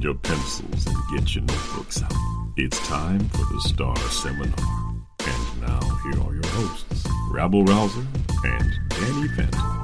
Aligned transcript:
Your 0.00 0.14
pencils 0.14 0.86
and 0.86 0.96
get 1.12 1.34
your 1.34 1.42
notebooks 1.42 2.00
out. 2.04 2.12
It's 2.56 2.78
time 2.86 3.18
for 3.30 3.52
the 3.52 3.60
Star 3.62 3.96
Seminar. 3.96 4.54
And 5.26 5.60
now, 5.60 5.80
here 6.04 6.22
are 6.22 6.34
your 6.34 6.46
hosts, 6.46 7.04
Rabble 7.32 7.64
Rouser 7.64 8.06
and 8.44 8.72
Danny 8.90 9.28
Phantom. 9.28 9.78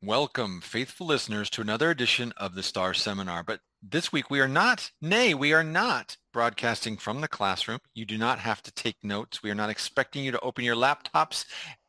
Welcome, 0.00 0.60
faithful 0.60 1.08
listeners, 1.08 1.50
to 1.50 1.60
another 1.60 1.90
edition 1.90 2.32
of 2.36 2.54
the 2.54 2.62
Star 2.62 2.94
Seminar. 2.94 3.42
But 3.42 3.60
this 3.82 4.12
week 4.12 4.30
we 4.30 4.40
are 4.40 4.48
not, 4.48 4.92
nay, 5.02 5.34
we 5.34 5.52
are 5.52 5.64
not 5.64 6.16
broadcasting 6.32 6.96
from 6.96 7.20
the 7.20 7.28
classroom. 7.28 7.80
You 7.92 8.04
do 8.04 8.16
not 8.16 8.38
have 8.38 8.62
to 8.62 8.72
take 8.72 9.02
notes. 9.02 9.42
We 9.42 9.50
are 9.50 9.54
not 9.54 9.70
expecting 9.70 10.24
you 10.24 10.30
to 10.30 10.40
open 10.40 10.64
your 10.64 10.76
laptops 10.76 11.44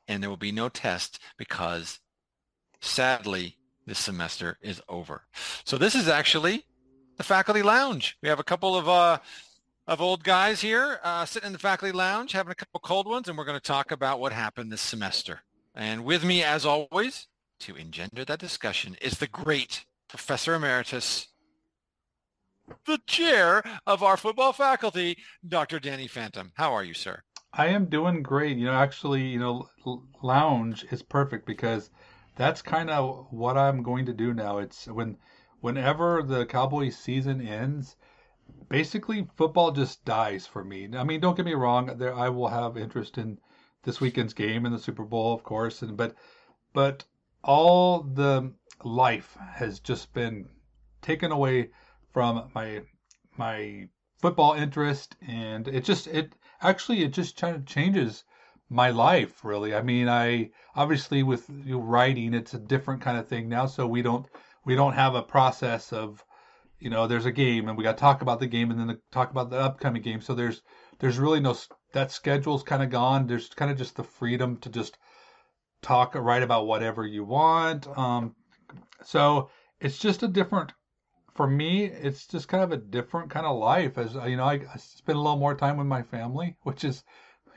and 0.08 0.22
there 0.22 0.30
will 0.30 0.38
be 0.38 0.52
no 0.52 0.70
test 0.70 1.20
because 1.38 2.00
sadly 2.80 3.58
this 3.86 4.00
semester 4.00 4.58
is 4.62 4.82
over. 4.88 5.24
So 5.64 5.78
this 5.78 5.96
is 5.96 6.08
actually 6.08 6.66
the 7.18 7.24
faculty 7.24 7.62
lounge. 7.62 8.18
We 8.22 8.30
have 8.30 8.40
a 8.40 8.44
couple 8.44 8.76
of 8.76 8.88
uh, 8.88 9.20
of 9.88 10.02
old 10.02 10.24
guys 10.24 10.62
here 10.62 11.00
uh, 11.04 11.26
sitting 11.26 11.48
in 11.48 11.54
the 11.54 11.60
faculty 11.60 11.92
lounge 11.92 12.32
having 12.32 12.52
a 12.52 12.56
couple 12.56 12.80
cold 12.80 13.08
ones 13.08 13.28
and 13.28 13.38
we're 13.38 13.46
going 13.46 13.60
to 13.60 13.64
talk 13.64 13.92
about 13.92 14.20
what 14.20 14.32
happened 14.32 14.72
this 14.72 14.82
semester. 14.82 15.42
And 15.76 16.04
with 16.06 16.24
me 16.24 16.44
as 16.44 16.66
always 16.66 17.28
to 17.62 17.76
engender 17.76 18.26
that 18.26 18.40
discussion 18.40 18.96
is 19.02 19.18
the 19.18 19.28
great 19.28 19.86
Professor 20.08 20.56
Emeritus 20.56 21.28
the 22.86 23.00
chair 23.08 23.64
of 23.86 24.04
our 24.04 24.18
football 24.18 24.54
faculty, 24.54 25.18
Dr. 25.48 25.80
Danny 25.80 26.08
Phantom. 26.08 26.52
How 26.56 26.74
are 26.74 26.84
you, 26.84 26.94
sir? 26.94 27.22
I 27.54 27.68
am 27.68 27.88
doing 27.88 28.24
great. 28.24 28.58
You 28.58 28.68
know, 28.68 28.74
actually, 28.74 29.24
you 29.24 29.40
know, 29.40 29.70
lounge 30.22 30.86
is 30.90 31.02
perfect 31.04 31.46
because 31.46 31.90
that's 32.38 32.62
kind 32.62 32.90
of 32.90 33.28
what 33.30 33.58
I'm 33.58 33.84
going 33.84 34.06
to 34.06 34.14
do 34.14 34.34
now. 34.34 34.60
It's 34.60 34.88
when 34.88 35.18
whenever 35.60 36.24
the 36.24 36.46
Cowboys 36.46 36.98
season 36.98 37.46
ends, 37.46 37.98
basically 38.70 39.28
football 39.36 39.72
just 39.72 40.06
dies 40.06 40.48
for 40.48 40.64
me. 40.64 40.90
I 40.96 41.04
mean, 41.04 41.20
don't 41.20 41.36
get 41.36 41.46
me 41.46 41.54
wrong, 41.54 41.98
there 41.98 42.16
I 42.16 42.30
will 42.30 42.48
have 42.48 42.78
interest 42.78 43.18
in 43.18 43.38
this 43.84 44.00
weekend's 44.00 44.34
game 44.34 44.66
and 44.66 44.74
the 44.74 44.80
Super 44.80 45.04
Bowl, 45.04 45.34
of 45.34 45.44
course, 45.44 45.82
and 45.82 45.98
but 45.98 46.16
but 46.74 47.04
all 47.44 48.04
the 48.04 48.54
life 48.84 49.38
has 49.56 49.82
just 49.82 50.14
been 50.14 50.48
taken 51.02 51.32
away 51.32 51.72
from 52.14 52.50
my 52.56 52.82
my 53.38 53.90
football 54.22 54.54
interest 54.54 55.18
and 55.28 55.68
it 55.68 55.84
just 55.84 56.08
it 56.08 56.34
actually 56.62 57.04
it 57.04 57.14
just 57.14 57.38
kind 57.38 57.56
of 57.56 57.66
changes 57.66 58.24
my 58.70 58.90
life 58.90 59.44
really. 59.44 59.76
I 59.76 59.82
mean 59.82 60.08
i 60.08 60.52
obviously 60.76 61.24
with 61.24 61.46
writing 61.50 62.34
it's 62.34 62.54
a 62.54 62.60
different 62.60 63.02
kind 63.02 63.18
of 63.18 63.28
thing 63.28 63.50
now 63.50 63.66
so 63.66 63.86
we 63.88 64.02
don't 64.02 64.26
we 64.66 64.76
don't 64.76 64.94
have 64.94 65.16
a 65.16 65.24
process 65.24 65.92
of 65.92 66.24
you 66.80 66.90
know 66.90 67.08
there's 67.08 67.26
a 67.26 67.32
game 67.32 67.70
and 67.70 67.78
we 67.78 67.84
got 67.84 67.98
to 67.98 68.02
talk 68.02 68.22
about 68.22 68.40
the 68.40 68.48
game 68.48 68.72
and 68.72 68.80
then 68.80 68.88
the, 68.88 69.00
talk 69.12 69.32
about 69.32 69.50
the 69.50 69.60
upcoming 69.60 70.02
game. 70.02 70.20
So 70.20 70.34
there's 70.34 70.62
there's 71.00 71.20
really 71.20 71.40
no 71.40 71.56
that 71.94 72.12
schedule's 72.12 72.64
kind 72.64 72.84
of 72.84 72.90
gone. 72.90 73.28
There's 73.28 73.50
kind 73.50 73.72
of 73.72 73.78
just 73.78 73.96
the 73.96 74.04
freedom 74.04 74.58
to 74.58 74.70
just 74.70 74.98
talk 75.82 76.16
write 76.16 76.44
about 76.44 76.68
whatever 76.68 77.06
you 77.06 77.24
want. 77.24 77.88
Um 77.98 78.36
so 79.04 79.50
it's 79.80 79.98
just 79.98 80.24
a 80.24 80.28
different 80.28 80.74
for 81.34 81.48
me, 81.48 81.86
it's 81.86 82.28
just 82.28 82.48
kind 82.48 82.64
of 82.64 82.72
a 82.72 82.78
different 82.78 83.30
kind 83.30 83.46
of 83.46 83.58
life. 83.58 83.98
As 83.98 84.14
you 84.14 84.38
know, 84.38 84.44
I, 84.44 84.54
I 84.74 84.78
spend 84.78 85.18
a 85.18 85.22
little 85.22 85.38
more 85.38 85.56
time 85.56 85.78
with 85.78 85.88
my 85.88 86.04
family, 86.04 86.58
which 86.64 86.84
is, 86.84 87.04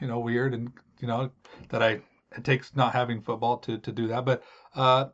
you 0.01 0.07
know, 0.07 0.21
weird, 0.21 0.55
and 0.55 0.73
you 1.01 1.09
know 1.09 1.31
that 1.71 1.83
I 1.83 2.01
it 2.37 2.45
takes 2.45 2.75
not 2.75 2.93
having 2.93 3.21
football 3.21 3.59
to 3.59 3.79
to 3.79 3.93
do 3.93 4.09
that. 4.09 4.25
But 4.25 4.43
uh, 4.75 5.07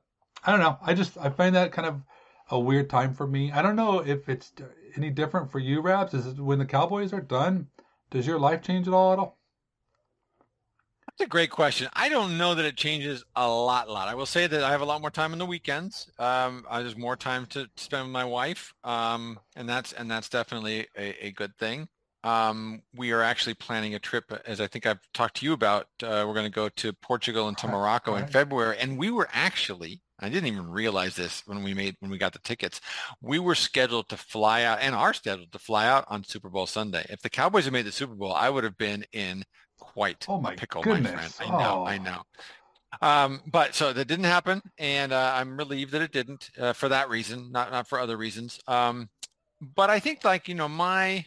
I 0.45 0.51
don't 0.51 0.61
know. 0.61 0.79
I 0.83 0.95
just 0.95 1.17
I 1.19 1.31
find 1.31 1.55
that 1.55 1.73
kind 1.73 1.89
of 1.89 2.03
a 2.51 2.59
weird 2.59 2.91
time 2.91 3.15
for 3.15 3.27
me. 3.27 3.53
I 3.53 3.63
don't 3.63 3.77
know 3.77 4.01
if 4.01 4.29
it's 4.29 4.53
any 4.97 5.11
different 5.11 5.51
for 5.51 5.59
you, 5.59 5.81
Rabs. 5.81 6.15
Is 6.15 6.41
when 6.41 6.59
the 6.59 6.67
Cowboys 6.67 7.13
are 7.13 7.21
done? 7.21 7.69
Does 8.11 8.27
your 8.27 8.41
life 8.41 8.63
change 8.63 8.89
at 8.89 8.95
all? 8.95 9.13
At 9.13 9.19
all? 9.19 9.40
That's 11.21 11.27
a 11.27 11.29
great 11.29 11.51
question. 11.51 11.87
I 11.93 12.09
don't 12.09 12.39
know 12.39 12.55
that 12.55 12.65
it 12.65 12.77
changes 12.77 13.23
a 13.37 13.47
lot. 13.47 13.89
A 13.89 13.93
lot. 13.93 14.09
I 14.09 14.15
will 14.15 14.25
say 14.25 14.47
that 14.47 14.65
I 14.65 14.71
have 14.71 14.81
a 14.81 14.87
lot 14.87 15.03
more 15.03 15.11
time 15.11 15.33
on 15.33 15.39
the 15.39 15.45
weekends. 15.45 16.11
Um, 16.19 16.65
there's 16.73 16.97
more 16.97 17.15
time 17.15 17.45
to 17.51 17.69
spend 17.77 18.05
with 18.05 18.13
my 18.13 18.25
wife, 18.25 18.73
um, 18.85 19.39
and 19.55 19.69
that's 19.69 19.93
and 19.93 20.11
that's 20.11 20.31
definitely 20.31 20.87
a, 20.97 21.27
a 21.27 21.31
good 21.33 21.55
thing. 21.59 21.89
Um, 22.25 22.81
we 22.97 23.13
are 23.13 23.21
actually 23.21 23.53
planning 23.53 23.95
a 23.95 23.99
trip, 23.99 24.33
as 24.47 24.63
I 24.63 24.67
think 24.67 24.87
I've 24.87 25.07
talked 25.13 25.37
to 25.37 25.45
you 25.45 25.53
about. 25.53 25.89
Uh, 26.03 26.25
we're 26.27 26.33
going 26.33 26.47
to 26.47 26.51
go 26.51 26.71
to 26.71 26.95
Portugal 26.95 27.49
and 27.49 27.59
to 27.59 27.69
Morocco 27.69 28.15
right. 28.15 28.23
in 28.23 28.29
February, 28.29 28.79
and 28.81 28.97
we 28.97 29.11
were 29.11 29.29
actually. 29.31 30.01
I 30.21 30.31
didn't 30.31 30.47
even 30.47 30.71
realize 30.71 31.17
this 31.17 31.43
when 31.45 31.63
we 31.63 31.75
made 31.75 31.97
when 32.01 32.11
we 32.11 32.17
got 32.17 32.33
the 32.33 32.39
tickets. 32.39 32.81
We 33.21 33.39
were 33.39 33.55
scheduled 33.55 34.09
to 34.09 34.17
fly 34.17 34.63
out 34.63 34.79
and 34.81 34.95
are 34.95 35.13
scheduled 35.13 35.53
to 35.53 35.59
fly 35.59 35.87
out 35.87 36.07
on 36.09 36.25
Super 36.25 36.49
Bowl 36.49 36.67
Sunday. 36.67 37.05
If 37.11 37.21
the 37.21 37.29
Cowboys 37.29 37.65
had 37.65 37.75
made 37.75 37.85
the 37.85 37.93
Super 37.93 38.15
Bowl, 38.15 38.33
I 38.33 38.49
would 38.49 38.65
have 38.65 38.79
been 38.79 39.05
in 39.13 39.45
quite 39.81 40.27
oh 40.29 40.41
my 40.41 40.55
pickle, 40.55 40.83
goodness. 40.83 41.13
my 41.13 41.23
friend. 41.23 41.53
I 41.53 41.59
know, 41.59 41.81
oh. 41.81 41.85
I 41.85 41.99
know. 41.99 42.23
Um, 43.03 43.41
but 43.47 43.75
so 43.75 43.93
that 43.93 44.07
didn't 44.07 44.25
happen, 44.25 44.63
and 44.79 45.13
uh, 45.13 45.33
I'm 45.35 45.57
relieved 45.57 45.93
that 45.93 46.03
it 46.03 46.13
didn't 46.13 46.51
uh, 46.59 46.73
for 46.73 46.89
that 46.89 47.09
reason, 47.09 47.51
not 47.51 47.71
not 47.71 47.89
for 47.89 47.99
other 47.99 48.17
reasons. 48.17 48.61
Um, 48.67 49.09
but 49.61 49.91
I 49.91 50.01
think 50.01 50.25
like 50.25 50.49
you 50.49 50.55
know 50.55 50.69
my, 50.69 51.25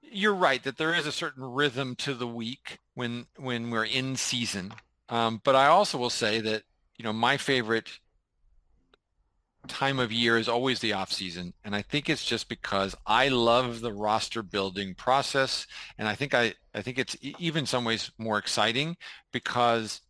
you're 0.00 0.34
right 0.34 0.62
that 0.62 0.78
there 0.78 0.94
is 0.94 1.06
a 1.06 1.12
certain 1.12 1.44
rhythm 1.44 1.96
to 1.96 2.14
the 2.14 2.26
week 2.26 2.78
when 2.94 3.26
when 3.36 3.70
we're 3.70 3.84
in 3.84 4.16
season. 4.16 4.72
Um, 5.08 5.40
but 5.44 5.54
I 5.54 5.66
also 5.66 5.98
will 5.98 6.10
say 6.10 6.40
that 6.40 6.62
you 6.96 7.04
know 7.04 7.12
my 7.12 7.36
favorite 7.36 7.90
time 9.68 9.98
of 9.98 10.10
year 10.10 10.38
is 10.38 10.48
always 10.48 10.80
the 10.80 10.92
off 10.92 11.12
season 11.12 11.52
and 11.64 11.74
i 11.74 11.82
think 11.82 12.10
it's 12.10 12.24
just 12.24 12.48
because 12.48 12.96
i 13.06 13.28
love 13.28 13.80
the 13.80 13.92
roster 13.92 14.42
building 14.42 14.94
process 14.94 15.66
and 15.98 16.08
i 16.08 16.14
think 16.14 16.34
i 16.34 16.52
i 16.74 16.82
think 16.82 16.98
it's 16.98 17.16
even 17.20 17.64
some 17.64 17.84
ways 17.84 18.10
more 18.18 18.38
exciting 18.38 18.96
because 19.30 20.00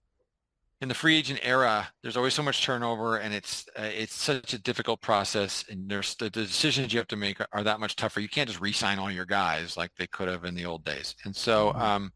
in 0.81 0.89
the 0.89 0.95
free 0.95 1.17
agent 1.17 1.39
era 1.43 1.89
there's 2.03 2.17
always 2.17 2.33
so 2.33 2.43
much 2.43 2.65
turnover 2.65 3.17
and 3.17 3.35
it's 3.35 3.69
uh, 3.79 3.83
it's 3.83 4.15
such 4.15 4.55
a 4.55 4.59
difficult 4.59 5.01
process 5.03 5.65
and 5.69 5.89
there's 5.89 6.15
the, 6.17 6.25
the 6.25 6.43
decisions 6.43 6.93
you 6.93 6.99
have 6.99 7.09
to 7.09 7.17
make 7.17 7.41
are, 7.41 7.49
are, 7.53 7.63
that 7.63 7.79
much 7.79 7.95
tougher 7.95 8.21
you 8.21 8.29
can't 8.29 8.49
just 8.49 8.61
re-sign 8.61 8.99
all 8.99 9.11
your 9.11 9.27
guys 9.27 9.77
like 9.77 9.91
they 9.97 10.07
could 10.07 10.29
have 10.29 10.45
in 10.45 10.55
the 10.55 10.65
old 10.65 10.85
days 10.85 11.15
and 11.25 11.37
so 11.37 11.69
mm-hmm. 11.69 11.81
um 11.81 12.13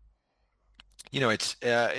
you 1.12 1.20
know 1.20 1.30
it's 1.30 1.62
uh, 1.62 1.92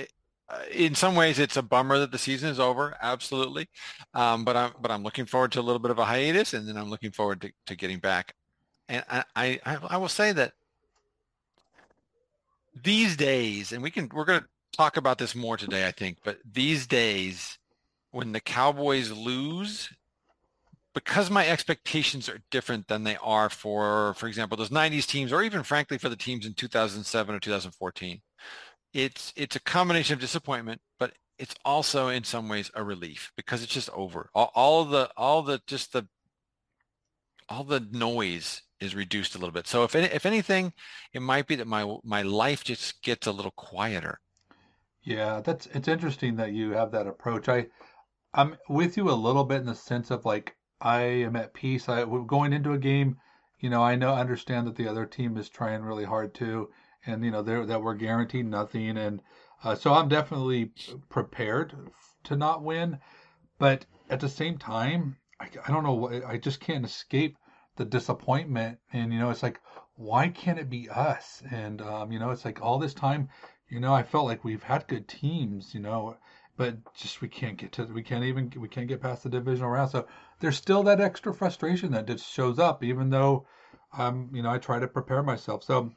in 0.72 0.94
some 0.94 1.14
ways 1.14 1.38
it's 1.38 1.56
a 1.56 1.62
bummer 1.62 1.98
that 1.98 2.10
the 2.10 2.18
season 2.18 2.48
is 2.48 2.60
over 2.60 2.96
absolutely. 3.02 3.68
Um, 4.14 4.44
but 4.44 4.56
i'm 4.56 4.72
but 4.80 4.90
i'm 4.90 5.02
looking 5.02 5.26
forward 5.26 5.52
to 5.52 5.60
a 5.60 5.62
little 5.62 5.78
bit 5.78 5.90
of 5.90 5.98
a 5.98 6.04
hiatus 6.04 6.54
and 6.54 6.66
then 6.68 6.76
i'm 6.76 6.90
looking 6.90 7.12
forward 7.12 7.40
to, 7.42 7.52
to 7.66 7.76
getting 7.76 7.98
back. 7.98 8.34
And 8.88 9.04
I, 9.10 9.24
I 9.36 9.78
i 9.90 9.96
will 9.96 10.08
say 10.08 10.32
that 10.32 10.52
these 12.82 13.16
days 13.16 13.72
and 13.72 13.82
we 13.82 13.90
can 13.90 14.08
we're 14.12 14.24
going 14.24 14.40
to 14.40 14.46
talk 14.72 14.96
about 14.96 15.18
this 15.18 15.34
more 15.34 15.56
today 15.56 15.86
i 15.86 15.90
think 15.90 16.18
but 16.24 16.38
these 16.50 16.86
days 16.86 17.58
when 18.10 18.32
the 18.32 18.40
cowboys 18.40 19.10
lose 19.10 19.90
because 20.94 21.30
my 21.30 21.46
expectations 21.46 22.28
are 22.28 22.40
different 22.50 22.86
than 22.88 23.04
they 23.04 23.16
are 23.22 23.50
for 23.50 24.14
for 24.14 24.26
example 24.26 24.56
those 24.56 24.70
90s 24.70 25.06
teams 25.06 25.32
or 25.32 25.42
even 25.42 25.62
frankly 25.62 25.98
for 25.98 26.08
the 26.08 26.16
teams 26.16 26.46
in 26.46 26.54
2007 26.54 27.34
or 27.34 27.40
2014 27.40 28.20
it's 28.92 29.32
it's 29.36 29.56
a 29.56 29.60
combination 29.60 30.14
of 30.14 30.20
disappointment, 30.20 30.80
but 30.98 31.12
it's 31.38 31.54
also 31.64 32.08
in 32.08 32.24
some 32.24 32.48
ways 32.48 32.70
a 32.74 32.82
relief 32.82 33.32
because 33.36 33.62
it's 33.62 33.72
just 33.72 33.90
over. 33.90 34.30
All, 34.34 34.50
all 34.54 34.84
the 34.84 35.10
all 35.16 35.42
the 35.42 35.60
just 35.66 35.92
the 35.92 36.06
all 37.48 37.64
the 37.64 37.80
noise 37.92 38.62
is 38.80 38.94
reduced 38.94 39.34
a 39.34 39.38
little 39.38 39.52
bit. 39.52 39.66
So 39.66 39.84
if 39.84 39.94
any, 39.94 40.06
if 40.06 40.26
anything, 40.26 40.72
it 41.12 41.22
might 41.22 41.46
be 41.46 41.56
that 41.56 41.66
my 41.66 41.96
my 42.04 42.22
life 42.22 42.64
just 42.64 43.02
gets 43.02 43.26
a 43.26 43.32
little 43.32 43.52
quieter. 43.52 44.20
Yeah, 45.02 45.40
that's 45.40 45.66
it's 45.66 45.88
interesting 45.88 46.36
that 46.36 46.52
you 46.52 46.72
have 46.72 46.92
that 46.92 47.06
approach. 47.06 47.48
I 47.48 47.66
I'm 48.34 48.56
with 48.68 48.96
you 48.96 49.10
a 49.10 49.12
little 49.12 49.44
bit 49.44 49.60
in 49.60 49.66
the 49.66 49.74
sense 49.74 50.10
of 50.10 50.24
like 50.24 50.56
I 50.80 51.00
am 51.02 51.36
at 51.36 51.54
peace. 51.54 51.88
I 51.88 52.04
going 52.04 52.52
into 52.52 52.72
a 52.72 52.78
game, 52.78 53.18
you 53.58 53.70
know, 53.70 53.82
I 53.82 53.96
know 53.96 54.14
understand 54.14 54.66
that 54.66 54.76
the 54.76 54.88
other 54.88 55.06
team 55.06 55.36
is 55.36 55.48
trying 55.48 55.82
really 55.82 56.04
hard 56.04 56.34
too, 56.34 56.70
and 57.08 57.24
you 57.24 57.30
know 57.30 57.42
that 57.42 57.82
we're 57.82 57.94
guaranteed 57.94 58.46
nothing, 58.46 58.96
and 58.96 59.20
uh, 59.64 59.74
so 59.74 59.92
I'm 59.92 60.08
definitely 60.08 60.72
prepared 61.08 61.74
to 62.24 62.36
not 62.36 62.62
win. 62.62 62.98
But 63.58 63.86
at 64.08 64.20
the 64.20 64.28
same 64.28 64.58
time, 64.58 65.16
I, 65.40 65.48
I 65.66 65.72
don't 65.72 65.84
know. 65.84 66.22
I 66.26 66.36
just 66.36 66.60
can't 66.60 66.84
escape 66.84 67.36
the 67.76 67.84
disappointment, 67.84 68.78
and 68.92 69.12
you 69.12 69.18
know, 69.18 69.30
it's 69.30 69.42
like 69.42 69.60
why 69.98 70.28
can't 70.28 70.60
it 70.60 70.70
be 70.70 70.88
us? 70.88 71.42
And 71.50 71.82
um, 71.82 72.12
you 72.12 72.20
know, 72.20 72.30
it's 72.30 72.44
like 72.44 72.62
all 72.62 72.78
this 72.78 72.94
time, 72.94 73.28
you 73.68 73.80
know, 73.80 73.92
I 73.92 74.04
felt 74.04 74.26
like 74.26 74.44
we've 74.44 74.62
had 74.62 74.86
good 74.86 75.08
teams, 75.08 75.74
you 75.74 75.80
know, 75.80 76.16
but 76.56 76.76
just 76.94 77.20
we 77.20 77.28
can't 77.28 77.56
get 77.56 77.72
to 77.72 77.84
we 77.84 78.02
can't 78.02 78.24
even 78.24 78.52
we 78.56 78.68
can't 78.68 78.88
get 78.88 79.02
past 79.02 79.24
the 79.24 79.28
divisional 79.28 79.70
round. 79.70 79.90
So 79.90 80.06
there's 80.40 80.56
still 80.56 80.84
that 80.84 81.00
extra 81.00 81.34
frustration 81.34 81.90
that 81.92 82.06
just 82.06 82.32
shows 82.32 82.58
up, 82.60 82.84
even 82.84 83.10
though 83.10 83.46
um, 83.96 84.30
you 84.32 84.42
know, 84.42 84.50
I 84.50 84.58
try 84.58 84.78
to 84.78 84.86
prepare 84.86 85.22
myself. 85.22 85.64
So 85.64 85.90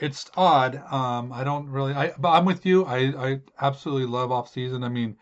it's 0.00 0.30
odd. 0.36 0.82
Um, 0.90 1.32
I 1.32 1.44
don't 1.44 1.68
really. 1.68 1.92
I 1.92 2.12
but 2.18 2.30
I'm 2.30 2.44
with 2.44 2.64
you. 2.64 2.84
I 2.84 3.30
I 3.30 3.40
absolutely 3.60 4.06
love 4.06 4.32
off 4.32 4.48
season. 4.48 4.82
I 4.82 4.88
mean, 4.88 5.16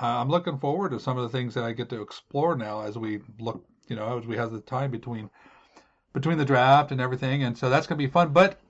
uh, 0.00 0.06
I'm 0.06 0.28
looking 0.28 0.58
forward 0.58 0.90
to 0.90 1.00
some 1.00 1.16
of 1.16 1.22
the 1.22 1.36
things 1.36 1.54
that 1.54 1.64
I 1.64 1.72
get 1.72 1.88
to 1.90 2.02
explore 2.02 2.54
now 2.54 2.82
as 2.82 2.98
we 2.98 3.20
look. 3.38 3.64
You 3.88 3.96
know, 3.96 4.18
as 4.18 4.26
we 4.26 4.36
have 4.36 4.52
the 4.52 4.60
time 4.60 4.90
between 4.90 5.30
between 6.12 6.38
the 6.38 6.44
draft 6.44 6.92
and 6.92 7.00
everything, 7.00 7.42
and 7.42 7.56
so 7.56 7.70
that's 7.70 7.86
gonna 7.86 7.98
be 7.98 8.06
fun. 8.06 8.32
But 8.32 8.60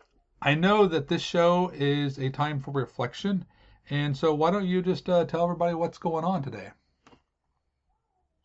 I 0.40 0.54
know 0.54 0.86
that 0.86 1.08
this 1.08 1.22
show 1.22 1.70
is 1.74 2.18
a 2.18 2.30
time 2.30 2.60
for 2.60 2.70
reflection, 2.70 3.44
and 3.90 4.16
so 4.16 4.32
why 4.34 4.50
don't 4.50 4.66
you 4.66 4.80
just 4.80 5.08
uh, 5.08 5.24
tell 5.24 5.42
everybody 5.42 5.74
what's 5.74 5.98
going 5.98 6.24
on 6.24 6.42
today? 6.42 6.70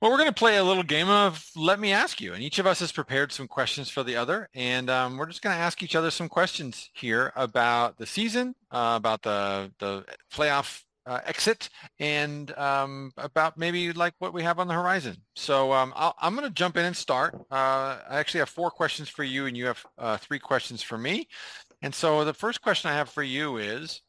Well, 0.04 0.12
we're 0.12 0.18
going 0.18 0.28
to 0.28 0.34
play 0.34 0.58
a 0.58 0.64
little 0.66 0.84
game 0.84 1.08
of 1.08 1.50
Let 1.56 1.80
Me 1.80 1.94
Ask 1.94 2.20
You, 2.20 2.34
and 2.34 2.44
each 2.44 2.60
of 2.60 2.68
us 2.68 2.82
has 2.82 2.92
prepared 2.92 3.32
some 3.32 3.48
questions 3.48 3.90
for 3.90 4.04
the 4.04 4.18
other, 4.18 4.50
and 4.54 4.90
um, 4.90 5.16
we're 5.16 5.28
just 5.28 5.42
going 5.42 5.56
to 5.56 5.62
ask 5.62 5.82
each 5.82 5.96
other 5.96 6.12
some 6.12 6.28
questions 6.28 6.90
here 6.92 7.32
about 7.38 7.98
the 7.98 8.06
season, 8.06 8.54
uh, 8.70 8.96
about 8.98 9.22
the 9.22 9.72
the 9.80 10.04
playoff 10.30 10.84
uh, 11.06 11.22
exit, 11.26 11.70
and 12.00 12.52
um, 12.58 13.14
about 13.16 13.58
maybe 13.58 13.94
like 13.94 14.14
what 14.20 14.34
we 14.34 14.44
have 14.44 14.60
on 14.60 14.68
the 14.68 14.74
horizon. 14.74 15.16
So 15.38 15.72
um, 15.72 15.94
i 15.96 16.12
am 16.22 16.36
going 16.36 16.50
to 16.50 16.54
jump 16.54 16.76
in 16.76 16.84
and 16.84 16.98
start. 16.98 17.36
Uh, 17.50 18.00
I 18.10 18.20
actually 18.20 18.40
have 18.40 18.50
four 18.50 18.72
questions 18.72 19.08
for 19.08 19.24
you, 19.24 19.46
and 19.46 19.56
you 19.56 19.68
have 19.68 19.86
uh, 19.98 20.18
three 20.18 20.40
questions 20.40 20.84
for 20.84 20.98
me. 20.98 21.30
And 21.82 21.96
so 21.96 22.26
the 22.26 22.34
first 22.34 22.62
question 22.62 22.92
I 22.92 22.96
have 22.96 23.08
for 23.10 23.24
you 23.24 23.56
is, 23.56 24.02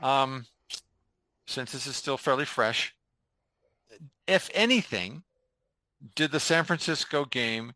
um, 0.00 0.46
since 1.46 1.72
this 1.72 1.86
is 1.86 1.94
still 1.94 2.16
fairly 2.16 2.46
fresh, 2.46 2.94
if 4.26 4.50
anything, 4.54 5.22
did 6.14 6.32
the 6.32 6.40
San 6.40 6.64
Francisco 6.64 7.24
game 7.24 7.72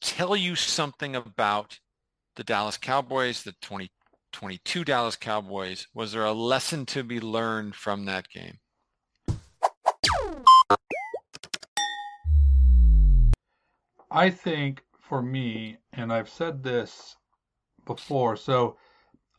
tell 0.00 0.36
you 0.36 0.54
something 0.54 1.16
about 1.16 1.78
the 2.36 2.44
Dallas 2.44 2.76
Cowboys, 2.76 3.42
the 3.42 3.52
2022 3.62 4.84
Dallas 4.84 5.16
Cowboys? 5.16 5.86
Was 5.94 6.12
there 6.12 6.24
a 6.24 6.32
lesson 6.32 6.84
to 6.86 7.02
be 7.02 7.20
learned 7.20 7.74
from 7.74 8.04
that 8.06 8.28
game? 8.28 8.58
I 14.10 14.30
think 14.30 14.82
for 15.00 15.22
me, 15.22 15.78
and 15.92 16.12
I've 16.12 16.28
said 16.28 16.62
this 16.62 17.16
before, 17.84 18.36
so 18.36 18.76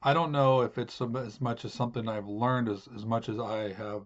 I 0.03 0.13
don't 0.13 0.31
know 0.31 0.61
if 0.61 0.77
it's 0.77 1.01
as 1.01 1.41
much 1.41 1.65
as 1.65 1.73
something 1.73 2.07
I've 2.07 2.27
learned 2.27 2.69
as, 2.69 2.87
as 2.95 3.05
much 3.05 3.29
as 3.29 3.39
I 3.39 3.73
have 3.73 4.03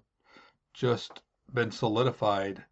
just 0.73 1.21
been 1.53 1.71
solidified 1.71 2.65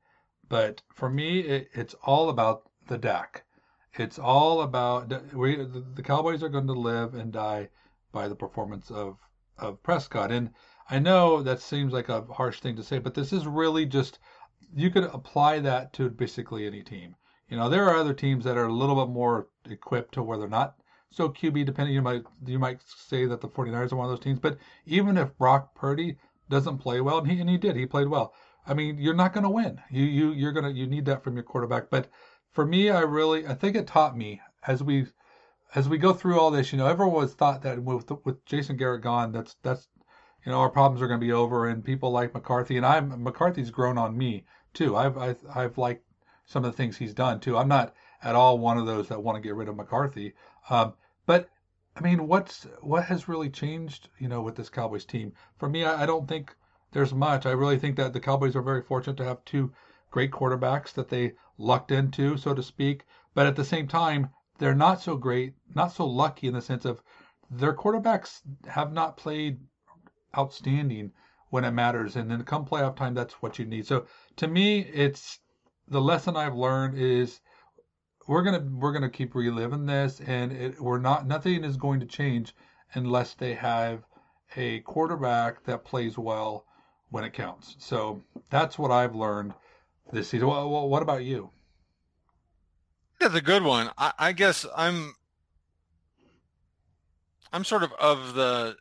but 0.50 0.82
for 0.92 1.12
me, 1.12 1.42
it, 1.42 1.70
it's 1.74 1.94
all 2.04 2.30
about 2.30 2.64
the 2.88 2.98
Dak. 2.98 3.46
It's 3.94 4.18
all 4.18 4.62
about 4.62 5.14
we. 5.32 5.58
The 5.58 6.02
Cowboys 6.02 6.42
are 6.42 6.50
going 6.50 6.66
to 6.66 6.74
live 6.74 7.14
and 7.14 7.32
die 7.32 7.70
by 8.12 8.28
the 8.28 8.36
performance 8.36 8.90
of 8.90 9.20
of 9.60 9.84
Prescott. 9.84 10.32
And 10.32 10.50
I 10.90 10.98
know 10.98 11.44
that 11.44 11.62
seems 11.62 11.94
like 11.94 12.10
a 12.10 12.24
harsh 12.24 12.62
thing 12.62 12.76
to 12.78 12.84
say, 12.84 12.98
but 12.98 13.14
this 13.14 13.32
is 13.32 13.46
really 13.46 13.86
just 13.86 14.18
you 14.76 14.90
could 14.90 15.04
apply 15.04 15.60
that 15.60 15.94
to 15.94 16.10
basically 16.10 16.66
any 16.66 16.82
team. 16.82 17.16
You 17.48 17.58
know, 17.58 17.70
there 17.70 17.86
are 17.86 17.98
other 17.98 18.16
teams 18.16 18.44
that 18.46 18.58
are 18.58 18.66
a 18.66 18.74
little 18.74 18.96
bit 19.06 19.14
more 19.14 19.50
equipped 19.70 20.16
to 20.16 20.24
where 20.24 20.40
they're 20.40 20.48
not 20.48 20.78
so 21.12 21.30
QB 21.30 21.66
dependent. 21.68 21.94
You 21.94 22.02
might 22.02 22.24
you 22.44 22.58
might 22.58 22.82
say 22.82 23.28
that 23.28 23.42
the 23.42 23.50
49ers 23.50 23.92
are 23.92 23.98
one 23.98 24.06
of 24.06 24.12
those 24.12 24.24
teams, 24.24 24.40
but 24.40 24.58
even 24.88 25.16
if 25.16 25.38
Brock 25.38 25.76
Purdy 25.76 26.18
doesn't 26.50 26.80
play 26.80 27.02
well, 27.02 27.20
and 27.20 27.30
he 27.30 27.40
and 27.40 27.50
he 27.50 27.58
did, 27.60 27.76
he 27.76 27.86
played 27.86 28.08
well. 28.08 28.34
I 28.70 28.76
mean, 28.76 29.00
you're 29.00 29.16
not 29.16 29.34
going 29.34 29.44
to 29.44 29.50
win. 29.50 29.82
You 29.90 30.04
you 30.04 30.32
you're 30.32 30.52
gonna 30.52 30.70
you 30.70 30.86
need 30.86 31.06
that 31.06 31.24
from 31.24 31.34
your 31.34 31.44
quarterback. 31.44 31.90
But 31.90 32.08
for 32.52 32.66
me, 32.66 32.92
I 32.92 33.02
really 33.02 33.48
I 33.48 33.56
think 33.56 33.76
it 33.76 33.88
taught 33.88 34.16
me 34.16 34.42
as 34.68 34.84
we 34.84 35.08
as 35.76 35.90
we 35.90 35.98
go 35.98 36.14
through 36.14 36.40
all 36.40 36.52
this. 36.52 36.72
You 36.72 36.78
know, 36.78 36.88
everyone 36.88 37.16
was 37.16 37.34
thought 37.34 37.64
that 37.64 37.82
with 37.82 38.12
with 38.24 38.46
Jason 38.46 38.78
Garrett 38.78 39.02
gone, 39.02 39.32
that's 39.32 39.56
that's 39.64 39.88
you 40.46 40.52
know 40.52 40.60
our 40.60 40.70
problems 40.70 41.02
are 41.02 41.08
going 41.08 41.20
to 41.20 41.26
be 41.26 41.32
over, 41.32 41.68
and 41.68 41.84
people 41.84 42.12
like 42.12 42.34
McCarthy 42.34 42.78
and 42.78 42.86
I'm 42.86 43.24
McCarthy's 43.24 43.72
grown 43.72 43.98
on 43.98 44.18
me 44.18 44.46
too. 44.74 44.96
I've 44.96 45.18
I've, 45.18 45.40
I've 45.54 45.78
liked 45.78 46.06
some 46.46 46.64
of 46.64 46.72
the 46.72 46.78
things 46.78 46.98
he's 46.98 47.14
done 47.14 47.40
too. 47.40 47.58
I'm 47.58 47.68
not 47.68 47.96
at 48.22 48.36
all 48.36 48.60
one 48.60 48.78
of 48.78 48.86
those 48.86 49.08
that 49.08 49.24
want 49.24 49.36
to 49.36 49.42
get 49.42 49.56
rid 49.56 49.68
of 49.68 49.76
McCarthy. 49.76 50.34
Um, 50.70 50.94
but 51.26 51.50
I 51.96 52.02
mean, 52.02 52.28
what's 52.28 52.68
what 52.82 53.06
has 53.06 53.28
really 53.28 53.50
changed? 53.50 54.10
You 54.20 54.28
know, 54.28 54.42
with 54.42 54.56
this 54.56 54.70
Cowboys 54.70 55.06
team? 55.06 55.34
For 55.58 55.68
me, 55.68 55.84
I, 55.84 56.04
I 56.04 56.06
don't 56.06 56.28
think 56.28 56.56
there's 56.92 57.14
much. 57.14 57.46
I 57.46 57.52
really 57.52 57.78
think 57.78 57.96
that 57.98 58.14
the 58.14 58.20
Cowboys 58.20 58.56
are 58.56 58.62
very 58.62 58.82
fortunate 58.82 59.18
to 59.18 59.26
have 59.26 59.46
two 59.46 59.72
great 60.12 60.32
quarterbacks 60.32 60.94
that 60.94 61.10
they 61.10 61.34
lucked 61.58 61.92
into, 61.92 62.38
so 62.38 62.54
to 62.54 62.64
speak. 62.64 63.06
But 63.34 63.46
at 63.46 63.56
the 63.56 63.66
same 63.66 63.88
time, 63.88 64.30
they're 64.58 64.76
not 64.76 65.02
so 65.02 65.16
great, 65.16 65.54
not 65.76 65.92
so 65.92 66.06
lucky 66.06 66.48
in 66.48 66.54
the 66.54 66.62
sense 66.62 66.86
of 66.86 67.02
their 67.52 67.74
quarterbacks 67.74 68.42
have 68.68 68.92
not 68.92 69.18
played 69.18 69.60
outstanding 70.38 71.12
when 71.50 71.64
it 71.64 71.72
matters. 71.72 72.16
And 72.16 72.30
then 72.30 72.44
come 72.44 72.66
playoff 72.66 72.96
time, 72.96 73.14
that's 73.14 73.42
what 73.42 73.60
you 73.60 73.66
need. 73.66 73.86
So 73.86 74.06
to 74.38 74.48
me, 74.48 74.80
it's 74.80 75.40
the 75.88 76.02
lesson 76.02 76.36
I've 76.36 76.56
learned 76.56 76.98
is 76.98 77.40
we're 78.28 78.44
gonna 78.44 78.68
we're 78.78 78.92
gonna 78.92 79.10
keep 79.10 79.34
reliving 79.34 79.86
this, 79.86 80.22
and 80.22 80.52
it, 80.52 80.80
we're 80.80 81.00
not 81.00 81.26
nothing 81.26 81.64
is 81.64 81.78
going 81.78 82.00
to 82.02 82.06
change 82.06 82.54
unless 82.94 83.34
they 83.34 83.56
have 83.56 84.04
a 84.56 84.82
quarterback 84.82 85.64
that 85.64 85.86
plays 85.86 86.18
well 86.18 86.66
when 87.10 87.24
it 87.24 87.34
counts. 87.34 87.76
So 87.80 88.24
that's 88.50 88.78
what 88.78 88.92
I've 88.92 89.16
learned 89.16 89.54
this 90.12 90.30
season. 90.30 90.48
What, 90.48 90.90
what 90.90 91.02
about 91.02 91.24
you? 91.24 91.50
That's 93.20 93.36
a 93.36 93.42
good 93.42 93.64
one. 93.64 93.92
I, 93.98 94.14
I 94.18 94.32
guess 94.32 94.66
I'm 94.76 95.14
I'm 97.52 97.64
sort 97.64 97.84
of 97.84 97.92
of 97.94 98.34
the 98.34 98.78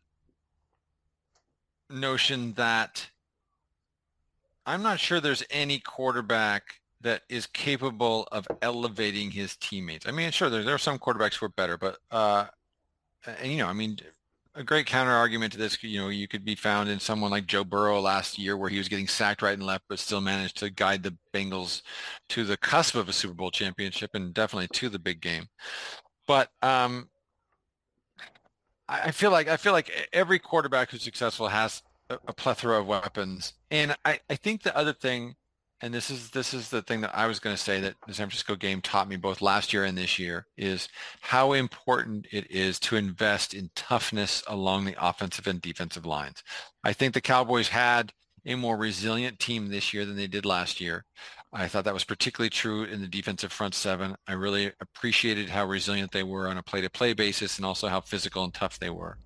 notion 1.91 2.53
that 2.55 3.09
I'm 4.67 4.83
not 4.83 5.01
sure 5.01 5.21
there's 5.21 5.43
any 5.51 5.81
quarterback 5.81 6.81
that 7.01 7.23
is 7.29 7.47
capable 7.47 8.29
of 8.31 8.47
elevating 8.61 9.31
his 9.31 9.57
teammates. 9.57 10.07
I 10.07 10.11
mean, 10.11 10.31
sure, 10.31 10.51
there, 10.51 10.63
there 10.63 10.75
are 10.75 10.79
some 10.79 10.99
quarterbacks 10.99 11.35
who 11.37 11.47
are 11.47 11.51
better, 11.51 11.79
but 11.79 11.99
uh, 12.11 12.47
and 13.27 13.51
you 13.51 13.59
know, 13.59 13.67
I 13.67 13.73
mean, 13.73 13.99
a 14.59 14.65
great 14.65 14.87
counter 14.87 15.13
argument 15.13 15.53
to 15.53 15.59
this, 15.59 15.81
you 15.85 16.01
know, 16.01 16.09
you 16.09 16.27
could 16.27 16.45
be 16.45 16.57
found 16.57 16.89
in 16.89 16.99
someone 16.99 17.31
like 17.31 17.47
Joe 17.47 17.63
Burrow 17.63 18.01
last 18.01 18.39
year 18.39 18.57
where 18.57 18.69
he 18.69 18.79
was 18.79 18.89
getting 18.89 19.07
sacked 19.07 19.41
right 19.41 19.57
and 19.57 19.65
left, 19.65 19.85
but 19.89 20.01
still 20.01 20.21
managed 20.21 20.57
to 20.59 20.69
guide 20.69 21.05
the 21.05 21.17
Bengals 21.33 21.83
to 22.31 22.45
the 22.45 22.57
cusp 22.57 22.97
of 22.97 23.09
a 23.09 23.13
Super 23.13 23.35
Bowl 23.35 23.53
championship 23.53 24.11
and 24.15 24.35
definitely 24.35 24.67
to 24.73 24.89
the 24.89 24.99
big 24.99 25.21
game. 25.21 25.47
But 26.27 26.51
um, 26.61 27.09
I 28.89 29.13
feel 29.13 29.31
like 29.31 29.49
I 29.49 29.57
feel 29.57 29.73
like 29.73 30.09
every 30.13 30.41
quarterback 30.41 30.91
who's 30.91 31.03
successful 31.03 31.49
has 31.49 31.83
a, 32.11 32.19
a 32.27 32.33
plethora 32.33 32.81
of 32.81 32.87
weapons, 32.87 33.55
and 33.71 33.95
I, 34.05 34.19
I 34.29 34.35
think 34.35 34.63
the 34.63 34.77
other 34.77 34.93
thing 34.93 35.37
and 35.81 35.95
this 35.95 36.11
is 36.11 36.31
this 36.31 36.53
is 36.55 36.71
the 36.71 36.83
thing 36.83 37.01
that 37.03 37.17
I 37.17 37.27
was 37.27 37.39
going 37.39 37.55
to 37.55 37.63
say 37.63 37.81
that 37.81 37.95
the 38.07 38.15
San 38.15 38.27
Francisco 38.27 38.57
game 38.57 38.81
taught 38.81 39.09
me 39.09 39.17
both 39.17 39.41
last 39.41 39.73
year 39.73 39.85
and 39.85 39.97
this 39.97 40.19
year 40.19 40.47
is 40.57 40.89
how 41.21 41.53
important 41.53 42.27
it 42.33 42.51
is 42.51 42.79
to 42.81 42.97
invest 42.97 43.55
in 43.55 43.71
toughness 43.75 44.43
along 44.47 44.85
the 44.85 44.97
offensive 45.01 45.47
and 45.47 45.61
defensive 45.61 46.05
lines. 46.05 46.43
I 46.83 46.93
think 46.93 47.15
the 47.15 47.21
Cowboys 47.21 47.69
had 47.69 48.13
a 48.45 48.55
more 48.57 48.77
resilient 48.77 49.39
team 49.39 49.69
this 49.69 49.93
year 49.93 50.05
than 50.05 50.17
they 50.17 50.27
did 50.27 50.45
last 50.45 50.81
year. 50.81 51.05
I 51.53 51.69
thought 51.69 51.85
that 51.85 51.95
was 51.95 52.05
particularly 52.05 52.51
true 52.51 52.85
in 52.85 53.01
the 53.01 53.09
defensive 53.09 53.53
front 53.53 53.75
seven. 53.75 54.17
I 54.27 54.33
really 54.33 54.73
appreciated 54.81 55.49
how 55.49 55.67
resilient 55.67 56.13
they 56.13 56.23
were 56.23 56.49
on 56.49 56.59
a 56.59 56.63
play-to-play 56.63 57.15
basis 57.15 57.57
and 57.57 57.65
also 57.65 57.89
how 57.89 58.01
physical 58.01 58.45
and 58.45 58.53
tough 58.53 58.79
they 58.79 58.91
were. 58.91 59.19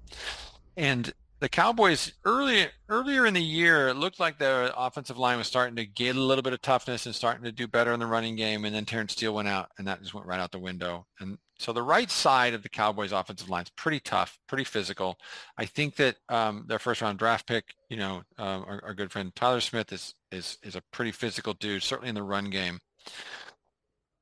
And 0.76 1.12
the 1.42 1.48
Cowboys 1.48 2.12
early 2.24 2.68
earlier 2.88 3.26
in 3.26 3.34
the 3.34 3.42
year, 3.42 3.88
it 3.88 3.96
looked 3.96 4.20
like 4.20 4.38
the 4.38 4.72
offensive 4.76 5.18
line 5.18 5.38
was 5.38 5.48
starting 5.48 5.74
to 5.74 5.84
get 5.84 6.14
a 6.14 6.20
little 6.20 6.40
bit 6.40 6.52
of 6.52 6.62
toughness 6.62 7.04
and 7.04 7.14
starting 7.14 7.42
to 7.42 7.50
do 7.50 7.66
better 7.66 7.92
in 7.92 7.98
the 7.98 8.06
running 8.06 8.36
game. 8.36 8.64
And 8.64 8.72
then 8.72 8.84
Terence 8.84 9.12
Steele 9.12 9.34
went 9.34 9.48
out, 9.48 9.70
and 9.76 9.88
that 9.88 10.00
just 10.00 10.14
went 10.14 10.28
right 10.28 10.38
out 10.38 10.52
the 10.52 10.60
window. 10.60 11.04
And 11.18 11.38
so 11.58 11.72
the 11.72 11.82
right 11.82 12.08
side 12.08 12.54
of 12.54 12.62
the 12.62 12.68
Cowboys' 12.68 13.10
offensive 13.10 13.50
line 13.50 13.64
is 13.64 13.70
pretty 13.70 13.98
tough, 13.98 14.38
pretty 14.46 14.62
physical. 14.62 15.18
I 15.58 15.64
think 15.64 15.96
that 15.96 16.16
um, 16.28 16.64
their 16.68 16.78
first 16.78 17.02
round 17.02 17.18
draft 17.18 17.48
pick, 17.48 17.74
you 17.90 17.96
know, 17.96 18.22
um, 18.38 18.64
our, 18.68 18.80
our 18.84 18.94
good 18.94 19.10
friend 19.10 19.34
Tyler 19.34 19.60
Smith 19.60 19.92
is 19.92 20.14
is 20.30 20.58
is 20.62 20.76
a 20.76 20.82
pretty 20.92 21.10
physical 21.10 21.54
dude, 21.54 21.82
certainly 21.82 22.08
in 22.08 22.14
the 22.14 22.22
run 22.22 22.50
game. 22.50 22.78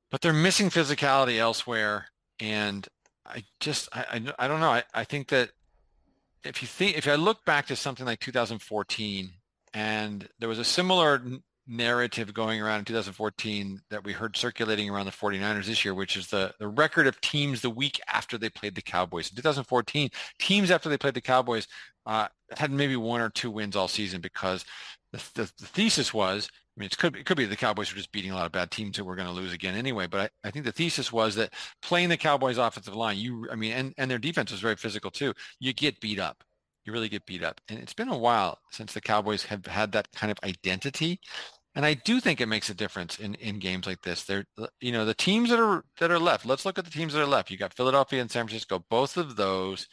But 0.09 0.21
they're 0.21 0.33
missing 0.33 0.71
physicality 0.71 1.37
elsewhere, 1.37 2.07
and 2.39 2.87
I 3.27 3.43
just 3.59 3.89
I 3.93 4.05
I, 4.09 4.45
I 4.45 4.47
don't 4.47 4.59
know. 4.59 4.71
I, 4.71 4.83
I 4.91 5.03
think 5.03 5.27
that 5.27 5.51
if 6.43 6.61
you 6.61 6.67
think 6.67 6.97
if 6.97 7.07
I 7.07 7.15
look 7.15 7.43
back 7.45 7.67
to 7.67 7.75
something 7.75 8.05
like 8.05 8.19
2014 8.19 9.31
and 9.73 10.27
there 10.39 10.49
was 10.49 10.59
a 10.59 10.63
similar 10.63 11.21
narrative 11.67 12.33
going 12.33 12.61
around 12.61 12.79
in 12.79 12.85
2014 12.85 13.81
that 13.89 14.03
we 14.03 14.11
heard 14.11 14.35
circulating 14.35 14.89
around 14.89 15.05
the 15.05 15.11
49ers 15.11 15.65
this 15.65 15.85
year, 15.85 15.93
which 15.93 16.17
is 16.17 16.27
the, 16.27 16.53
the 16.59 16.67
record 16.67 17.07
of 17.07 17.21
teams 17.21 17.61
the 17.61 17.69
week 17.69 17.99
after 18.07 18.37
they 18.37 18.49
played 18.49 18.75
the 18.75 18.81
Cowboys. 18.81 19.29
In 19.29 19.35
2014, 19.35 20.09
teams 20.39 20.71
after 20.71 20.89
they 20.89 20.97
played 20.97 21.13
the 21.13 21.21
Cowboys 21.21 21.67
uh, 22.05 22.27
had 22.57 22.71
maybe 22.71 22.95
one 22.95 23.21
or 23.21 23.29
two 23.29 23.51
wins 23.51 23.75
all 23.75 23.87
season 23.87 24.21
because 24.21 24.65
the, 25.13 25.21
the, 25.35 25.51
the 25.59 25.67
thesis 25.67 26.13
was 26.13 26.49
I 26.75 26.79
mean, 26.79 26.87
it 26.87 26.97
could 26.97 27.15
it 27.15 27.25
could 27.25 27.37
be 27.37 27.45
the 27.45 27.55
Cowboys 27.55 27.91
were 27.91 27.97
just 27.97 28.11
beating 28.11 28.31
a 28.31 28.35
lot 28.35 28.45
of 28.45 28.51
bad 28.51 28.71
teams 28.71 28.95
that 28.97 29.03
we're 29.03 29.15
going 29.15 29.27
to 29.27 29.33
lose 29.33 29.53
again 29.53 29.75
anyway. 29.75 30.07
But 30.07 30.31
I, 30.43 30.47
I 30.47 30.51
think 30.51 30.65
the 30.65 30.71
thesis 30.71 31.11
was 31.11 31.35
that 31.35 31.53
playing 31.81 32.09
the 32.09 32.17
Cowboys 32.17 32.57
offensive 32.57 32.95
line, 32.95 33.17
you 33.17 33.47
I 33.51 33.55
mean, 33.55 33.73
and, 33.73 33.93
and 33.97 34.09
their 34.09 34.17
defense 34.17 34.51
was 34.51 34.61
very 34.61 34.77
physical 34.77 35.11
too. 35.11 35.33
You 35.59 35.73
get 35.73 35.99
beat 35.99 36.19
up, 36.19 36.43
you 36.85 36.93
really 36.93 37.09
get 37.09 37.25
beat 37.25 37.43
up, 37.43 37.59
and 37.67 37.77
it's 37.79 37.93
been 37.93 38.07
a 38.07 38.17
while 38.17 38.59
since 38.71 38.93
the 38.93 39.01
Cowboys 39.01 39.43
have 39.43 39.65
had 39.65 39.91
that 39.91 40.07
kind 40.13 40.31
of 40.31 40.37
identity. 40.43 41.19
And 41.75 41.85
I 41.85 41.93
do 41.93 42.19
think 42.19 42.41
it 42.41 42.47
makes 42.47 42.69
a 42.69 42.73
difference 42.73 43.17
in, 43.17 43.35
in 43.35 43.59
games 43.59 43.87
like 43.87 44.01
this. 44.01 44.23
They're, 44.23 44.45
you 44.81 44.91
know, 44.91 45.05
the 45.05 45.13
teams 45.13 45.49
that 45.49 45.59
are 45.59 45.85
that 45.99 46.11
are 46.11 46.19
left. 46.19 46.45
Let's 46.45 46.65
look 46.65 46.77
at 46.77 46.85
the 46.85 46.91
teams 46.91 47.13
that 47.13 47.21
are 47.21 47.25
left. 47.25 47.49
You 47.49 47.57
got 47.57 47.73
Philadelphia 47.73 48.21
and 48.21 48.31
San 48.31 48.45
Francisco. 48.45 48.83
Both 48.89 49.17
of 49.17 49.35
those 49.35 49.87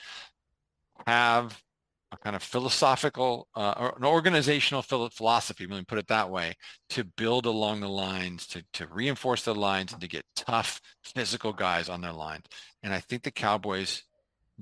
have 1.07 1.63
a 2.11 2.17
kind 2.17 2.35
of 2.35 2.43
philosophical 2.43 3.49
uh, 3.55 3.75
or 3.79 3.95
an 3.97 4.05
organizational 4.05 4.83
philosophy, 4.83 5.67
let 5.67 5.77
me 5.77 5.85
put 5.85 5.99
it 5.99 6.09
that 6.09 6.31
way, 6.31 6.55
to 6.91 7.05
build 7.05 7.47
along 7.47 7.81
the 7.81 7.89
lines, 7.89 8.47
to, 8.47 8.65
to 8.73 8.87
reinforce 8.87 9.43
the 9.43 9.55
lines 9.55 9.93
and 9.93 10.01
to 10.01 10.09
get 10.09 10.25
tough 10.35 10.81
physical 11.03 11.53
guys 11.53 11.89
on 11.89 12.01
their 12.01 12.13
lines. 12.13 12.47
And 12.83 12.95
I 12.95 13.01
think 13.01 13.23
the 13.23 13.31
Cowboys 13.31 14.05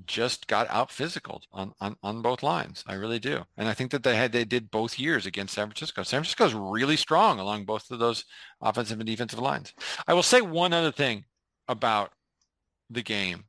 just 0.04 0.46
got 0.46 0.68
out 0.68 0.90
physical 0.90 1.40
on, 1.52 1.72
on, 1.80 1.96
on 2.02 2.20
both 2.20 2.42
lines. 2.42 2.84
I 2.86 2.94
really 2.94 3.18
do. 3.18 3.44
And 3.56 3.68
I 3.68 3.74
think 3.74 3.92
that 3.92 4.02
they 4.02 4.16
had 4.16 4.32
they 4.32 4.44
did 4.44 4.70
both 4.70 4.98
years 4.98 5.24
against 5.24 5.54
San 5.54 5.68
Francisco. 5.68 6.02
San 6.02 6.18
Francisco 6.18 6.44
is 6.44 6.54
really 6.54 6.96
strong 6.96 7.38
along 7.38 7.64
both 7.64 7.90
of 7.90 7.98
those 7.98 8.24
offensive 8.60 9.00
and 9.00 9.06
defensive 9.06 9.38
lines. 9.38 9.72
I 10.06 10.12
will 10.12 10.22
say 10.22 10.42
one 10.42 10.72
other 10.72 10.92
thing 10.92 11.24
about 11.66 12.12
the 12.90 13.02
game 13.02 13.44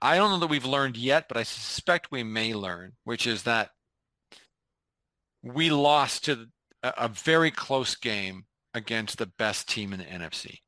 I 0.00 0.16
don't 0.16 0.30
know 0.30 0.38
that 0.38 0.46
we've 0.46 0.64
learned 0.64 0.96
yet, 0.96 1.28
but 1.28 1.36
I 1.36 1.42
suspect 1.42 2.10
we 2.10 2.22
may 2.22 2.54
learn, 2.54 2.92
which 3.04 3.26
is 3.26 3.42
that 3.42 3.70
we 5.42 5.70
lost 5.70 6.24
to 6.24 6.46
a, 6.82 6.92
a 6.98 7.08
very 7.08 7.50
close 7.50 7.94
game 7.94 8.46
against 8.74 9.18
the 9.18 9.26
best 9.26 9.68
team 9.68 9.92
in 9.92 9.98
the 9.98 10.04
NFC. 10.04 10.60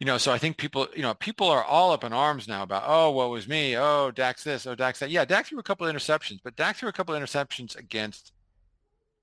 You 0.00 0.06
know, 0.06 0.18
so 0.18 0.32
I 0.32 0.38
think 0.38 0.56
people, 0.56 0.88
you 0.96 1.02
know, 1.02 1.14
people 1.14 1.48
are 1.48 1.62
all 1.62 1.92
up 1.92 2.02
in 2.02 2.12
arms 2.12 2.48
now 2.48 2.62
about, 2.62 2.84
oh, 2.86 3.10
what 3.10 3.30
was 3.30 3.46
me? 3.46 3.76
Oh, 3.76 4.10
Dax 4.10 4.42
this, 4.42 4.66
oh, 4.66 4.74
Dax 4.74 4.98
that. 4.98 5.10
Yeah, 5.10 5.24
Dax 5.24 5.50
threw 5.50 5.58
a 5.58 5.62
couple 5.62 5.86
of 5.86 5.94
interceptions, 5.94 6.40
but 6.42 6.56
Dax 6.56 6.80
threw 6.80 6.88
a 6.88 6.92
couple 6.92 7.14
of 7.14 7.22
interceptions 7.22 7.76
against 7.76 8.32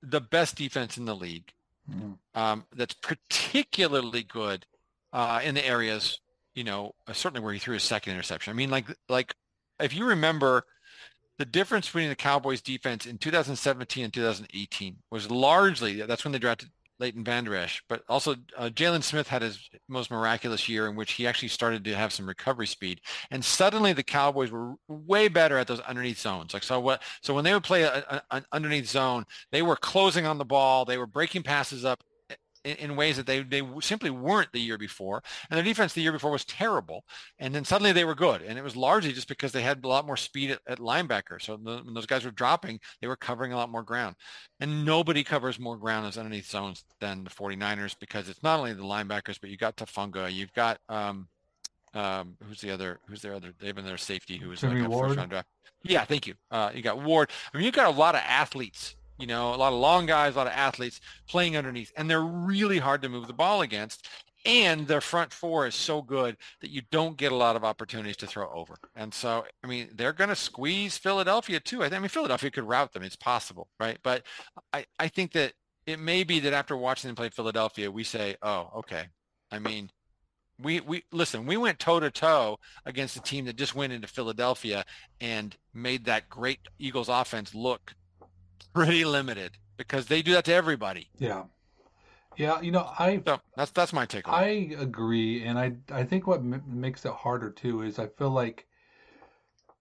the 0.02 0.22
best 0.22 0.56
defense 0.56 0.98
in 0.98 1.06
the 1.06 1.16
league. 1.16 1.52
Mm-hmm. 1.90 2.12
Um, 2.40 2.66
that's 2.76 2.94
particularly 2.94 4.24
good 4.24 4.66
uh, 5.12 5.42
in 5.44 5.56
the 5.56 5.66
areas 5.66 6.20
you 6.60 6.66
know, 6.66 6.94
uh, 7.08 7.14
certainly 7.14 7.42
where 7.42 7.54
he 7.54 7.60
threw 7.60 7.76
his 7.76 7.84
second 7.84 8.12
interception. 8.12 8.52
I 8.52 8.54
mean, 8.54 8.70
like, 8.70 8.86
like 9.08 9.34
if 9.80 9.94
you 9.94 10.04
remember, 10.04 10.66
the 11.38 11.46
difference 11.46 11.86
between 11.86 12.10
the 12.10 12.18
Cowboys 12.18 12.60
defense 12.60 13.06
in 13.06 13.18
2017 13.18 14.04
and 14.04 14.14
2018 14.14 14.98
was 15.10 15.32
largely 15.32 16.02
that's 16.02 16.26
when 16.26 16.34
they 16.34 16.38
drafted 16.38 16.70
Leighton 17.00 17.24
Vander 17.24 17.56
Esch, 17.56 17.82
but 17.88 18.04
also 18.10 18.36
uh, 18.58 18.68
Jaylon 18.68 19.04
Smith 19.04 19.30
had 19.30 19.42
his 19.42 19.70
most 19.88 20.12
miraculous 20.12 20.68
year 20.68 20.86
in 20.90 20.98
which 20.98 21.14
he 21.14 21.26
actually 21.26 21.48
started 21.48 21.86
to 21.86 21.96
have 21.96 22.12
some 22.12 22.28
recovery 22.28 22.68
speed, 22.68 23.00
and 23.32 23.46
suddenly 23.46 23.94
the 23.94 24.04
Cowboys 24.04 24.52
were 24.52 24.74
way 24.90 25.30
better 25.30 25.58
at 25.58 25.68
those 25.68 25.80
underneath 25.80 26.20
zones. 26.20 26.54
Like 26.54 26.64
so, 26.64 26.78
what? 26.82 27.02
So 27.22 27.34
when 27.34 27.46
they 27.46 27.54
would 27.54 27.64
play 27.64 27.90
an 28.32 28.46
underneath 28.52 28.90
zone, 28.90 29.24
they 29.54 29.62
were 29.62 29.78
closing 29.78 30.26
on 30.26 30.38
the 30.38 30.44
ball, 30.44 30.84
they 30.84 30.98
were 30.98 31.08
breaking 31.08 31.44
passes 31.44 31.86
up 31.86 32.04
in, 32.64 32.76
in, 32.78 32.96
ways 32.96 33.18
that 33.18 33.26
they, 33.26 33.42
they 33.42 33.62
simply 33.82 34.10
weren't 34.10 34.52
the 34.52 34.60
year 34.60 34.78
before. 34.78 35.24
And 35.50 35.58
their 35.58 35.64
defense 35.64 35.94
the 35.94 36.02
year 36.02 36.12
before 36.12 36.32
was 36.32 36.46
terrible. 36.46 37.04
And 37.40 37.54
then 37.54 37.66
suddenly 37.66 37.92
they 37.92 38.06
were 38.06 38.16
good. 38.16 38.42
And 38.42 38.58
it 38.58 38.64
was 38.64 38.76
largely 38.76 39.14
just 39.14 39.28
because 39.28 39.52
they 39.52 39.62
had 39.62 39.84
a 39.84 39.88
lot 39.88 40.06
more 40.06 40.18
speed 40.18 40.52
at, 40.52 40.60
at 40.68 40.80
linebacker. 40.80 41.42
So 41.42 41.58
the, 41.58 41.82
when 41.84 41.94
those 41.94 42.06
guys 42.06 42.26
were 42.26 42.32
dropping, 42.32 42.80
they 43.02 43.08
were 43.08 43.16
covering 43.16 43.54
a 43.54 43.58
lot 43.58 43.70
more 43.70 43.84
ground. 43.84 44.16
And 44.60 44.86
nobody 44.86 45.24
covers 45.24 45.60
more 45.60 45.78
ground 45.78 46.08
as 46.08 46.18
underneath 46.18 46.50
zones 46.50 46.84
than 47.00 47.24
the 47.24 47.30
49ers 47.30 47.96
because 48.00 48.30
it's 48.30 48.44
not 48.44 48.60
only 48.60 48.74
the 48.74 48.84
linebackers, 48.84 49.40
but 49.40 49.50
you've 49.50 49.60
got 49.60 49.78
Hufanga, 49.78 50.32
you've 50.32 50.54
got 50.54 50.80
um, 50.90 51.28
um, 51.94 52.38
who's 52.44 52.62
the 52.62 52.72
other? 52.72 53.00
Who's 53.08 53.22
their 53.22 53.34
other? 53.34 53.54
They've 53.60 53.76
been 53.76 53.86
their 53.86 53.98
safety 53.98 54.38
who 54.38 54.50
was 54.50 54.62
Jimmie 54.62 54.82
like 54.82 54.90
Ward. 54.90 55.08
first 55.08 55.18
round 55.18 55.30
draft. 55.32 55.48
Yeah, 55.84 56.06
thank 56.06 56.28
you. 56.28 56.36
Uh, 56.52 56.72
you 56.74 56.82
got 56.82 57.02
Ward. 57.02 57.32
I 57.54 57.58
mean, 57.58 57.66
you've 57.66 57.74
got 57.74 57.88
a 57.88 57.98
lot 57.98 58.16
of 58.16 58.22
athletes 58.26 58.96
you 59.20 59.28
know, 59.28 59.54
a 59.54 59.58
lot 59.58 59.74
of 59.74 59.80
long 59.80 60.06
guys, 60.06 60.36
a 60.36 60.38
lot 60.38 60.48
of 60.48 60.54
athletes 60.54 61.02
playing 61.28 61.58
underneath, 61.58 61.92
and 61.98 62.10
they're 62.10 62.22
really 62.22 62.80
hard 62.80 63.02
to 63.02 63.10
move 63.10 63.28
the 63.28 63.34
ball 63.34 63.62
against. 63.62 64.08
And 64.46 64.88
their 64.88 65.02
front 65.02 65.34
four 65.34 65.68
is 65.68 65.76
so 65.76 66.02
good 66.02 66.38
that 66.62 66.70
you 66.72 66.82
don't 66.92 67.18
get 67.18 67.34
a 67.34 67.36
lot 67.36 67.58
of 67.58 67.66
opportunities 67.66 68.16
to 68.18 68.28
throw 68.28 68.50
over. 68.54 68.78
And 68.96 69.14
so, 69.14 69.44
I 69.64 69.68
mean, 69.68 69.90
they're 69.94 70.14
going 70.14 70.30
to 70.30 70.36
squeeze 70.36 70.98
Philadelphia 70.98 71.60
too. 71.60 71.84
I 71.84 71.90
mean, 71.90 72.08
Philadelphia 72.08 72.50
could 72.50 72.64
route 72.64 72.94
them. 72.94 73.04
It's 73.04 73.18
possible, 73.18 73.68
right? 73.82 73.98
But 74.02 74.24
I, 74.72 74.86
I 74.98 75.10
think 75.10 75.34
that 75.34 75.54
it 75.86 76.00
may 76.00 76.24
be 76.24 76.40
that 76.40 76.54
after 76.54 76.78
watching 76.78 77.10
them 77.10 77.16
play 77.16 77.30
Philadelphia, 77.30 77.92
we 77.92 78.06
say, 78.06 78.38
oh, 78.42 78.70
okay. 78.78 79.08
I 79.52 79.60
mean, 79.60 79.90
we 80.62 80.82
we 80.82 81.04
listen. 81.12 81.46
We 81.46 81.58
went 81.58 81.80
toe 81.80 82.00
to 82.00 82.12
toe 82.12 82.60
against 82.86 83.18
a 83.18 83.22
team 83.22 83.46
that 83.46 83.56
just 83.56 83.76
went 83.76 83.94
into 83.94 84.08
Philadelphia 84.08 84.86
and 85.20 85.56
made 85.74 86.06
that 86.06 86.30
great 86.30 86.60
Eagles 86.78 87.10
offense 87.10 87.56
look 87.56 87.94
pretty 88.74 89.06
limited 89.06 89.58
because 89.78 90.08
they 90.08 90.22
do 90.22 90.34
that 90.34 90.46
to 90.46 90.54
everybody. 90.54 91.10
Yeah. 91.18 91.44
Yeah, 92.38 92.62
you 92.62 92.72
know, 92.72 92.90
I 92.98 93.22
so 93.26 93.42
that's 93.58 93.72
that's 93.72 93.92
my 93.92 94.06
takeaway. 94.06 94.34
I 94.34 94.76
agree, 94.80 95.44
and 95.44 95.60
I 95.60 95.74
I 95.92 96.04
think 96.04 96.26
what 96.26 96.40
m- 96.40 96.64
makes 96.66 97.04
it 97.04 97.12
harder 97.12 97.50
too 97.50 97.82
is 97.82 98.00
I 98.00 98.08
feel 98.08 98.30
like 98.30 98.66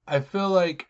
I 0.09 0.21
feel 0.21 0.49
like 0.49 0.89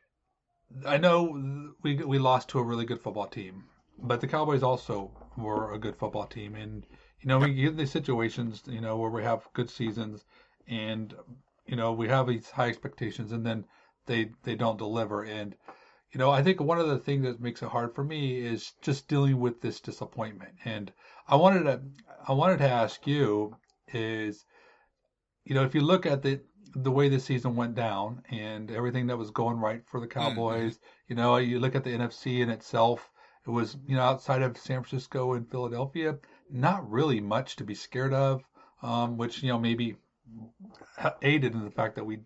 I 0.86 0.96
know 0.96 1.74
we 1.82 1.96
we 1.96 2.18
lost 2.18 2.48
to 2.50 2.58
a 2.58 2.62
really 2.62 2.86
good 2.86 3.00
football 3.02 3.26
team, 3.26 3.64
but 3.98 4.20
the 4.20 4.28
Cowboys 4.28 4.62
also 4.62 5.10
were 5.36 5.72
a 5.72 5.78
good 5.78 5.96
football 5.96 6.26
team, 6.26 6.54
and 6.54 6.86
you 7.20 7.28
know 7.28 7.38
we 7.38 7.52
get 7.52 7.76
these 7.76 7.90
situations, 7.90 8.62
you 8.66 8.80
know, 8.80 8.96
where 8.96 9.10
we 9.10 9.22
have 9.22 9.48
good 9.52 9.68
seasons, 9.68 10.24
and 10.68 11.14
you 11.66 11.76
know 11.76 11.92
we 11.92 12.08
have 12.08 12.26
these 12.28 12.50
high 12.50 12.68
expectations, 12.68 13.32
and 13.32 13.44
then 13.44 13.66
they 14.06 14.30
they 14.42 14.54
don't 14.54 14.78
deliver, 14.78 15.24
and 15.24 15.54
you 16.12 16.18
know, 16.18 16.30
I 16.30 16.42
think 16.42 16.60
one 16.60 16.78
of 16.78 16.88
the 16.88 16.98
things 16.98 17.24
that 17.24 17.40
makes 17.40 17.62
it 17.62 17.68
hard 17.68 17.94
for 17.94 18.02
me 18.02 18.38
is 18.38 18.72
just 18.80 19.08
dealing 19.08 19.38
with 19.38 19.60
this 19.60 19.80
disappointment. 19.80 20.52
And 20.64 20.92
I 21.26 21.36
wanted 21.36 21.64
to, 21.64 21.80
I 22.26 22.32
wanted 22.32 22.58
to 22.58 22.68
ask 22.68 23.06
you 23.06 23.56
is, 23.92 24.44
you 25.44 25.54
know, 25.54 25.64
if 25.64 25.74
you 25.74 25.80
look 25.80 26.06
at 26.06 26.22
the 26.22 26.40
the 26.74 26.90
way 26.90 27.08
the 27.08 27.18
season 27.18 27.56
went 27.56 27.74
down 27.74 28.22
and 28.30 28.70
everything 28.70 29.06
that 29.06 29.16
was 29.16 29.30
going 29.30 29.58
right 29.58 29.82
for 29.86 30.00
the 30.00 30.06
mm-hmm. 30.06 30.20
Cowboys, 30.20 30.74
mm-hmm. 30.74 30.86
you 31.08 31.16
know, 31.16 31.36
you 31.36 31.58
look 31.58 31.74
at 31.74 31.84
the 31.84 31.90
NFC 31.90 32.40
in 32.40 32.50
itself, 32.50 33.10
it 33.46 33.50
was, 33.50 33.76
you 33.86 33.96
know, 33.96 34.02
outside 34.02 34.42
of 34.42 34.58
San 34.58 34.82
Francisco 34.82 35.32
and 35.32 35.50
Philadelphia, 35.50 36.18
not 36.50 36.88
really 36.90 37.20
much 37.20 37.56
to 37.56 37.64
be 37.64 37.74
scared 37.74 38.12
of, 38.12 38.42
um, 38.82 39.16
which, 39.16 39.42
you 39.42 39.48
know, 39.48 39.58
maybe 39.58 39.96
aided 41.22 41.54
in 41.54 41.64
the 41.64 41.70
fact 41.70 41.94
that 41.96 42.04
we 42.04 42.18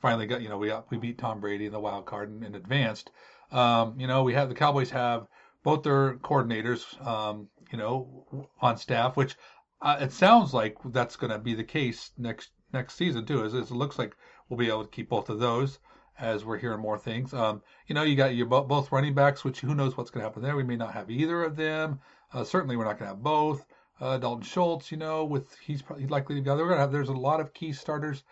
finally 0.00 0.26
got, 0.26 0.42
you 0.42 0.48
know, 0.48 0.58
we 0.58 0.68
got, 0.68 0.90
we 0.90 0.98
beat 0.98 1.18
Tom 1.18 1.40
Brady 1.40 1.66
in 1.66 1.72
the 1.72 1.80
wild 1.80 2.06
card 2.06 2.30
and, 2.30 2.42
and 2.44 2.56
advanced. 2.56 3.10
Um, 3.52 3.98
you 3.98 4.06
know, 4.06 4.22
we 4.22 4.34
have 4.34 4.48
the 4.48 4.54
Cowboys 4.54 4.90
have 4.90 5.26
both 5.62 5.82
their 5.82 6.16
coordinators, 6.16 7.04
um, 7.06 7.48
you 7.72 7.78
know, 7.78 8.48
on 8.60 8.76
staff, 8.76 9.16
which 9.16 9.36
uh, 9.82 9.98
it 10.00 10.12
sounds 10.12 10.54
like 10.54 10.76
that's 10.86 11.16
going 11.16 11.32
to 11.32 11.38
be 11.38 11.54
the 11.54 11.64
case 11.64 12.10
next 12.16 12.50
next 12.72 12.94
season 12.94 13.24
too. 13.24 13.44
As, 13.44 13.54
it 13.54 13.70
looks 13.70 13.98
like 13.98 14.16
we'll 14.48 14.58
be 14.58 14.68
able 14.68 14.84
to 14.84 14.90
keep 14.90 15.08
both 15.08 15.28
of 15.28 15.38
those 15.38 15.78
as 16.18 16.44
we're 16.44 16.58
hearing 16.58 16.80
more 16.80 16.98
things. 16.98 17.34
Um, 17.34 17.62
you 17.86 17.94
know, 17.94 18.02
you 18.02 18.16
got 18.16 18.34
your 18.34 18.46
both 18.46 18.90
running 18.92 19.14
backs, 19.14 19.44
which 19.44 19.60
who 19.60 19.74
knows 19.74 19.96
what's 19.96 20.10
going 20.10 20.22
to 20.22 20.28
happen 20.28 20.42
there. 20.42 20.56
We 20.56 20.64
may 20.64 20.76
not 20.76 20.94
have 20.94 21.10
either 21.10 21.44
of 21.44 21.56
them. 21.56 22.00
Uh, 22.32 22.44
certainly, 22.44 22.76
we're 22.76 22.84
not 22.84 22.98
going 22.98 23.10
to 23.10 23.14
have 23.14 23.22
both. 23.22 23.66
Uh, 24.00 24.18
Dalton 24.18 24.42
Schultz, 24.42 24.90
you 24.90 24.98
know, 24.98 25.24
with 25.24 25.56
he's 25.58 25.82
probably 25.82 26.06
likely 26.06 26.34
to 26.34 26.40
go. 26.40 26.54
We're 26.56 26.64
going 26.64 26.76
to 26.76 26.80
have. 26.80 26.92
There's 26.92 27.08
a 27.08 27.12
lot 27.12 27.40
of 27.40 27.54
key 27.54 27.72
starters 27.72 28.24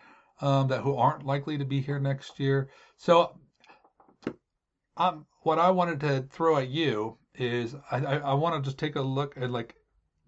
um, 0.44 0.68
that 0.68 0.82
who 0.82 0.94
aren't 0.94 1.24
likely 1.24 1.56
to 1.56 1.64
be 1.64 1.80
here 1.80 1.98
next 1.98 2.38
year. 2.38 2.68
So 2.98 3.38
um, 4.98 5.24
what 5.40 5.58
I 5.58 5.70
wanted 5.70 6.00
to 6.00 6.26
throw 6.30 6.58
at 6.58 6.68
you 6.68 7.16
is 7.34 7.74
I, 7.90 8.04
I, 8.04 8.16
I 8.18 8.34
want 8.34 8.54
to 8.62 8.68
just 8.68 8.78
take 8.78 8.94
a 8.96 9.00
look 9.00 9.38
at 9.38 9.50
like, 9.50 9.74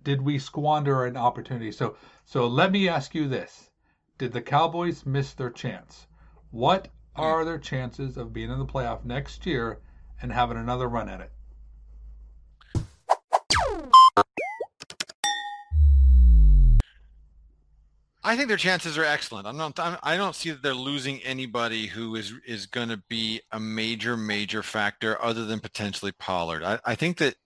did 0.03 0.23
we 0.23 0.39
squander 0.39 1.05
an 1.05 1.19
opportunity? 1.19 1.71
So 1.71 1.97
so 2.25 2.47
let 2.47 2.73
me 2.73 2.89
ask 2.89 3.15
you 3.15 3.29
this: 3.29 3.71
Did 4.17 4.33
the 4.33 4.41
Cowboys 4.41 5.05
miss 5.05 5.35
their 5.35 5.51
chance? 5.51 6.07
What 6.51 6.89
are 7.15 7.45
their 7.45 7.59
chances 7.59 8.17
of 8.17 8.33
being 8.33 8.51
in 8.51 8.59
the 8.59 8.65
playoff 8.65 9.05
next 9.05 9.45
year 9.45 9.81
and 10.23 10.33
having 10.33 10.57
another 10.57 10.89
run 10.89 11.11
at 11.11 11.21
it? 11.21 11.33
I 18.27 18.37
think 18.37 18.49
their 18.49 18.57
chances 18.57 18.99
are 18.99 19.05
excellent. 19.05 19.47
I'm 19.47 19.57
not. 19.57 19.79
I'm, 19.79 19.99
I 20.03 20.17
don't 20.17 20.35
see 20.35 20.51
that 20.51 20.61
they're 20.61 20.75
losing 20.75 21.23
anybody 21.23 21.87
who 21.87 22.17
is 22.17 22.33
is 22.45 22.67
going 22.67 22.89
to 22.89 22.97
be 22.97 23.41
a 23.53 23.61
major 23.61 24.17
major 24.17 24.65
factor 24.65 25.23
other 25.23 25.45
than 25.45 25.61
potentially 25.61 26.11
Pollard. 26.11 26.65
I, 26.65 26.81
I 26.85 26.97
think 26.97 27.19
that 27.19 27.37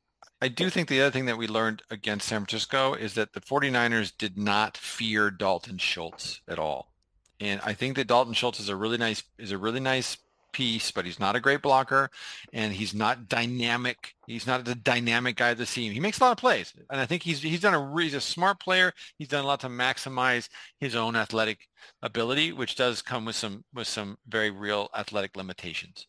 I 0.40 0.48
do 0.48 0.70
think 0.70 0.88
the 0.88 1.02
other 1.02 1.10
thing 1.10 1.26
that 1.26 1.36
we 1.36 1.46
learned 1.46 1.82
against 1.90 2.28
San 2.28 2.46
Francisco 2.46 2.94
is 2.94 3.12
that 3.12 3.34
the 3.34 3.42
49ers 3.42 4.12
did 4.16 4.38
not 4.38 4.78
fear 4.78 5.30
Dalton 5.30 5.76
Schultz 5.76 6.40
at 6.48 6.58
all. 6.58 6.94
And 7.38 7.60
I 7.62 7.74
think 7.74 7.96
that 7.96 8.06
Dalton 8.06 8.32
Schultz 8.32 8.58
is 8.58 8.70
a 8.70 8.76
really 8.76 8.96
nice 8.96 9.22
is 9.38 9.52
a 9.52 9.58
really 9.58 9.80
nice 9.80 10.16
piece, 10.52 10.90
but 10.90 11.04
he's 11.04 11.18
not 11.18 11.36
a 11.36 11.40
great 11.40 11.62
blocker 11.62 12.10
and 12.52 12.72
he's 12.72 12.94
not 12.94 13.28
dynamic. 13.28 14.14
He's 14.26 14.46
not 14.46 14.64
the 14.64 14.74
dynamic 14.74 15.36
guy 15.36 15.50
of 15.50 15.58
the 15.58 15.66
team. 15.66 15.92
He 15.92 16.00
makes 16.00 16.20
a 16.20 16.24
lot 16.24 16.32
of 16.32 16.38
plays. 16.38 16.72
And 16.90 17.00
I 17.00 17.06
think 17.06 17.22
he's 17.22 17.42
he's 17.42 17.60
done 17.60 17.74
a 17.74 18.02
he's 18.02 18.14
a 18.14 18.20
smart 18.20 18.60
player. 18.60 18.92
He's 19.18 19.28
done 19.28 19.44
a 19.44 19.46
lot 19.46 19.60
to 19.60 19.68
maximize 19.68 20.48
his 20.78 20.94
own 20.94 21.16
athletic 21.16 21.68
ability, 22.02 22.52
which 22.52 22.76
does 22.76 23.02
come 23.02 23.24
with 23.24 23.36
some 23.36 23.64
with 23.74 23.88
some 23.88 24.18
very 24.28 24.50
real 24.50 24.88
athletic 24.96 25.36
limitations. 25.36 26.06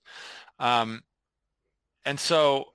Um, 0.60 1.02
and 2.06 2.20
so 2.20 2.66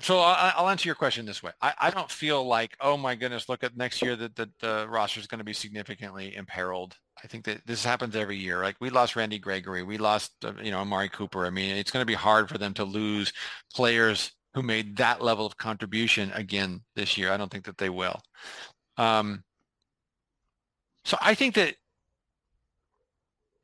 so 0.00 0.18
I'll 0.18 0.68
answer 0.68 0.88
your 0.88 0.96
question 0.96 1.24
this 1.24 1.42
way. 1.42 1.52
I, 1.62 1.72
I, 1.78 1.90
don't 1.90 2.10
feel 2.10 2.44
like, 2.44 2.76
oh 2.80 2.96
my 2.96 3.14
goodness, 3.14 3.48
look 3.48 3.62
at 3.62 3.76
next 3.76 4.02
year 4.02 4.16
that 4.16 4.34
the, 4.34 4.50
the 4.60 4.86
roster 4.88 5.20
is 5.20 5.26
going 5.26 5.38
to 5.38 5.44
be 5.44 5.52
significantly 5.52 6.34
imperiled. 6.34 6.96
I 7.24 7.26
think 7.26 7.46
that 7.46 7.66
this 7.66 7.82
happens 7.82 8.14
every 8.14 8.36
year. 8.36 8.62
Like 8.62 8.76
we 8.80 8.90
lost 8.90 9.16
Randy 9.16 9.38
Gregory, 9.38 9.82
we 9.82 9.96
lost, 9.96 10.32
uh, 10.44 10.52
you 10.62 10.70
know, 10.70 10.80
Amari 10.80 11.08
Cooper. 11.08 11.46
I 11.46 11.50
mean, 11.50 11.74
it's 11.74 11.90
going 11.90 12.02
to 12.02 12.06
be 12.06 12.12
hard 12.14 12.50
for 12.50 12.58
them 12.58 12.74
to 12.74 12.84
lose 12.84 13.32
players 13.74 14.32
who 14.52 14.62
made 14.62 14.98
that 14.98 15.22
level 15.22 15.46
of 15.46 15.56
contribution 15.56 16.30
again 16.32 16.82
this 16.94 17.16
year. 17.16 17.32
I 17.32 17.38
don't 17.38 17.50
think 17.50 17.64
that 17.64 17.78
they 17.78 17.88
will. 17.88 18.20
Um, 18.98 19.42
so 21.04 21.16
I 21.20 21.34
think 21.34 21.54
that 21.54 21.76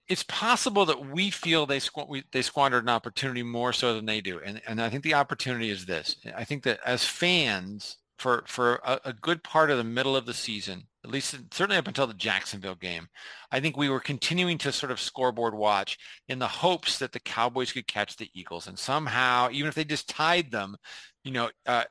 it's 0.09 0.25
possible 0.25 0.87
that 0.87 1.09
we 1.09 1.31
feel 1.31 1.67
they 1.67 1.79
squ- 1.79 2.09
we, 2.09 2.25
they 2.33 2.43
squandered 2.43 2.83
an 2.83 2.89
opportunity 2.89 3.43
more 3.43 3.73
so 3.73 3.95
than 3.95 4.07
they 4.07 4.21
do, 4.21 4.41
and 4.45 4.61
and 4.67 4.83
I 4.83 4.89
think 4.89 5.05
the 5.05 5.15
opportunity 5.15 5.71
is 5.71 5.87
this. 5.87 6.17
I 6.35 6.45
think 6.45 6.65
that 6.65 6.81
as 6.85 7.05
fans, 7.05 7.99
for 8.19 8.43
for 8.47 8.81
a, 8.85 9.01
a 9.05 9.13
good 9.13 9.45
part 9.45 9.71
of 9.71 9.79
the 9.79 9.85
middle 9.85 10.17
of 10.17 10.27
the 10.27 10.35
season, 10.35 10.89
at 11.05 11.11
least 11.11 11.37
certainly 11.53 11.79
up 11.79 11.89
until 11.89 12.07
the 12.07 12.15
Jacksonville 12.15 12.75
game, 12.75 13.09
I 13.51 13.61
think 13.61 13.77
we 13.77 13.89
were 13.89 14.01
continuing 14.01 14.59
to 14.59 14.73
sort 14.73 14.93
of 14.93 15.01
scoreboard 15.01 15.55
watch 15.55 15.99
in 16.29 16.39
the 16.39 16.49
hopes 16.49 16.99
that 16.99 17.13
the 17.13 17.21
Cowboys 17.21 17.73
could 17.73 17.87
catch 17.87 18.17
the 18.17 18.31
Eagles 18.35 18.67
and 18.67 18.79
somehow, 18.79 19.49
even 19.51 19.69
if 19.69 19.75
they 19.75 19.85
just 19.85 20.09
tied 20.09 20.51
them, 20.51 20.77
you 21.25 21.33
know, 21.33 21.51
uh, 21.67 21.85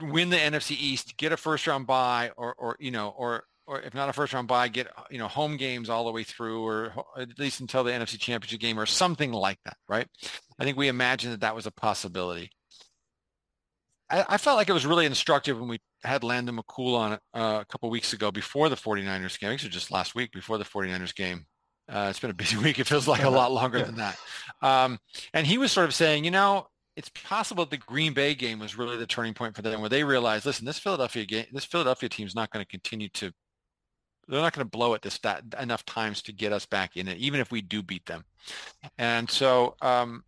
win 0.00 0.30
the 0.30 0.36
NFC 0.36 0.72
East, 0.72 1.16
get 1.16 1.32
a 1.32 1.36
first 1.36 1.66
round 1.66 1.86
bye, 1.86 2.30
or 2.36 2.54
or 2.54 2.76
you 2.78 2.90
know, 2.90 3.14
or 3.16 3.44
or 3.66 3.80
if 3.80 3.94
not 3.94 4.08
a 4.08 4.12
first 4.12 4.32
round 4.32 4.48
bye, 4.48 4.68
get 4.68 4.88
you 5.10 5.18
know 5.18 5.28
home 5.28 5.56
games 5.56 5.88
all 5.88 6.04
the 6.04 6.12
way 6.12 6.24
through, 6.24 6.64
or 6.64 6.92
at 7.16 7.38
least 7.38 7.60
until 7.60 7.84
the 7.84 7.92
NFC 7.92 8.18
Championship 8.18 8.60
game, 8.60 8.78
or 8.78 8.86
something 8.86 9.32
like 9.32 9.58
that, 9.64 9.76
right? 9.88 10.06
I 10.58 10.64
think 10.64 10.76
we 10.76 10.88
imagined 10.88 11.32
that 11.32 11.40
that 11.40 11.54
was 11.54 11.66
a 11.66 11.70
possibility. 11.72 12.50
I, 14.12 14.24
I 14.28 14.36
felt 14.38 14.56
like 14.56 14.68
it 14.68 14.72
was 14.72 14.86
really 14.86 15.06
instructive 15.06 15.58
when 15.58 15.68
we 15.68 15.80
had 16.04 16.22
Landon 16.22 16.58
McCool 16.58 16.96
on 16.96 17.12
uh, 17.34 17.60
a 17.60 17.64
couple 17.68 17.90
weeks 17.90 18.12
ago 18.12 18.30
before 18.30 18.68
the 18.68 18.76
49ers 18.76 19.38
game. 19.38 19.50
Actually, 19.50 19.70
just 19.70 19.90
last 19.90 20.14
week 20.14 20.30
before 20.32 20.58
the 20.58 20.64
49ers 20.64 21.14
game. 21.14 21.46
Uh, 21.88 22.06
it's 22.10 22.20
been 22.20 22.30
a 22.30 22.34
busy 22.34 22.56
week. 22.62 22.78
It 22.78 22.86
feels 22.86 23.08
like 23.08 23.24
a 23.24 23.30
lot 23.30 23.50
longer 23.52 23.78
yeah. 23.78 23.84
than 23.84 23.96
that. 23.96 24.18
Um, 24.60 24.98
and 25.34 25.46
he 25.46 25.58
was 25.58 25.72
sort 25.72 25.86
of 25.86 25.94
saying, 25.94 26.24
you 26.24 26.30
know, 26.30 26.66
it's 26.94 27.10
possible 27.24 27.64
the 27.64 27.78
Green 27.78 28.12
Bay 28.12 28.34
game 28.34 28.58
was 28.58 28.76
really 28.76 28.98
the 28.98 29.06
turning 29.06 29.34
point 29.34 29.56
for 29.56 29.62
them, 29.62 29.80
where 29.80 29.88
they 29.88 30.04
realized, 30.04 30.44
listen, 30.44 30.66
this 30.66 30.78
Philadelphia 30.78 31.24
game, 31.24 31.46
this 31.52 31.64
Philadelphia 31.64 32.08
team 32.08 32.26
is 32.26 32.34
not 32.34 32.50
going 32.50 32.64
to 32.64 32.70
continue 32.70 33.08
to 33.14 33.32
they're 34.28 34.40
not 34.40 34.52
going 34.52 34.64
to 34.64 34.70
blow 34.70 34.94
it 34.94 35.02
this 35.02 35.18
that 35.18 35.42
enough 35.60 35.84
times 35.84 36.22
to 36.22 36.32
get 36.32 36.52
us 36.52 36.64
back 36.66 36.96
in 36.96 37.08
it, 37.08 37.18
even 37.18 37.40
if 37.40 37.50
we 37.50 37.60
do 37.60 37.82
beat 37.82 38.06
them. 38.06 38.24
And 38.98 39.28
so, 39.28 39.74
um, 39.82 40.22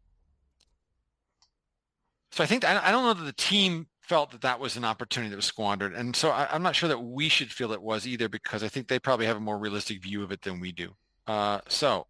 so 2.34 2.42
I 2.42 2.48
think 2.48 2.64
I, 2.64 2.90
don't 2.90 3.04
know 3.04 3.14
that 3.14 3.24
the 3.24 3.32
team 3.32 3.86
felt 4.00 4.32
that 4.32 4.40
that 4.40 4.58
was 4.58 4.76
an 4.76 4.84
opportunity 4.84 5.30
that 5.30 5.36
was 5.36 5.44
squandered, 5.44 5.94
and 5.94 6.16
so 6.16 6.30
I, 6.30 6.52
am 6.52 6.64
not 6.64 6.74
sure 6.74 6.88
that 6.88 6.98
we 6.98 7.28
should 7.28 7.52
feel 7.52 7.70
it 7.70 7.80
was 7.80 8.08
either, 8.08 8.28
because 8.28 8.64
I 8.64 8.68
think 8.68 8.88
they 8.88 8.98
probably 8.98 9.26
have 9.26 9.36
a 9.36 9.40
more 9.40 9.56
realistic 9.56 10.02
view 10.02 10.24
of 10.24 10.32
it 10.32 10.42
than 10.42 10.58
we 10.58 10.72
do. 10.72 10.96
Uh, 11.28 11.60
so, 11.68 12.08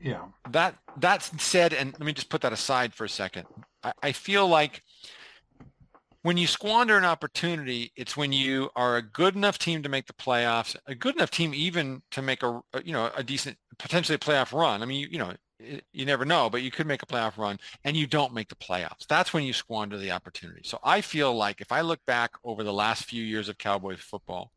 yeah. 0.00 0.24
That 0.50 0.74
that 0.98 1.22
said, 1.22 1.72
and 1.72 1.92
let 1.92 2.00
me 2.00 2.12
just 2.12 2.28
put 2.28 2.40
that 2.40 2.52
aside 2.52 2.92
for 2.92 3.04
a 3.04 3.08
second. 3.08 3.46
I, 3.84 3.92
I 4.02 4.10
feel 4.10 4.48
like 4.48 4.82
when 6.22 6.36
you 6.36 6.48
squander 6.48 6.98
an 6.98 7.04
opportunity, 7.04 7.92
it's 7.94 8.16
when 8.16 8.32
you 8.32 8.68
are 8.74 8.96
a 8.96 9.02
good 9.02 9.36
enough 9.36 9.58
team 9.58 9.84
to 9.84 9.88
make 9.88 10.06
the 10.06 10.12
playoffs, 10.12 10.74
a 10.88 10.94
good 10.96 11.14
enough 11.14 11.30
team 11.30 11.54
even 11.54 12.02
to 12.10 12.20
make 12.20 12.42
a, 12.42 12.60
you 12.82 12.92
know, 12.92 13.12
a 13.14 13.22
decent, 13.22 13.58
potentially 13.78 14.16
a 14.16 14.18
playoff 14.18 14.58
run. 14.58 14.82
I 14.82 14.86
mean, 14.86 15.00
you, 15.00 15.08
you 15.12 15.18
know, 15.18 15.34
you 15.92 16.04
never 16.04 16.24
know, 16.24 16.50
but 16.50 16.62
you 16.62 16.70
could 16.70 16.86
make 16.86 17.02
a 17.02 17.06
playoff 17.06 17.36
run 17.36 17.58
and 17.84 17.96
you 17.96 18.06
don't 18.06 18.34
make 18.34 18.48
the 18.48 18.54
playoffs. 18.54 19.06
That's 19.08 19.32
when 19.32 19.44
you 19.44 19.52
squander 19.52 19.98
the 19.98 20.10
opportunity. 20.10 20.62
So 20.64 20.78
I 20.82 21.00
feel 21.00 21.34
like 21.34 21.60
if 21.60 21.72
I 21.72 21.80
look 21.82 22.04
back 22.06 22.32
over 22.44 22.64
the 22.64 22.72
last 22.72 23.04
few 23.04 23.22
years 23.22 23.48
of 23.48 23.58
Cowboys 23.58 24.00
football, 24.00 24.50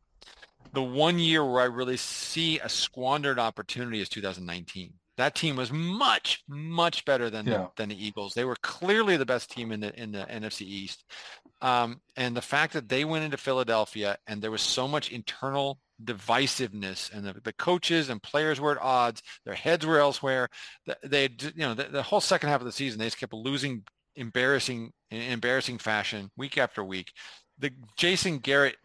the 0.73 0.83
one 0.83 1.19
year 1.19 1.45
where 1.45 1.61
I 1.61 1.65
really 1.65 1.97
see 1.97 2.59
a 2.59 2.69
squandered 2.69 3.39
opportunity 3.39 4.01
is 4.01 4.09
2019. 4.09 4.93
That 5.17 5.33
team 5.33 5.55
was 5.55 5.71
much, 5.71 6.43
much 6.47 7.03
better 7.05 7.29
than 7.29 7.47
yeah. 7.47 7.57
the, 7.57 7.69
than 7.77 7.89
the 7.89 8.05
Eagles. 8.05 8.33
They 8.33 8.45
were 8.45 8.57
clearly 8.61 9.17
the 9.17 9.25
best 9.25 9.49
team 9.49 9.71
in 9.71 9.79
the 9.79 9.99
in 9.99 10.11
the 10.11 10.25
NFC 10.25 10.61
East. 10.61 11.05
Um, 11.61 12.01
and 12.15 12.35
the 12.35 12.41
fact 12.41 12.73
that 12.73 12.89
they 12.89 13.03
went 13.05 13.25
into 13.25 13.37
Philadelphia 13.37 14.17
and 14.27 14.41
there 14.41 14.51
was 14.51 14.61
so 14.61 14.87
much 14.87 15.11
internal 15.11 15.79
divisiveness 16.03 17.11
and 17.11 17.25
the, 17.25 17.33
the 17.43 17.53
coaches 17.53 18.09
and 18.09 18.21
players 18.21 18.61
were 18.61 18.73
at 18.73 18.81
odds, 18.81 19.23
their 19.45 19.55
heads 19.55 19.85
were 19.85 19.99
elsewhere. 19.99 20.49
They, 21.03 21.29
you 21.39 21.51
know, 21.57 21.73
the, 21.73 21.85
the 21.85 22.03
whole 22.03 22.21
second 22.21 22.49
half 22.49 22.61
of 22.61 22.65
the 22.65 22.71
season, 22.71 22.99
they 22.99 23.05
just 23.05 23.19
kept 23.19 23.33
losing 23.33 23.83
embarrassing 24.15 24.91
in 25.11 25.21
embarrassing 25.21 25.77
fashion 25.77 26.29
week 26.37 26.57
after 26.57 26.83
week. 26.83 27.11
The 27.59 27.71
Jason 27.97 28.39
Garrett 28.39 28.77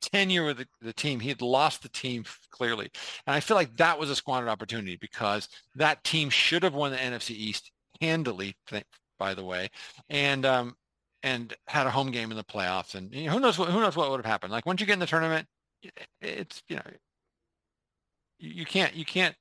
tenure 0.00 0.44
with 0.44 0.58
the, 0.58 0.66
the, 0.80 0.92
team, 0.92 1.20
he 1.20 1.28
had 1.28 1.42
lost 1.42 1.82
the 1.82 1.88
team 1.88 2.24
clearly. 2.50 2.90
And 3.26 3.34
I 3.34 3.40
feel 3.40 3.56
like 3.56 3.76
that 3.76 3.98
was 3.98 4.10
a 4.10 4.16
squandered 4.16 4.50
opportunity 4.50 4.96
because 4.96 5.48
that 5.76 6.02
team 6.02 6.30
should 6.30 6.64
have 6.64 6.74
won 6.74 6.90
the 6.90 6.96
NFC 6.96 7.30
East 7.30 7.70
handily, 8.00 8.56
by 9.18 9.34
the 9.34 9.44
way, 9.44 9.70
and 10.10 10.44
um, 10.44 10.74
and 11.22 11.54
had 11.68 11.86
a 11.86 11.90
home 11.90 12.10
game 12.10 12.30
in 12.30 12.36
the 12.36 12.44
playoffs. 12.44 12.94
And 12.94 13.14
who 13.14 13.40
knows 13.40 13.58
what 13.58 13.70
who 13.70 13.80
knows 13.80 13.96
what 13.96 14.10
would 14.10 14.18
have 14.18 14.26
happened. 14.26 14.52
Like 14.52 14.66
once 14.66 14.80
you 14.80 14.86
get 14.86 14.94
in 14.94 14.98
the 14.98 15.06
tournament, 15.06 15.46
it's 16.20 16.62
you 16.68 16.76
know 16.76 16.82
you 18.38 18.64
can't 18.64 18.94
you 18.94 19.04
can't 19.04 19.34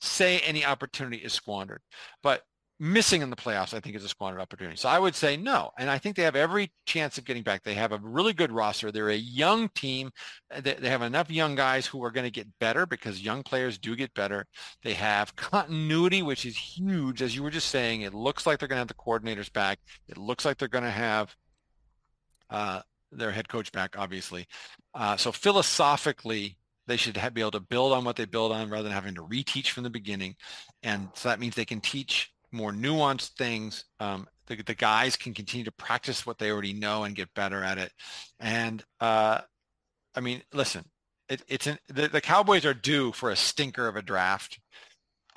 say 0.00 0.40
any 0.40 0.64
opportunity 0.64 1.18
is 1.18 1.32
squandered. 1.32 1.80
But 2.22 2.42
missing 2.80 3.22
in 3.22 3.30
the 3.30 3.36
playoffs, 3.36 3.74
I 3.74 3.80
think, 3.80 3.94
is 3.94 4.04
a 4.04 4.08
squandered 4.08 4.40
opportunity. 4.40 4.76
So 4.76 4.88
I 4.88 4.98
would 4.98 5.14
say 5.14 5.36
no. 5.36 5.70
And 5.78 5.88
I 5.88 5.98
think 5.98 6.16
they 6.16 6.22
have 6.24 6.34
every 6.34 6.72
chance 6.84 7.16
of 7.16 7.24
getting 7.24 7.44
back. 7.44 7.62
They 7.62 7.74
have 7.74 7.92
a 7.92 8.00
really 8.02 8.32
good 8.32 8.50
roster. 8.50 8.90
They're 8.90 9.10
a 9.10 9.14
young 9.14 9.68
team. 9.68 10.10
They 10.60 10.88
have 10.88 11.02
enough 11.02 11.30
young 11.30 11.54
guys 11.54 11.86
who 11.86 12.02
are 12.04 12.10
going 12.10 12.24
to 12.24 12.30
get 12.30 12.48
better 12.58 12.84
because 12.84 13.20
young 13.20 13.42
players 13.42 13.78
do 13.78 13.94
get 13.94 14.12
better. 14.14 14.46
They 14.82 14.94
have 14.94 15.36
continuity, 15.36 16.22
which 16.22 16.44
is 16.44 16.56
huge. 16.56 17.22
As 17.22 17.36
you 17.36 17.42
were 17.42 17.50
just 17.50 17.68
saying, 17.68 18.00
it 18.00 18.14
looks 18.14 18.46
like 18.46 18.58
they're 18.58 18.68
going 18.68 18.78
to 18.78 18.80
have 18.80 18.88
the 18.88 18.94
coordinators 18.94 19.52
back. 19.52 19.78
It 20.08 20.18
looks 20.18 20.44
like 20.44 20.58
they're 20.58 20.68
going 20.68 20.84
to 20.84 20.90
have 20.90 21.36
uh, 22.50 22.82
their 23.12 23.30
head 23.30 23.48
coach 23.48 23.70
back, 23.70 23.96
obviously. 23.96 24.46
Uh, 24.92 25.16
so 25.16 25.30
philosophically, 25.30 26.58
they 26.88 26.96
should 26.96 27.16
have, 27.16 27.32
be 27.32 27.40
able 27.40 27.52
to 27.52 27.60
build 27.60 27.92
on 27.92 28.04
what 28.04 28.16
they 28.16 28.24
build 28.24 28.50
on 28.50 28.68
rather 28.68 28.84
than 28.84 28.92
having 28.92 29.14
to 29.14 29.22
reteach 29.22 29.70
from 29.70 29.84
the 29.84 29.90
beginning. 29.90 30.34
And 30.82 31.08
so 31.14 31.28
that 31.28 31.38
means 31.38 31.54
they 31.54 31.64
can 31.64 31.80
teach 31.80 32.31
more 32.52 32.72
nuanced 32.72 33.30
things. 33.36 33.84
Um, 34.00 34.28
the, 34.46 34.62
the, 34.62 34.74
guys 34.74 35.16
can 35.16 35.34
continue 35.34 35.64
to 35.64 35.72
practice 35.72 36.26
what 36.26 36.38
they 36.38 36.50
already 36.50 36.72
know 36.72 37.04
and 37.04 37.16
get 37.16 37.32
better 37.34 37.62
at 37.62 37.78
it. 37.78 37.92
And 38.38 38.84
uh, 39.00 39.40
I 40.14 40.20
mean, 40.20 40.42
listen, 40.52 40.84
it, 41.28 41.42
it's 41.48 41.66
an, 41.66 41.78
the, 41.88 42.08
the, 42.08 42.20
Cowboys 42.20 42.64
are 42.64 42.74
due 42.74 43.12
for 43.12 43.30
a 43.30 43.36
stinker 43.36 43.88
of 43.88 43.96
a 43.96 44.02
draft 44.02 44.58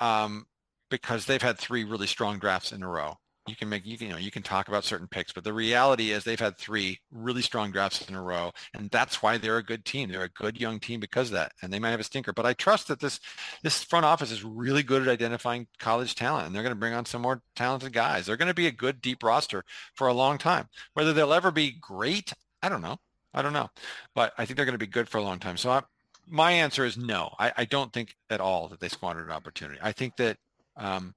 um, 0.00 0.46
because 0.90 1.24
they've 1.24 1.42
had 1.42 1.58
three 1.58 1.84
really 1.84 2.06
strong 2.06 2.38
drafts 2.38 2.72
in 2.72 2.82
a 2.82 2.88
row. 2.88 3.16
You 3.46 3.56
can 3.56 3.68
make 3.68 3.86
you 3.86 3.96
can 3.96 4.08
you 4.08 4.12
know 4.12 4.18
you 4.18 4.30
can 4.30 4.42
talk 4.42 4.68
about 4.68 4.84
certain 4.84 5.06
picks, 5.08 5.32
but 5.32 5.44
the 5.44 5.52
reality 5.52 6.10
is 6.10 6.24
they've 6.24 6.38
had 6.38 6.58
three 6.58 6.98
really 7.10 7.42
strong 7.42 7.70
drafts 7.70 8.06
in 8.08 8.14
a 8.14 8.22
row, 8.22 8.52
and 8.74 8.90
that's 8.90 9.22
why 9.22 9.38
they're 9.38 9.58
a 9.58 9.62
good 9.62 9.84
team. 9.84 10.10
They're 10.10 10.22
a 10.22 10.28
good 10.28 10.60
young 10.60 10.80
team 10.80 11.00
because 11.00 11.28
of 11.28 11.34
that, 11.34 11.52
and 11.62 11.72
they 11.72 11.78
might 11.78 11.90
have 11.90 12.00
a 12.00 12.04
stinker. 12.04 12.32
But 12.32 12.46
I 12.46 12.52
trust 12.52 12.88
that 12.88 13.00
this 13.00 13.20
this 13.62 13.82
front 13.82 14.06
office 14.06 14.30
is 14.30 14.44
really 14.44 14.82
good 14.82 15.02
at 15.02 15.08
identifying 15.08 15.66
college 15.78 16.14
talent, 16.14 16.46
and 16.46 16.54
they're 16.54 16.62
going 16.62 16.74
to 16.74 16.78
bring 16.78 16.94
on 16.94 17.06
some 17.06 17.22
more 17.22 17.42
talented 17.54 17.92
guys. 17.92 18.26
They're 18.26 18.36
going 18.36 18.48
to 18.48 18.54
be 18.54 18.66
a 18.66 18.72
good 18.72 19.00
deep 19.00 19.22
roster 19.22 19.64
for 19.94 20.08
a 20.08 20.14
long 20.14 20.38
time. 20.38 20.68
Whether 20.94 21.12
they'll 21.12 21.32
ever 21.32 21.50
be 21.50 21.72
great, 21.80 22.32
I 22.62 22.68
don't 22.68 22.82
know. 22.82 22.98
I 23.34 23.42
don't 23.42 23.52
know, 23.52 23.68
but 24.14 24.32
I 24.38 24.46
think 24.46 24.56
they're 24.56 24.64
going 24.64 24.72
to 24.72 24.78
be 24.78 24.86
good 24.86 25.08
for 25.08 25.18
a 25.18 25.22
long 25.22 25.38
time. 25.38 25.58
So 25.58 25.70
I, 25.70 25.82
my 26.26 26.52
answer 26.52 26.84
is 26.84 26.96
no. 26.96 27.34
I, 27.38 27.52
I, 27.56 27.64
don't 27.66 27.92
think 27.92 28.16
at 28.30 28.40
all 28.40 28.68
that 28.68 28.80
they 28.80 28.88
squandered 28.88 29.26
an 29.26 29.32
opportunity. 29.32 29.78
I 29.82 29.92
think 29.92 30.16
that 30.16 30.38
um, 30.76 31.14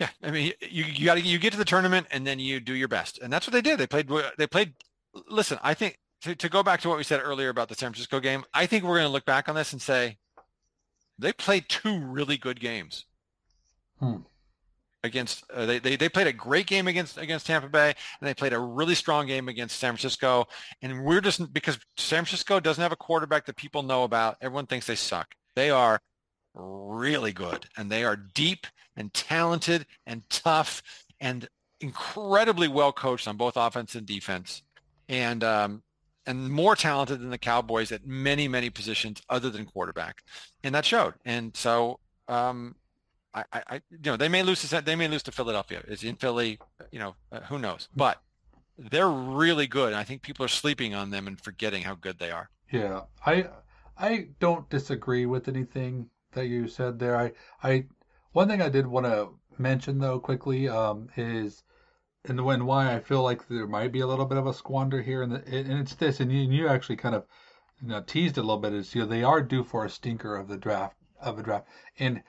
yeah, 0.00 0.08
I 0.22 0.30
mean, 0.30 0.52
you 0.62 0.84
you 0.84 1.04
got 1.04 1.14
to 1.14 1.20
you 1.20 1.38
get 1.38 1.52
to 1.52 1.58
the 1.58 1.64
tournament 1.64 2.06
and 2.10 2.26
then 2.26 2.38
you 2.38 2.58
do 2.58 2.74
your 2.74 2.88
best, 2.88 3.18
and 3.18 3.30
that's 3.30 3.46
what 3.46 3.52
they 3.52 3.60
did. 3.60 3.78
They 3.78 3.86
played. 3.86 4.08
They 4.38 4.46
played. 4.46 4.72
Listen, 5.28 5.58
I 5.62 5.74
think 5.74 5.98
to, 6.22 6.34
to 6.34 6.48
go 6.48 6.62
back 6.62 6.80
to 6.80 6.88
what 6.88 6.96
we 6.96 7.04
said 7.04 7.20
earlier 7.22 7.50
about 7.50 7.68
the 7.68 7.74
San 7.74 7.90
Francisco 7.90 8.18
game, 8.18 8.44
I 8.54 8.64
think 8.64 8.84
we're 8.84 8.96
going 8.96 9.08
to 9.08 9.12
look 9.12 9.26
back 9.26 9.48
on 9.48 9.54
this 9.54 9.72
and 9.74 9.82
say 9.82 10.16
they 11.18 11.34
played 11.34 11.68
two 11.68 12.00
really 12.00 12.38
good 12.38 12.60
games. 12.60 13.04
Hmm. 13.98 14.16
Against 15.02 15.44
uh, 15.50 15.64
they, 15.66 15.78
they 15.78 15.96
they 15.96 16.08
played 16.10 16.26
a 16.26 16.32
great 16.32 16.66
game 16.66 16.86
against 16.86 17.16
against 17.16 17.46
Tampa 17.46 17.68
Bay 17.68 17.88
and 18.20 18.28
they 18.28 18.34
played 18.34 18.52
a 18.52 18.58
really 18.58 18.94
strong 18.94 19.26
game 19.26 19.48
against 19.48 19.78
San 19.78 19.92
Francisco 19.92 20.46
and 20.82 21.04
we're 21.04 21.22
just 21.22 21.54
because 21.54 21.78
San 21.96 22.24
Francisco 22.26 22.60
doesn't 22.60 22.82
have 22.82 22.92
a 22.92 22.96
quarterback 22.96 23.46
that 23.46 23.56
people 23.56 23.82
know 23.82 24.04
about 24.04 24.36
everyone 24.42 24.66
thinks 24.66 24.86
they 24.86 24.94
suck 24.94 25.34
they 25.56 25.70
are 25.70 26.02
really 26.52 27.32
good 27.32 27.66
and 27.78 27.90
they 27.90 28.04
are 28.04 28.14
deep 28.14 28.66
and 29.00 29.12
talented 29.12 29.86
and 30.06 30.22
tough 30.30 30.82
and 31.20 31.48
incredibly 31.80 32.68
well 32.68 32.92
coached 32.92 33.26
on 33.26 33.36
both 33.36 33.56
offense 33.56 33.94
and 33.94 34.06
defense. 34.06 34.62
And 35.08 35.42
um, 35.42 35.82
and 36.26 36.50
more 36.50 36.76
talented 36.76 37.20
than 37.20 37.30
the 37.30 37.38
Cowboys 37.38 37.90
at 37.90 38.06
many 38.06 38.46
many 38.46 38.70
positions 38.70 39.20
other 39.28 39.50
than 39.50 39.64
quarterback. 39.64 40.22
And 40.62 40.74
that 40.74 40.84
showed. 40.84 41.14
And 41.24 41.56
so 41.56 41.98
um, 42.28 42.76
I, 43.34 43.44
I 43.52 43.74
you 43.90 44.12
know 44.12 44.16
they 44.16 44.28
may 44.28 44.44
lose 44.44 44.68
to 44.68 44.80
they 44.80 44.94
may 44.94 45.08
lose 45.08 45.24
to 45.24 45.32
Philadelphia. 45.32 45.82
It's 45.88 46.04
in 46.04 46.14
Philly 46.14 46.60
you 46.92 47.00
know 47.00 47.16
uh, 47.32 47.40
who 47.40 47.58
knows? 47.58 47.88
But 47.96 48.22
they're 48.78 49.10
really 49.10 49.66
good 49.66 49.88
and 49.88 49.96
I 49.96 50.04
think 50.04 50.22
people 50.22 50.44
are 50.44 50.48
sleeping 50.48 50.94
on 50.94 51.10
them 51.10 51.26
and 51.26 51.40
forgetting 51.40 51.82
how 51.82 51.96
good 51.96 52.18
they 52.20 52.30
are. 52.30 52.50
Yeah. 52.70 53.02
I 53.26 53.48
I 53.98 54.28
don't 54.38 54.68
disagree 54.70 55.26
with 55.26 55.48
anything 55.48 56.08
that 56.32 56.46
you 56.46 56.68
said 56.68 56.98
there. 56.98 57.16
I, 57.16 57.32
I, 57.62 57.84
one 58.32 58.48
thing 58.48 58.62
I 58.62 58.68
did 58.68 58.86
want 58.86 59.06
to 59.06 59.30
mention 59.58 59.98
though 59.98 60.20
quickly 60.20 60.68
um, 60.68 61.08
is, 61.16 61.64
and 62.24 62.44
when 62.44 62.66
why 62.66 62.94
I 62.94 63.00
feel 63.00 63.22
like 63.22 63.48
there 63.48 63.66
might 63.66 63.92
be 63.92 64.00
a 64.00 64.06
little 64.06 64.24
bit 64.24 64.38
of 64.38 64.46
a 64.46 64.54
squander 64.54 65.02
here, 65.02 65.22
and, 65.22 65.32
and 65.32 65.80
it's 65.80 65.94
this, 65.94 66.20
and 66.20 66.30
you, 66.32 66.42
and 66.44 66.54
you 66.54 66.68
actually 66.68 66.96
kind 66.96 67.14
of, 67.14 67.26
you 67.82 67.88
know, 67.88 68.02
teased 68.02 68.38
a 68.38 68.42
little 68.42 68.58
bit. 68.58 68.72
Is 68.72 68.94
you 68.94 69.02
know 69.02 69.06
they 69.06 69.24
are 69.24 69.42
due 69.42 69.64
for 69.64 69.84
a 69.84 69.90
stinker 69.90 70.36
of 70.36 70.48
the 70.48 70.56
draft 70.56 70.96
of 71.20 71.38
a 71.38 71.42
draft, 71.42 71.66
and 71.98 72.22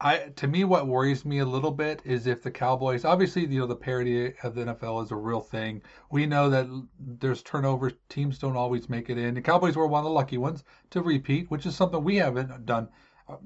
I 0.00 0.30
to 0.36 0.46
me 0.46 0.64
what 0.64 0.86
worries 0.86 1.24
me 1.24 1.38
a 1.38 1.46
little 1.46 1.70
bit 1.70 2.02
is 2.04 2.26
if 2.26 2.42
the 2.42 2.50
Cowboys 2.50 3.04
obviously 3.04 3.46
you 3.46 3.60
know 3.60 3.66
the 3.66 3.76
parity 3.76 4.34
of 4.42 4.54
the 4.54 4.64
NFL 4.64 5.04
is 5.04 5.10
a 5.10 5.16
real 5.16 5.40
thing. 5.40 5.82
We 6.10 6.26
know 6.26 6.50
that 6.50 6.66
there's 6.98 7.42
turnover. 7.42 7.92
Teams 8.08 8.38
don't 8.38 8.56
always 8.56 8.88
make 8.88 9.10
it 9.10 9.18
in. 9.18 9.34
The 9.34 9.42
Cowboys 9.42 9.76
were 9.76 9.86
one 9.86 10.00
of 10.00 10.04
the 10.04 10.10
lucky 10.10 10.38
ones 10.38 10.64
to 10.90 11.02
repeat, 11.02 11.50
which 11.50 11.66
is 11.66 11.74
something 11.76 12.04
we 12.04 12.16
haven't 12.16 12.66
done 12.66 12.88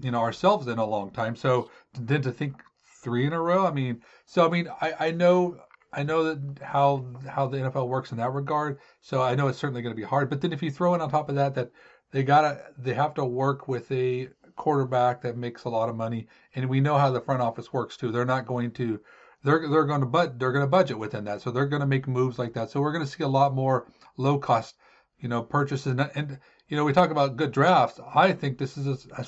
you 0.03 0.11
know 0.11 0.21
ourselves 0.21 0.67
in 0.67 0.79
a 0.79 0.85
long 0.85 1.11
time. 1.11 1.37
So 1.37 1.71
then 1.99 2.23
to 2.23 2.33
think 2.33 2.55
three 3.03 3.27
in 3.27 3.33
a 3.33 3.41
row, 3.41 3.67
I 3.67 3.73
mean, 3.73 4.03
so 4.27 4.47
I 4.47 4.51
mean, 4.51 4.69
I, 4.81 4.95
I 5.01 5.11
know 5.11 5.59
I 5.93 6.03
know 6.03 6.23
that 6.25 6.63
how 6.63 7.05
how 7.29 7.47
the 7.47 7.59
NFL 7.59 7.89
works 7.89 8.13
in 8.13 8.19
that 8.19 8.33
regard. 8.33 8.79
So 9.01 9.23
I 9.23 9.35
know 9.35 9.49
it's 9.49 9.59
certainly 9.59 9.83
going 9.83 9.95
to 9.95 10.01
be 10.01 10.07
hard. 10.07 10.31
But 10.31 10.41
then 10.41 10.53
if 10.53 10.63
you 10.63 10.71
throw 10.71 10.95
in 10.95 11.01
on 11.01 11.11
top 11.11 11.29
of 11.29 11.35
that 11.37 11.55
that 11.55 11.71
they 12.13 12.23
gotta 12.23 12.63
they 12.79 12.95
have 12.95 13.15
to 13.15 13.25
work 13.25 13.69
with 13.69 13.91
a 13.91 14.29
quarterback 14.57 15.23
that 15.23 15.37
makes 15.37 15.65
a 15.65 15.69
lot 15.69 15.89
of 15.89 15.97
money, 15.97 16.29
and 16.55 16.69
we 16.69 16.81
know 16.81 16.99
how 16.99 17.11
the 17.11 17.21
front 17.21 17.43
office 17.43 17.73
works 17.73 17.97
too. 17.97 18.13
They're 18.13 18.25
not 18.25 18.47
going 18.47 18.73
to 18.73 19.01
they're 19.43 19.69
they're 19.69 19.85
going 19.85 20.01
to 20.01 20.07
but 20.07 20.39
they're 20.39 20.53
going 20.53 20.65
to 20.65 20.71
budget 20.71 20.99
within 20.99 21.25
that, 21.25 21.41
so 21.41 21.51
they're 21.51 21.67
going 21.67 21.81
to 21.81 21.87
make 21.87 22.07
moves 22.07 22.39
like 22.39 22.53
that. 22.55 22.71
So 22.71 22.81
we're 22.81 22.93
going 22.93 23.05
to 23.05 23.11
see 23.11 23.25
a 23.25 23.29
lot 23.29 23.55
more 23.55 23.87
low 24.17 24.39
cost, 24.39 24.77
you 25.19 25.29
know, 25.29 25.43
purchases. 25.43 25.87
And, 25.87 26.11
and 26.15 26.39
you 26.69 26.77
know, 26.77 26.85
we 26.85 26.93
talk 26.93 27.11
about 27.11 27.37
good 27.37 27.53
drafts. 27.53 27.99
I 28.15 28.33
think 28.33 28.59
this 28.59 28.77
is 28.77 28.87
a, 28.87 29.21
a 29.21 29.25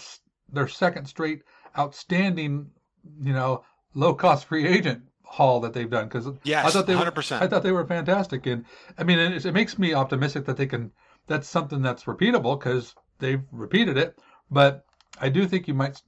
their 0.53 0.69
second 0.69 1.07
straight 1.07 1.43
outstanding, 1.79 2.71
you 3.21 3.33
know, 3.33 3.65
low 3.95 4.15
cost 4.15 4.47
free 4.47 4.67
agent 4.67 5.03
haul 5.25 5.61
that 5.61 5.73
they've 5.73 5.89
done 5.89 6.09
because 6.09 6.29
yes, 6.45 6.67
I 6.67 6.71
thought 6.71 6.87
they 6.87 6.95
100%. 6.95 7.39
were 7.39 7.45
I 7.45 7.47
thought 7.47 7.63
they 7.63 7.73
were 7.73 7.87
fantastic. 7.87 8.47
And 8.47 8.67
I 8.99 9.05
mean 9.05 9.19
it, 9.19 9.47
it 9.47 9.53
makes 9.53 9.79
me 9.79 9.95
optimistic 9.95 10.45
that 10.45 10.59
they 10.59 10.67
can 10.67 10.93
that's 11.27 11.49
something 11.49 11.81
that's 11.81 12.05
repeatable 12.05 12.59
because 12.59 12.95
they've 13.19 13.43
repeated 13.51 13.97
it. 13.97 14.19
But 14.51 14.85
I 15.19 15.31
do 15.31 15.47
think 15.47 15.69
you 15.69 15.75
might 15.75 16.03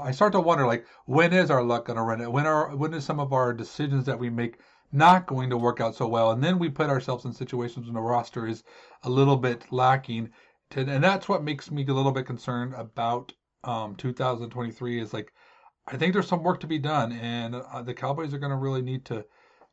I 0.00 0.12
start 0.12 0.32
to 0.32 0.40
wonder 0.40 0.66
like 0.66 0.86
when 1.06 1.32
is 1.32 1.50
our 1.50 1.62
luck 1.62 1.86
going 1.86 1.96
to 1.96 2.02
run 2.02 2.22
out 2.22 2.32
when 2.32 2.46
are 2.46 2.76
when 2.76 2.94
is 2.94 3.04
some 3.04 3.18
of 3.18 3.32
our 3.32 3.52
decisions 3.52 4.04
that 4.06 4.18
we 4.18 4.30
make 4.30 4.58
not 4.92 5.26
going 5.26 5.50
to 5.50 5.56
work 5.56 5.80
out 5.80 5.96
so 5.96 6.06
well? 6.06 6.30
And 6.30 6.42
then 6.42 6.58
we 6.58 6.68
put 6.68 6.88
ourselves 6.88 7.24
in 7.24 7.32
situations 7.32 7.86
when 7.86 7.94
the 7.94 8.00
roster 8.00 8.46
is 8.46 8.62
a 9.02 9.10
little 9.10 9.36
bit 9.36 9.70
lacking. 9.72 10.30
To, 10.70 10.80
and 10.80 11.02
that's 11.02 11.28
what 11.28 11.42
makes 11.42 11.70
me 11.70 11.84
a 11.84 11.92
little 11.92 12.12
bit 12.12 12.26
concerned 12.26 12.74
about 12.74 13.32
um, 13.64 13.94
2023 13.96 15.00
is 15.00 15.12
like 15.12 15.32
I 15.86 15.96
think 15.96 16.12
there's 16.12 16.28
some 16.28 16.42
work 16.42 16.60
to 16.60 16.66
be 16.66 16.78
done, 16.78 17.12
and 17.12 17.54
uh, 17.54 17.82
the 17.82 17.94
Cowboys 17.94 18.34
are 18.34 18.38
going 18.38 18.50
to 18.50 18.56
really 18.56 18.82
need 18.82 19.04
to 19.06 19.24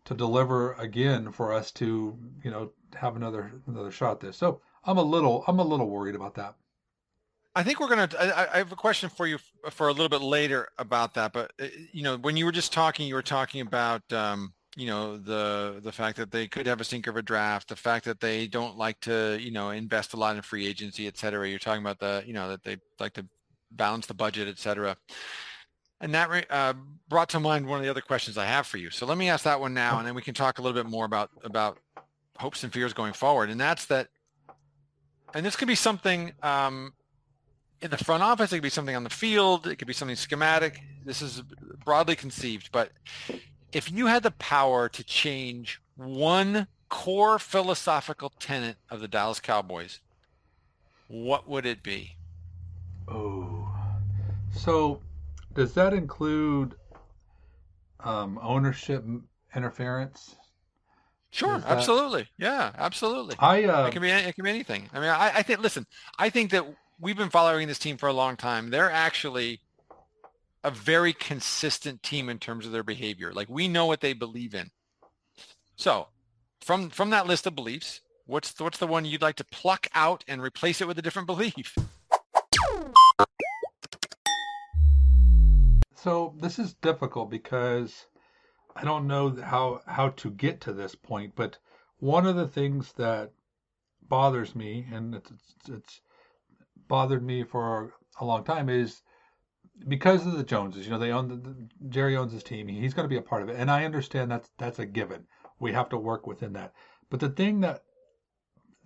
to 0.05 0.13
deliver 0.13 0.73
again 0.73 1.31
for 1.31 1.51
us 1.51 1.71
to 1.71 2.17
you 2.43 2.51
know 2.51 2.71
have 2.95 3.15
another 3.15 3.51
another 3.67 3.91
shot 3.91 4.19
this. 4.19 4.37
So 4.37 4.61
I'm 4.85 4.97
a 4.97 5.03
little 5.03 5.43
I'm 5.47 5.59
a 5.59 5.63
little 5.63 5.89
worried 5.89 6.15
about 6.15 6.35
that. 6.35 6.55
I 7.55 7.63
think 7.63 7.79
we're 7.79 7.87
gonna. 7.87 8.09
I, 8.19 8.47
I 8.53 8.57
have 8.57 8.71
a 8.71 8.77
question 8.77 9.09
for 9.09 9.27
you 9.27 9.37
for 9.71 9.87
a 9.87 9.91
little 9.91 10.09
bit 10.09 10.21
later 10.21 10.67
about 10.77 11.13
that. 11.15 11.33
But 11.33 11.53
uh, 11.61 11.67
you 11.91 12.03
know, 12.03 12.17
when 12.17 12.37
you 12.37 12.45
were 12.45 12.51
just 12.51 12.73
talking, 12.73 13.07
you 13.07 13.15
were 13.15 13.21
talking 13.21 13.61
about 13.61 14.01
um, 14.11 14.53
you 14.75 14.87
know 14.87 15.17
the 15.17 15.79
the 15.81 15.91
fact 15.91 16.17
that 16.17 16.31
they 16.31 16.47
could 16.47 16.67
have 16.67 16.81
a 16.81 16.83
stinker 16.83 17.09
of 17.09 17.17
a 17.17 17.21
draft, 17.21 17.69
the 17.69 17.75
fact 17.75 18.05
that 18.05 18.19
they 18.19 18.47
don't 18.47 18.77
like 18.77 18.99
to 19.01 19.37
you 19.39 19.51
know 19.51 19.69
invest 19.69 20.13
a 20.13 20.17
lot 20.17 20.35
in 20.35 20.41
free 20.41 20.67
agency, 20.67 21.07
et 21.07 21.17
cetera. 21.17 21.47
You're 21.47 21.59
talking 21.59 21.81
about 21.81 21.99
the 21.99 22.23
you 22.27 22.33
know 22.33 22.49
that 22.49 22.63
they 22.63 22.77
like 22.99 23.13
to 23.13 23.25
balance 23.75 24.07
the 24.07 24.13
budget, 24.13 24.47
et 24.47 24.59
cetera. 24.59 24.97
And 26.01 26.13
that 26.13 26.45
uh, 26.49 26.73
brought 27.07 27.29
to 27.29 27.39
mind 27.39 27.67
one 27.67 27.79
of 27.79 27.83
the 27.83 27.89
other 27.89 28.01
questions 28.01 28.37
I 28.37 28.45
have 28.45 28.67
for 28.67 28.77
you. 28.77 28.89
So 28.89 29.05
let 29.05 29.17
me 29.17 29.29
ask 29.29 29.43
that 29.45 29.59
one 29.59 29.73
now, 29.73 29.97
and 29.97 30.07
then 30.07 30.15
we 30.15 30.21
can 30.21 30.33
talk 30.33 30.59
a 30.59 30.61
little 30.61 30.81
bit 30.81 30.89
more 30.89 31.05
about 31.05 31.29
about 31.43 31.79
hopes 32.37 32.63
and 32.63 32.73
fears 32.73 32.93
going 32.93 33.13
forward. 33.13 33.49
And 33.49 33.59
that's 33.59 33.85
that. 33.85 34.09
And 35.33 35.45
this 35.45 35.55
could 35.55 35.67
be 35.67 35.75
something 35.75 36.33
um, 36.43 36.93
in 37.81 37.91
the 37.91 37.97
front 37.97 38.23
office. 38.23 38.51
It 38.51 38.57
could 38.57 38.63
be 38.63 38.69
something 38.69 38.95
on 38.95 39.03
the 39.03 39.09
field. 39.09 39.67
It 39.67 39.77
could 39.77 39.87
be 39.87 39.93
something 39.93 40.15
schematic. 40.15 40.81
This 41.03 41.21
is 41.21 41.41
broadly 41.83 42.15
conceived, 42.15 42.71
but 42.71 42.91
if 43.71 43.91
you 43.91 44.07
had 44.07 44.23
the 44.23 44.31
power 44.31 44.89
to 44.89 45.03
change 45.03 45.81
one 45.95 46.67
core 46.89 47.37
philosophical 47.37 48.31
tenet 48.39 48.77
of 48.89 49.01
the 49.01 49.07
Dallas 49.07 49.39
Cowboys, 49.39 49.99
what 51.07 51.47
would 51.47 51.65
it 51.65 51.83
be? 51.83 52.15
Oh, 53.07 53.44
so 54.55 55.01
does 55.53 55.73
that 55.73 55.93
include 55.93 56.75
um, 58.03 58.39
ownership 58.41 59.03
interference? 59.55 60.35
Sure, 61.31 61.57
that... 61.57 61.69
absolutely. 61.69 62.27
Yeah, 62.37 62.71
absolutely. 62.77 63.35
I 63.39 63.63
uh... 63.65 63.87
it 63.87 63.91
can 63.91 64.01
be 64.01 64.09
it 64.09 64.35
can 64.35 64.43
be 64.43 64.49
anything. 64.49 64.89
I 64.93 64.99
mean, 64.99 65.09
I, 65.09 65.31
I 65.35 65.41
think. 65.43 65.59
Listen, 65.59 65.85
I 66.17 66.29
think 66.29 66.51
that 66.51 66.65
we've 66.99 67.17
been 67.17 67.29
following 67.29 67.67
this 67.67 67.79
team 67.79 67.97
for 67.97 68.07
a 68.07 68.13
long 68.13 68.37
time. 68.37 68.69
They're 68.69 68.91
actually 68.91 69.59
a 70.63 70.71
very 70.71 71.13
consistent 71.13 72.01
team 72.01 72.29
in 72.29 72.39
terms 72.39 72.65
of 72.65 72.71
their 72.71 72.83
behavior. 72.83 73.33
Like 73.33 73.49
we 73.49 73.67
know 73.67 73.85
what 73.85 74.01
they 74.01 74.13
believe 74.13 74.55
in. 74.55 74.71
So, 75.75 76.07
from 76.61 76.89
from 76.89 77.09
that 77.09 77.27
list 77.27 77.45
of 77.45 77.55
beliefs, 77.55 78.01
what's 78.25 78.59
what's 78.59 78.77
the 78.77 78.87
one 78.87 79.05
you'd 79.05 79.21
like 79.21 79.35
to 79.35 79.45
pluck 79.45 79.87
out 79.93 80.23
and 80.27 80.41
replace 80.41 80.81
it 80.81 80.87
with 80.87 80.97
a 80.97 81.01
different 81.01 81.27
belief? 81.27 81.75
So 86.05 86.35
this 86.37 86.59
is 86.59 86.75
difficult 86.75 87.31
because 87.31 88.05
I 88.75 88.83
don't 88.83 89.07
know 89.07 89.35
how 89.41 89.81
how 89.87 90.09
to 90.09 90.29
get 90.29 90.61
to 90.61 90.71
this 90.71 90.93
point, 90.93 91.33
but 91.35 91.57
one 91.97 92.27
of 92.27 92.35
the 92.35 92.47
things 92.47 92.93
that 92.93 93.31
bothers 94.03 94.55
me, 94.55 94.85
and 94.93 95.15
it's 95.15 95.31
it's, 95.31 95.69
it's 95.69 96.01
bothered 96.87 97.23
me 97.23 97.43
for 97.43 97.91
a 98.19 98.23
long 98.23 98.43
time, 98.43 98.69
is 98.69 99.01
because 99.87 100.27
of 100.27 100.37
the 100.37 100.43
Joneses. 100.43 100.85
You 100.85 100.91
know, 100.91 100.99
they 100.99 101.11
own 101.11 101.27
the, 101.27 101.37
the, 101.37 101.69
Jerry 101.89 102.15
owns 102.15 102.33
his 102.33 102.43
team. 102.43 102.67
He's 102.67 102.93
going 102.93 103.05
to 103.05 103.15
be 103.15 103.17
a 103.17 103.29
part 103.29 103.41
of 103.41 103.49
it, 103.49 103.55
and 103.55 103.71
I 103.71 103.83
understand 103.83 104.29
that's 104.29 104.51
that's 104.59 104.77
a 104.77 104.85
given. 104.85 105.25
We 105.59 105.73
have 105.73 105.89
to 105.89 105.97
work 105.97 106.27
within 106.27 106.53
that. 106.53 106.75
But 107.09 107.19
the 107.19 107.29
thing 107.29 107.61
that 107.61 107.81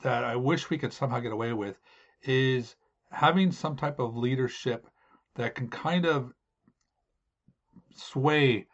that 0.03 0.23
I 0.23 0.37
wish 0.37 0.69
we 0.69 0.77
could 0.77 0.93
somehow 0.93 1.19
get 1.19 1.33
away 1.33 1.51
with 1.51 1.81
is 2.23 2.77
having 3.11 3.51
some 3.51 3.75
type 3.75 3.99
of 3.99 4.15
leadership 4.15 4.87
that 5.35 5.55
can 5.55 5.67
kind 5.67 6.05
of 6.05 6.33
sway 7.95 8.67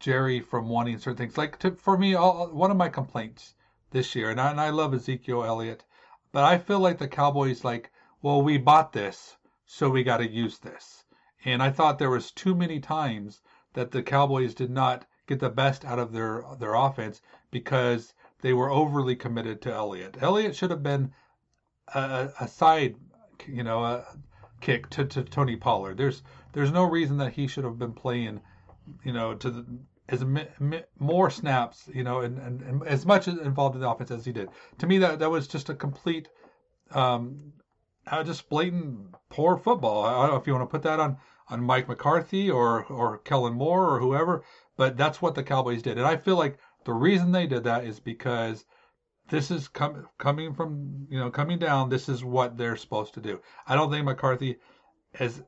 Jerry 0.00 0.40
from 0.40 0.68
wanting 0.68 0.98
certain 0.98 1.16
things. 1.16 1.36
Like 1.36 1.58
to, 1.60 1.72
for 1.72 1.98
me, 1.98 2.14
all, 2.14 2.48
one 2.48 2.70
of 2.70 2.76
my 2.76 2.88
complaints 2.88 3.54
this 3.90 4.14
year, 4.14 4.30
and 4.30 4.40
I, 4.40 4.50
and 4.50 4.60
I 4.60 4.70
love 4.70 4.94
Ezekiel 4.94 5.44
Elliott, 5.44 5.84
but 6.32 6.44
I 6.44 6.58
feel 6.58 6.78
like 6.78 6.98
the 6.98 7.08
Cowboys 7.08 7.64
like, 7.64 7.90
well, 8.22 8.42
we 8.42 8.58
bought 8.58 8.92
this, 8.92 9.36
so 9.64 9.90
we 9.90 10.02
got 10.02 10.18
to 10.18 10.28
use 10.28 10.58
this. 10.58 11.04
And 11.44 11.62
I 11.62 11.70
thought 11.70 11.98
there 11.98 12.10
was 12.10 12.30
too 12.30 12.54
many 12.54 12.80
times 12.80 13.40
that 13.74 13.90
the 13.90 14.02
Cowboys 14.02 14.54
did 14.54 14.70
not 14.70 15.06
get 15.26 15.40
the 15.40 15.50
best 15.50 15.84
out 15.84 15.98
of 15.98 16.12
their 16.12 16.44
their 16.58 16.74
offense 16.74 17.20
because 17.50 18.14
they 18.40 18.52
were 18.52 18.70
overly 18.70 19.16
committed 19.16 19.60
to 19.62 19.72
Elliott. 19.72 20.16
Elliott 20.20 20.56
should 20.56 20.70
have 20.70 20.82
been 20.82 21.12
a, 21.94 22.30
a 22.40 22.48
side, 22.48 22.96
you 23.46 23.62
know, 23.62 23.84
a 23.84 24.04
kick 24.60 24.88
to, 24.90 25.04
to 25.04 25.22
Tony 25.22 25.56
Pollard. 25.56 25.96
There's 25.96 26.22
there's 26.52 26.72
no 26.72 26.84
reason 26.84 27.18
that 27.18 27.32
he 27.32 27.46
should 27.46 27.64
have 27.64 27.78
been 27.78 27.92
playing, 27.92 28.40
you 29.04 29.12
know, 29.12 29.34
to 29.34 29.50
the, 29.50 29.66
as 30.08 30.24
more 30.98 31.30
snaps, 31.30 31.88
you 31.92 32.02
know, 32.02 32.20
and, 32.20 32.38
and, 32.38 32.62
and, 32.62 32.86
as 32.86 33.04
much 33.04 33.28
involved 33.28 33.74
in 33.74 33.82
the 33.82 33.88
offense 33.88 34.10
as 34.10 34.24
he 34.24 34.32
did. 34.32 34.48
To 34.78 34.86
me, 34.86 34.98
that 34.98 35.18
that 35.18 35.30
was 35.30 35.46
just 35.46 35.68
a 35.68 35.74
complete, 35.74 36.28
um, 36.92 37.52
uh, 38.06 38.24
just 38.24 38.48
blatant 38.48 39.14
poor 39.28 39.56
football. 39.56 40.04
I 40.04 40.22
don't 40.22 40.30
know 40.30 40.40
if 40.40 40.46
you 40.46 40.54
want 40.54 40.68
to 40.68 40.72
put 40.72 40.82
that 40.82 41.00
on 41.00 41.18
on 41.50 41.62
Mike 41.62 41.88
McCarthy 41.88 42.50
or 42.50 42.84
or 42.86 43.18
Kellen 43.18 43.54
Moore 43.54 43.94
or 43.94 44.00
whoever, 44.00 44.42
but 44.76 44.96
that's 44.96 45.20
what 45.20 45.34
the 45.34 45.42
Cowboys 45.42 45.82
did, 45.82 45.98
and 45.98 46.06
I 46.06 46.16
feel 46.16 46.36
like 46.36 46.58
the 46.84 46.94
reason 46.94 47.32
they 47.32 47.46
did 47.46 47.64
that 47.64 47.84
is 47.84 48.00
because 48.00 48.64
this 49.28 49.50
is 49.50 49.68
com- 49.68 50.08
coming 50.18 50.54
from 50.54 51.06
you 51.10 51.18
know 51.18 51.30
coming 51.30 51.58
down. 51.58 51.88
This 51.88 52.08
is 52.08 52.24
what 52.24 52.56
they're 52.56 52.76
supposed 52.76 53.14
to 53.14 53.20
do. 53.20 53.40
I 53.66 53.74
don't 53.74 53.90
think 53.90 54.04
McCarthy 54.04 54.56
has 55.14 55.42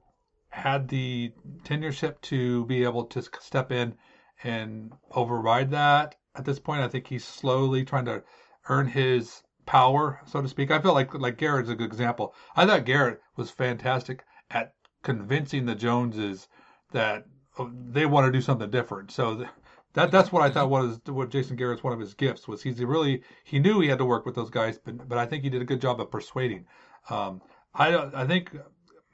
had 0.51 0.89
the 0.89 1.33
tenureship 1.65 2.21
to 2.23 2.65
be 2.67 2.85
able 2.85 3.05
to 3.05 3.23
step 3.41 3.71
in 3.73 3.95
and 4.43 4.93
override 5.13 5.71
that 5.71 6.17
at 6.35 6.45
this 6.45 6.59
point. 6.59 6.83
I 6.83 6.89
think 6.89 7.07
he's 7.07 7.25
slowly 7.25 7.85
trying 7.85 8.07
to 8.07 8.23
earn 8.69 8.89
his 8.89 9.43
power, 9.67 10.21
so 10.27 10.43
to 10.43 10.49
speak. 10.49 10.71
I 10.71 10.81
feel 10.81 10.95
like 10.95 11.15
like 11.15 11.39
Garrett's 11.39 11.71
a 11.71 11.75
good 11.75 11.91
example. 11.91 12.35
I 12.57 12.67
thought 12.67 12.85
Garrett 12.85 13.21
was 13.37 13.51
fantastic 13.51 14.25
at 14.51 14.75
convincing 15.03 15.67
the 15.67 15.75
Joneses 15.75 16.49
that 16.93 17.25
oh, 17.59 17.71
they 17.73 18.07
want 18.07 18.27
to 18.27 18.33
do 18.33 18.43
something 18.43 18.71
different. 18.71 19.11
So 19.11 19.47
that 19.95 20.11
that's 20.11 20.31
what 20.31 20.43
I 20.43 20.51
thought 20.51 20.71
was 20.71 21.01
what 21.07 21.31
Jason 21.31 21.57
Garrett's 21.57 21.83
one 21.83 21.93
of 21.93 22.01
his 22.01 22.15
gifts 22.15 22.47
was 22.47 22.63
he's 22.63 22.83
really 22.83 23.23
he 23.45 23.59
knew 23.59 23.81
he 23.81 23.89
had 23.89 23.99
to 23.99 24.05
work 24.05 24.25
with 24.25 24.35
those 24.35 24.51
guys, 24.51 24.79
but 24.79 25.09
but 25.09 25.19
I 25.19 25.27
think 25.27 25.43
he 25.43 25.51
did 25.51 25.63
a 25.63 25.67
good 25.67 25.81
job 25.81 26.01
of 26.01 26.11
persuading. 26.11 26.67
Um, 27.09 27.43
I 27.75 27.97
I 28.15 28.27
think 28.27 28.57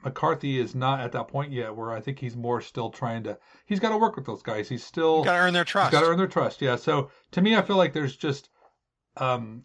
McCarthy 0.03 0.59
is 0.59 0.75
not 0.75 0.99
at 0.99 1.11
that 1.13 1.27
point 1.27 1.51
yet 1.51 1.75
where 1.75 1.91
I 1.91 1.99
think 1.99 2.19
he's 2.19 2.35
more 2.35 2.61
still 2.61 2.89
trying 2.89 3.23
to 3.23 3.37
he's 3.65 3.79
got 3.79 3.89
to 3.89 3.97
work 3.97 4.15
with 4.15 4.25
those 4.25 4.43
guys. 4.43 4.69
He's 4.69 4.83
still 4.83 5.23
got 5.23 5.33
to 5.33 5.39
earn 5.39 5.53
their 5.53 5.65
trust. 5.65 5.91
Got 5.91 6.01
to 6.01 6.07
earn 6.07 6.17
their 6.17 6.27
trust. 6.27 6.61
Yeah. 6.61 6.75
So 6.75 7.09
to 7.31 7.41
me, 7.41 7.55
I 7.55 7.61
feel 7.61 7.77
like 7.77 7.93
there's 7.93 8.15
just 8.15 8.49
um, 9.17 9.63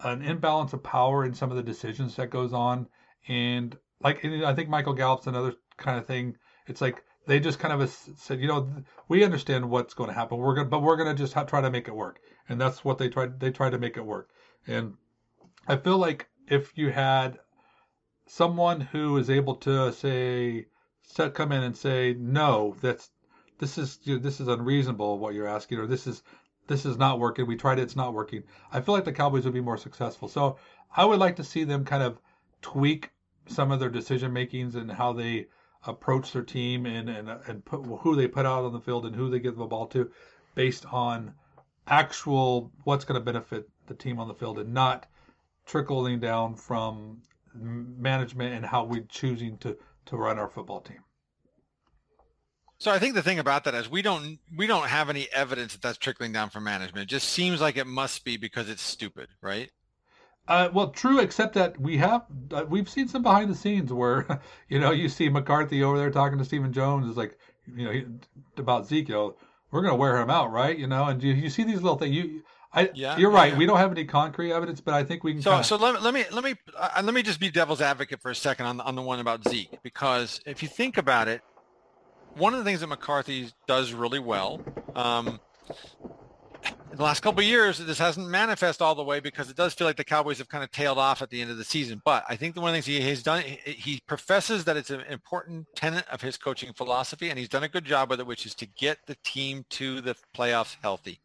an 0.00 0.22
imbalance 0.22 0.72
of 0.72 0.82
power 0.82 1.24
in 1.24 1.34
some 1.34 1.50
of 1.50 1.56
the 1.56 1.62
decisions 1.62 2.16
that 2.16 2.30
goes 2.30 2.52
on, 2.52 2.88
and 3.28 3.76
like 4.00 4.24
I 4.24 4.54
think 4.54 4.68
Michael 4.68 4.94
Gallup's 4.94 5.26
another 5.26 5.54
kind 5.76 5.98
of 5.98 6.06
thing. 6.06 6.36
It's 6.66 6.80
like 6.80 7.02
they 7.26 7.40
just 7.40 7.58
kind 7.58 7.80
of 7.80 7.90
said, 7.90 8.40
you 8.40 8.48
know, 8.48 8.70
we 9.08 9.24
understand 9.24 9.70
what's 9.70 9.94
going 9.94 10.08
to 10.08 10.14
happen. 10.14 10.38
We're 10.38 10.54
going, 10.54 10.68
but 10.68 10.82
we're 10.82 10.96
going 10.96 11.14
to 11.14 11.22
just 11.22 11.34
try 11.48 11.60
to 11.60 11.70
make 11.70 11.88
it 11.88 11.94
work, 11.94 12.20
and 12.48 12.60
that's 12.60 12.84
what 12.84 12.98
they 12.98 13.08
tried. 13.08 13.40
They 13.40 13.50
tried 13.50 13.70
to 13.70 13.78
make 13.78 13.96
it 13.96 14.04
work, 14.04 14.30
and 14.66 14.94
I 15.66 15.76
feel 15.76 15.98
like 15.98 16.28
if 16.48 16.76
you 16.76 16.90
had 16.90 17.38
someone 18.26 18.80
who 18.80 19.16
is 19.16 19.30
able 19.30 19.56
to 19.56 19.92
say, 19.92 20.66
come 21.34 21.52
in 21.52 21.62
and 21.62 21.76
say, 21.76 22.14
no, 22.18 22.76
that's 22.80 23.10
this 23.58 23.78
is 23.78 23.98
this 24.04 24.40
is 24.40 24.48
unreasonable 24.48 25.18
what 25.18 25.34
you're 25.34 25.48
asking, 25.48 25.78
or 25.78 25.86
this 25.86 26.06
is 26.06 26.22
this 26.66 26.84
is 26.84 26.96
not 26.96 27.20
working. 27.20 27.46
We 27.46 27.56
tried 27.56 27.78
it, 27.78 27.82
it's 27.82 27.96
not 27.96 28.14
working. 28.14 28.42
I 28.72 28.80
feel 28.80 28.94
like 28.94 29.04
the 29.04 29.12
Cowboys 29.12 29.44
would 29.44 29.54
be 29.54 29.60
more 29.60 29.76
successful. 29.76 30.28
So 30.28 30.58
I 30.96 31.04
would 31.04 31.18
like 31.18 31.36
to 31.36 31.44
see 31.44 31.64
them 31.64 31.84
kind 31.84 32.02
of 32.02 32.18
tweak 32.62 33.10
some 33.46 33.70
of 33.70 33.80
their 33.80 33.90
decision 33.90 34.32
makings 34.32 34.74
and 34.74 34.90
how 34.90 35.12
they 35.12 35.46
approach 35.86 36.32
their 36.32 36.42
team 36.42 36.86
and 36.86 37.08
and 37.08 37.28
and 37.28 37.64
put 37.64 37.84
who 38.00 38.16
they 38.16 38.28
put 38.28 38.46
out 38.46 38.64
on 38.64 38.72
the 38.72 38.80
field 38.80 39.06
and 39.06 39.14
who 39.14 39.30
they 39.30 39.38
give 39.38 39.56
the 39.56 39.66
ball 39.66 39.86
to, 39.88 40.10
based 40.54 40.86
on 40.92 41.34
actual 41.86 42.72
what's 42.84 43.04
going 43.04 43.20
to 43.20 43.24
benefit 43.24 43.68
the 43.86 43.94
team 43.94 44.18
on 44.18 44.28
the 44.28 44.34
field 44.34 44.58
and 44.58 44.72
not 44.72 45.06
trickling 45.66 46.20
down 46.20 46.54
from 46.54 47.22
management 47.54 48.54
and 48.54 48.64
how 48.64 48.84
we're 48.84 49.04
choosing 49.08 49.58
to 49.58 49.76
to 50.06 50.16
run 50.16 50.38
our 50.38 50.48
football 50.48 50.80
team. 50.80 51.00
So 52.78 52.90
I 52.90 52.98
think 52.98 53.14
the 53.14 53.22
thing 53.22 53.38
about 53.38 53.64
that 53.64 53.74
is 53.74 53.90
we 53.90 54.02
don't 54.02 54.38
we 54.56 54.66
don't 54.66 54.88
have 54.88 55.08
any 55.08 55.28
evidence 55.32 55.72
that 55.72 55.82
that's 55.82 55.98
trickling 55.98 56.32
down 56.32 56.50
from 56.50 56.64
management. 56.64 57.04
It 57.04 57.08
just 57.14 57.28
seems 57.28 57.60
like 57.60 57.76
it 57.76 57.86
must 57.86 58.24
be 58.24 58.36
because 58.36 58.68
it's 58.68 58.82
stupid, 58.82 59.28
right? 59.40 59.70
Uh, 60.46 60.68
well, 60.74 60.90
true, 60.90 61.20
except 61.20 61.54
that 61.54 61.80
we 61.80 61.96
have 61.96 62.24
uh, 62.52 62.64
we've 62.68 62.88
seen 62.88 63.08
some 63.08 63.22
behind 63.22 63.50
the 63.50 63.54
scenes 63.54 63.92
where 63.92 64.40
you 64.68 64.78
know 64.78 64.90
you 64.90 65.08
see 65.08 65.28
McCarthy 65.28 65.82
over 65.82 65.96
there 65.96 66.10
talking 66.10 66.38
to 66.38 66.44
Stephen 66.44 66.72
Jones 66.72 67.08
is 67.08 67.16
like 67.16 67.38
you 67.74 67.84
know 67.84 67.90
he, 67.90 68.04
about 68.58 68.86
Zeke. 68.86 69.08
You 69.08 69.14
know, 69.14 69.36
we're 69.70 69.80
gonna 69.80 69.96
wear 69.96 70.20
him 70.20 70.28
out, 70.28 70.52
right? 70.52 70.76
You 70.76 70.86
know, 70.86 71.06
and 71.06 71.22
you, 71.22 71.32
you 71.32 71.48
see 71.48 71.64
these 71.64 71.80
little 71.80 71.96
things. 71.96 72.14
You, 72.14 72.42
I, 72.74 72.90
yeah, 72.94 73.16
you're 73.16 73.30
right. 73.30 73.52
Yeah. 73.52 73.58
We 73.58 73.66
don't 73.66 73.78
have 73.78 73.90
any 73.90 74.04
concrete 74.04 74.52
evidence, 74.52 74.82
but 74.82 74.92
I 74.94 75.02
think 75.02 75.24
we 75.24 75.32
can. 75.32 75.42
So, 75.42 75.50
kinda... 75.50 75.64
so 75.64 75.76
let, 75.76 76.02
let 76.02 76.12
me 76.12 76.24
let 76.30 76.44
me 76.44 76.54
uh, 76.76 77.00
let 77.02 77.14
me 77.14 77.22
just 77.22 77.40
be 77.40 77.50
devil's 77.50 77.80
advocate 77.80 78.20
for 78.20 78.30
a 78.30 78.34
second 78.34 78.66
on 78.66 78.80
on 78.82 78.96
the 78.96 79.02
one 79.02 79.20
about 79.20 79.48
Zeke, 79.48 79.78
because 79.82 80.40
if 80.44 80.62
you 80.62 80.68
think 80.68 80.98
about 80.98 81.26
it, 81.26 81.40
one 82.34 82.52
of 82.52 82.58
the 82.58 82.64
things 82.64 82.80
that 82.80 82.88
McCarthy 82.88 83.50
does 83.66 83.94
really 83.94 84.18
well. 84.18 84.60
Um, 84.94 85.40
in 86.94 86.98
the 86.98 87.02
last 87.02 87.24
couple 87.24 87.40
of 87.40 87.46
years, 87.46 87.78
this 87.78 87.98
hasn't 87.98 88.28
manifest 88.28 88.80
all 88.80 88.94
the 88.94 89.02
way 89.02 89.18
because 89.18 89.50
it 89.50 89.56
does 89.56 89.74
feel 89.74 89.84
like 89.84 89.96
the 89.96 90.04
Cowboys 90.04 90.38
have 90.38 90.48
kind 90.48 90.62
of 90.62 90.70
tailed 90.70 90.96
off 90.96 91.22
at 91.22 91.28
the 91.28 91.42
end 91.42 91.50
of 91.50 91.56
the 91.56 91.64
season. 91.64 92.00
But 92.04 92.24
I 92.28 92.36
think 92.36 92.54
the 92.54 92.60
one 92.60 92.68
of 92.68 92.74
the 92.74 92.82
things 92.82 92.86
he 92.86 93.08
has 93.08 93.20
done, 93.20 93.42
he 93.42 94.00
professes 94.06 94.62
that 94.66 94.76
it's 94.76 94.90
an 94.90 95.00
important 95.10 95.66
tenet 95.74 96.04
of 96.08 96.22
his 96.22 96.36
coaching 96.36 96.72
philosophy, 96.72 97.30
and 97.30 97.38
he's 97.38 97.48
done 97.48 97.64
a 97.64 97.68
good 97.68 97.84
job 97.84 98.10
with 98.10 98.20
it, 98.20 98.26
which 98.28 98.46
is 98.46 98.54
to 98.54 98.66
get 98.66 98.98
the 99.06 99.16
team 99.24 99.64
to 99.70 100.00
the 100.02 100.14
playoffs 100.36 100.76
healthy. 100.82 101.18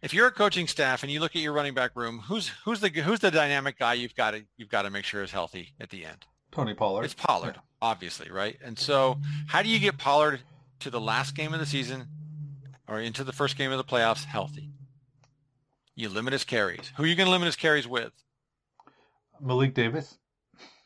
If 0.00 0.14
you're 0.14 0.28
a 0.28 0.32
coaching 0.32 0.68
staff 0.68 1.02
and 1.02 1.10
you 1.10 1.18
look 1.18 1.34
at 1.34 1.42
your 1.42 1.52
running 1.52 1.74
back 1.74 1.90
room, 1.96 2.20
who's 2.20 2.52
who's 2.64 2.78
the 2.78 2.90
who's 2.90 3.18
the 3.18 3.32
dynamic 3.32 3.80
guy 3.80 3.94
you've 3.94 4.14
got 4.14 4.30
to 4.30 4.44
you've 4.56 4.68
got 4.68 4.82
to 4.82 4.90
make 4.90 5.04
sure 5.04 5.24
is 5.24 5.32
healthy 5.32 5.70
at 5.80 5.90
the 5.90 6.04
end? 6.04 6.24
Tony 6.52 6.74
Pollard. 6.74 7.04
It's 7.04 7.14
Pollard, 7.14 7.54
yeah. 7.56 7.62
obviously, 7.82 8.30
right? 8.30 8.58
And 8.62 8.78
so, 8.78 9.18
how 9.48 9.60
do 9.60 9.68
you 9.68 9.80
get 9.80 9.98
Pollard 9.98 10.38
to 10.78 10.90
the 10.90 11.00
last 11.00 11.34
game 11.34 11.52
of 11.52 11.58
the 11.58 11.66
season 11.66 12.06
or 12.88 13.00
into 13.00 13.24
the 13.24 13.32
first 13.32 13.56
game 13.56 13.70
of 13.70 13.78
the 13.78 13.84
playoffs 13.84 14.24
healthy. 14.24 14.70
You 15.94 16.08
limit 16.08 16.32
his 16.32 16.44
carries. 16.44 16.92
Who 16.96 17.04
are 17.04 17.06
you 17.06 17.14
going 17.14 17.26
to 17.26 17.30
limit 17.30 17.46
his 17.46 17.56
carries 17.56 17.86
with? 17.86 18.12
Malik 19.40 19.74
Davis. 19.74 20.18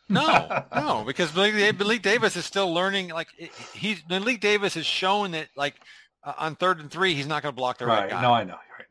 no, 0.09 0.65
no, 0.75 1.05
because 1.07 1.35
Malik, 1.35 1.79
Malik, 1.79 2.03
Davis 2.03 2.37
is 2.37 2.45
still 2.45 2.73
learning. 2.73 3.09
Like 3.09 3.29
he's 3.75 4.03
Malik 4.09 4.41
Davis 4.41 4.75
has 4.75 4.87
shown 4.87 5.33
that 5.33 5.49
like 5.57 5.75
uh, 6.25 6.35
on 6.39 6.57
third 6.57 6.81
and 6.81 6.91
three, 6.91 7.15
he's 7.15 7.27
not 7.27 7.43
going 7.43 7.53
to 7.53 7.57
block 7.57 7.79
the 7.79 7.87
right, 7.87 8.03
right 8.03 8.11
guy. 8.11 8.23
No, 8.23 8.33
I 8.33 8.45
know. 8.45 8.55
You're 8.69 8.79
right. 8.79 8.87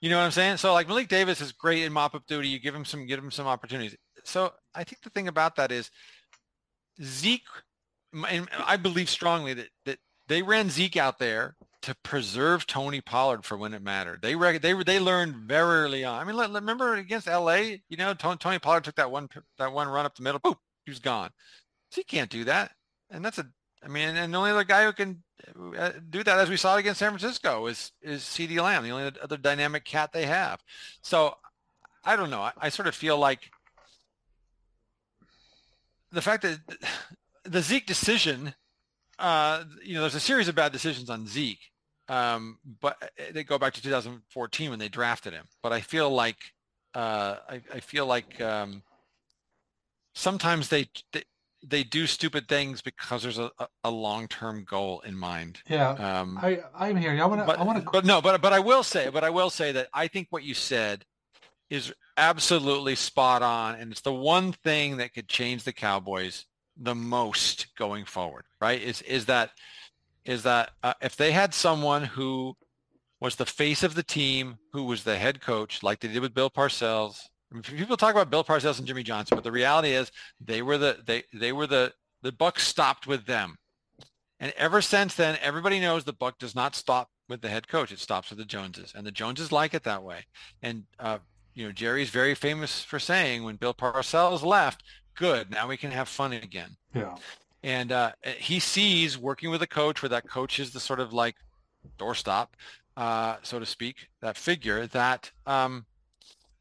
You 0.00 0.10
know 0.10 0.18
what 0.18 0.24
I'm 0.24 0.30
saying? 0.30 0.56
So 0.58 0.72
like 0.72 0.88
Malik 0.88 1.08
Davis 1.08 1.40
is 1.40 1.52
great 1.52 1.82
in 1.82 1.92
mop 1.92 2.14
up 2.14 2.26
duty. 2.26 2.48
You 2.48 2.58
give 2.58 2.74
him 2.74 2.84
some, 2.84 3.06
give 3.06 3.18
him 3.18 3.30
some 3.30 3.46
opportunities. 3.46 3.96
So 4.24 4.52
I 4.74 4.84
think 4.84 5.02
the 5.02 5.10
thing 5.10 5.28
about 5.28 5.56
that 5.56 5.72
is 5.72 5.90
Zeke, 7.02 7.42
and 8.28 8.48
I 8.58 8.76
believe 8.76 9.08
strongly 9.08 9.54
that 9.54 9.68
that 9.86 9.98
they 10.28 10.42
ran 10.42 10.70
Zeke 10.70 10.96
out 10.96 11.18
there 11.18 11.56
to 11.82 11.94
preserve 12.02 12.66
Tony 12.66 13.00
Pollard 13.00 13.44
for 13.44 13.56
when 13.56 13.74
it 13.74 13.82
mattered. 13.82 14.22
They 14.22 14.34
they 14.58 14.72
they 14.82 15.00
learned 15.00 15.34
very 15.34 15.82
early 15.82 16.04
on. 16.04 16.20
I 16.20 16.24
mean, 16.24 16.36
remember 16.54 16.94
against 16.94 17.26
LA, 17.26 17.76
you 17.88 17.96
know, 17.96 18.14
Tony, 18.14 18.38
Tony 18.38 18.58
Pollard 18.58 18.84
took 18.84 18.96
that 18.96 19.10
one 19.10 19.28
that 19.58 19.72
one 19.72 19.88
run 19.88 20.06
up 20.06 20.16
the 20.16 20.22
middle, 20.22 20.40
boop, 20.40 20.56
he 20.84 20.90
was 20.90 21.00
gone. 21.00 21.30
So 21.90 22.00
he 22.00 22.04
can't 22.04 22.30
do 22.30 22.44
that, 22.44 22.72
and 23.10 23.24
that's 23.24 23.38
a. 23.38 23.46
I 23.84 23.88
mean, 23.88 24.16
and 24.16 24.32
the 24.32 24.38
only 24.38 24.52
other 24.52 24.62
guy 24.62 24.84
who 24.84 24.92
can 24.92 25.24
uh, 25.76 25.90
do 26.08 26.22
that, 26.22 26.38
as 26.38 26.48
we 26.48 26.56
saw 26.56 26.76
against 26.76 27.00
San 27.00 27.10
Francisco, 27.10 27.66
is 27.66 27.90
is 28.00 28.22
CeeDee 28.22 28.62
Lamb, 28.62 28.84
the 28.84 28.90
only 28.90 29.12
other 29.20 29.36
dynamic 29.36 29.84
cat 29.84 30.12
they 30.12 30.26
have. 30.26 30.62
So 31.02 31.36
I 32.04 32.14
don't 32.14 32.30
know. 32.30 32.42
I, 32.42 32.52
I 32.56 32.68
sort 32.68 32.86
of 32.86 32.94
feel 32.94 33.18
like 33.18 33.50
the 36.12 36.22
fact 36.22 36.42
that 36.42 36.60
the 37.44 37.60
Zeke 37.60 37.86
decision 37.86 38.54
uh, 39.22 39.64
you 39.84 39.94
know, 39.94 40.00
there's 40.00 40.14
a 40.14 40.20
series 40.20 40.48
of 40.48 40.54
bad 40.54 40.72
decisions 40.72 41.08
on 41.08 41.26
Zeke, 41.26 41.70
um, 42.08 42.58
but 42.80 42.96
uh, 43.02 43.06
they 43.32 43.44
go 43.44 43.58
back 43.58 43.74
to 43.74 43.82
2014 43.82 44.70
when 44.70 44.78
they 44.78 44.88
drafted 44.88 45.32
him. 45.32 45.46
But 45.62 45.72
I 45.72 45.80
feel 45.80 46.10
like 46.10 46.52
uh, 46.94 47.36
I, 47.48 47.62
I, 47.72 47.80
feel 47.80 48.06
like 48.06 48.40
um, 48.40 48.82
sometimes 50.14 50.68
they, 50.68 50.88
they, 51.12 51.22
they 51.66 51.84
do 51.84 52.06
stupid 52.06 52.48
things 52.48 52.82
because 52.82 53.22
there's 53.22 53.38
a, 53.38 53.50
a 53.84 53.90
long-term 53.90 54.64
goal 54.68 55.00
in 55.00 55.16
mind. 55.16 55.60
Yeah, 55.68 55.90
um, 55.90 56.38
I 56.42 56.60
I'm 56.74 56.96
hearing. 56.96 57.20
I 57.20 57.26
want 57.26 57.46
to. 57.46 57.58
I 57.58 57.62
want 57.62 57.84
to. 57.84 57.90
But 57.90 58.04
no, 58.04 58.20
but 58.20 58.42
but 58.42 58.52
I 58.52 58.60
will 58.60 58.82
say, 58.82 59.08
but 59.10 59.24
I 59.24 59.30
will 59.30 59.50
say 59.50 59.72
that 59.72 59.88
I 59.94 60.08
think 60.08 60.28
what 60.30 60.42
you 60.42 60.54
said 60.54 61.04
is 61.70 61.92
absolutely 62.16 62.94
spot 62.96 63.42
on, 63.42 63.76
and 63.76 63.92
it's 63.92 64.00
the 64.00 64.12
one 64.12 64.52
thing 64.52 64.98
that 64.98 65.14
could 65.14 65.28
change 65.28 65.64
the 65.64 65.72
Cowboys 65.72 66.46
the 66.76 66.94
most 66.94 67.74
going 67.76 68.04
forward. 68.04 68.44
Right? 68.60 68.82
Is 68.82 69.02
is 69.02 69.26
that 69.26 69.50
is 70.24 70.42
that 70.44 70.70
uh, 70.82 70.94
if 71.00 71.16
they 71.16 71.32
had 71.32 71.54
someone 71.54 72.04
who 72.04 72.54
was 73.20 73.36
the 73.36 73.46
face 73.46 73.82
of 73.82 73.94
the 73.94 74.02
team, 74.02 74.58
who 74.72 74.84
was 74.84 75.04
the 75.04 75.16
head 75.16 75.40
coach, 75.40 75.82
like 75.82 76.00
they 76.00 76.08
did 76.08 76.20
with 76.20 76.34
Bill 76.34 76.50
Parcells. 76.50 77.20
I 77.50 77.54
mean, 77.54 77.62
people 77.62 77.96
talk 77.96 78.12
about 78.12 78.30
Bill 78.30 78.44
Parcells 78.44 78.78
and 78.78 78.86
Jimmy 78.86 79.02
Johnson, 79.02 79.36
but 79.36 79.44
the 79.44 79.52
reality 79.52 79.90
is 79.90 80.10
they 80.40 80.62
were 80.62 80.78
the 80.78 80.98
they 81.06 81.24
they 81.32 81.52
were 81.52 81.66
the 81.66 81.92
the 82.22 82.32
buck 82.32 82.58
stopped 82.58 83.06
with 83.06 83.26
them. 83.26 83.56
And 84.40 84.52
ever 84.56 84.82
since 84.82 85.14
then, 85.14 85.38
everybody 85.40 85.78
knows 85.78 86.02
the 86.02 86.12
buck 86.12 86.38
does 86.38 86.56
not 86.56 86.74
stop 86.74 87.10
with 87.28 87.42
the 87.42 87.48
head 87.48 87.68
coach. 87.68 87.92
It 87.92 88.00
stops 88.00 88.30
with 88.30 88.40
the 88.40 88.44
Joneses, 88.44 88.92
and 88.96 89.06
the 89.06 89.12
Joneses 89.12 89.52
like 89.52 89.72
it 89.72 89.84
that 89.84 90.02
way. 90.02 90.24
And 90.62 90.84
uh, 90.98 91.18
you 91.54 91.66
know, 91.66 91.72
Jerry's 91.72 92.10
very 92.10 92.34
famous 92.34 92.82
for 92.82 92.98
saying 92.98 93.44
when 93.44 93.56
Bill 93.56 93.74
Parcells 93.74 94.42
left, 94.42 94.82
"Good, 95.14 95.50
now 95.50 95.68
we 95.68 95.76
can 95.76 95.92
have 95.92 96.08
fun 96.08 96.32
again." 96.32 96.76
Yeah. 96.94 97.14
And 97.62 97.92
uh, 97.92 98.12
he 98.38 98.58
sees 98.58 99.16
working 99.16 99.50
with 99.50 99.62
a 99.62 99.66
coach 99.66 100.02
where 100.02 100.08
that 100.10 100.28
coach 100.28 100.58
is 100.58 100.72
the 100.72 100.80
sort 100.80 101.00
of 101.00 101.12
like 101.12 101.36
doorstop, 101.98 102.48
uh, 102.96 103.36
so 103.42 103.58
to 103.58 103.66
speak, 103.66 104.08
that 104.20 104.36
figure 104.36 104.86
that 104.88 105.30
um, 105.46 105.86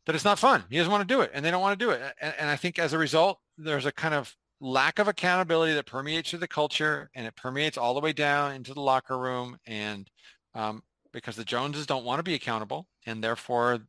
that 0.06 0.16
it's 0.16 0.26
not 0.26 0.40
fun. 0.40 0.64
He 0.70 0.78
doesn't 0.78 0.92
want 0.92 1.08
to 1.08 1.14
do 1.14 1.22
it, 1.22 1.32
and 1.34 1.44
they 1.44 1.52
don't 1.52 1.62
want 1.62 1.80
to 1.80 1.86
do 1.86 1.92
it. 1.92 2.02
And, 2.22 2.34
and 2.40 2.50
I 2.50 2.56
think 2.56 2.80
as 2.80 2.94
a 2.94 2.98
result, 2.98 3.40
there's 3.58 3.86
a 3.86 3.92
kind 3.92 4.14
of 4.14 4.36
lack 4.62 5.00
of 5.00 5.08
accountability 5.08 5.74
that 5.74 5.88
permeates 5.88 6.30
through 6.30 6.40
the 6.40 6.48
culture 6.48 7.10
and 7.16 7.26
it 7.26 7.36
permeates 7.36 7.78
all 7.78 7.96
the 7.96 8.00
way 8.00 8.14
down 8.14 8.54
into 8.54 8.76
the 8.76 8.80
locker 8.80 9.18
room 9.18 9.58
and 9.66 10.10
um, 10.54 10.84
because 11.12 11.36
the 11.36 11.44
joneses 11.44 11.88
don't 11.88 12.06
want 12.06 12.20
to 12.20 12.24
be 12.24 12.36
accountable 12.36 12.86
and 13.08 13.24
therefore 13.24 13.80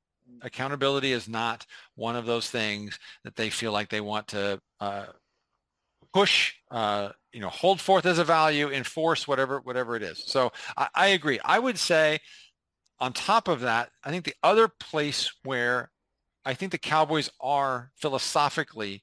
accountability 0.41 1.13
is 1.13 1.29
not 1.29 1.67
one 1.95 2.17
of 2.17 2.25
those 2.25 2.51
things 2.51 2.99
that 3.23 3.37
they 3.37 3.51
feel 3.51 3.71
like 3.71 3.91
they 3.91 4.01
want 4.01 4.27
to 4.27 4.59
uh, 4.81 5.05
push 6.13 6.55
uh, 6.71 7.11
you 7.33 7.41
know 7.41 7.49
hold 7.49 7.81
forth 7.81 8.07
as 8.07 8.19
a 8.19 8.25
value 8.25 8.71
enforce 8.71 9.27
whatever 9.27 9.61
whatever 9.61 9.97
it 9.97 10.03
is 10.03 10.23
so 10.27 10.53
I, 10.77 10.89
I 10.95 11.07
agree 11.09 11.41
i 11.45 11.59
would 11.59 11.79
say 11.79 12.21
on 13.01 13.13
top 13.13 13.49
of 13.49 13.61
that 13.61 13.91
i 14.05 14.11
think 14.11 14.25
the 14.25 14.35
other 14.43 14.69
place 14.69 15.33
where 15.45 15.91
i 16.45 16.55
think 16.55 16.73
the 16.73 16.79
cowboys 16.79 17.31
are 17.41 17.91
philosophically 17.97 19.03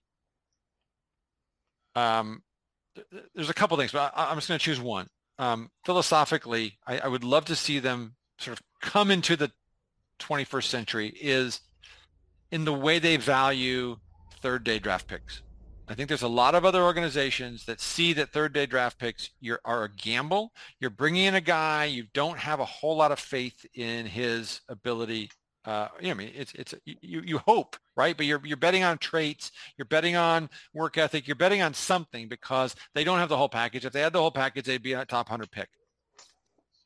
um, 1.95 2.43
there's 3.35 3.49
a 3.49 3.53
couple 3.53 3.77
things, 3.77 3.91
but 3.91 4.13
I, 4.15 4.31
am 4.31 4.37
just 4.37 4.47
going 4.47 4.59
to 4.59 4.63
choose 4.63 4.79
one. 4.79 5.07
Um, 5.37 5.69
philosophically, 5.85 6.77
I, 6.85 6.99
I, 6.99 7.07
would 7.07 7.23
love 7.23 7.45
to 7.45 7.55
see 7.55 7.79
them 7.79 8.15
sort 8.39 8.57
of 8.57 8.63
come 8.81 9.09
into 9.09 9.37
the 9.37 9.51
21st 10.19 10.63
century 10.65 11.13
is 11.21 11.61
in 12.51 12.65
the 12.65 12.73
way 12.73 12.99
they 12.99 13.15
value 13.15 13.97
third 14.41 14.63
day 14.65 14.79
draft 14.79 15.07
picks. 15.07 15.41
I 15.89 15.95
think 15.95 16.07
there's 16.07 16.21
a 16.21 16.27
lot 16.27 16.53
of 16.53 16.65
other 16.65 16.83
organizations 16.83 17.65
that 17.65 17.81
see 17.81 18.13
that 18.13 18.31
third 18.31 18.53
day 18.53 18.67
draft 18.67 18.99
picks 18.99 19.31
are 19.65 19.83
a 19.83 19.89
gamble. 19.89 20.53
You're 20.79 20.91
bringing 20.91 21.25
in 21.25 21.33
a 21.33 21.41
guy 21.41 21.85
you 21.85 22.05
don't 22.13 22.37
have 22.37 22.59
a 22.59 22.65
whole 22.65 22.95
lot 22.95 23.11
of 23.11 23.19
faith 23.19 23.65
in 23.73 24.05
his 24.05 24.61
ability 24.69 25.31
uh, 25.65 25.89
you 25.99 26.07
know, 26.07 26.11
I 26.11 26.13
mean, 26.15 26.31
it's 26.33 26.53
it's 26.53 26.73
you 26.85 27.21
you 27.21 27.37
hope, 27.39 27.75
right? 27.97 28.15
But 28.15 28.25
you're 28.25 28.41
you're 28.45 28.57
betting 28.57 28.83
on 28.83 28.97
traits, 28.97 29.51
you're 29.77 29.85
betting 29.85 30.15
on 30.15 30.49
work 30.73 30.97
ethic, 30.97 31.27
you're 31.27 31.35
betting 31.35 31.61
on 31.61 31.73
something 31.73 32.29
because 32.29 32.75
they 32.95 33.03
don't 33.03 33.19
have 33.19 33.29
the 33.29 33.37
whole 33.37 33.49
package. 33.49 33.85
If 33.85 33.91
they 33.91 34.01
had 34.01 34.13
the 34.13 34.21
whole 34.21 34.31
package, 34.31 34.65
they'd 34.65 34.81
be 34.81 34.93
a 34.93 35.03
top 35.03 35.27
hundred 35.27 35.51
pick. 35.51 35.67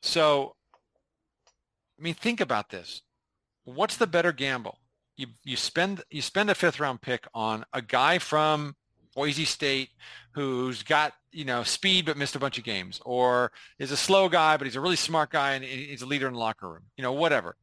So, 0.02 0.56
I 2.00 2.02
mean, 2.02 2.16
think 2.16 2.42
about 2.42 2.70
this. 2.70 3.04
What's 3.64 3.96
the 3.96 4.08
better 4.08 4.32
gamble? 4.32 4.80
You 5.18 5.28
you 5.44 5.56
spend 5.56 6.04
you 6.10 6.24
spend 6.24 6.50
a 6.50 6.56
fifth 6.56 6.80
round 6.80 7.02
pick 7.02 7.28
on 7.34 7.66
a 7.74 7.82
guy 7.82 8.18
from 8.18 8.76
Boise 9.16 9.46
State 9.46 9.90
who's 10.32 10.82
got 10.82 11.14
you 11.32 11.46
know 11.46 11.64
speed 11.64 12.06
but 12.06 12.18
missed 12.18 12.36
a 12.36 12.40
bunch 12.40 12.58
of 12.58 12.64
games, 12.64 13.00
or 13.06 13.52
is 13.80 13.92
a 13.92 13.98
slow 13.98 14.30
guy 14.30 14.58
but 14.58 14.66
he's 14.66 14.76
a 14.76 14.82
really 14.82 14.96
smart 14.96 15.30
guy 15.30 15.54
and 15.54 15.64
he's 15.64 16.02
a 16.02 16.06
leader 16.06 16.28
in 16.28 16.34
the 16.34 16.40
locker 16.40 16.70
room. 16.70 16.84
You 16.98 17.04
know, 17.04 17.14
whatever 17.14 17.56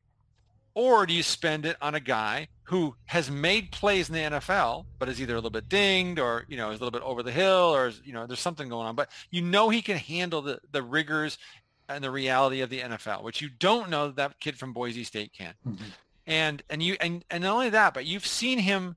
or 0.74 1.06
do 1.06 1.12
you 1.12 1.22
spend 1.22 1.66
it 1.66 1.76
on 1.82 1.94
a 1.94 2.00
guy 2.00 2.48
who 2.64 2.94
has 3.06 3.30
made 3.30 3.72
plays 3.72 4.08
in 4.08 4.14
the 4.14 4.38
NFL, 4.38 4.86
but 4.98 5.08
is 5.08 5.20
either 5.20 5.34
a 5.34 5.36
little 5.36 5.50
bit 5.50 5.68
dinged 5.68 6.18
or, 6.18 6.44
you 6.48 6.56
know, 6.56 6.70
is 6.70 6.80
a 6.80 6.84
little 6.84 6.92
bit 6.92 7.02
over 7.02 7.22
the 7.22 7.32
hill 7.32 7.74
or, 7.74 7.92
you 8.04 8.12
know, 8.12 8.26
there's 8.26 8.40
something 8.40 8.68
going 8.68 8.86
on, 8.86 8.94
but 8.94 9.10
you 9.30 9.42
know 9.42 9.68
he 9.68 9.82
can 9.82 9.96
handle 9.96 10.42
the, 10.42 10.60
the 10.70 10.82
rigors 10.82 11.38
and 11.88 12.04
the 12.04 12.10
reality 12.10 12.60
of 12.60 12.70
the 12.70 12.80
NFL, 12.80 13.24
which 13.24 13.40
you 13.40 13.48
don't 13.48 13.90
know 13.90 14.10
that 14.12 14.38
kid 14.38 14.56
from 14.56 14.72
Boise 14.72 15.02
State 15.02 15.32
can. 15.32 15.54
Mm-hmm. 15.66 15.84
And, 16.26 16.62
and 16.70 16.82
you, 16.82 16.96
and, 17.00 17.24
and 17.30 17.42
not 17.42 17.54
only 17.54 17.70
that, 17.70 17.92
but 17.92 18.06
you've 18.06 18.26
seen 18.26 18.60
him 18.60 18.96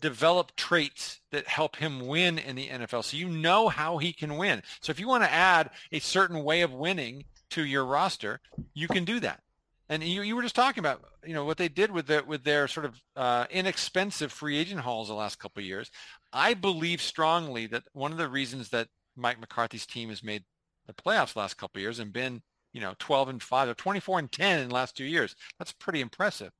develop 0.00 0.54
traits 0.56 1.20
that 1.30 1.46
help 1.46 1.76
him 1.76 2.06
win 2.06 2.38
in 2.38 2.56
the 2.56 2.68
NFL. 2.68 3.04
So 3.04 3.16
you 3.16 3.28
know 3.28 3.68
how 3.68 3.98
he 3.98 4.12
can 4.12 4.36
win. 4.36 4.62
So 4.80 4.90
if 4.90 5.00
you 5.00 5.08
want 5.08 5.24
to 5.24 5.32
add 5.32 5.70
a 5.92 5.98
certain 5.98 6.42
way 6.44 6.62
of 6.62 6.72
winning 6.72 7.24
to 7.50 7.64
your 7.64 7.84
roster, 7.84 8.40
you 8.74 8.88
can 8.88 9.04
do 9.04 9.20
that. 9.20 9.42
And 9.88 10.02
you, 10.02 10.22
you 10.22 10.34
were 10.34 10.42
just 10.42 10.56
talking 10.56 10.80
about, 10.80 11.02
you 11.24 11.32
know, 11.32 11.44
what 11.44 11.58
they 11.58 11.68
did 11.68 11.92
with 11.92 12.08
the, 12.08 12.24
with 12.26 12.42
their 12.42 12.66
sort 12.66 12.86
of 12.86 13.00
uh, 13.14 13.46
inexpensive 13.50 14.32
free 14.32 14.58
agent 14.58 14.80
hauls 14.80 15.08
the 15.08 15.14
last 15.14 15.38
couple 15.38 15.60
of 15.60 15.66
years. 15.66 15.90
I 16.32 16.54
believe 16.54 17.00
strongly 17.00 17.66
that 17.68 17.84
one 17.92 18.10
of 18.10 18.18
the 18.18 18.28
reasons 18.28 18.70
that 18.70 18.88
Mike 19.14 19.40
McCarthy's 19.40 19.86
team 19.86 20.08
has 20.08 20.24
made 20.24 20.44
the 20.86 20.92
playoffs 20.92 21.34
the 21.34 21.38
last 21.38 21.56
couple 21.56 21.78
of 21.78 21.82
years 21.82 22.00
and 22.00 22.12
been, 22.12 22.42
you 22.72 22.80
know, 22.80 22.94
12 22.98 23.28
and 23.28 23.42
5 23.42 23.68
or 23.68 23.74
24 23.74 24.18
and 24.18 24.32
10 24.32 24.60
in 24.60 24.68
the 24.68 24.74
last 24.74 24.96
two 24.96 25.04
years. 25.04 25.36
That's 25.58 25.72
pretty 25.72 26.00
impressive. 26.00 26.50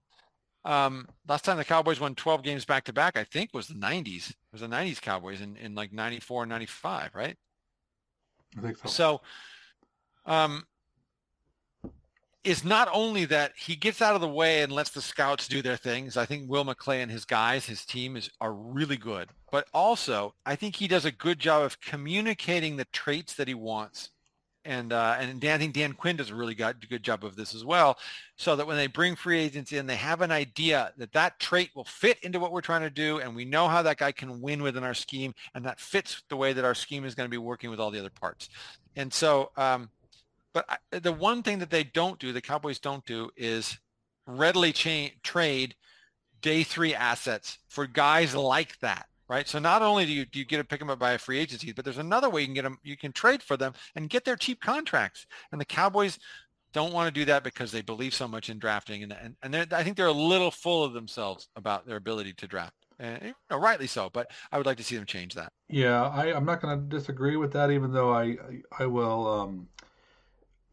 Um, 0.67 1.09
last 1.29 1.45
time 1.45 1.59
the 1.59 1.65
Cowboys 1.65 2.01
won 2.01 2.17
12 2.17 2.43
games 2.43 2.65
back 2.65 2.85
to 2.85 2.93
back, 2.93 3.17
I 3.17 3.23
think 3.23 3.55
was 3.55 3.69
the 3.69 3.75
90s. 3.75 4.31
It 4.31 4.37
was 4.51 4.63
the 4.63 4.67
90s 4.67 5.01
Cowboys 5.01 5.41
in, 5.41 5.57
in 5.57 5.77
like 5.77 5.93
94 5.93 6.43
and 6.43 6.51
95, 6.51 7.15
right? 7.15 7.37
I 8.59 8.61
think 8.61 8.79
so. 8.79 8.89
So, 8.89 9.21
um, 10.27 10.65
is 12.43 12.65
not 12.65 12.89
only 12.93 13.25
that 13.27 13.53
he 13.57 13.77
gets 13.77 14.03
out 14.03 14.15
of 14.15 14.21
the 14.21 14.29
way 14.29 14.63
and 14.63 14.73
lets 14.73 14.91
the 14.91 15.03
scouts 15.03 15.49
do 15.49 15.63
their 15.63 15.77
things. 15.77 16.17
I 16.17 16.27
think 16.27 16.49
Will 16.49 16.65
McClay 16.65 17.03
and 17.03 17.11
his 17.11 17.25
guys, 17.25 17.67
his 17.67 17.85
team 17.85 18.17
is 18.17 18.31
are 18.41 18.53
really 18.53 18.97
good. 18.97 19.29
But 19.51 19.69
also, 19.73 20.35
I 20.45 20.57
think 20.57 20.77
he 20.77 20.89
does 20.89 21.05
a 21.05 21.13
good 21.13 21.39
job 21.39 21.63
of 21.63 21.81
communicating 21.81 22.77
the 22.77 22.85
traits 22.87 23.35
that 23.35 23.49
he 23.49 23.55
wants. 23.55 24.11
And 24.67 24.93
uh, 24.93 25.17
and 25.19 25.41
Dan, 25.41 25.55
I 25.55 25.59
think 25.59 25.75
Dan 25.75 25.93
Quinn 25.93 26.17
does 26.17 26.31
a 26.31 26.35
really 26.35 26.55
good, 26.55 26.89
good 26.89 27.03
job 27.03 27.25
of 27.25 27.37
this 27.37 27.55
as 27.55 27.65
well, 27.65 27.97
so 28.37 28.57
that 28.57 28.67
when 28.67 28.77
they 28.77 28.89
bring 28.89 29.15
free 29.15 29.39
agents 29.41 29.73
in, 29.73 29.87
they 29.87 29.97
have 29.97 30.21
an 30.21 30.33
idea 30.33 30.93
that 30.99 31.13
that 31.13 31.39
trait 31.39 31.71
will 31.75 31.85
fit 31.85 32.19
into 32.23 32.41
what 32.41 32.53
we're 32.53 32.61
trying 32.61 32.83
to 32.83 32.91
do, 32.91 33.21
and 33.21 33.37
we 33.37 33.45
know 33.45 33.69
how 33.69 33.83
that 33.83 33.97
guy 33.99 34.13
can 34.13 34.41
win 34.43 34.63
within 34.63 34.83
our 34.83 34.95
scheme, 34.95 35.33
and 35.55 35.65
that 35.65 35.79
fits 35.81 36.23
the 36.29 36.37
way 36.37 36.53
that 36.53 36.65
our 36.65 36.75
scheme 36.75 37.05
is 37.05 37.15
going 37.15 37.27
to 37.27 37.31
be 37.31 37.39
working 37.39 37.71
with 37.71 37.79
all 37.79 37.93
the 37.93 38.01
other 38.01 38.11
parts. 38.11 38.49
And 38.97 39.13
so 39.13 39.53
um, 39.57 39.89
but 40.57 40.65
I, 40.71 40.99
the 41.01 41.13
one 41.13 41.43
thing 41.43 41.59
that 41.59 41.69
they 41.69 41.85
don't 41.85 42.19
do, 42.19 42.33
the 42.33 42.41
Cowboys 42.41 42.79
don't 42.79 43.05
do, 43.05 43.29
is 43.37 43.79
readily 44.27 44.73
cha- 44.73 45.15
trade 45.23 45.75
day 46.41 46.63
three 46.63 46.95
assets 46.95 47.59
for 47.69 47.87
guys 47.87 48.35
like 48.35 48.79
that, 48.81 49.07
right? 49.29 49.49
So 49.49 49.59
not 49.59 49.83
only 49.83 50.07
do 50.07 50.13
you 50.13 50.25
do 50.25 50.39
you 50.39 50.45
get 50.45 50.59
to 50.59 50.65
pick 50.65 50.81
them 50.81 50.91
up 50.91 50.99
by 50.99 51.13
a 51.13 51.19
free 51.19 51.39
agency, 51.39 51.73
but 51.73 51.85
there's 51.85 51.99
another 51.99 52.31
way 52.31 52.43
you 52.43 52.47
can 52.47 52.55
get 52.55 52.63
them. 52.63 52.79
You 52.83 52.97
can 52.97 53.13
trade 53.13 53.43
for 53.43 53.57
them 53.57 53.73
and 53.95 54.11
get 54.11 54.25
their 54.25 54.37
cheap 54.37 54.61
contracts. 54.61 55.27
And 55.53 55.61
the 55.61 55.65
Cowboys 55.65 56.19
don't 56.73 56.93
want 56.93 57.13
to 57.13 57.21
do 57.21 57.25
that 57.27 57.43
because 57.43 57.73
they 57.73 57.83
believe 57.83 58.15
so 58.15 58.29
much 58.29 58.51
in 58.51 58.59
drafting, 58.59 59.03
and 59.03 59.13
and, 59.43 59.55
and 59.55 59.73
I 59.73 59.83
think 59.83 59.97
they're 59.97 60.07
a 60.07 60.13
little 60.13 60.51
full 60.51 60.85
of 60.85 60.93
themselves 60.93 61.49
about 61.57 61.87
their 61.87 61.97
ability 61.97 62.35
to 62.35 62.47
draft. 62.47 62.75
And 62.99 63.23
you 63.23 63.35
know, 63.51 63.59
rightly 63.59 63.87
so, 63.87 64.11
but 64.13 64.31
I 64.53 64.57
would 64.57 64.67
like 64.67 64.79
to 64.79 64.85
see 64.85 64.97
them 64.97 65.07
change 65.07 65.35
that. 65.35 65.53
Yeah, 65.69 66.09
I, 66.09 66.35
I'm 66.35 66.45
not 66.45 66.63
going 66.63 66.79
to 66.79 66.85
disagree 66.87 67.37
with 67.37 67.53
that, 67.53 67.71
even 67.71 67.93
though 67.93 68.13
I 68.13 68.37
I 68.79 68.87
will 68.87 69.27
um, 69.27 69.69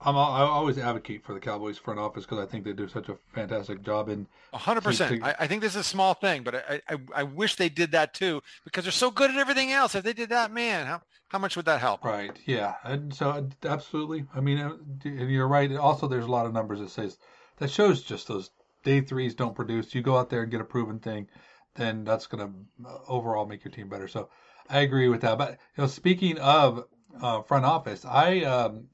I'm, 0.05 0.17
I 0.17 0.41
always 0.41 0.77
advocate 0.77 1.23
for 1.23 1.33
the 1.33 1.39
Cowboys 1.39 1.77
front 1.77 1.99
office 1.99 2.25
because 2.25 2.39
I 2.39 2.45
think 2.45 2.65
they 2.65 2.73
do 2.73 2.87
such 2.87 3.09
a 3.09 3.17
fantastic 3.33 3.81
job. 3.83 4.09
In 4.09 4.27
100%. 4.53 5.23
I, 5.23 5.35
I, 5.39 5.47
think 5.47 5.61
this 5.61 5.73
is 5.73 5.81
a 5.81 5.83
small 5.83 6.13
thing, 6.13 6.43
but 6.43 6.55
I, 6.55 6.81
I, 6.89 6.97
I 7.15 7.23
wish 7.23 7.55
they 7.55 7.69
did 7.69 7.91
that 7.91 8.13
too 8.13 8.41
because 8.65 8.83
they're 8.83 8.91
so 8.91 9.11
good 9.11 9.31
at 9.31 9.37
everything 9.37 9.71
else. 9.71 9.95
If 9.95 10.03
they 10.03 10.13
did 10.13 10.29
that, 10.29 10.51
man, 10.51 10.85
how, 10.87 11.01
how 11.29 11.39
much 11.39 11.55
would 11.55 11.65
that 11.65 11.79
help? 11.79 12.03
Right. 12.03 12.37
Yeah. 12.45 12.75
And 12.83 13.13
so 13.13 13.49
absolutely. 13.63 14.25
I 14.35 14.41
mean, 14.41 14.59
uh, 14.59 14.75
and 15.05 15.31
you're 15.31 15.47
right. 15.47 15.73
Also, 15.75 16.07
there's 16.07 16.25
a 16.25 16.31
lot 16.31 16.45
of 16.45 16.53
numbers 16.53 16.79
that 16.79 16.89
says 16.89 17.17
that 17.57 17.71
shows 17.71 18.03
just 18.03 18.27
those 18.27 18.51
day 18.83 19.01
threes 19.01 19.35
don't 19.35 19.55
produce. 19.55 19.95
You 19.95 20.01
go 20.01 20.17
out 20.17 20.29
there 20.29 20.41
and 20.43 20.51
get 20.51 20.61
a 20.61 20.65
proven 20.65 20.99
thing, 20.99 21.27
then 21.75 22.03
that's 22.03 22.27
going 22.27 22.45
to 22.45 22.89
uh, 22.89 22.97
overall 23.07 23.45
make 23.45 23.63
your 23.63 23.71
team 23.71 23.89
better. 23.89 24.07
So 24.07 24.29
I 24.69 24.81
agree 24.81 25.07
with 25.07 25.21
that. 25.21 25.37
But 25.37 25.51
you 25.51 25.83
know, 25.83 25.87
speaking 25.87 26.37
of 26.39 26.85
uh, 27.21 27.41
front 27.43 27.65
office, 27.65 28.05
I 28.05 28.41
um, 28.41 28.87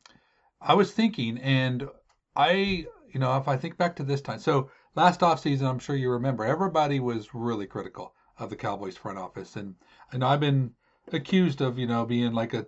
I 0.62 0.74
was 0.74 0.92
thinking, 0.92 1.38
and 1.40 1.90
I, 2.36 2.86
you 3.12 3.20
know, 3.20 3.38
if 3.38 3.48
I 3.48 3.56
think 3.58 3.78
back 3.78 3.96
to 3.96 4.04
this 4.04 4.22
time, 4.22 4.40
so 4.40 4.70
last 4.96 5.22
offseason, 5.22 5.64
I'm 5.64 5.80
sure 5.80 5.96
you 5.96 6.12
remember, 6.12 6.44
everybody 6.46 7.00
was 7.00 7.34
really 7.34 7.66
critical 7.66 8.14
of 8.38 8.50
the 8.50 8.56
Cowboys 8.56 8.98
front 8.98 9.18
office, 9.18 9.56
and 9.56 9.76
and 10.12 10.24
I've 10.24 10.40
been 10.42 10.74
accused 11.14 11.62
of, 11.62 11.80
you 11.80 11.88
know, 11.88 12.06
being 12.06 12.34
like 12.34 12.54
a, 12.54 12.66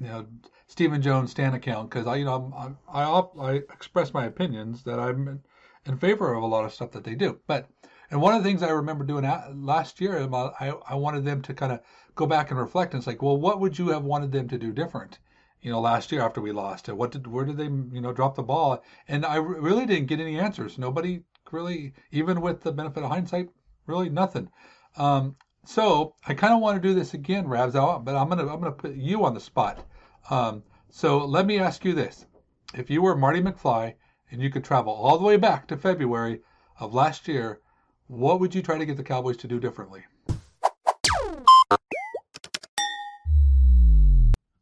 you 0.00 0.06
know, 0.06 0.26
Stephen 0.66 1.02
Jones 1.02 1.30
stand 1.30 1.54
account 1.54 1.90
because 1.90 2.06
I, 2.06 2.16
you 2.16 2.24
know, 2.24 2.76
I, 2.92 3.02
I 3.02 3.20
I 3.40 3.52
express 3.54 4.12
my 4.12 4.26
opinions 4.26 4.82
that 4.84 4.98
I'm 4.98 5.28
in, 5.28 5.40
in 5.86 5.98
favor 5.98 6.34
of 6.34 6.42
a 6.42 6.46
lot 6.46 6.64
of 6.64 6.74
stuff 6.74 6.90
that 6.92 7.04
they 7.04 7.14
do, 7.14 7.40
but. 7.46 7.68
And 8.12 8.20
one 8.20 8.34
of 8.34 8.42
the 8.42 8.48
things 8.48 8.64
I 8.64 8.70
remember 8.70 9.04
doing 9.04 9.24
last 9.64 10.00
year, 10.00 10.18
um, 10.18 10.34
I, 10.34 10.74
I 10.88 10.96
wanted 10.96 11.24
them 11.24 11.42
to 11.42 11.54
kind 11.54 11.70
of 11.70 11.78
go 12.16 12.26
back 12.26 12.50
and 12.50 12.58
reflect 12.58 12.92
and 12.92 13.00
it's 13.00 13.06
like, 13.06 13.22
well, 13.22 13.36
what 13.36 13.60
would 13.60 13.78
you 13.78 13.90
have 13.90 14.02
wanted 14.02 14.32
them 14.32 14.48
to 14.48 14.58
do 14.58 14.72
different? 14.72 15.20
You 15.62 15.70
know, 15.70 15.80
last 15.80 16.10
year 16.10 16.22
after 16.22 16.40
we 16.40 16.52
lost 16.52 16.88
it? 16.88 16.96
What 16.96 17.12
did 17.12 17.26
where 17.26 17.44
did 17.44 17.56
they 17.56 17.64
you 17.64 18.00
know 18.00 18.12
drop 18.12 18.34
the 18.34 18.42
ball? 18.42 18.82
And 19.08 19.24
I 19.26 19.36
really 19.36 19.86
didn't 19.86 20.06
get 20.06 20.20
any 20.20 20.38
answers. 20.38 20.78
Nobody 20.78 21.22
really, 21.52 21.92
even 22.10 22.40
with 22.40 22.62
the 22.62 22.72
benefit 22.72 23.02
of 23.02 23.10
hindsight, 23.10 23.50
really 23.86 24.08
nothing. 24.08 24.50
Um, 24.96 25.36
so 25.64 26.14
I 26.26 26.34
kind 26.34 26.54
of 26.54 26.60
want 26.60 26.80
to 26.80 26.88
do 26.88 26.94
this 26.94 27.14
again, 27.14 27.46
Rabs, 27.46 27.74
but 27.74 28.16
I'm 28.16 28.28
gonna 28.28 28.46
I'm 28.46 28.60
gonna 28.60 28.72
put 28.72 28.94
you 28.94 29.24
on 29.24 29.34
the 29.34 29.40
spot. 29.40 29.86
Um, 30.30 30.62
so 30.88 31.18
let 31.18 31.46
me 31.46 31.58
ask 31.58 31.84
you 31.84 31.92
this: 31.92 32.26
If 32.74 32.90
you 32.90 33.02
were 33.02 33.16
Marty 33.16 33.42
McFly 33.42 33.94
and 34.30 34.40
you 34.40 34.50
could 34.50 34.64
travel 34.64 34.92
all 34.92 35.18
the 35.18 35.24
way 35.24 35.36
back 35.36 35.66
to 35.68 35.76
February 35.76 36.40
of 36.78 36.94
last 36.94 37.28
year, 37.28 37.60
what 38.06 38.40
would 38.40 38.54
you 38.54 38.62
try 38.62 38.78
to 38.78 38.86
get 38.86 38.96
the 38.96 39.02
Cowboys 39.02 39.36
to 39.38 39.48
do 39.48 39.60
differently? 39.60 40.04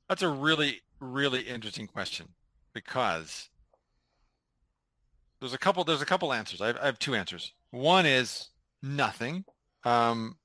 That's 0.09 0.23
a 0.23 0.29
really, 0.29 0.81
really 1.01 1.43
interesting 1.43 1.87
question 1.87 2.29
because 2.73 3.51
there's 5.41 5.55
a 5.55 5.59
couple. 5.59 5.85
There's 5.85 6.03
a 6.03 6.07
couple 6.07 6.33
answers. 6.33 6.61
I 6.61 6.69
have, 6.69 6.79
I 6.79 6.87
have 6.87 6.99
two 6.99 7.15
answers. 7.15 7.53
One 7.71 8.07
is 8.07 8.49
nothing. 8.83 9.45
Um, 9.85 10.37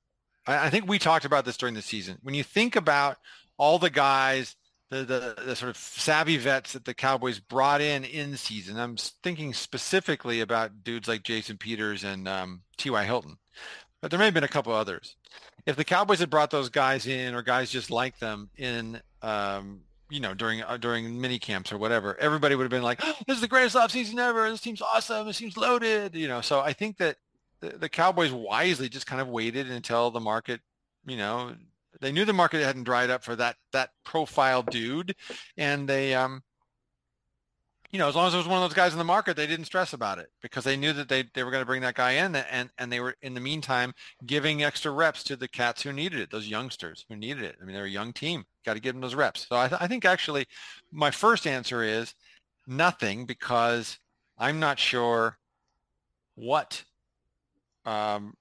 I, 0.46 0.66
I 0.66 0.70
think 0.70 0.88
we 0.88 0.98
talked 0.98 1.24
about 1.24 1.44
this 1.44 1.56
during 1.56 1.74
the 1.74 1.82
season. 1.82 2.18
When 2.22 2.34
you 2.34 2.44
think 2.44 2.76
about 2.76 3.16
all 3.56 3.78
the 3.78 3.90
guys, 3.90 4.56
the, 4.90 5.04
the 5.04 5.42
the 5.44 5.56
sort 5.56 5.70
of 5.70 5.76
savvy 5.76 6.36
vets 6.36 6.72
that 6.74 6.84
the 6.84 6.94
Cowboys 6.94 7.40
brought 7.40 7.80
in 7.80 8.04
in 8.04 8.36
season, 8.36 8.78
I'm 8.78 8.96
thinking 9.22 9.54
specifically 9.54 10.40
about 10.40 10.84
dudes 10.84 11.08
like 11.08 11.22
Jason 11.22 11.56
Peters 11.56 12.04
and 12.04 12.28
um, 12.28 12.62
T.Y. 12.76 13.04
Hilton, 13.04 13.36
but 14.00 14.10
there 14.10 14.18
may 14.18 14.26
have 14.26 14.34
been 14.34 14.44
a 14.44 14.48
couple 14.48 14.72
others. 14.72 15.16
If 15.66 15.76
the 15.76 15.84
Cowboys 15.84 16.20
had 16.20 16.30
brought 16.30 16.50
those 16.50 16.68
guys 16.68 17.06
in, 17.06 17.34
or 17.34 17.42
guys 17.42 17.70
just 17.70 17.90
like 17.90 18.18
them 18.18 18.50
in 18.56 19.00
um, 19.22 19.80
you 20.10 20.20
know, 20.20 20.34
during 20.34 20.62
uh, 20.62 20.76
during 20.76 21.20
mini 21.20 21.38
camps 21.38 21.72
or 21.72 21.78
whatever, 21.78 22.16
everybody 22.20 22.54
would 22.54 22.64
have 22.64 22.70
been 22.70 22.82
like, 22.82 23.00
oh, 23.02 23.16
"This 23.26 23.36
is 23.36 23.40
the 23.40 23.48
greatest 23.48 23.74
offseason 23.74 24.18
ever. 24.18 24.48
This 24.50 24.60
team's 24.60 24.82
awesome. 24.82 25.26
This 25.26 25.38
team's 25.38 25.56
loaded." 25.56 26.14
You 26.14 26.28
know, 26.28 26.40
so 26.40 26.60
I 26.60 26.72
think 26.72 26.98
that 26.98 27.16
the, 27.60 27.70
the 27.70 27.88
Cowboys 27.88 28.30
wisely 28.30 28.88
just 28.88 29.06
kind 29.06 29.20
of 29.20 29.28
waited 29.28 29.70
until 29.70 30.10
the 30.10 30.20
market, 30.20 30.60
you 31.06 31.16
know, 31.16 31.54
they 32.00 32.12
knew 32.12 32.24
the 32.24 32.32
market 32.32 32.62
hadn't 32.62 32.84
dried 32.84 33.10
up 33.10 33.24
for 33.24 33.34
that 33.36 33.56
that 33.72 33.90
profile 34.04 34.62
dude, 34.62 35.16
and 35.56 35.88
they 35.88 36.14
um, 36.14 36.42
you 37.94 37.98
know, 37.98 38.08
as 38.08 38.16
long 38.16 38.26
as 38.26 38.34
it 38.34 38.38
was 38.38 38.48
one 38.48 38.60
of 38.60 38.68
those 38.68 38.74
guys 38.74 38.90
in 38.90 38.98
the 38.98 39.04
market, 39.04 39.36
they 39.36 39.46
didn't 39.46 39.66
stress 39.66 39.92
about 39.92 40.18
it 40.18 40.28
because 40.42 40.64
they 40.64 40.76
knew 40.76 40.92
that 40.92 41.08
they, 41.08 41.22
they 41.32 41.44
were 41.44 41.52
going 41.52 41.62
to 41.62 41.66
bring 41.66 41.82
that 41.82 41.94
guy 41.94 42.10
in 42.10 42.34
and, 42.34 42.68
and 42.76 42.90
they 42.90 42.98
were 42.98 43.14
in 43.22 43.34
the 43.34 43.40
meantime 43.40 43.94
giving 44.26 44.64
extra 44.64 44.90
reps 44.90 45.22
to 45.22 45.36
the 45.36 45.46
cats 45.46 45.80
who 45.80 45.92
needed 45.92 46.18
it, 46.18 46.28
those 46.28 46.48
youngsters 46.48 47.06
who 47.08 47.14
needed 47.14 47.44
it. 47.44 47.54
I 47.62 47.64
mean, 47.64 47.76
they're 47.76 47.84
a 47.84 47.88
young 47.88 48.12
team. 48.12 48.46
Got 48.66 48.74
to 48.74 48.80
give 48.80 48.94
them 48.94 49.00
those 49.00 49.14
reps. 49.14 49.46
So 49.48 49.54
I, 49.54 49.68
th- 49.68 49.80
I 49.80 49.86
think 49.86 50.04
actually 50.04 50.46
my 50.90 51.12
first 51.12 51.46
answer 51.46 51.84
is 51.84 52.16
nothing 52.66 53.26
because 53.26 54.00
I'm 54.36 54.58
not 54.58 54.80
sure 54.80 55.38
what 56.34 56.82
um, 57.86 58.34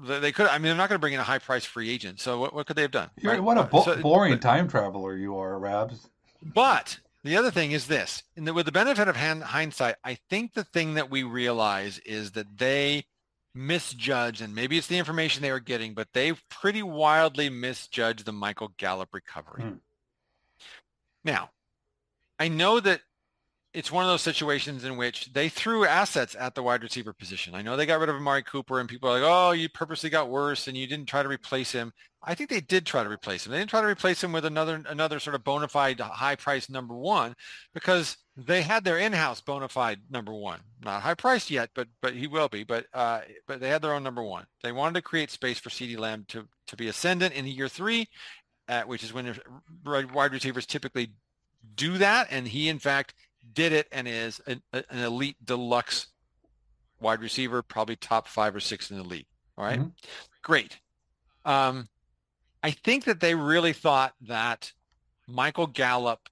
they 0.00 0.30
could. 0.30 0.46
I 0.46 0.58
mean, 0.58 0.66
they're 0.66 0.76
not 0.76 0.90
going 0.90 0.98
to 0.98 1.00
bring 1.00 1.14
in 1.14 1.18
a 1.18 1.24
high 1.24 1.40
price 1.40 1.64
free 1.64 1.90
agent. 1.90 2.20
So 2.20 2.38
what, 2.38 2.54
what 2.54 2.68
could 2.68 2.76
they 2.76 2.82
have 2.82 2.92
done? 2.92 3.10
Right? 3.24 3.42
What 3.42 3.58
a 3.58 3.64
bo- 3.64 3.82
so, 3.82 4.00
boring 4.00 4.34
but, 4.34 4.42
time 4.42 4.68
traveler 4.68 5.16
you 5.16 5.36
are, 5.36 5.58
Rabs. 5.58 6.06
But 6.54 7.00
the 7.22 7.36
other 7.36 7.50
thing 7.50 7.72
is 7.72 7.86
this, 7.86 8.22
the, 8.36 8.54
with 8.54 8.66
the 8.66 8.72
benefit 8.72 9.08
of 9.08 9.16
hand, 9.16 9.42
hindsight, 9.42 9.96
I 10.02 10.18
think 10.28 10.54
the 10.54 10.64
thing 10.64 10.94
that 10.94 11.10
we 11.10 11.22
realize 11.22 11.98
is 12.00 12.32
that 12.32 12.58
they 12.58 13.04
misjudged, 13.54 14.40
and 14.40 14.54
maybe 14.54 14.78
it's 14.78 14.86
the 14.86 14.98
information 14.98 15.42
they 15.42 15.52
were 15.52 15.60
getting, 15.60 15.94
but 15.94 16.08
they 16.12 16.32
pretty 16.48 16.82
wildly 16.82 17.50
misjudged 17.50 18.24
the 18.24 18.32
Michael 18.32 18.72
Gallup 18.78 19.10
recovery. 19.12 19.62
Hmm. 19.62 19.74
Now, 21.24 21.50
I 22.38 22.48
know 22.48 22.80
that 22.80 23.02
it's 23.72 23.92
one 23.92 24.04
of 24.04 24.10
those 24.10 24.22
situations 24.22 24.84
in 24.84 24.96
which 24.96 25.32
they 25.32 25.48
threw 25.48 25.84
assets 25.84 26.34
at 26.38 26.54
the 26.54 26.62
wide 26.62 26.82
receiver 26.82 27.12
position. 27.12 27.54
I 27.54 27.62
know 27.62 27.76
they 27.76 27.86
got 27.86 28.00
rid 28.00 28.08
of 28.08 28.16
Amari 28.16 28.42
Cooper 28.42 28.80
and 28.80 28.88
people 28.88 29.08
are 29.08 29.20
like, 29.20 29.30
oh, 29.30 29.52
you 29.52 29.68
purposely 29.68 30.10
got 30.10 30.28
worse 30.28 30.66
and 30.66 30.76
you 30.76 30.86
didn't 30.86 31.06
try 31.06 31.22
to 31.22 31.28
replace 31.28 31.70
him. 31.70 31.92
I 32.22 32.34
think 32.34 32.50
they 32.50 32.60
did 32.60 32.84
try 32.84 33.02
to 33.02 33.08
replace 33.08 33.46
him. 33.46 33.52
They 33.52 33.58
didn't 33.58 33.70
try 33.70 33.80
to 33.80 33.86
replace 33.86 34.22
him 34.22 34.32
with 34.32 34.44
another 34.44 34.82
another 34.88 35.20
sort 35.20 35.34
of 35.34 35.44
bona 35.44 35.68
fide 35.68 36.00
high 36.00 36.36
price 36.36 36.68
number 36.68 36.94
one 36.94 37.34
because 37.72 38.18
they 38.36 38.60
had 38.60 38.84
their 38.84 38.98
in-house 38.98 39.40
bona 39.40 39.68
fide 39.68 40.00
number 40.10 40.34
one. 40.34 40.60
Not 40.84 41.00
high 41.00 41.14
priced 41.14 41.50
yet, 41.50 41.70
but 41.74 41.88
but 42.02 42.14
he 42.14 42.26
will 42.26 42.48
be. 42.48 42.64
But 42.64 42.86
uh, 42.92 43.20
but 43.46 43.60
they 43.60 43.70
had 43.70 43.80
their 43.80 43.94
own 43.94 44.02
number 44.02 44.22
one. 44.22 44.44
They 44.62 44.72
wanted 44.72 44.96
to 44.96 45.02
create 45.02 45.30
space 45.30 45.58
for 45.58 45.70
CeeDee 45.70 45.98
Lamb 45.98 46.26
to 46.28 46.46
to 46.66 46.76
be 46.76 46.88
ascendant 46.88 47.34
in 47.34 47.46
year 47.46 47.68
three, 47.68 48.06
which 48.84 49.02
is 49.02 49.14
when 49.14 49.34
wide 49.84 50.32
receivers 50.32 50.66
typically 50.66 51.12
do 51.74 51.96
that. 51.98 52.28
And 52.30 52.46
he 52.48 52.68
in 52.68 52.78
fact 52.78 53.14
did 53.52 53.72
it 53.72 53.88
and 53.92 54.06
is 54.08 54.40
an, 54.46 54.62
an 54.72 54.98
elite 54.98 55.36
deluxe 55.44 56.06
wide 57.00 57.20
receiver, 57.20 57.62
probably 57.62 57.96
top 57.96 58.28
five 58.28 58.54
or 58.54 58.60
six 58.60 58.90
in 58.90 58.96
the 58.96 59.02
league. 59.02 59.26
All 59.56 59.64
right? 59.64 59.78
mm-hmm. 59.78 59.88
great. 60.42 60.78
Um, 61.44 61.88
I 62.62 62.70
think 62.70 63.04
that 63.04 63.20
they 63.20 63.34
really 63.34 63.72
thought 63.72 64.14
that 64.22 64.72
Michael 65.26 65.66
Gallup, 65.66 66.28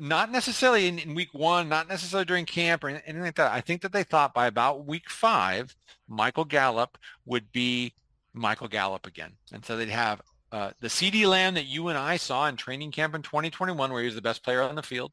not 0.00 0.30
necessarily 0.30 0.88
in, 0.88 0.98
in, 0.98 1.14
week 1.14 1.32
one, 1.32 1.68
not 1.68 1.88
necessarily 1.88 2.24
during 2.24 2.44
camp 2.44 2.84
or 2.84 2.88
anything 2.88 3.20
like 3.20 3.36
that. 3.36 3.52
I 3.52 3.60
think 3.60 3.82
that 3.82 3.92
they 3.92 4.02
thought 4.02 4.34
by 4.34 4.46
about 4.46 4.86
week 4.86 5.08
five, 5.08 5.74
Michael 6.08 6.44
Gallup 6.44 6.98
would 7.24 7.52
be 7.52 7.94
Michael 8.32 8.68
Gallup 8.68 9.06
again. 9.06 9.32
And 9.52 9.64
so 9.64 9.76
they'd 9.76 9.88
have 9.88 10.20
uh, 10.50 10.70
the 10.80 10.88
CeeDee 10.88 11.26
Lamb 11.26 11.54
that 11.54 11.66
you 11.66 11.88
and 11.88 11.98
I 11.98 12.16
saw 12.16 12.48
in 12.48 12.56
training 12.56 12.90
camp 12.90 13.14
in 13.14 13.22
2021, 13.22 13.92
where 13.92 14.00
he 14.00 14.06
was 14.06 14.14
the 14.14 14.22
best 14.22 14.42
player 14.42 14.62
on 14.62 14.74
the 14.74 14.82
field 14.82 15.12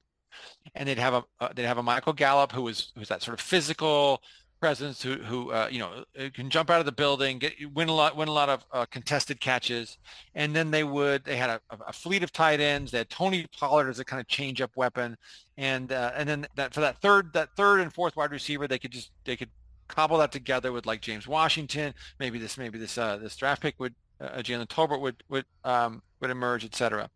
and 0.74 0.88
they'd 0.88 0.98
have 0.98 1.14
a 1.14 1.24
uh, 1.40 1.50
they'd 1.56 1.66
have 1.66 1.78
a 1.78 1.84
Michael 1.84 2.14
Gallup 2.14 2.52
who 2.52 2.64
was 2.64 2.92
who's 2.96 3.10
that 3.10 3.22
sort 3.22 3.40
of 3.40 3.44
physical 3.44 4.22
presence 4.60 5.02
who 5.02 5.16
who 5.18 5.52
uh, 5.52 5.68
you 5.70 5.80
know 5.80 6.04
uh, 6.20 6.30
can 6.34 6.50
jump 6.50 6.70
out 6.70 6.80
of 6.80 6.86
the 6.86 6.92
building, 6.92 7.40
get 7.40 7.54
win 7.74 7.90
a 7.90 7.94
lot 7.94 8.16
win 8.16 8.28
a 8.28 8.32
lot 8.32 8.50
of 8.50 8.66
uh, 8.72 8.86
contested 8.86 9.40
catches, 9.40 9.98
and 10.34 10.56
then 10.56 10.72
they 10.72 10.84
would 10.84 11.24
they 11.24 11.36
had 11.36 11.50
a, 11.50 11.62
a, 11.88 11.94
fleet 11.94 12.24
of 12.24 12.32
tight 12.32 12.60
ends. 12.60 12.92
They 12.92 13.00
had 13.00 13.10
Tony 13.10 13.46
Pollard 13.60 13.90
as 13.90 14.00
a 14.00 14.06
kind 14.06 14.20
of 14.20 14.28
change 14.28 14.62
up 14.62 14.76
weapon, 14.76 15.18
and 15.58 15.92
uh, 15.92 16.12
and 16.16 16.28
then 16.28 16.48
that 16.56 16.74
for 16.74 16.82
that 16.82 17.02
third 17.02 17.34
that 17.34 17.50
third 17.56 17.82
and 17.82 17.94
fourth 17.94 18.16
wide 18.16 18.32
receiver 18.32 18.68
they 18.68 18.80
could 18.80 18.92
just 18.92 19.12
they 19.24 19.36
could 19.36 19.50
cobble 19.88 20.18
that 20.18 20.32
together 20.32 20.72
with 20.72 20.86
like 20.86 21.02
James 21.02 21.28
Washington. 21.28 21.94
Maybe 22.20 22.40
this 22.40 22.58
maybe 22.58 22.80
this 22.80 22.98
uh, 22.98 23.18
this 23.18 23.36
draft 23.36 23.62
pick 23.62 23.80
would 23.80 23.94
uh, 24.20 24.38
Jalen 24.38 24.68
Tolbert 24.68 25.02
would 25.02 25.24
would 25.30 25.46
um, 25.64 26.02
would 26.22 26.32
emerge, 26.32 26.66
etc. 26.66 27.10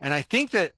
And 0.00 0.12
I 0.12 0.22
think 0.22 0.50
that 0.52 0.72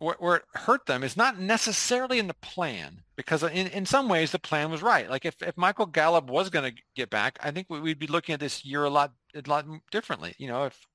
where, 0.00 0.36
it 0.36 0.42
hurt 0.54 0.86
them 0.86 1.04
is 1.04 1.16
not 1.16 1.38
necessarily 1.38 2.18
in 2.18 2.26
the 2.26 2.34
plan 2.34 3.02
because 3.16 3.42
in, 3.42 3.66
in 3.68 3.84
some 3.84 4.08
ways 4.08 4.32
the 4.32 4.38
plan 4.38 4.70
was 4.70 4.82
right. 4.82 5.10
Like 5.10 5.26
if, 5.26 5.40
if 5.42 5.56
Michael 5.56 5.86
Gallup 5.86 6.28
was 6.30 6.48
going 6.48 6.70
to 6.70 6.82
get 6.96 7.10
back, 7.10 7.38
I 7.42 7.50
think 7.50 7.68
we'd 7.68 7.98
be 7.98 8.06
looking 8.06 8.32
at 8.32 8.40
this 8.40 8.64
year 8.64 8.84
a 8.84 8.90
lot 8.90 9.12
a 9.34 9.42
lot 9.46 9.66
differently. 9.90 10.34
You 10.38 10.48
know, 10.48 10.64
if 10.64 10.86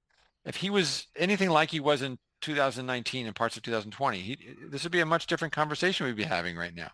if 0.43 0.56
he 0.56 0.70
was 0.70 1.08
anything 1.16 1.49
like 1.49 1.70
he 1.70 1.80
was 1.80 2.01
in 2.01 2.18
2019 2.41 3.28
and 3.28 3.36
parts 3.36 3.58
of 3.58 3.64
2020, 3.64 4.20
he, 4.20 4.38
this 4.70 4.84
would 4.84 4.91
be 4.91 4.99
a 4.99 5.06
much 5.06 5.28
different 5.28 5.53
conversation 5.53 6.06
we'd 6.06 6.16
be 6.16 6.24
having 6.24 6.58
right 6.58 6.76
now. 6.76 6.89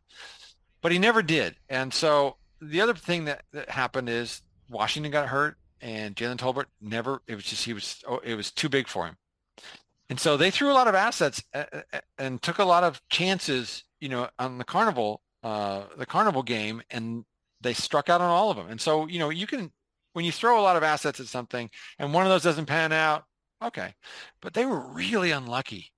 But 0.82 0.92
he 0.92 1.00
never 1.00 1.22
did, 1.22 1.56
and 1.70 1.94
so 1.94 2.38
the 2.60 2.82
other 2.82 2.94
thing 2.94 3.26
that, 3.26 3.44
that 3.54 3.70
happened 3.70 4.10
is 4.10 4.42
Washington 4.70 5.12
got 5.12 5.30
hurt, 5.30 5.58
and 5.80 6.16
Jalen 6.16 6.38
Tolbert 6.38 6.66
never. 6.82 7.22
It 7.28 7.36
was 7.36 7.46
just 7.46 7.66
he 7.66 7.74
was. 7.74 8.04
Oh, 8.08 8.20
it 8.24 8.36
was 8.36 8.52
too 8.52 8.70
big 8.70 8.88
for 8.88 9.06
him. 9.06 9.16
And 10.12 10.20
so 10.20 10.36
they 10.36 10.52
threw 10.52 10.70
a 10.70 10.74
lot 10.74 10.90
of 10.90 10.94
assets 10.94 11.42
and 12.18 12.42
took 12.42 12.60
a 12.60 12.66
lot 12.66 12.84
of 12.84 13.02
chances, 13.10 13.86
you 14.02 14.10
know, 14.10 14.28
on 14.38 14.58
the 14.58 14.66
carnival, 14.66 15.22
uh, 15.42 15.84
the 15.98 16.06
carnival 16.06 16.44
game, 16.44 16.82
and 16.90 17.24
they 17.62 17.74
struck 17.74 18.10
out 18.10 18.20
on 18.20 18.30
all 18.30 18.52
of 18.52 18.58
them. 18.58 18.68
And 18.70 18.82
so, 18.82 19.08
you 19.08 19.20
know, 19.20 19.30
you 19.30 19.48
can, 19.48 19.72
when 20.12 20.26
you 20.26 20.34
throw 20.34 20.60
a 20.60 20.62
lot 20.62 20.76
of 20.76 20.84
assets 20.84 21.22
at 21.22 21.28
something 21.28 21.70
and 21.98 22.14
one 22.14 22.26
of 22.26 22.30
those 22.30 22.44
doesn't 22.44 22.66
pan 22.66 22.92
out, 22.92 23.24
okay. 23.64 23.94
But 24.42 24.54
they 24.54 24.66
were 24.66 24.86
really 24.92 25.32
unlucky. 25.32 25.94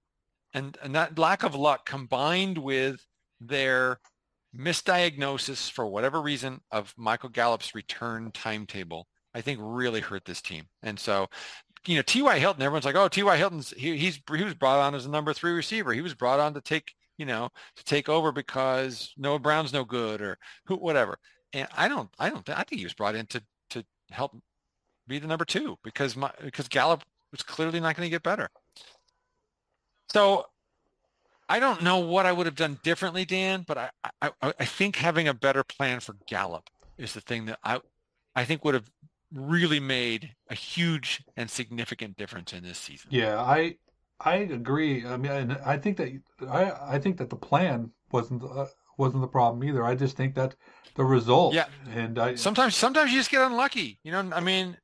And, 0.54 0.78
and 0.84 0.94
that 0.94 1.18
lack 1.18 1.42
of 1.42 1.56
luck 1.56 1.84
combined 1.84 2.60
with 2.60 3.04
their 3.42 4.00
misdiagnosis 4.56 5.72
for 5.72 5.88
whatever 5.88 6.22
reason 6.22 6.60
of 6.70 6.94
Michael 6.96 7.30
Gallup's 7.30 7.74
return 7.74 8.30
timetable, 8.32 9.08
I 9.34 9.42
think 9.42 9.60
really 9.60 10.02
hurt 10.02 10.26
this 10.26 10.44
team. 10.44 10.66
And 10.84 11.00
so 11.00 11.30
you 11.88 11.96
know, 11.96 12.02
T.Y. 12.02 12.40
Hilton, 12.40 12.62
everyone's 12.62 12.86
like, 12.86 12.96
oh, 12.96 13.08
T.Y. 13.08 13.38
Hilton's, 13.38 13.72
he, 13.72 13.98
he's, 13.98 14.20
he 14.36 14.44
was 14.44 14.54
brought 14.54 14.80
on 14.80 14.96
as 14.96 15.06
a 15.06 15.10
number 15.10 15.34
three 15.34 15.52
receiver. 15.52 15.94
He 15.94 16.02
was 16.02 16.14
brought 16.14 16.40
on 16.40 16.54
to 16.54 16.62
take, 16.62 16.94
you 17.18 17.26
know, 17.26 17.50
to 17.76 17.84
take 17.84 18.10
over 18.10 18.32
because 18.32 19.14
Noah 19.18 19.40
Brown's 19.40 19.74
no 19.74 19.84
good 19.84 20.22
or 20.22 20.38
who, 20.66 20.76
whatever. 20.76 21.18
And 21.52 21.68
I 21.76 21.88
don't, 21.88 22.10
I 22.20 22.30
don't, 22.30 22.48
I 22.50 22.64
think 22.64 22.80
he 22.80 22.86
was 22.86 22.94
brought 22.94 23.16
in 23.16 23.26
to, 23.28 23.44
to 23.72 23.86
help 24.12 24.36
be 25.08 25.20
the 25.20 25.28
number 25.28 25.46
two 25.46 25.78
because 25.84 26.16
my, 26.16 26.32
because 26.42 26.68
Gallup 26.68 27.04
was 27.32 27.44
clearly 27.44 27.80
not 27.80 27.96
going 27.96 28.06
to 28.06 28.12
get 28.12 28.24
better. 28.24 28.50
So 30.12 30.46
I 31.50 31.60
don't 31.60 31.84
know 31.84 32.00
what 32.00 32.26
I 32.26 32.32
would 32.32 32.46
have 32.46 32.56
done 32.56 32.80
differently, 32.84 33.26
Dan, 33.26 33.66
but 33.68 33.78
I, 33.78 33.90
I, 34.22 34.32
I 34.42 34.66
think 34.66 34.96
having 34.96 35.28
a 35.28 35.34
better 35.34 35.64
plan 35.64 36.00
for 36.00 36.16
Gallup 36.28 36.70
is 36.98 37.14
the 37.14 37.22
thing 37.22 37.46
that 37.46 37.60
I, 37.64 37.80
I 38.36 38.46
think 38.46 38.64
would 38.64 38.76
have 38.76 38.90
really 39.34 39.80
made 39.80 40.32
a 40.50 40.56
huge 40.56 41.24
and 41.36 41.50
significant 41.50 42.18
difference 42.18 42.54
in 42.54 42.64
this 42.64 42.78
season. 42.78 43.10
Yeah, 43.12 43.42
I 43.42 43.76
I 44.20 44.36
agree. 44.36 45.06
I 45.06 45.18
mean, 45.18 45.58
I 45.66 45.78
think 45.78 45.98
that 45.98 46.20
I 46.50 46.96
I 46.96 47.00
think 47.00 47.18
that 47.18 47.30
the 47.30 47.36
plan 47.36 47.92
wasn't 48.12 48.44
uh, 48.44 48.68
wasn't 48.98 49.22
the 49.22 49.28
problem 49.28 49.64
either. 49.68 49.84
I 49.84 49.96
just 49.96 50.16
think 50.16 50.36
that 50.36 50.56
the 50.96 51.04
result. 51.04 51.54
Yeah. 51.54 51.66
And 51.94 52.20
I 52.20 52.36
sometimes 52.36 52.76
sometimes 52.76 53.12
you 53.12 53.20
just 53.20 53.32
get 53.32 53.42
unlucky. 53.42 54.00
You 54.04 54.12
know, 54.12 54.30
I 54.34 54.40
mean, 54.40 54.78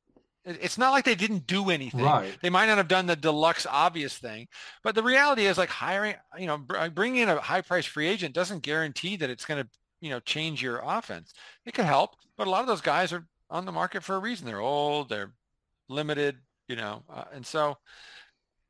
it's 0.44 0.78
not 0.78 0.90
like 0.90 1.04
they 1.04 1.14
didn't 1.14 1.46
do 1.46 1.70
anything. 1.70 2.02
Right. 2.02 2.36
They 2.42 2.50
might 2.50 2.66
not 2.66 2.78
have 2.78 2.88
done 2.88 3.06
the 3.06 3.16
deluxe 3.16 3.66
obvious 3.68 4.16
thing, 4.16 4.48
but 4.82 4.94
the 4.94 5.02
reality 5.02 5.46
is 5.46 5.58
like 5.58 5.68
hiring, 5.68 6.14
you 6.38 6.46
know, 6.46 6.58
bringing 6.58 7.22
in 7.22 7.28
a 7.28 7.40
high 7.40 7.60
price 7.60 7.86
free 7.86 8.08
agent 8.08 8.34
doesn't 8.34 8.62
guarantee 8.62 9.16
that 9.16 9.30
it's 9.30 9.44
going 9.44 9.62
to, 9.62 9.68
you 10.00 10.10
know, 10.10 10.20
change 10.20 10.62
your 10.62 10.80
offense. 10.84 11.32
It 11.66 11.74
could 11.74 11.84
help, 11.84 12.16
but 12.36 12.46
a 12.46 12.50
lot 12.50 12.62
of 12.62 12.66
those 12.66 12.80
guys 12.80 13.12
are 13.12 13.26
on 13.50 13.64
the 13.64 13.72
market 13.72 14.02
for 14.02 14.16
a 14.16 14.20
reason. 14.20 14.46
They're 14.46 14.60
old, 14.60 15.08
they're 15.08 15.32
limited, 15.88 16.36
you 16.68 16.76
know, 16.76 17.02
uh, 17.12 17.24
and 17.34 17.44
so 17.44 17.76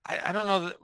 I, 0.06 0.20
I, 0.26 0.32
don't 0.32 0.46
know 0.46 0.60
that 0.66 0.76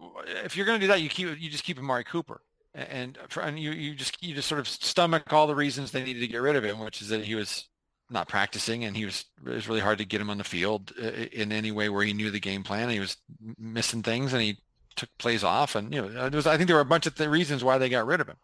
if 0.45 0.57
you're 0.57 0.67
going 0.67 0.79
to 0.79 0.87
do 0.87 0.93
that, 0.93 1.01
you 1.01 1.09
keep 1.09 1.41
you 1.41 1.51
just 1.51 1.65
keep 1.65 1.79
Amari 1.79 2.05
Cooper, 2.05 2.43
and 2.75 3.19
and 3.43 3.59
you 3.59 3.73
you 3.73 3.95
just 3.95 4.23
you 4.23 4.35
just 4.35 4.49
sort 4.49 4.61
of 4.61 4.69
stomach 4.69 5.33
all 5.33 5.47
the 5.47 5.55
reasons 5.55 5.91
they 5.91 6.05
needed 6.05 6.21
to 6.21 6.29
get 6.29 6.43
rid 6.43 6.57
of 6.57 6.65
him, 6.65 6.79
which 6.79 7.01
is 7.01 7.09
that 7.09 7.25
he 7.25 7.35
was 7.35 7.69
not 8.09 8.29
practicing 8.29 8.85
and 8.85 8.97
he 8.97 9.05
was 9.05 9.25
it 9.45 9.51
was 9.51 9.69
really 9.69 9.81
hard 9.81 9.99
to 9.99 10.05
get 10.05 10.21
him 10.21 10.31
on 10.31 10.39
the 10.39 10.45
field 10.45 10.93
uh, 11.03 11.07
in 11.33 11.51
any 11.51 11.73
way 11.73 11.89
where 11.89 12.05
he 12.05 12.13
knew 12.13 12.31
the 12.31 12.39
game 12.39 12.63
plan. 12.63 12.89
He 12.89 13.01
was 13.01 13.17
missing 13.59 14.03
things 14.03 14.33
and 14.33 14.43
he 14.43 14.59
took 14.95 15.09
plays 15.19 15.45
off, 15.45 15.75
and 15.75 15.93
you 15.93 16.03
know, 16.03 16.29
was, 16.29 16.47
I 16.47 16.57
think 16.57 16.69
there 16.69 16.77
were 16.77 16.83
a 16.83 16.85
bunch 16.85 17.07
of 17.07 17.15
th- 17.15 17.29
reasons 17.29 17.65
why 17.65 17.79
they 17.79 17.89
got 17.89 18.07
rid 18.07 18.21
of 18.21 18.29
him, 18.29 18.37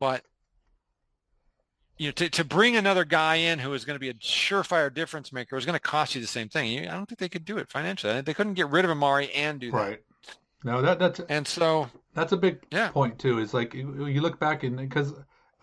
but 0.00 0.22
you 1.98 2.08
know, 2.08 2.12
to, 2.12 2.28
to 2.28 2.44
bring 2.44 2.76
another 2.76 3.04
guy 3.04 3.36
in 3.36 3.58
who 3.58 3.72
is 3.72 3.84
going 3.84 3.94
to 3.94 4.00
be 4.00 4.10
a 4.10 4.14
surefire 4.14 4.92
difference 4.92 5.32
maker 5.32 5.56
is 5.56 5.64
going 5.64 5.74
to 5.74 5.80
cost 5.80 6.14
you 6.14 6.20
the 6.20 6.26
same 6.26 6.48
thing. 6.48 6.86
I 6.86 6.94
don't 6.94 7.06
think 7.06 7.18
they 7.18 7.28
could 7.28 7.44
do 7.44 7.58
it 7.58 7.70
financially. 7.70 8.20
They 8.20 8.34
couldn't 8.34 8.54
get 8.54 8.68
rid 8.68 8.84
of 8.84 8.90
Amari 8.90 9.32
and 9.32 9.60
do 9.60 9.70
that. 9.70 9.76
Right. 9.76 10.02
No, 10.64 10.82
that 10.82 10.98
that's 10.98 11.20
and 11.28 11.46
so 11.46 11.88
that's 12.14 12.32
a 12.32 12.36
big 12.36 12.58
yeah. 12.72 12.88
point 12.88 13.18
too. 13.18 13.38
Is 13.38 13.54
like 13.54 13.74
you, 13.74 14.06
you 14.06 14.20
look 14.20 14.40
back 14.40 14.64
and 14.64 14.76
because 14.76 15.12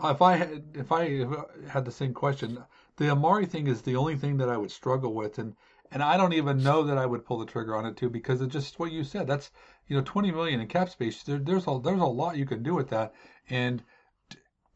if 0.03 0.21
I 0.21 0.37
had 0.37 0.63
if 0.73 0.91
I 0.91 1.25
had 1.67 1.85
the 1.85 1.91
same 1.91 2.13
question, 2.13 2.57
the 2.97 3.09
Amari 3.09 3.45
thing 3.45 3.67
is 3.67 3.81
the 3.81 3.95
only 3.95 4.15
thing 4.15 4.37
that 4.37 4.49
I 4.49 4.57
would 4.57 4.71
struggle 4.71 5.13
with, 5.13 5.39
and 5.39 5.55
and 5.91 6.01
I 6.01 6.17
don't 6.17 6.33
even 6.33 6.63
know 6.63 6.83
that 6.83 6.97
I 6.97 7.05
would 7.05 7.25
pull 7.25 7.37
the 7.37 7.45
trigger 7.45 7.75
on 7.75 7.85
it 7.85 7.97
too 7.97 8.09
because 8.09 8.41
it's 8.41 8.53
just 8.53 8.79
what 8.79 8.91
you 8.91 9.03
said. 9.03 9.27
That's 9.27 9.51
you 9.87 9.97
know 9.97 10.03
20 10.03 10.31
million 10.31 10.61
in 10.61 10.67
cap 10.67 10.89
space. 10.89 11.21
There, 11.23 11.37
there's 11.37 11.67
a 11.67 11.79
there's 11.83 12.01
a 12.01 12.05
lot 12.05 12.37
you 12.37 12.45
can 12.45 12.63
do 12.63 12.73
with 12.73 12.89
that, 12.89 13.13
and 13.49 13.83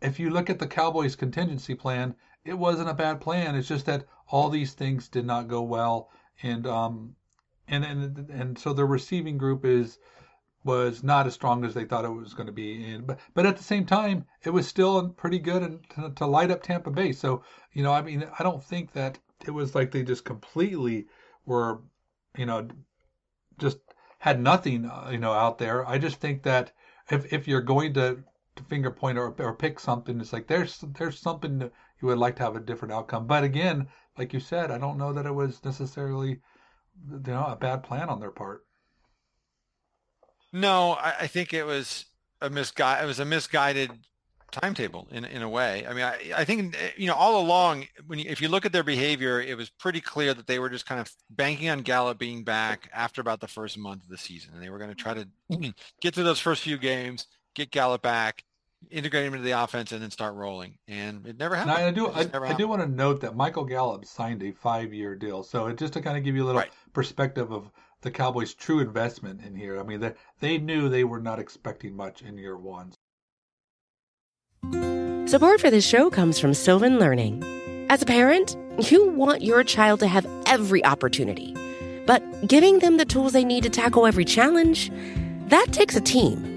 if 0.02 0.20
you 0.20 0.30
look 0.30 0.50
at 0.50 0.60
the 0.60 0.68
Cowboys 0.68 1.16
contingency 1.16 1.76
plan, 1.76 2.16
it 2.46 2.58
wasn't 2.58 2.90
a 2.90 2.94
bad 2.94 3.20
plan. 3.20 3.56
It's 3.56 3.68
just 3.68 3.86
that 3.88 4.06
all 4.28 4.50
these 4.50 4.74
things 4.74 5.08
did 5.10 5.26
not 5.26 5.48
go 5.48 5.62
well, 5.62 6.10
and 6.44 6.68
um, 6.68 7.16
and 7.68 7.84
and 7.84 8.30
and 8.30 8.60
so 8.60 8.74
the 8.74 8.86
receiving 8.86 9.38
group 9.38 9.66
is 9.66 10.00
was 10.64 11.04
not 11.04 11.26
as 11.28 11.34
strong 11.34 11.64
as 11.64 11.74
they 11.74 11.86
thought 11.86 12.06
it 12.06 12.10
was 12.10 12.34
going 12.34 12.48
to 12.48 12.54
be. 12.54 12.84
And 12.84 13.08
but 13.08 13.20
but 13.34 13.46
at 13.46 13.58
the 13.58 13.64
same 13.64 13.86
time, 13.86 14.26
it 14.44 14.52
was 14.52 14.68
still 14.68 15.10
pretty 15.10 15.40
good 15.40 15.64
and 15.64 15.90
to, 15.92 16.12
to 16.16 16.28
light 16.28 16.52
up 16.52 16.62
Tampa 16.62 16.92
Bay. 16.92 17.12
So 17.12 17.44
you 17.74 17.84
know, 17.84 17.94
I 17.94 18.02
mean, 18.02 18.28
I 18.38 18.44
don't 18.44 18.64
think 18.64 18.94
that 18.94 19.20
it 19.46 19.52
was 19.52 19.76
like 19.76 19.92
they 19.92 20.04
just 20.04 20.26
completely 20.26 21.08
were, 21.46 21.82
you 22.38 22.46
know, 22.46 22.68
just 23.60 23.80
had 24.20 24.42
nothing, 24.42 24.86
uh, 24.86 25.10
you 25.12 25.20
know, 25.20 25.32
out 25.32 25.58
there. 25.58 25.88
I 25.88 25.98
just 25.98 26.20
think 26.20 26.44
that 26.44 26.72
if 27.10 27.32
if 27.34 27.48
you're 27.48 27.62
going 27.62 27.94
to 27.94 28.16
to 28.16 28.24
finger 28.64 28.92
point 28.92 29.18
or, 29.18 29.34
or 29.40 29.56
pick 29.56 29.80
something. 29.80 30.20
It's 30.20 30.34
like 30.34 30.48
there's 30.48 30.80
there's 30.98 31.20
something 31.20 31.62
you 31.62 32.08
would 32.08 32.18
like 32.18 32.36
to 32.38 32.44
have 32.44 32.56
a 32.56 32.62
different 32.62 32.94
outcome. 32.94 33.28
But 33.28 33.44
again, 33.44 33.88
like 34.18 34.34
you 34.34 34.40
said, 34.40 34.72
I 34.72 34.78
don't 34.78 34.98
know 34.98 35.14
that 35.14 35.26
it 35.26 35.34
was 35.34 35.64
necessarily 35.64 36.40
you 37.10 37.22
know 37.26 37.46
a 37.46 37.56
bad 37.56 37.84
plan 37.84 38.10
on 38.10 38.20
their 38.20 38.32
part. 38.32 38.66
No, 40.54 40.94
I, 40.94 41.14
I 41.22 41.28
think 41.28 41.54
it 41.54 41.66
was 41.66 42.06
a 42.42 42.50
misguide. 42.50 43.04
It 43.04 43.08
was 43.08 43.20
a 43.20 43.26
misguided 43.26 43.92
timetable 44.52 45.08
in 45.12 45.26
in 45.26 45.42
a 45.42 45.50
way. 45.50 45.86
I 45.86 45.94
mean, 45.94 46.04
I, 46.04 46.18
I 46.38 46.46
think 46.46 46.76
you 46.96 47.08
know 47.08 47.16
all 47.16 47.42
along 47.42 47.88
when 48.06 48.20
you, 48.20 48.26
if 48.30 48.42
you 48.42 48.48
look 48.48 48.66
at 48.66 48.72
their 48.72 48.84
behavior, 48.84 49.42
it 49.42 49.58
was 49.58 49.70
pretty 49.70 50.02
clear 50.02 50.34
that 50.34 50.48
they 50.48 50.60
were 50.60 50.70
just 50.70 50.86
kind 50.86 51.02
of 51.02 51.12
banking 51.30 51.70
on 51.70 51.80
Gallup 51.80 52.18
being 52.18 52.44
back 52.44 52.90
after 52.94 53.22
about 53.22 53.40
the 53.40 53.48
first 53.48 53.78
month 53.78 54.04
of 54.04 54.10
the 54.10 54.18
season, 54.18 54.54
and 54.54 54.64
they 54.64 54.70
were 54.70 54.78
going 54.78 54.90
to 54.90 54.96
try 54.96 55.14
to 55.14 55.28
get 56.02 56.16
through 56.16 56.24
those 56.24 56.40
first 56.40 56.64
few 56.64 56.78
games, 56.78 57.28
get 57.56 57.72
Gallup 57.72 58.02
back, 58.02 58.44
integrate 58.90 59.26
him 59.26 59.34
into 59.34 59.46
the 59.46 59.52
offense, 59.52 59.92
and 59.92 60.02
then 60.02 60.12
start 60.12 60.36
rolling. 60.36 60.78
And 60.88 61.26
it 61.26 61.38
never 61.38 61.56
happened. 61.56 61.78
Now, 61.78 61.88
I 61.88 61.92
do 61.92 62.08
I, 62.10 62.50
I, 62.50 62.54
do 62.54 62.68
want 62.68 62.82
to 62.82 62.88
note 62.88 63.22
that 63.22 63.36
Michael 63.36 63.66
Gallup 63.66 64.06
signed 64.06 64.44
a 64.44 64.52
five-year 64.52 65.16
deal, 65.16 65.44
so 65.44 65.72
just 65.74 65.94
to 65.94 66.02
kind 66.02 66.18
of 66.18 66.24
give 66.24 66.36
you 66.36 66.44
a 66.44 66.48
little 66.48 66.62
right. 66.62 66.72
perspective 66.94 67.52
of 67.52 67.72
the 68.02 68.12
Cowboys' 68.12 68.54
true 68.54 68.80
investment 68.80 69.42
in 69.44 69.56
here. 69.56 69.80
I 69.80 69.84
mean, 69.84 70.00
they 70.00 70.14
they 70.40 70.58
knew 70.58 70.90
they 70.90 71.04
were 71.04 71.20
not 71.20 71.40
expecting 71.40 71.96
much 71.96 72.22
in 72.22 72.38
year 72.38 72.58
one. 72.58 72.94
Support 75.28 75.60
for 75.60 75.70
this 75.70 75.86
show 75.86 76.10
comes 76.10 76.40
from 76.40 76.54
Sylvan 76.54 77.00
Learning. 77.00 77.44
As 77.90 78.02
a 78.02 78.06
parent, 78.06 78.56
you 78.92 79.10
want 79.10 79.42
your 79.42 79.64
child 79.64 80.00
to 80.02 80.08
have 80.08 80.26
every 80.46 80.84
opportunity, 80.86 81.56
but 82.06 82.48
giving 82.48 82.80
them 82.80 82.98
the 82.98 83.06
tools 83.06 83.34
they 83.34 83.44
need 83.44 83.64
to 83.64 83.70
tackle 83.70 84.06
every 84.06 84.26
challenge, 84.26 84.92
that 85.48 85.68
takes 85.72 85.96
a 85.96 86.02
team. 86.02 86.57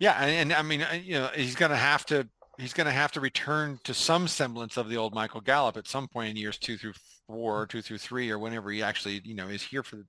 Yeah, 0.00 0.16
and, 0.18 0.30
and 0.30 0.52
I 0.52 0.62
mean, 0.62 0.82
uh, 0.82 0.94
you 0.94 1.12
know, 1.12 1.30
he's 1.34 1.54
going 1.54 1.70
to 1.70 1.76
have 1.76 2.04
to 2.06 2.26
he's 2.58 2.72
going 2.72 2.86
to 2.86 2.92
have 2.92 3.12
to 3.12 3.20
return 3.20 3.78
to 3.84 3.94
some 3.94 4.26
semblance 4.26 4.76
of 4.76 4.88
the 4.88 4.96
old 4.96 5.14
Michael 5.14 5.40
Gallup 5.40 5.76
at 5.76 5.86
some 5.86 6.08
point 6.08 6.30
in 6.30 6.36
years 6.36 6.58
two 6.58 6.76
through 6.76 6.94
four, 7.26 7.60
or 7.60 7.66
two 7.66 7.82
through 7.82 7.98
three, 7.98 8.30
or 8.30 8.38
whenever 8.38 8.70
he 8.70 8.82
actually, 8.82 9.20
you 9.24 9.34
know, 9.34 9.48
is 9.48 9.62
here 9.62 9.82
for 9.82 10.04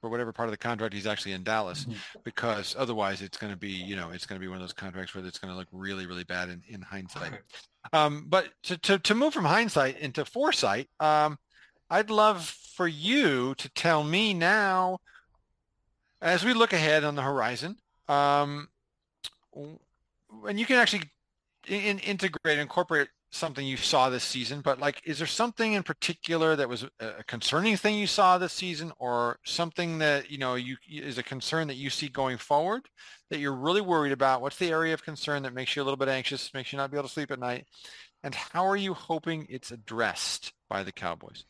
for 0.00 0.10
whatever 0.10 0.32
part 0.32 0.48
of 0.48 0.50
the 0.50 0.58
contract 0.58 0.92
he's 0.92 1.06
actually 1.06 1.30
in 1.30 1.44
Dallas, 1.44 1.84
mm-hmm. 1.84 1.96
because 2.24 2.74
otherwise 2.76 3.22
it's 3.22 3.38
going 3.38 3.52
to 3.52 3.58
be, 3.58 3.70
you 3.70 3.94
know, 3.94 4.10
it's 4.10 4.26
going 4.26 4.38
to 4.40 4.44
be 4.44 4.48
one 4.48 4.56
of 4.56 4.62
those 4.62 4.72
contracts 4.72 5.14
where 5.14 5.24
it's 5.24 5.38
going 5.38 5.52
to 5.52 5.56
look 5.56 5.68
really, 5.70 6.06
really 6.06 6.24
bad 6.24 6.48
in, 6.48 6.60
in 6.68 6.82
hindsight. 6.82 7.32
Um, 7.92 8.26
but 8.28 8.48
to, 8.64 8.78
to, 8.78 8.98
to 8.98 9.14
move 9.14 9.32
from 9.32 9.44
hindsight 9.44 10.00
into 10.00 10.24
foresight, 10.24 10.88
um, 10.98 11.38
I'd 11.88 12.10
love 12.10 12.44
for 12.44 12.88
you 12.88 13.54
to 13.54 13.68
tell 13.68 14.02
me 14.02 14.34
now, 14.34 14.98
as 16.20 16.44
we 16.44 16.52
look 16.52 16.72
ahead 16.72 17.04
on 17.04 17.14
the 17.14 17.22
horizon, 17.22 17.76
um, 18.08 18.68
and 19.54 20.58
you 20.58 20.66
can 20.66 20.76
actually 20.76 21.02
in, 21.68 21.98
integrate 22.00 22.58
incorporate 22.58 23.08
something 23.30 23.66
you 23.66 23.78
saw 23.78 24.10
this 24.10 24.24
season 24.24 24.60
but 24.60 24.78
like 24.78 25.00
is 25.04 25.16
there 25.18 25.26
something 25.26 25.72
in 25.72 25.82
particular 25.82 26.54
that 26.54 26.68
was 26.68 26.84
a 27.00 27.24
concerning 27.24 27.76
thing 27.76 27.94
you 27.94 28.06
saw 28.06 28.36
this 28.36 28.52
season 28.52 28.92
or 28.98 29.38
something 29.44 29.98
that 29.98 30.30
you 30.30 30.36
know 30.36 30.54
you 30.54 30.76
is 30.90 31.16
a 31.16 31.22
concern 31.22 31.66
that 31.66 31.76
you 31.76 31.88
see 31.88 32.08
going 32.08 32.36
forward 32.36 32.82
that 33.32 33.38
you're 33.38 33.54
really 33.54 33.80
worried 33.80 34.12
about? 34.12 34.42
What's 34.42 34.58
the 34.58 34.68
area 34.68 34.92
of 34.92 35.02
concern 35.02 35.42
that 35.44 35.54
makes 35.54 35.74
you 35.74 35.82
a 35.82 35.84
little 35.84 35.96
bit 35.96 36.08
anxious 36.08 36.52
makes 36.52 36.70
you 36.70 36.76
not 36.76 36.90
be 36.90 36.98
able 36.98 37.08
to 37.08 37.12
sleep 37.12 37.30
at 37.30 37.38
night? 37.38 37.66
And 38.22 38.34
how 38.34 38.66
are 38.66 38.76
you 38.76 38.92
hoping 38.92 39.46
it's 39.48 39.70
addressed 39.70 40.52
by 40.68 40.82
the 40.82 40.92
cowboys? 40.92 41.44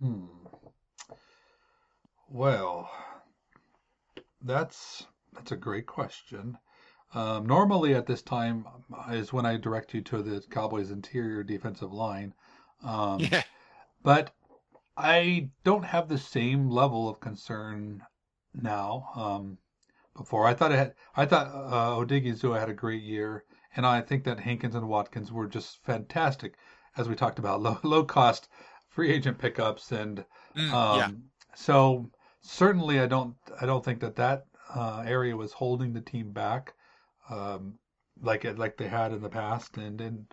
Hmm. 0.00 0.24
well 2.28 2.90
that's 4.44 5.06
that's 5.32 5.52
a 5.52 5.56
great 5.56 5.86
question. 5.86 6.58
Um, 7.14 7.46
normally 7.46 7.94
at 7.94 8.06
this 8.06 8.22
time 8.22 8.66
is 9.10 9.32
when 9.32 9.46
I 9.46 9.56
direct 9.56 9.94
you 9.94 10.02
to 10.02 10.22
the 10.22 10.40
Cowboys' 10.50 10.90
interior 10.90 11.42
defensive 11.42 11.92
line. 11.92 12.34
Um, 12.82 13.32
yeah. 13.32 13.42
But 14.02 14.34
I 14.96 15.50
don't 15.64 15.84
have 15.84 16.08
the 16.08 16.18
same 16.18 16.70
level 16.70 17.08
of 17.08 17.20
concern 17.20 18.02
now. 18.54 19.10
Um, 19.16 19.58
before 20.16 20.46
I 20.46 20.54
thought 20.54 20.72
it 20.72 20.78
had, 20.78 20.94
I 21.16 21.26
thought 21.26 21.48
uh, 21.48 21.96
Odighizuwa 21.96 22.58
had 22.58 22.68
a 22.70 22.74
great 22.74 23.02
year, 23.02 23.44
and 23.76 23.86
I 23.86 24.00
think 24.02 24.24
that 24.24 24.40
Hankins 24.40 24.74
and 24.74 24.88
Watkins 24.88 25.32
were 25.32 25.46
just 25.48 25.82
fantastic, 25.84 26.56
as 26.96 27.08
we 27.08 27.14
talked 27.16 27.38
about 27.38 27.62
low 27.62 27.78
low 27.84 28.04
cost 28.04 28.48
free 28.88 29.10
agent 29.12 29.38
pickups, 29.38 29.92
and 29.92 30.24
Mm, 30.56 30.72
um, 30.72 30.98
yeah. 30.98 31.10
so 31.54 32.10
certainly 32.44 33.00
I 33.00 33.06
don't 33.06 33.34
I 33.60 33.66
don't 33.66 33.84
think 33.84 34.00
that 34.00 34.16
that 34.16 34.46
uh, 34.74 35.02
area 35.06 35.36
was 35.36 35.52
holding 35.52 35.92
the 35.92 36.00
team 36.00 36.32
back, 36.32 36.74
um, 37.30 37.78
like 38.20 38.44
it 38.44 38.58
like 38.58 38.76
they 38.76 38.88
had 38.88 39.12
in 39.12 39.22
the 39.22 39.28
past, 39.28 39.76
and 39.76 40.00
and 40.00 40.26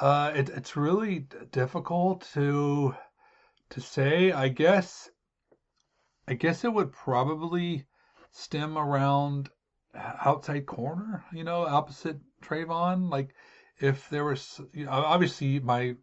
uh, 0.00 0.32
it, 0.34 0.48
it's 0.50 0.76
really 0.76 1.26
difficult 1.50 2.28
to 2.34 2.94
to 3.70 3.80
say. 3.80 4.32
I 4.32 4.48
guess 4.48 5.08
I 6.28 6.34
guess 6.34 6.64
it 6.64 6.72
would 6.72 6.92
probably 6.92 7.86
stem 8.30 8.78
around 8.78 9.50
outside 9.94 10.66
corner, 10.66 11.24
you 11.32 11.44
know, 11.44 11.66
opposite 11.66 12.18
Trevon. 12.42 13.10
Like 13.10 13.34
if 13.80 14.08
there 14.10 14.24
was, 14.24 14.60
you 14.72 14.84
know, 14.84 14.92
obviously 14.92 15.58
my 15.58 15.96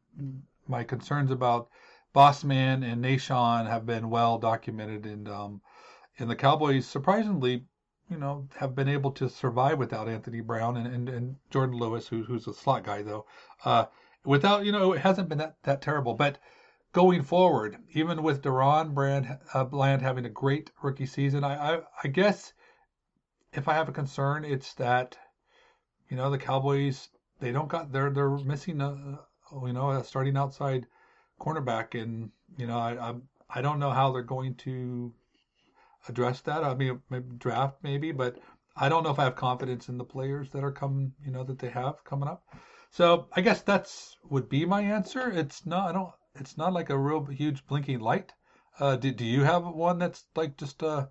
my 0.67 0.83
concerns 0.83 1.31
about 1.31 1.69
Bossman 2.17 2.83
and 2.83 3.03
Nahshon 3.03 3.69
have 3.69 3.85
been 3.85 4.09
well 4.09 4.39
documented, 4.39 5.05
and 5.05 5.29
um, 5.29 5.61
and 6.17 6.27
the 6.27 6.35
Cowboys 6.35 6.87
surprisingly, 6.87 7.63
you 8.09 8.17
know, 8.17 8.47
have 8.55 8.73
been 8.73 8.87
able 8.87 9.11
to 9.11 9.29
survive 9.29 9.77
without 9.77 10.09
Anthony 10.09 10.41
Brown 10.41 10.77
and 10.77 10.87
and, 10.87 11.09
and 11.09 11.35
Jourdan 11.51 11.79
Lewis, 11.79 12.07
who, 12.07 12.23
who's 12.23 12.47
a 12.47 12.55
slot 12.55 12.85
guy 12.85 13.03
though. 13.03 13.27
Uh, 13.63 13.85
without, 14.25 14.65
you 14.65 14.71
know, 14.71 14.93
it 14.93 15.01
hasn't 15.01 15.29
been 15.29 15.37
that 15.37 15.61
that 15.61 15.79
terrible, 15.79 16.15
but 16.15 16.39
going 16.91 17.21
forward, 17.21 17.77
even 17.93 18.23
with 18.23 18.41
DaRon 18.41 18.95
Brand 18.95 19.37
uh, 19.53 19.63
Bland 19.65 20.01
having 20.01 20.25
a 20.25 20.29
great 20.29 20.71
rookie 20.81 21.05
season, 21.05 21.43
I, 21.43 21.75
I 21.75 21.81
I 22.03 22.07
guess 22.07 22.51
if 23.53 23.67
I 23.67 23.75
have 23.75 23.89
a 23.89 23.91
concern, 23.91 24.43
it's 24.43 24.73
that 24.73 25.15
you 26.09 26.17
know 26.17 26.31
the 26.31 26.39
Cowboys 26.39 27.09
they 27.39 27.51
don't 27.51 27.67
got 27.69 27.91
they're 27.91 28.09
they're 28.09 28.39
missing 28.39 28.81
a 28.81 29.19
you 29.63 29.73
know 29.73 29.91
a 29.91 30.03
starting 30.03 30.35
outside 30.35 30.87
cornerback, 31.39 31.99
and 31.99 32.31
you 32.57 32.67
know 32.67 32.77
I 32.77 33.09
I, 33.09 33.15
I 33.49 33.61
don't 33.61 33.79
know 33.79 33.91
how 33.91 34.11
they're 34.11 34.21
going 34.23 34.55
to 34.55 35.13
address 36.07 36.41
that. 36.41 36.63
I 36.63 36.73
mean 36.75 37.01
maybe 37.09 37.25
draft 37.37 37.77
maybe, 37.83 38.11
but 38.11 38.37
I 38.75 38.89
don't 38.89 39.03
know 39.03 39.09
if 39.09 39.19
I 39.19 39.23
have 39.23 39.35
confidence 39.35 39.89
in 39.89 39.97
the 39.97 40.03
players 40.03 40.49
that 40.51 40.63
are 40.63 40.71
coming 40.71 41.13
you 41.23 41.31
know 41.31 41.43
that 41.43 41.59
they 41.59 41.69
have 41.69 42.03
coming 42.03 42.29
up. 42.29 42.43
So 42.91 43.27
I 43.33 43.41
guess 43.41 43.61
that's 43.61 44.15
would 44.29 44.49
be 44.49 44.65
my 44.65 44.81
answer. 44.81 45.31
It's 45.31 45.65
not 45.65 45.89
I 45.89 45.93
don't 45.93 46.11
it's 46.35 46.57
not 46.57 46.73
like 46.73 46.89
a 46.89 46.97
real 46.97 47.25
huge 47.25 47.65
blinking 47.67 47.99
light. 47.99 48.33
Uh, 48.79 48.95
do, 48.95 49.11
do 49.11 49.25
you 49.25 49.43
have 49.43 49.65
one 49.65 49.97
that's 49.97 50.25
like 50.35 50.57
just 50.57 50.83
uh 50.83 51.07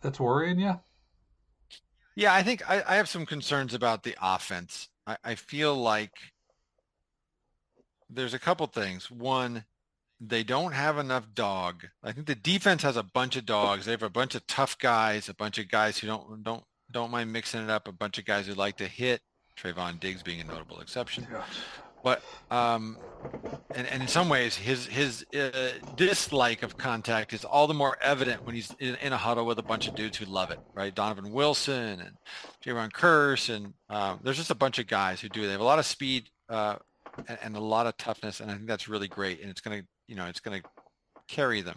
that's 0.00 0.18
worrying 0.18 0.58
you? 0.58 0.80
Yeah, 2.14 2.34
I 2.34 2.42
think 2.42 2.68
I, 2.68 2.82
I 2.86 2.96
have 2.96 3.08
some 3.08 3.24
concerns 3.24 3.72
about 3.72 4.02
the 4.02 4.16
offense. 4.20 4.88
I, 5.06 5.16
I 5.24 5.34
feel 5.34 5.74
like 5.74 6.12
there's 8.14 8.34
a 8.34 8.38
couple 8.38 8.66
things. 8.66 9.10
One, 9.10 9.64
they 10.20 10.42
don't 10.42 10.72
have 10.72 10.98
enough 10.98 11.26
dog. 11.34 11.86
I 12.02 12.12
think 12.12 12.26
the 12.26 12.34
defense 12.34 12.82
has 12.82 12.96
a 12.96 13.02
bunch 13.02 13.36
of 13.36 13.44
dogs. 13.44 13.86
They 13.86 13.92
have 13.92 14.02
a 14.02 14.10
bunch 14.10 14.34
of 14.34 14.46
tough 14.46 14.78
guys, 14.78 15.28
a 15.28 15.34
bunch 15.34 15.58
of 15.58 15.68
guys 15.68 15.98
who 15.98 16.06
don't 16.06 16.42
don't 16.42 16.64
don't 16.90 17.10
mind 17.10 17.32
mixing 17.32 17.62
it 17.62 17.70
up, 17.70 17.88
a 17.88 17.92
bunch 17.92 18.18
of 18.18 18.24
guys 18.24 18.46
who 18.46 18.54
like 18.54 18.76
to 18.76 18.86
hit. 18.86 19.20
Trevon 19.56 20.00
Diggs 20.00 20.22
being 20.22 20.40
a 20.40 20.44
notable 20.44 20.80
exception. 20.80 21.26
But 22.02 22.22
um, 22.50 22.98
and, 23.74 23.86
and 23.86 24.02
in 24.02 24.08
some 24.08 24.28
ways, 24.28 24.56
his 24.56 24.86
his 24.86 25.24
uh, 25.34 25.70
dislike 25.96 26.62
of 26.62 26.76
contact 26.76 27.32
is 27.32 27.44
all 27.44 27.66
the 27.66 27.74
more 27.74 27.96
evident 28.00 28.44
when 28.44 28.54
he's 28.54 28.74
in, 28.80 28.96
in, 28.96 29.12
a 29.12 29.16
huddle 29.16 29.46
with 29.46 29.58
a 29.58 29.62
bunch 29.62 29.86
of 29.86 29.94
dudes 29.94 30.16
who 30.16 30.24
love 30.24 30.50
it, 30.50 30.58
right? 30.74 30.92
Donovan 30.92 31.32
Wilson 31.32 32.00
and 32.00 32.16
Jayron 32.64 32.90
Kearse, 32.90 33.54
and 33.54 33.74
um, 33.88 34.18
there's 34.22 34.36
just 34.36 34.50
a 34.50 34.56
bunch 34.56 34.78
of 34.78 34.88
guys 34.88 35.20
who 35.20 35.28
do. 35.28 35.42
They 35.42 35.52
have 35.52 35.60
a 35.60 35.64
lot 35.64 35.78
of 35.78 35.86
speed 35.86 36.28
uh, 36.48 36.76
and, 37.28 37.38
and, 37.42 37.56
a 37.56 37.60
lot 37.60 37.86
of 37.86 37.96
toughness, 37.96 38.40
and 38.40 38.50
I 38.50 38.54
think 38.54 38.66
that's 38.66 38.88
really 38.88 39.08
great. 39.08 39.40
And 39.40 39.50
it's 39.50 39.60
gonna, 39.60 39.82
you 40.06 40.16
know, 40.16 40.26
it's 40.26 40.40
gonna 40.40 40.62
carry 41.28 41.60
them. 41.60 41.76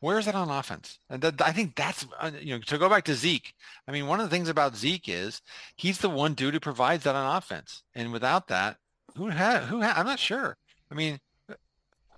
Where 0.00 0.18
is 0.18 0.26
that 0.26 0.34
on 0.34 0.50
offense? 0.50 0.98
And 1.08 1.24
I 1.40 1.52
think 1.52 1.76
that's, 1.76 2.06
uh, 2.20 2.30
you 2.38 2.54
know, 2.54 2.60
to 2.60 2.78
go 2.78 2.88
back 2.88 3.04
to 3.04 3.14
Zeke. 3.14 3.54
I 3.88 3.92
mean, 3.92 4.06
one 4.06 4.20
of 4.20 4.28
the 4.28 4.34
things 4.34 4.48
about 4.48 4.76
Zeke 4.76 5.08
is 5.08 5.40
he's 5.76 5.98
the 5.98 6.10
one 6.10 6.34
dude 6.34 6.54
who 6.54 6.60
provides 6.60 7.04
that 7.04 7.14
on 7.14 7.36
offense, 7.36 7.82
and 7.94 8.12
without 8.12 8.48
that, 8.48 8.76
who 9.16 9.28
had 9.28 9.62
who 9.64 9.82
I'm 9.82 10.06
not 10.06 10.18
sure. 10.18 10.56
I 10.90 10.94
mean, 10.94 11.18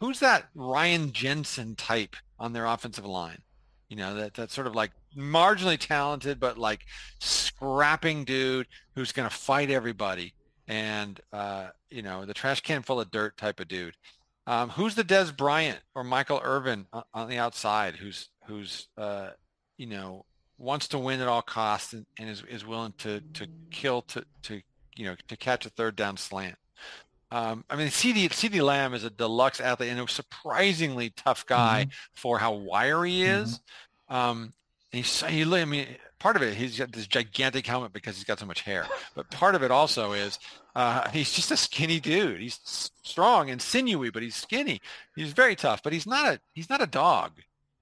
who's 0.00 0.20
that 0.20 0.48
Ryan 0.54 1.12
Jensen 1.12 1.76
type 1.76 2.16
on 2.38 2.52
their 2.52 2.66
offensive 2.66 3.06
line? 3.06 3.42
You 3.88 3.96
know, 3.96 4.14
that 4.14 4.34
that 4.34 4.50
sort 4.50 4.66
of 4.66 4.74
like 4.74 4.90
marginally 5.16 5.78
talented 5.78 6.38
but 6.38 6.58
like 6.58 6.84
scrapping 7.20 8.24
dude 8.24 8.66
who's 8.94 9.12
going 9.12 9.28
to 9.28 9.34
fight 9.34 9.70
everybody 9.70 10.34
and 10.68 11.20
uh, 11.32 11.68
you 11.90 12.02
know, 12.02 12.24
the 12.24 12.34
trash 12.34 12.60
can 12.60 12.82
full 12.82 13.00
of 13.00 13.10
dirt 13.10 13.36
type 13.36 13.60
of 13.60 13.68
dude. 13.68 13.94
Um, 14.46 14.70
who's 14.70 14.94
the 14.94 15.02
Dez 15.02 15.36
Bryant 15.36 15.80
or 15.94 16.04
Michael 16.04 16.40
Irvin 16.42 16.86
on 17.12 17.28
the 17.28 17.38
outside 17.38 17.96
who's 17.96 18.28
who's 18.46 18.86
uh, 18.96 19.30
you 19.76 19.86
know 19.86 20.24
wants 20.58 20.88
to 20.88 20.98
win 20.98 21.20
at 21.20 21.28
all 21.28 21.42
costs 21.42 21.92
and, 21.92 22.06
and 22.18 22.30
is, 22.30 22.44
is 22.48 22.64
willing 22.64 22.94
to 22.98 23.20
to 23.34 23.46
kill 23.70 24.02
to 24.02 24.24
to 24.42 24.60
you 24.94 25.04
know 25.04 25.16
to 25.28 25.36
catch 25.36 25.66
a 25.66 25.70
third 25.70 25.96
down 25.96 26.16
slant. 26.16 26.56
Um, 27.32 27.64
I 27.68 27.76
mean, 27.76 27.88
CeeDee 27.88 28.28
CeeDee 28.28 28.62
Lamb 28.62 28.94
is 28.94 29.02
a 29.02 29.10
deluxe 29.10 29.60
athlete 29.60 29.90
and 29.90 30.00
a 30.00 30.08
surprisingly 30.08 31.10
tough 31.10 31.44
guy 31.44 31.82
mm-hmm. 31.82 31.90
for 32.14 32.38
how 32.38 32.52
wiry 32.52 33.10
he 33.10 33.22
is. 33.24 33.60
Mm-hmm. 34.08 34.14
Um, 34.14 34.52
he's, 34.92 35.22
he, 35.24 35.42
I 35.42 35.64
mean, 35.64 35.88
part 36.18 36.36
of 36.36 36.42
it, 36.42 36.54
he's 36.54 36.78
got 36.78 36.92
this 36.92 37.06
gigantic 37.06 37.66
helmet 37.66 37.92
because 37.92 38.16
he's 38.16 38.24
got 38.24 38.38
so 38.38 38.46
much 38.46 38.62
hair. 38.62 38.86
But 39.14 39.30
part 39.30 39.54
of 39.54 39.62
it 39.62 39.70
also 39.70 40.12
is 40.12 40.38
uh, 40.74 41.08
he's 41.10 41.32
just 41.32 41.50
a 41.50 41.56
skinny 41.56 42.00
dude. 42.00 42.40
He's 42.40 42.90
strong 43.02 43.50
and 43.50 43.60
sinewy, 43.60 44.10
but 44.10 44.22
he's 44.22 44.36
skinny. 44.36 44.80
He's 45.14 45.32
very 45.32 45.56
tough, 45.56 45.82
but 45.82 45.92
he's 45.92 46.06
not 46.06 46.26
a 46.26 46.40
he's 46.54 46.70
not 46.70 46.82
a 46.82 46.86
dog. 46.86 47.32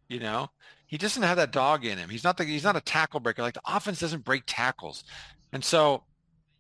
You 0.09 0.21
know, 0.21 0.51
he 0.87 0.99
doesn't 0.99 1.23
have 1.23 1.37
that 1.39 1.53
dog 1.53 1.85
in 1.85 1.99
him. 1.99 2.11
He's 2.11 2.25
not 2.25 2.37
the 2.37 2.45
he's 2.45 2.65
not 2.65 2.77
a 2.77 2.81
tackle 2.81 3.21
breaker. 3.21 3.43
Like 3.43 3.55
the 3.55 3.63
offense 3.67 4.01
doesn't 4.01 4.25
break 4.25 4.45
tackles, 4.47 5.05
and 5.53 5.65
so 5.65 6.05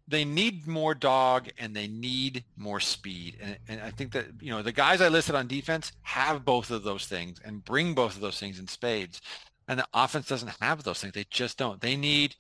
they 0.07 0.25
need 0.25 0.67
more 0.67 0.95
dog 0.95 1.49
and 1.59 1.75
they 1.75 1.89
need 1.89 2.45
more 2.57 2.81
speed. 2.81 3.39
And, 3.41 3.57
and, 3.69 3.81
I 3.81 3.91
think 3.91 4.13
that, 4.13 4.27
you 4.41 4.51
know, 4.51 4.63
the 4.63 4.73
guys 4.73 5.01
I 5.01 5.09
listed 5.09 5.35
on 5.35 5.47
defense 5.47 5.93
have 6.03 6.45
both 6.45 6.71
of 6.71 6.83
those 6.83 7.07
things 7.07 7.41
and 7.43 7.65
bring 7.65 7.95
both 7.95 8.15
of 8.15 8.21
those 8.21 8.39
things 8.39 8.59
in 8.59 8.69
spades. 8.69 9.23
And 9.67 9.79
the 9.79 9.89
offense 9.95 10.29
doesn't 10.29 10.53
have 10.61 10.83
those 10.83 11.01
things. 11.01 11.15
They 11.15 11.27
just 11.31 11.57
don't. 11.57 11.81
They 11.81 11.97
need 11.97 12.37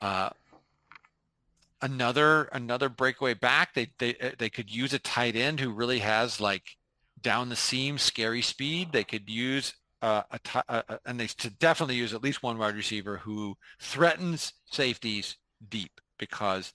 uh, 0.00 0.30
another 1.80 2.44
another 2.52 2.88
breakaway 2.88 3.34
back. 3.34 3.74
They 3.74 3.92
they 3.98 4.16
uh, 4.16 4.30
they 4.38 4.50
could 4.50 4.70
use 4.74 4.92
a 4.92 4.98
tight 4.98 5.36
end 5.36 5.60
who 5.60 5.70
really 5.70 6.00
has 6.00 6.40
like 6.40 6.76
down 7.20 7.48
the 7.48 7.56
seam 7.56 7.98
scary 7.98 8.42
speed. 8.42 8.92
They 8.92 9.04
could 9.04 9.28
use 9.30 9.74
uh, 10.02 10.22
uh, 10.54 10.62
uh, 10.68 10.82
and 11.04 11.20
they 11.20 11.26
to 11.26 11.50
definitely 11.50 11.96
use 11.96 12.14
at 12.14 12.22
least 12.22 12.42
one 12.42 12.58
wide 12.58 12.74
receiver 12.74 13.18
who 13.18 13.56
threatens 13.80 14.52
safeties 14.70 15.36
deep 15.68 16.00
because 16.18 16.72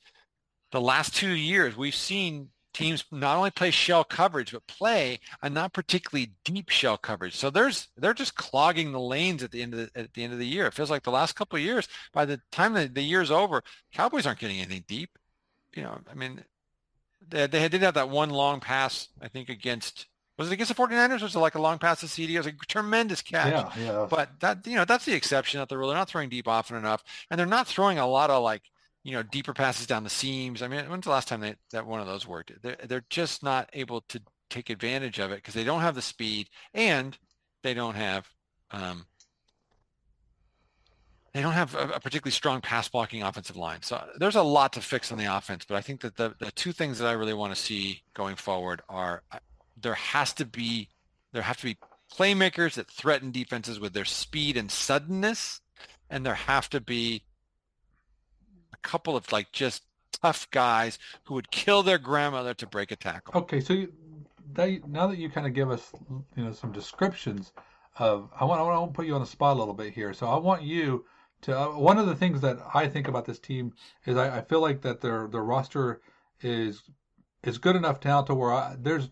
the 0.72 0.82
last 0.82 1.16
two 1.16 1.32
years 1.32 1.76
we've 1.76 1.96
seen 1.96 2.50
teams 2.76 3.06
not 3.12 3.38
only 3.38 3.52
play 3.52 3.72
shell 3.72 4.04
coverage 4.04 4.52
but 4.52 4.68
play 4.68 5.20
a 5.42 5.50
not 5.50 5.74
particularly 5.74 6.34
deep 6.44 6.70
shell 6.70 6.98
coverage. 6.98 7.36
So 7.36 7.50
there's 7.50 7.88
they're 7.98 8.14
just 8.14 8.36
clogging 8.36 8.92
the 8.92 9.00
lanes 9.00 9.44
at 9.44 9.52
the 9.52 9.62
end 9.62 9.74
of 9.74 9.80
the, 9.80 10.00
at 10.00 10.14
the 10.14 10.24
end 10.24 10.34
of 10.34 10.40
the 10.40 10.46
year. 10.46 10.68
It 10.68 10.74
feels 10.74 10.92
like 10.92 11.04
the 11.04 11.12
last 11.12 11.36
couple 11.36 11.58
of 11.58 11.64
years. 11.64 11.88
By 12.14 12.26
the 12.26 12.40
time 12.52 12.74
the, 12.74 12.88
the 12.88 13.02
year's 13.02 13.32
over, 13.32 13.64
Cowboys 13.94 14.26
aren't 14.26 14.40
getting 14.40 14.58
anything 14.58 14.84
deep. 14.88 15.18
You 15.74 15.84
know, 15.84 15.98
I 16.10 16.14
mean, 16.16 16.44
they, 17.28 17.48
they 17.48 17.68
did 17.68 17.82
have 17.82 17.94
that 17.96 18.10
one 18.10 18.30
long 18.30 18.60
pass 18.60 19.08
I 19.22 19.30
think 19.30 19.50
against 19.50 20.08
was 20.38 20.50
it 20.50 20.54
against 20.54 20.76
the 20.76 20.82
49ers? 20.82 21.22
Was 21.22 21.36
it 21.36 21.40
like 21.40 21.56
a 21.56 21.62
long 21.62 21.80
pass 21.80 22.02
to 22.02 22.08
CeeDee? 22.08 22.32
It 22.32 22.38
was 22.40 22.48
a 22.48 22.52
tremendous 22.68 23.22
catch. 23.22 23.54
Yeah, 23.78 23.84
yeah. 23.86 24.08
But 24.10 24.32
that 24.42 24.68
you 24.68 24.76
know 24.76 24.84
that's 24.86 25.06
the 25.06 25.14
exception 25.14 25.60
that 25.60 25.70
they're 25.70 25.80
really 25.80 25.94
not 25.96 26.10
throwing 26.10 26.30
deep 26.30 26.48
often 26.48 26.76
enough, 26.76 27.04
and 27.32 27.40
they're 27.40 27.48
not 27.48 27.68
throwing 27.68 28.00
a 28.00 28.08
lot 28.08 28.30
of 28.30 28.44
like 28.44 28.64
you 29.06 29.12
know, 29.12 29.22
deeper 29.22 29.54
passes 29.54 29.86
down 29.86 30.04
the 30.04 30.10
seams. 30.10 30.64
I 30.64 30.68
mean, 30.68 30.84
when's 30.90 31.04
the 31.04 31.12
last 31.12 31.28
time 31.28 31.40
they, 31.40 31.54
that 31.72 31.86
one 31.86 32.02
of 32.02 32.08
those 32.08 32.28
worked? 32.28 32.52
They're, 32.64 32.76
they're 32.86 33.06
just 33.12 33.44
not 33.44 33.70
able 33.74 34.02
to 34.10 34.20
take 34.50 34.72
advantage 34.72 35.20
of 35.20 35.32
it 35.32 35.36
because 35.36 35.54
they 35.54 35.64
don't 35.64 35.82
have 35.82 35.94
the 35.94 36.02
speed 36.02 36.50
and 36.74 37.16
they 37.62 37.76
don't 37.76 37.94
have 37.94 38.28
um, 38.72 39.06
they 41.36 41.44
don't 41.44 41.54
have 41.54 41.76
a, 41.76 41.90
a, 41.90 42.00
particularly 42.00 42.32
strong 42.32 42.62
pass 42.62 42.88
blocking 42.88 43.22
offensive 43.22 43.56
line. 43.56 43.84
So 43.84 44.04
there's 44.18 44.36
a 44.36 44.42
lot 44.42 44.74
to 44.74 44.82
fix 44.82 45.12
on 45.12 45.20
the 45.20 45.26
offense, 45.26 45.66
but 45.68 45.76
I 45.76 45.82
think 45.82 46.02
that 46.02 46.16
the, 46.16 46.34
the 46.40 46.52
two 46.54 46.72
things 46.72 46.98
that 46.98 47.08
I 47.08 47.12
really 47.12 47.34
want 47.36 47.54
to 47.54 47.62
see 47.62 48.02
going 48.16 48.36
forward 48.36 48.82
are 48.90 49.22
uh, 49.32 49.38
there 49.80 49.94
has 49.94 50.34
to 50.34 50.46
be 50.46 50.90
there 51.32 51.44
have 51.44 51.58
to 51.58 51.66
be 51.66 51.78
playmakers 52.12 52.74
that 52.74 52.90
threaten 52.90 53.30
defenses 53.30 53.80
with 53.80 53.94
their 53.94 54.06
speed 54.06 54.58
and 54.58 54.72
suddenness, 54.72 55.62
and 56.10 56.26
there 56.26 56.34
have 56.34 56.72
to 56.72 56.82
be 56.82 57.22
couple 58.86 59.18
of 59.18 59.32
like 59.32 59.52
just 59.52 59.84
tough 60.22 60.48
guys 60.52 60.98
who 61.26 61.34
would 61.34 61.52
kill 61.52 61.84
their 61.84 61.98
grandmother 61.98 62.54
to 62.54 62.68
break 62.68 62.92
a 62.92 62.96
tackle. 62.96 63.34
Okay, 63.42 63.60
so 63.60 63.74
you, 63.74 63.92
that, 64.54 64.88
now 64.88 65.08
that 65.08 65.18
you 65.18 65.30
kind 65.30 65.48
of 65.48 65.54
give 65.54 65.72
us, 65.72 65.92
you 66.36 66.44
know, 66.46 66.54
some 66.54 66.72
descriptions 66.72 67.52
of, 67.98 68.30
I 68.40 68.46
want, 68.46 68.62
I 68.62 68.64
want 68.64 68.94
to 68.94 68.96
put 68.96 69.06
you 69.06 69.16
on 69.16 69.22
the 69.22 69.28
spot 69.28 69.56
a 69.56 69.60
little 69.60 69.74
bit 69.74 69.94
here. 69.94 70.14
So 70.14 70.28
I 70.28 70.38
want 70.38 70.62
you 70.64 71.06
to. 71.42 71.58
Uh, 71.58 71.68
one 71.78 71.98
of 71.98 72.08
the 72.08 72.16
things 72.16 72.42
that 72.42 72.58
I 72.74 72.88
think 72.88 73.08
about 73.08 73.26
this 73.26 73.40
team 73.40 73.74
is 74.06 74.18
I, 74.18 74.38
I 74.38 74.42
feel 74.42 74.62
like 74.62 74.82
that 74.82 75.02
their 75.02 75.28
their 75.28 75.44
roster 75.44 76.02
is 76.42 76.84
is 77.44 77.58
good 77.58 77.76
enough 77.76 78.04
now 78.04 78.22
to 78.24 78.34
where 78.34 78.54
I, 78.54 78.76
there's. 78.80 79.10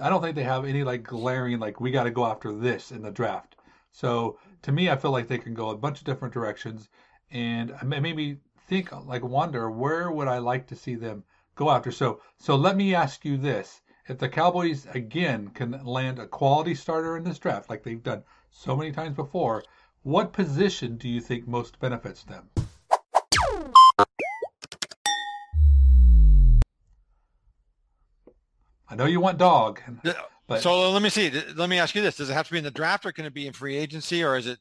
I 0.00 0.08
don't 0.08 0.20
think 0.22 0.34
they 0.34 0.42
have 0.42 0.64
any 0.64 0.82
like 0.82 1.04
glaring 1.04 1.60
like 1.60 1.80
we 1.80 1.90
got 1.90 2.04
to 2.04 2.10
go 2.10 2.26
after 2.26 2.52
this 2.52 2.90
in 2.90 3.02
the 3.02 3.12
draft. 3.12 3.56
So 3.92 4.38
to 4.62 4.72
me, 4.72 4.90
I 4.90 4.96
feel 4.96 5.12
like 5.12 5.28
they 5.28 5.38
can 5.38 5.54
go 5.54 5.70
a 5.70 5.76
bunch 5.76 5.98
of 5.98 6.04
different 6.04 6.34
directions, 6.34 6.88
and 7.30 7.72
maybe 7.84 8.38
think 8.66 8.92
like 9.06 9.22
wonder 9.22 9.70
where 9.70 10.10
would 10.10 10.28
I 10.28 10.38
like 10.38 10.66
to 10.68 10.76
see 10.76 10.94
them 10.94 11.24
go 11.54 11.70
after. 11.70 11.90
So 11.90 12.20
so 12.38 12.56
let 12.56 12.76
me 12.76 12.94
ask 12.94 13.24
you 13.24 13.36
this: 13.36 13.82
If 14.08 14.18
the 14.18 14.28
Cowboys 14.28 14.86
again 14.94 15.48
can 15.48 15.84
land 15.84 16.18
a 16.18 16.26
quality 16.26 16.74
starter 16.74 17.16
in 17.16 17.24
this 17.24 17.38
draft, 17.38 17.70
like 17.70 17.82
they've 17.82 18.02
done 18.02 18.24
so 18.50 18.76
many 18.76 18.92
times 18.92 19.16
before, 19.16 19.64
what 20.02 20.32
position 20.32 20.96
do 20.96 21.08
you 21.08 21.20
think 21.20 21.46
most 21.46 21.78
benefits 21.78 22.24
them? 22.24 22.50
I 28.88 28.96
know 28.96 29.06
you 29.06 29.20
want 29.20 29.38
dog. 29.38 29.80
But, 30.46 30.60
so 30.60 30.90
let 30.90 31.00
me 31.00 31.08
see. 31.08 31.30
Let 31.56 31.70
me 31.70 31.78
ask 31.78 31.94
you 31.94 32.02
this: 32.02 32.16
Does 32.16 32.28
it 32.28 32.34
have 32.34 32.46
to 32.46 32.52
be 32.52 32.58
in 32.58 32.64
the 32.64 32.70
draft, 32.70 33.06
or 33.06 33.12
can 33.12 33.24
it 33.24 33.32
be 33.32 33.46
in 33.46 33.54
free 33.54 33.76
agency, 33.76 34.22
or 34.22 34.36
is 34.36 34.46
it 34.46 34.58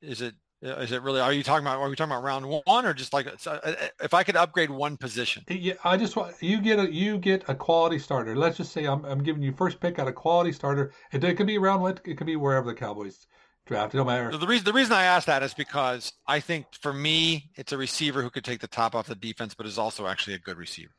is 0.00 0.22
it 0.22 0.34
is 0.62 0.92
it 0.92 1.02
really? 1.02 1.20
Are 1.20 1.32
you 1.32 1.42
talking 1.42 1.66
about? 1.66 1.78
Are 1.78 1.88
we 1.88 1.96
talking 1.96 2.12
about 2.12 2.24
round 2.24 2.46
one, 2.46 2.86
or 2.86 2.94
just 2.94 3.12
like 3.12 3.26
if 3.26 4.14
I 4.14 4.22
could 4.22 4.36
upgrade 4.36 4.70
one 4.70 4.96
position? 4.96 5.44
Yeah, 5.48 5.74
I 5.84 5.96
just 5.96 6.16
want 6.16 6.34
you 6.40 6.60
get 6.60 6.78
a 6.78 6.92
you 6.92 7.18
get 7.18 7.44
a 7.48 7.54
quality 7.54 7.98
starter. 7.98 8.34
Let's 8.34 8.56
just 8.56 8.72
say 8.72 8.86
I'm 8.86 9.04
I'm 9.04 9.22
giving 9.22 9.42
you 9.42 9.52
first 9.52 9.80
pick 9.80 9.98
at 9.98 10.08
a 10.08 10.12
quality 10.12 10.52
starter. 10.52 10.92
It, 11.12 11.22
it 11.22 11.36
could 11.36 11.46
be 11.46 11.58
round 11.58 11.82
one. 11.82 11.98
it 12.04 12.16
could 12.16 12.26
be 12.26 12.36
wherever 12.36 12.66
the 12.66 12.74
Cowboys 12.74 13.26
draft. 13.66 13.94
It 13.94 13.98
don't 13.98 14.06
matter. 14.06 14.36
The 14.36 14.46
reason 14.46 14.64
the 14.64 14.72
reason 14.72 14.92
I 14.92 15.04
ask 15.04 15.26
that 15.26 15.42
is 15.42 15.54
because 15.54 16.12
I 16.26 16.40
think 16.40 16.66
for 16.80 16.92
me 16.92 17.50
it's 17.56 17.72
a 17.72 17.78
receiver 17.78 18.22
who 18.22 18.30
could 18.30 18.44
take 18.44 18.60
the 18.60 18.68
top 18.68 18.94
off 18.94 19.06
the 19.06 19.14
defense, 19.14 19.54
but 19.54 19.66
is 19.66 19.78
also 19.78 20.06
actually 20.06 20.34
a 20.34 20.38
good 20.38 20.56
receiver. 20.56 20.94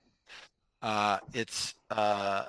Uh, 0.81 1.17
it's 1.33 1.73
uh, 1.89 2.45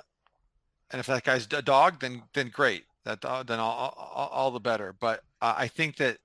and 0.91 0.99
if 0.99 1.07
that 1.07 1.23
guy's 1.23 1.47
a 1.51 1.61
dog, 1.61 1.99
then 1.99 2.23
then 2.33 2.49
great. 2.49 2.83
That 3.05 3.21
dog, 3.21 3.47
then 3.47 3.59
all, 3.59 3.95
all, 3.97 4.27
all 4.27 4.51
the 4.51 4.59
better. 4.59 4.93
But 4.99 5.21
uh, 5.41 5.55
I 5.57 5.67
think 5.67 5.97
that 5.97 6.17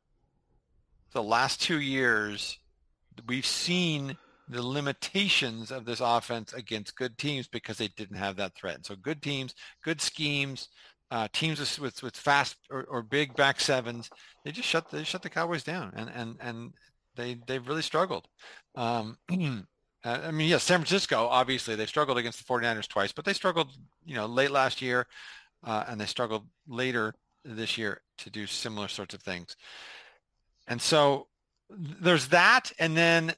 the 1.12 1.22
last 1.22 1.60
two 1.60 1.80
years, 1.80 2.58
we've 3.26 3.46
seen 3.46 4.16
the 4.48 4.62
limitations 4.62 5.70
of 5.70 5.84
this 5.84 6.00
offense 6.00 6.52
against 6.52 6.96
good 6.96 7.16
teams 7.16 7.48
because 7.48 7.78
they 7.78 7.88
didn't 7.88 8.16
have 8.16 8.36
that 8.36 8.54
threat. 8.54 8.84
So 8.84 8.96
good 8.96 9.22
teams, 9.22 9.54
good 9.82 10.00
schemes, 10.00 10.68
uh, 11.10 11.28
teams 11.32 11.60
with, 11.60 11.78
with, 11.78 12.02
with 12.02 12.16
fast 12.16 12.56
or, 12.70 12.84
or, 12.84 13.02
big 13.02 13.36
back 13.36 13.60
sevens, 13.60 14.08
they 14.44 14.50
just 14.50 14.68
shut 14.68 14.90
they 14.90 15.04
shut 15.04 15.20
the 15.20 15.28
Cowboys 15.28 15.62
down, 15.62 15.92
and 15.94 16.10
and 16.14 16.36
and 16.40 16.72
they 17.16 17.36
they've 17.46 17.68
really 17.68 17.82
struggled. 17.82 18.26
Um, 18.74 19.18
I 20.04 20.30
mean, 20.30 20.48
yes, 20.48 20.64
San 20.64 20.78
Francisco 20.78 21.26
obviously 21.26 21.76
they 21.76 21.86
struggled 21.86 22.18
against 22.18 22.38
the 22.38 22.52
49ers 22.52 22.88
twice, 22.88 23.12
but 23.12 23.24
they 23.24 23.34
struggled, 23.34 23.68
you 24.04 24.14
know, 24.14 24.26
late 24.26 24.50
last 24.50 24.80
year, 24.80 25.06
uh, 25.64 25.84
and 25.86 26.00
they 26.00 26.06
struggled 26.06 26.48
later 26.66 27.14
this 27.44 27.76
year 27.76 28.00
to 28.18 28.30
do 28.30 28.46
similar 28.46 28.88
sorts 28.88 29.14
of 29.14 29.22
things. 29.22 29.54
And 30.72 30.80
so 30.80 31.28
there's 31.68 32.28
that. 32.28 32.72
And 32.78 32.96
then 32.96 33.34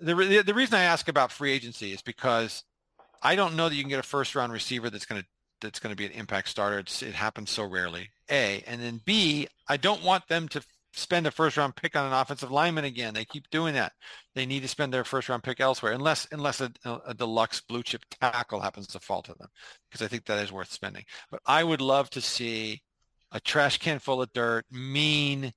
the, 0.00 0.42
the, 0.44 0.54
reason 0.54 0.78
I 0.78 0.84
ask 0.84 1.08
about 1.08 1.30
free 1.30 1.52
agency 1.52 1.92
is 1.92 2.00
because 2.00 2.64
I 3.22 3.36
don't 3.36 3.56
know 3.56 3.68
that 3.68 3.74
you 3.74 3.82
can 3.82 3.90
get 3.90 4.00
a 4.00 4.02
first 4.02 4.34
round 4.34 4.52
receiver 4.52 4.88
that's 4.88 5.04
going 5.04 5.20
to 5.20 5.26
that's 5.60 5.80
going 5.80 5.90
to 5.90 5.96
be 5.96 6.06
an 6.06 6.12
impact 6.12 6.48
starter. 6.48 6.78
It's, 6.78 7.02
it 7.02 7.14
happens 7.14 7.50
so 7.50 7.64
rarely. 7.64 8.08
A 8.30 8.62
and 8.66 8.80
then 8.80 9.02
B, 9.04 9.48
I 9.68 9.76
don't 9.76 10.02
want 10.02 10.28
them 10.28 10.48
to 10.48 10.62
spend 10.94 11.26
a 11.26 11.30
first 11.30 11.58
round 11.58 11.76
pick 11.76 11.94
on 11.94 12.06
an 12.06 12.14
offensive 12.14 12.50
lineman 12.50 12.84
again. 12.84 13.12
They 13.12 13.26
keep 13.26 13.50
doing 13.50 13.74
that. 13.74 13.92
They 14.34 14.46
need 14.46 14.60
to 14.62 14.68
spend 14.68 14.94
their 14.94 15.04
first 15.04 15.28
round 15.28 15.42
pick 15.42 15.60
elsewhere, 15.60 15.92
unless 15.92 16.26
unless 16.32 16.62
a, 16.62 16.72
a 17.06 17.12
deluxe 17.12 17.60
blue 17.60 17.82
chip 17.82 18.02
tackle 18.18 18.60
happens 18.60 18.86
to 18.88 19.00
fall 19.00 19.20
to 19.22 19.34
them, 19.34 19.48
because 19.90 20.02
I 20.04 20.08
think 20.08 20.24
that 20.24 20.42
is 20.42 20.52
worth 20.52 20.72
spending. 20.72 21.04
But 21.30 21.40
I 21.44 21.64
would 21.64 21.82
love 21.82 22.08
to 22.10 22.22
see 22.22 22.80
a 23.32 23.40
trash 23.40 23.78
can 23.78 23.98
full 23.98 24.22
of 24.22 24.32
dirt, 24.32 24.64
mean, 24.70 25.52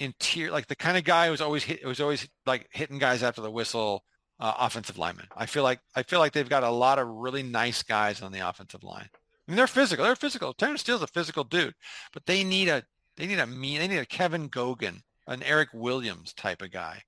interior, 0.00 0.50
like 0.50 0.66
the 0.66 0.76
kind 0.76 0.96
of 0.96 1.04
guy 1.04 1.28
who's 1.28 1.40
always 1.40 1.64
hit, 1.64 1.84
was 1.84 2.00
always 2.00 2.28
like 2.44 2.68
hitting 2.70 2.98
guys 2.98 3.22
after 3.22 3.40
the 3.40 3.50
whistle, 3.50 4.04
uh, 4.40 4.52
offensive 4.58 4.98
lineman. 4.98 5.26
I 5.36 5.46
feel 5.46 5.62
like 5.62 5.80
I 5.94 6.02
feel 6.02 6.18
like 6.18 6.32
they've 6.32 6.48
got 6.48 6.62
a 6.62 6.70
lot 6.70 6.98
of 6.98 7.08
really 7.08 7.42
nice 7.42 7.82
guys 7.82 8.22
on 8.22 8.32
the 8.32 8.48
offensive 8.48 8.82
line. 8.82 9.08
I 9.12 9.50
mean, 9.50 9.56
they're 9.56 9.66
physical. 9.66 10.04
They're 10.04 10.16
physical. 10.16 10.52
Terence 10.52 10.80
Steele's 10.80 11.02
a 11.02 11.06
physical 11.06 11.44
dude, 11.44 11.74
but 12.12 12.26
they 12.26 12.44
need 12.44 12.68
a 12.68 12.84
they 13.16 13.26
need 13.26 13.38
a 13.38 13.46
mean. 13.46 13.78
They 13.78 13.88
need 13.88 13.98
a 13.98 14.06
Kevin 14.06 14.48
Gogan, 14.48 15.02
an 15.26 15.42
Erik 15.42 15.70
Williams 15.72 16.32
type 16.32 16.62
of 16.62 16.70
guy. 16.70 17.02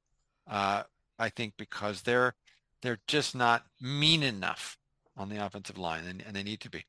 Uh, 0.47 0.85
I 1.19 1.29
think 1.29 1.55
because 1.57 2.03
they're 2.03 2.35
they're 2.83 3.01
just 3.07 3.35
not 3.35 3.65
mean 3.81 4.23
enough 4.23 4.79
on 5.17 5.29
the 5.29 5.45
offensive 5.45 5.79
line, 5.79 6.05
and, 6.07 6.23
and 6.27 6.35
they 6.35 6.43
need 6.43 6.61
to 6.61 6.71
be. 6.71 6.85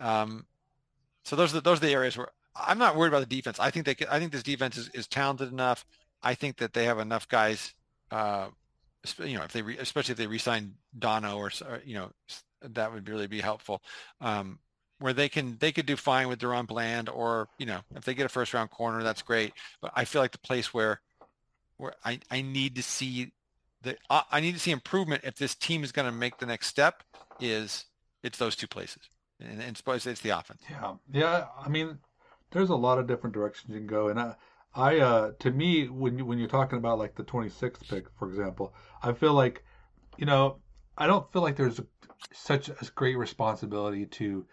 Um, 0.00 0.46
so 1.22 1.36
those 1.36 1.52
are 1.52 1.56
the, 1.56 1.60
those 1.60 1.78
are 1.78 1.86
the 1.86 1.92
areas 1.92 2.16
where 2.16 2.30
I'm 2.56 2.78
not 2.78 2.96
worried 2.96 3.08
about 3.08 3.28
the 3.28 3.36
defense. 3.36 3.58
I 3.58 3.70
think 3.70 3.86
they 3.86 3.94
can, 3.94 4.08
I 4.08 4.18
think 4.18 4.32
this 4.32 4.42
defense 4.42 4.76
is, 4.76 4.88
is 4.90 5.06
talented 5.06 5.50
enough. 5.50 5.84
I 6.22 6.34
think 6.34 6.58
that 6.58 6.72
they 6.72 6.84
have 6.84 6.98
enough 6.98 7.28
guys. 7.28 7.74
Uh, 8.10 8.48
you 9.18 9.36
know, 9.36 9.44
if 9.44 9.52
they 9.52 9.62
re, 9.62 9.76
especially 9.78 10.12
if 10.12 10.18
they 10.18 10.26
resign 10.26 10.74
Dono 10.98 11.36
or, 11.36 11.50
or, 11.68 11.82
you 11.84 11.94
know 11.94 12.10
that 12.62 12.92
would 12.92 13.08
really 13.08 13.26
be 13.26 13.40
helpful. 13.40 13.82
Um, 14.20 14.58
where 15.00 15.12
they 15.12 15.28
can 15.28 15.56
they 15.58 15.72
could 15.72 15.86
do 15.86 15.96
fine 15.96 16.28
with 16.28 16.38
DaRon 16.38 16.66
Bland 16.66 17.08
or 17.08 17.48
you 17.58 17.66
know 17.66 17.80
if 17.94 18.04
they 18.04 18.14
get 18.14 18.26
a 18.26 18.30
first 18.30 18.54
round 18.54 18.70
corner 18.70 19.02
that's 19.02 19.22
great. 19.22 19.52
But 19.82 19.92
I 19.94 20.04
feel 20.04 20.22
like 20.22 20.32
the 20.32 20.38
place 20.38 20.72
where 20.72 21.00
where 21.76 21.94
I, 22.04 22.20
I 22.30 22.40
need 22.42 22.76
to 22.76 22.82
see 22.82 23.32
the 23.82 23.96
I 24.08 24.40
need 24.40 24.52
to 24.52 24.60
see 24.60 24.70
improvement 24.70 25.22
if 25.24 25.36
this 25.36 25.54
team 25.54 25.84
is 25.84 25.92
going 25.92 26.06
to 26.06 26.12
make 26.12 26.38
the 26.38 26.46
next 26.46 26.68
step 26.68 27.02
is 27.40 27.84
it's 28.22 28.38
those 28.38 28.56
two 28.56 28.68
places 28.68 29.02
and, 29.40 29.60
and 29.60 29.76
suppose 29.76 30.06
it's 30.06 30.20
the 30.20 30.30
offense. 30.30 30.62
Yeah, 30.70 30.94
yeah. 31.12 31.46
I 31.58 31.68
mean, 31.68 31.98
there's 32.54 32.70
a 32.70 32.76
lot 32.76 32.98
of 32.98 33.06
different 33.06 33.34
directions 33.34 33.74
you 33.74 33.80
can 33.80 33.86
go, 33.86 34.08
and 34.08 34.18
I, 34.18 34.34
I 34.74 34.98
uh, 35.00 35.32
to 35.40 35.50
me, 35.50 35.88
when 35.88 36.16
you 36.18 36.24
when 36.24 36.38
you're 36.38 36.48
talking 36.48 36.78
about 36.78 36.98
like 36.98 37.14
the 37.14 37.24
26th 37.24 37.86
pick, 37.88 38.06
for 38.18 38.28
example, 38.28 38.72
I 39.02 39.12
feel 39.12 39.34
like, 39.34 39.62
you 40.16 40.24
know, 40.24 40.60
I 40.96 41.06
don't 41.06 41.30
feel 41.32 41.42
like 41.42 41.56
there's 41.56 41.80
such 42.32 42.68
a 42.68 42.76
great 42.94 43.18
responsibility 43.18 44.06
to 44.06 44.46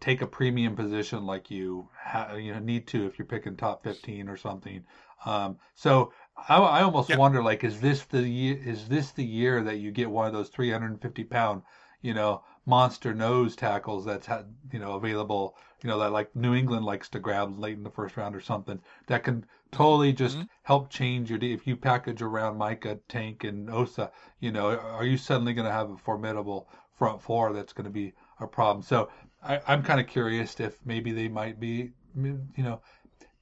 take 0.00 0.20
a 0.20 0.26
premium 0.26 0.74
position 0.74 1.24
like 1.26 1.48
you 1.50 1.88
ha- 1.96 2.34
you 2.34 2.52
know 2.52 2.58
need 2.58 2.88
to 2.88 3.06
if 3.06 3.18
you're 3.18 3.26
picking 3.26 3.56
top 3.56 3.84
15 3.84 4.28
or 4.28 4.36
something. 4.36 4.84
Um, 5.24 5.58
so 5.74 6.12
I, 6.48 6.56
I 6.56 6.82
almost 6.82 7.08
yep. 7.08 7.18
wonder 7.18 7.42
like, 7.42 7.62
is 7.62 7.80
this 7.80 8.02
the 8.04 8.22
year? 8.22 8.60
Is 8.64 8.88
this 8.88 9.12
the 9.12 9.24
year 9.24 9.62
that 9.62 9.78
you 9.78 9.92
get 9.92 10.10
one 10.10 10.26
of 10.26 10.32
those 10.32 10.48
350 10.48 11.24
pound, 11.24 11.62
you 12.00 12.14
know, 12.14 12.42
monster 12.64 13.12
nose 13.12 13.56
tackles 13.56 14.04
that's 14.04 14.26
had 14.26 14.46
you 14.72 14.78
know 14.78 14.92
available 14.92 15.56
you 15.82 15.88
know 15.88 15.98
that 15.98 16.12
like 16.12 16.34
New 16.36 16.54
England 16.54 16.84
likes 16.84 17.08
to 17.08 17.18
grab 17.18 17.58
late 17.58 17.76
in 17.76 17.82
the 17.82 17.90
first 17.90 18.16
round 18.16 18.36
or 18.36 18.40
something 18.40 18.78
that 19.08 19.24
can 19.24 19.44
totally 19.72 20.12
just 20.12 20.36
mm-hmm. 20.36 20.46
help 20.62 20.88
change 20.88 21.28
your 21.28 21.40
if 21.42 21.66
you 21.66 21.76
package 21.76 22.22
around 22.22 22.56
Micah 22.56 22.98
Tank 23.08 23.42
and 23.44 23.68
Osa 23.68 24.12
you 24.38 24.52
know 24.52 24.78
are 24.78 25.04
you 25.04 25.16
suddenly 25.16 25.54
going 25.54 25.66
to 25.66 25.72
have 25.72 25.90
a 25.90 25.96
formidable 25.96 26.68
front 26.94 27.20
four 27.20 27.52
that's 27.52 27.72
going 27.72 27.84
to 27.84 27.90
be 27.90 28.12
a 28.38 28.46
problem 28.46 28.82
so 28.82 29.08
I, 29.42 29.60
I'm 29.66 29.82
kind 29.82 30.00
of 30.00 30.06
curious 30.06 30.60
if 30.60 30.78
maybe 30.84 31.10
they 31.10 31.28
might 31.28 31.58
be 31.58 31.90
you 32.14 32.38
know 32.58 32.80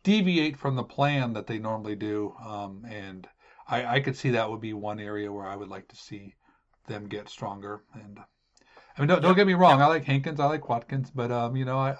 deviate 0.03 0.57
from 0.57 0.77
the 0.77 0.83
plan 0.83 1.35
that 1.35 1.47
they 1.47 1.59
normally 1.59 1.97
do 1.97 2.35
um, 2.43 2.87
and 2.89 3.29
I, 3.69 3.97
I 3.97 4.01
could 4.01 4.17
see 4.17 4.31
that 4.31 4.51
would 4.51 4.63
be 4.63 4.73
one 4.73 4.99
area 4.99 5.31
where 5.31 5.47
I 5.47 5.57
would 5.57 5.69
like 5.69 5.89
to 5.89 5.97
see 5.97 6.35
them 6.87 7.07
get 7.07 7.29
stronger 7.29 7.83
and 7.93 8.19
I 9.01 9.03
mean, 9.03 9.09
don't, 9.09 9.23
don't 9.23 9.35
get 9.35 9.47
me 9.47 9.55
wrong. 9.55 9.81
I 9.81 9.87
like 9.87 10.05
Hankins. 10.05 10.41
I 10.41 10.45
like 10.45 10.69
Watkins, 10.69 11.11
but 11.11 11.33
um, 11.33 11.57
you 11.57 11.65
know, 11.65 11.79
I, 11.79 11.97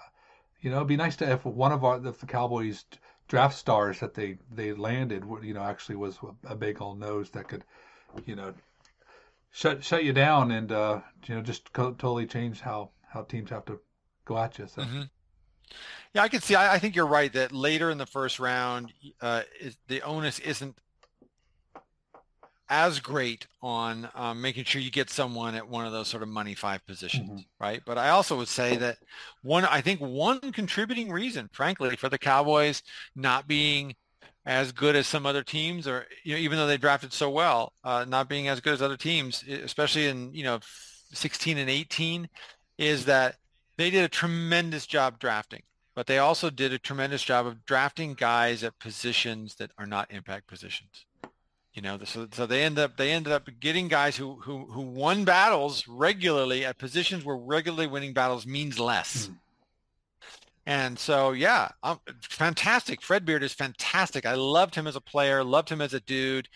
you 0.61 0.69
know, 0.69 0.77
it'd 0.77 0.89
be 0.89 0.99
nice 0.99 1.17
to 1.17 1.33
if 1.33 1.47
one 1.47 1.73
of 1.73 1.83
our 1.83 2.07
if 2.07 2.21
the 2.21 2.27
Cowboys 2.27 2.85
draft 3.27 3.57
stars 3.57 4.01
that 4.01 4.13
they 4.13 4.37
they 4.53 4.75
landed, 4.75 5.25
you 5.43 5.55
know, 5.55 5.63
actually 5.63 5.97
was 5.97 6.19
a 6.47 6.55
big 6.55 6.83
old 6.83 7.01
nose 7.01 7.31
that 7.31 7.49
could, 7.49 7.65
you 8.27 8.37
know, 8.37 8.53
shut 9.51 9.83
shut 9.83 10.05
you 10.05 10.13
down 10.13 10.51
and 10.51 10.73
uh, 10.73 11.01
you 11.25 11.35
know 11.35 11.41
just 11.41 11.73
co- 11.73 11.93
totally 11.93 12.27
change 12.27 12.61
how 12.61 12.91
how 13.09 13.23
teams 13.23 13.49
have 13.49 13.65
to 13.65 13.81
go 14.27 14.37
at 14.37 14.59
you. 14.59 14.67
So. 14.67 14.83
Mm-hmm. 14.83 15.03
Yeah, 16.13 16.23
I 16.23 16.29
can 16.29 16.43
see. 16.43 16.55
I, 16.55 16.75
I, 16.75 16.79
think 16.79 16.97
you're 16.97 17.07
right 17.07 17.33
that 17.33 17.51
later 17.51 17.91
in 17.91 17.97
the 17.97 18.05
first 18.05 18.41
round, 18.41 18.93
uh, 19.23 19.45
is, 19.59 19.79
the 19.87 20.03
onus 20.03 20.39
isn't 20.41 20.77
as 22.71 23.01
great 23.01 23.49
on 23.61 24.09
um, 24.15 24.41
making 24.41 24.65
sure 24.65 24.81
you 24.81 24.93
get 24.93 25.11
someone 25.11 25.57
at 25.57 25.69
one 25.69 25.85
of 25.85 25.93
those 25.93 26.07
sort 26.07 26.23
of 26.23 26.29
money 26.29 26.55
five 26.55 26.87
positions, 26.87 27.29
mm-hmm. 27.29 27.63
right? 27.65 27.83
But 27.85 27.99
I 27.99 28.11
also 28.11 28.37
would 28.39 28.49
say 28.49 28.77
that 28.77 28.99
one, 29.43 29.65
I 29.65 29.81
think 29.81 30.01
one 30.01 30.41
contributing 30.53 31.11
reason, 31.11 31.51
frankly, 31.53 31.97
for 31.97 32.09
the 32.09 32.17
Cowboys 32.17 32.83
not 33.17 33.49
being 33.49 33.97
as 34.47 34.71
good 34.73 34.97
as 34.97 35.09
some 35.09 35.27
other 35.27 35.43
teams, 35.43 35.87
or 35.87 36.07
you 36.23 36.35
know, 36.35 36.41
even 36.41 36.57
though 36.57 36.69
they 36.69 36.79
drafted 36.79 37.13
so 37.13 37.29
well, 37.29 37.73
uh, 37.85 38.07
not 38.09 38.29
being 38.29 38.49
as 38.49 38.61
good 38.61 38.73
as 38.73 38.83
other 38.83 38.97
teams, 38.97 39.45
especially 39.49 40.07
in 40.07 40.33
you 40.33 40.45
know 40.45 40.61
16 41.13 41.59
and 41.59 41.69
18, 41.69 42.29
is 42.79 43.05
that 43.05 43.37
they 43.77 43.91
did 43.91 44.05
a 44.05 44.09
tremendous 44.09 44.87
job 44.87 45.19
drafting, 45.19 45.63
but 45.95 46.07
they 46.07 46.19
also 46.19 46.51
did 46.51 46.73
a 46.73 46.79
tremendous 46.79 47.23
job 47.23 47.47
of 47.47 47.67
drafting 47.67 48.15
guys 48.15 48.63
at 48.63 48.79
positions 48.79 49.57
that 49.57 49.73
are 49.77 49.87
not 49.87 50.11
impact 50.11 50.47
positions. 50.47 51.05
You 51.75 51.83
know, 51.83 51.99
so, 52.05 52.27
so 52.33 52.47
they 52.47 52.65
end 52.65 52.79
up 52.81 52.97
they 52.97 53.13
ended 53.13 53.33
up 53.33 53.49
getting 53.61 53.87
guys 53.87 54.17
who 54.17 54.35
who 54.41 54.67
who 54.67 54.81
won 54.81 55.25
battles 55.25 55.87
regularly 55.87 56.65
at 56.65 56.79
positions 56.79 57.25
where 57.25 57.37
regularly 57.37 57.87
winning 57.87 58.13
battles 58.13 58.45
means 58.45 58.81
less. 58.81 59.29
Mm. 59.29 59.37
And 60.67 60.99
so, 60.99 61.33
yeah, 61.33 61.71
um, 61.83 62.01
fantastic. 62.23 63.03
Fred 63.03 63.25
Beard 63.25 63.43
is 63.43 63.53
fantastic. 63.53 64.27
I 64.27 64.35
loved 64.35 64.75
him 64.75 64.87
as 64.87 64.95
a 64.95 65.01
player, 65.01 65.43
loved 65.43 65.69
him 65.69 65.81
as 65.81 65.95
a 65.95 66.01
dude, 66.01 66.49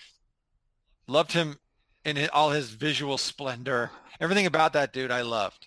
loved 1.08 1.32
him 1.32 1.58
in 2.04 2.16
his, 2.16 2.28
all 2.28 2.50
his 2.50 2.70
visual 2.70 3.18
splendor. 3.18 3.90
Everything 4.20 4.46
about 4.46 4.72
that 4.74 4.92
dude 4.92 5.10
I 5.10 5.22
loved. 5.22 5.66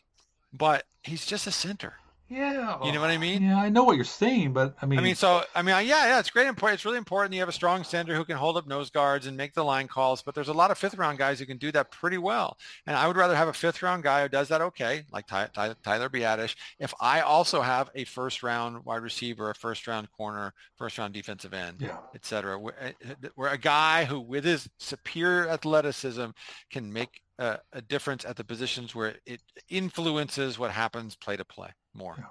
But 0.54 0.86
he's 1.04 1.26
just 1.26 1.48
a 1.48 1.52
center. 1.52 1.96
Yeah. 2.30 2.84
You 2.84 2.92
know 2.92 3.00
what 3.00 3.10
I 3.10 3.18
mean? 3.18 3.42
Yeah, 3.44 3.58
I 3.58 3.70
know 3.70 3.84
what 3.84 3.96
you're 3.96 4.04
saying, 4.04 4.52
but 4.52 4.76
I 4.82 4.86
mean, 4.86 5.00
I 5.00 5.02
mean, 5.02 5.16
so 5.16 5.44
I 5.56 5.62
mean, 5.62 5.76
yeah, 5.88 6.08
yeah, 6.08 6.20
it's 6.20 6.30
great. 6.30 6.48
Important. 6.48 6.78
It's 6.78 6.86
really 6.86 6.98
important. 6.98 7.34
You 7.34 7.40
have 7.40 7.50
a 7.50 7.54
strong 7.54 7.86
center 7.86 8.16
who 8.16 8.26
can 8.26 8.36
hold 8.36 8.58
up 8.58 8.68
nose 8.68 8.90
guards 8.90 9.28
and 9.28 9.38
make 9.38 9.54
the 9.54 9.64
line 9.64 9.88
calls. 9.88 10.22
But 10.22 10.36
there's 10.36 10.50
a 10.50 10.54
lot 10.54 10.70
of 10.70 10.78
fifth 10.78 10.98
round 10.98 11.18
guys 11.18 11.40
who 11.40 11.46
can 11.46 11.58
do 11.58 11.72
that 11.72 11.90
pretty 11.90 12.18
well. 12.18 12.58
And 12.86 12.98
I 12.98 13.08
would 13.08 13.16
rather 13.16 13.36
have 13.36 13.48
a 13.48 13.54
fifth 13.54 13.82
round 13.82 14.04
guy 14.04 14.24
who 14.24 14.30
does 14.30 14.50
that 14.50 14.62
okay, 14.62 15.06
like 15.12 15.28
Ty, 15.28 15.48
Ty, 15.54 15.76
Tyler 15.84 16.10
Biadasz. 16.10 16.56
If 16.80 16.94
I 17.00 17.22
also 17.22 17.62
have 17.62 17.90
a 17.96 18.04
first 18.04 18.44
round 18.44 18.84
wide 18.84 19.04
receiver, 19.04 19.50
a 19.50 19.56
first 19.56 19.88
round 19.88 20.12
corner, 20.12 20.54
first 20.76 20.98
round 20.98 21.14
defensive 21.14 21.54
end, 21.54 21.78
yeah. 21.80 21.98
et 22.14 22.26
cetera, 22.26 22.60
where, 22.60 22.76
eh, 22.80 22.92
eh, 23.06 23.30
where 23.36 23.52
a 23.52 23.58
guy 23.58 24.04
who 24.04 24.20
with 24.20 24.44
his 24.44 24.70
superior 24.80 25.50
athleticism 25.50 26.26
can 26.70 26.92
make 26.92 27.22
a, 27.40 27.60
a 27.74 27.82
difference 27.82 28.26
at 28.26 28.36
the 28.36 28.44
positions 28.44 28.96
where 28.96 29.16
it 29.26 29.42
influences 29.70 30.58
what 30.58 30.72
happens 30.72 31.16
play 31.16 31.38
to 31.38 31.46
play 31.46 31.70
more. 31.94 32.16
Yeah. 32.18 32.26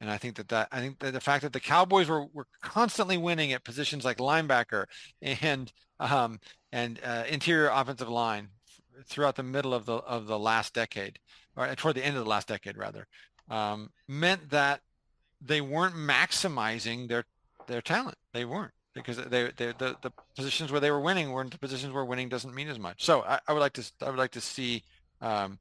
And 0.00 0.10
I 0.10 0.18
think 0.18 0.36
that, 0.36 0.48
that 0.48 0.68
I 0.72 0.80
think 0.80 0.98
that 0.98 1.12
the 1.12 1.20
fact 1.20 1.42
that 1.42 1.52
the 1.52 1.60
Cowboys 1.60 2.08
were, 2.08 2.26
were 2.32 2.46
constantly 2.60 3.16
winning 3.16 3.52
at 3.52 3.64
positions 3.64 4.04
like 4.04 4.18
linebacker 4.18 4.84
and 5.22 5.72
um, 5.98 6.38
and 6.70 7.00
uh, 7.02 7.24
interior 7.28 7.70
offensive 7.72 8.08
line 8.08 8.48
throughout 9.06 9.36
the 9.36 9.42
middle 9.42 9.72
of 9.72 9.86
the 9.86 9.94
of 9.94 10.26
the 10.26 10.38
last 10.38 10.74
decade, 10.74 11.18
or 11.56 11.74
toward 11.74 11.96
the 11.96 12.04
end 12.04 12.16
of 12.16 12.24
the 12.24 12.30
last 12.30 12.48
decade 12.48 12.76
rather, 12.76 13.06
um, 13.48 13.90
meant 14.06 14.50
that 14.50 14.82
they 15.40 15.62
weren't 15.62 15.94
maximizing 15.94 17.08
their 17.08 17.24
their 17.66 17.80
talent. 17.80 18.18
They 18.34 18.44
weren't 18.44 18.72
because 18.96 19.18
they, 19.18 19.50
they 19.56 19.72
the, 19.78 19.96
the 20.02 20.10
positions 20.34 20.72
where 20.72 20.80
they 20.80 20.90
were 20.90 21.00
winning 21.00 21.30
weren't 21.30 21.52
the 21.52 21.58
positions 21.58 21.92
where 21.92 22.04
winning 22.04 22.28
doesn't 22.28 22.54
mean 22.54 22.68
as 22.68 22.78
much. 22.78 23.04
So 23.04 23.22
I, 23.22 23.38
I 23.46 23.52
would 23.52 23.60
like 23.60 23.74
to 23.74 23.84
I 24.02 24.10
would 24.10 24.18
like 24.18 24.32
to 24.32 24.40
see 24.40 24.82
um, 25.20 25.58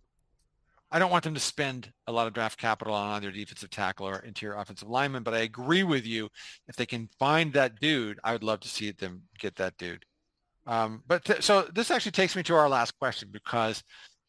I 0.92 0.98
don't 0.98 1.12
want 1.12 1.24
them 1.24 1.34
to 1.34 1.40
spend 1.40 1.92
a 2.08 2.12
lot 2.12 2.26
of 2.26 2.34
draft 2.34 2.58
capital 2.58 2.94
on 2.94 3.12
either 3.12 3.32
defensive 3.32 3.70
tackle 3.70 4.08
or 4.08 4.20
interior 4.20 4.58
offensive 4.58 4.90
lineman, 4.90 5.24
but 5.24 5.34
I 5.34 5.40
agree 5.40 5.84
with 5.84 6.06
you. 6.06 6.30
If 6.68 6.76
they 6.76 6.86
can 6.86 7.10
find 7.20 7.52
that 7.54 7.80
dude, 7.80 8.20
I 8.24 8.32
would 8.32 8.44
love 8.44 8.62
to 8.62 8.70
see 8.70 8.92
them 8.92 9.24
get 9.38 9.56
that 9.58 9.78
dude. 9.78 10.06
Um, 10.66 11.04
but 11.06 11.26
th- 11.26 11.44
so 11.44 11.64
this 11.74 11.92
actually 11.92 12.14
takes 12.14 12.36
me 12.36 12.44
to 12.44 12.56
our 12.56 12.70
last 12.70 12.98
question 12.98 13.30
because 13.32 13.84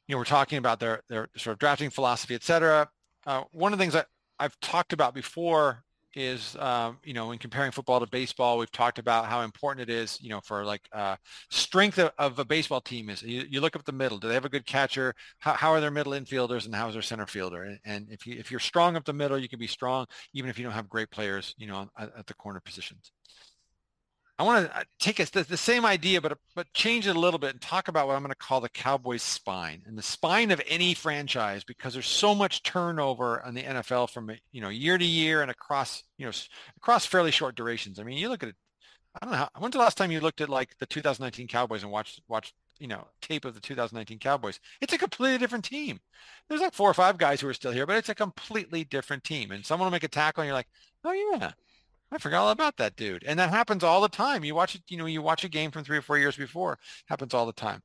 you 0.09 0.15
know 0.15 0.19
we're 0.19 0.25
talking 0.25 0.59
about 0.59 0.81
their 0.81 1.03
their 1.09 1.29
sort 1.37 1.53
of 1.53 1.59
drafting 1.59 1.91
philosophy, 1.91 2.35
et 2.35 2.43
cetera. 2.43 2.89
Uh, 3.27 3.45
one 3.53 3.73
of 3.73 3.79
the 3.79 3.83
things 3.83 3.95
that 3.95 4.09
I've 4.39 4.59
talked 4.61 4.93
about 4.93 5.15
before 5.15 5.83
is, 6.17 6.57
um, 6.57 6.99
you 7.05 7.13
know, 7.13 7.31
in 7.31 7.39
comparing 7.39 7.71
football 7.71 8.01
to 8.01 8.07
baseball, 8.07 8.57
we've 8.57 8.73
talked 8.73 8.99
about 8.99 9.27
how 9.27 9.43
important 9.43 9.89
it 9.89 9.93
is, 9.93 10.19
you 10.23 10.31
know, 10.31 10.41
for 10.41 10.65
like 10.65 10.81
uh, 10.93 11.17
strength 11.51 11.99
of, 11.99 12.11
of, 12.19 12.39
a 12.39 12.45
baseball 12.45 12.81
team 12.81 13.11
is 13.11 13.23
you, 13.23 13.45
you, 13.51 13.61
look 13.61 13.77
up 13.77 13.85
the 13.85 13.93
middle. 13.93 14.19
Do 14.19 14.29
they 14.29 14.35
have 14.35 14.47
a 14.47 14.49
good 14.49 14.65
catcher? 14.65 15.15
How, 15.41 15.53
how 15.53 15.73
are 15.73 15.81
their 15.81 15.91
middle 15.91 16.13
infielders 16.13 16.65
and 16.65 16.75
how 16.75 16.89
is 16.89 16.95
their 16.95 17.03
center 17.03 17.27
fielder? 17.27 17.65
And, 17.65 17.79
and, 17.85 18.07
if 18.11 18.27
you 18.27 18.37
if 18.39 18.51
you're 18.51 18.61
strong 18.61 18.97
up 18.97 19.05
the 19.05 19.13
middle, 19.13 19.39
you 19.39 19.49
can 19.49 19.59
be 19.59 19.67
strong 19.67 20.07
even 20.33 20.49
if 20.49 20.59
you 20.59 20.65
don't 20.65 20.73
have 20.73 20.89
great 20.89 21.11
players, 21.11 21.55
you 21.59 21.67
know, 21.67 21.89
at, 21.99 22.11
at 22.19 22.27
the 22.27 22.35
corner 22.35 22.61
positions. 22.61 23.13
I 24.39 24.43
want 24.43 24.67
to 24.67 24.77
uh, 24.77 24.83
take 24.99 25.17
the, 25.17 25.43
the, 25.45 25.57
same 25.57 25.87
idea, 25.87 26.21
but 26.21 26.37
but 26.55 26.71
change 26.75 27.07
it 27.07 27.17
a 27.17 27.19
little 27.19 27.39
bit 27.39 27.53
and 27.53 27.61
talk 27.61 27.89
about 27.89 28.07
what 28.07 28.17
I'm 28.17 28.23
going 28.23 28.33
to 28.33 28.37
call 28.37 28.61
the 28.61 28.69
Cowboys 28.69 29.23
spine 29.23 29.83
and 29.87 29.97
the 29.97 30.03
spine 30.03 30.51
of 30.51 30.61
any 30.69 30.93
franchise 30.93 31.65
because 31.65 31.95
there's 31.95 32.07
so 32.07 32.35
much 32.35 32.63
turnover 32.63 33.43
on 33.43 33.55
the 33.55 33.63
NFL 33.63 34.11
from 34.11 34.31
you 34.53 34.61
know 34.61 34.69
year 34.69 34.99
to 34.99 35.05
year 35.05 35.41
and 35.41 35.51
across 35.51 36.03
you 36.19 36.27
know 36.27 36.33
across 36.77 37.07
fairly 37.07 37.31
short 37.31 37.55
durations. 37.55 37.99
I 37.99 38.03
mean, 38.03 38.19
you 38.19 38.29
look 38.29 38.43
at 38.43 38.51
it. 38.51 38.57
I 39.15 39.25
don't 39.25 39.33
know. 39.33 39.39
How, 39.39 39.49
when's 39.59 39.73
the 39.73 39.79
last 39.79 39.97
time 39.97 40.11
you 40.11 40.21
looked 40.21 40.43
at 40.43 40.51
like 40.51 40.77
the 40.79 40.87
2019 40.87 41.49
Cowboys 41.49 41.83
and 41.83 41.91
watched 41.91 42.21
watched 42.29 42.53
you 42.79 42.89
know 42.89 43.07
tape 43.23 43.47
of 43.47 43.55
the 43.55 43.61
2019 43.61 44.19
Cowboys? 44.19 44.61
It's 44.83 44.93
a 44.93 44.99
completely 44.99 45.39
different 45.39 45.65
team. 45.65 45.99
There's 46.49 46.61
like 46.61 46.75
four 46.75 46.91
or 46.91 46.95
five 46.95 47.17
guys 47.17 47.41
who 47.41 47.49
are 47.49 47.55
still 47.55 47.73
here, 47.73 47.87
but 47.87 47.97
it's 47.97 48.11
a 48.11 48.15
completely 48.15 48.85
different 48.85 49.25
team. 49.25 49.51
And 49.51 49.65
someone 49.65 49.87
will 49.87 49.93
make 49.93 50.05
a 50.05 50.09
tackle, 50.09 50.43
and 50.43 50.49
you're 50.49 50.55
like, 50.55 50.69
oh 51.05 51.13
yeah, 51.13 51.53
I 52.13 52.19
forgot 52.19 52.43
all 52.43 52.51
about 52.51 52.77
that 52.77 52.97
dude. 52.97 53.25
And 53.25 53.39
that 53.39 53.51
happens 53.51 53.83
all 53.83 54.01
the 54.01 54.09
time. 54.09 54.45
You 54.45 54.55
watch 54.55 54.75
it, 54.75 54.83
you 54.89 54.97
know, 54.97 55.07
you 55.07 55.23
watch 55.23 55.45
a 55.45 55.49
game 55.49 55.71
from 55.71 55.85
three 55.85 55.99
or 55.99 56.03
four 56.03 56.19
years 56.19 56.37
before, 56.37 56.79
happens 57.07 57.35
all 57.35 57.47
the 57.47 57.53
time. 57.53 57.83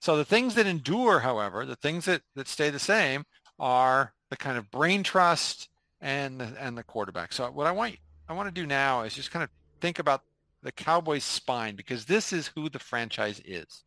So 0.00 0.16
the 0.16 0.24
things 0.24 0.54
that 0.54 0.66
endure, 0.66 1.20
however, 1.20 1.66
the 1.66 1.76
things 1.76 2.04
that, 2.04 2.22
that 2.36 2.48
stay 2.48 2.70
the 2.70 2.78
same 2.78 3.24
are 3.58 4.12
the 4.30 4.36
kind 4.36 4.58
of 4.58 4.70
brain 4.70 5.02
trust 5.02 5.68
and 6.00 6.40
the, 6.40 6.52
and 6.60 6.78
the 6.78 6.84
quarterback. 6.84 7.32
So 7.32 7.50
what 7.50 7.66
I 7.66 7.72
want 7.72 7.96
I 8.28 8.32
want 8.32 8.48
to 8.48 8.60
do 8.60 8.66
now 8.66 9.02
is 9.02 9.14
just 9.14 9.30
kind 9.30 9.42
of 9.42 9.50
think 9.80 9.98
about 9.98 10.22
the 10.62 10.72
Cowboys 10.72 11.24
spine 11.24 11.76
because 11.76 12.06
this 12.06 12.32
is 12.32 12.50
who 12.54 12.70
the 12.70 12.78
franchise 12.78 13.40
is. 13.44 13.84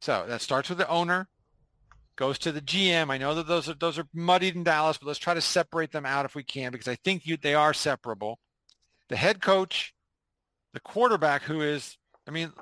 So 0.00 0.24
that 0.28 0.40
starts 0.40 0.68
with 0.68 0.78
the 0.78 0.88
owner, 0.88 1.28
goes 2.16 2.38
to 2.40 2.52
the 2.52 2.60
GM. 2.60 3.10
I 3.10 3.18
know 3.18 3.34
that 3.34 3.46
those 3.46 3.68
are 3.68 3.74
those 3.74 3.98
are 3.98 4.06
muddied 4.12 4.56
in 4.56 4.64
Dallas, 4.64 4.98
but 4.98 5.06
let's 5.06 5.18
try 5.18 5.34
to 5.34 5.40
separate 5.40 5.92
them 5.92 6.06
out 6.06 6.24
if 6.24 6.34
we 6.34 6.42
can 6.42 6.72
because 6.72 6.88
I 6.88 6.96
think 6.96 7.26
you, 7.26 7.36
they 7.36 7.54
are 7.54 7.72
separable 7.72 8.38
the 9.08 9.16
head 9.16 9.40
coach, 9.40 9.94
the 10.72 10.80
quarterback, 10.80 11.42
who 11.42 11.60
is, 11.60 11.96
I 12.26 12.30
mean, 12.30 12.52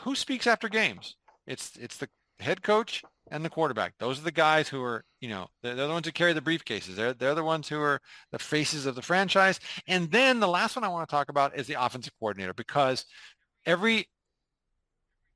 who 0.00 0.14
speaks 0.14 0.46
after 0.46 0.68
games? 0.68 1.16
It's 1.46 1.76
it's 1.76 1.96
the 1.96 2.08
head 2.38 2.62
coach 2.62 3.02
and 3.30 3.44
the 3.44 3.50
quarterback. 3.50 3.94
Those 3.98 4.18
are 4.18 4.24
the 4.24 4.32
guys 4.32 4.68
who 4.68 4.82
are, 4.82 5.04
you 5.20 5.28
know, 5.28 5.48
they're, 5.62 5.74
they're, 5.74 5.86
the 5.86 5.92
ones 5.92 6.06
who 6.06 6.12
carry 6.12 6.32
the 6.32 6.40
briefcases. 6.40 6.96
They're 6.96 7.14
they're 7.14 7.34
the 7.34 7.44
ones 7.44 7.68
who 7.68 7.80
are 7.80 8.00
the 8.32 8.38
faces 8.38 8.86
of 8.86 8.94
the 8.94 9.02
franchise. 9.02 9.60
And 9.86 10.10
then 10.10 10.40
the 10.40 10.48
last 10.48 10.76
one 10.76 10.84
I 10.84 10.88
want 10.88 11.08
to 11.08 11.14
talk 11.14 11.28
about 11.28 11.56
is 11.56 11.66
the 11.66 11.82
offensive 11.82 12.12
coordinator 12.18 12.54
because 12.54 13.04
every 13.66 14.08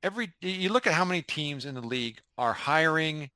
every 0.03 0.33
you 0.41 0.69
look 0.69 0.87
at 0.87 0.93
how 0.93 1.05
many 1.05 1.21
teams 1.21 1.65
in 1.65 1.75
the 1.75 1.81
league 1.81 2.19
are 2.37 2.53
hiring 2.53 3.29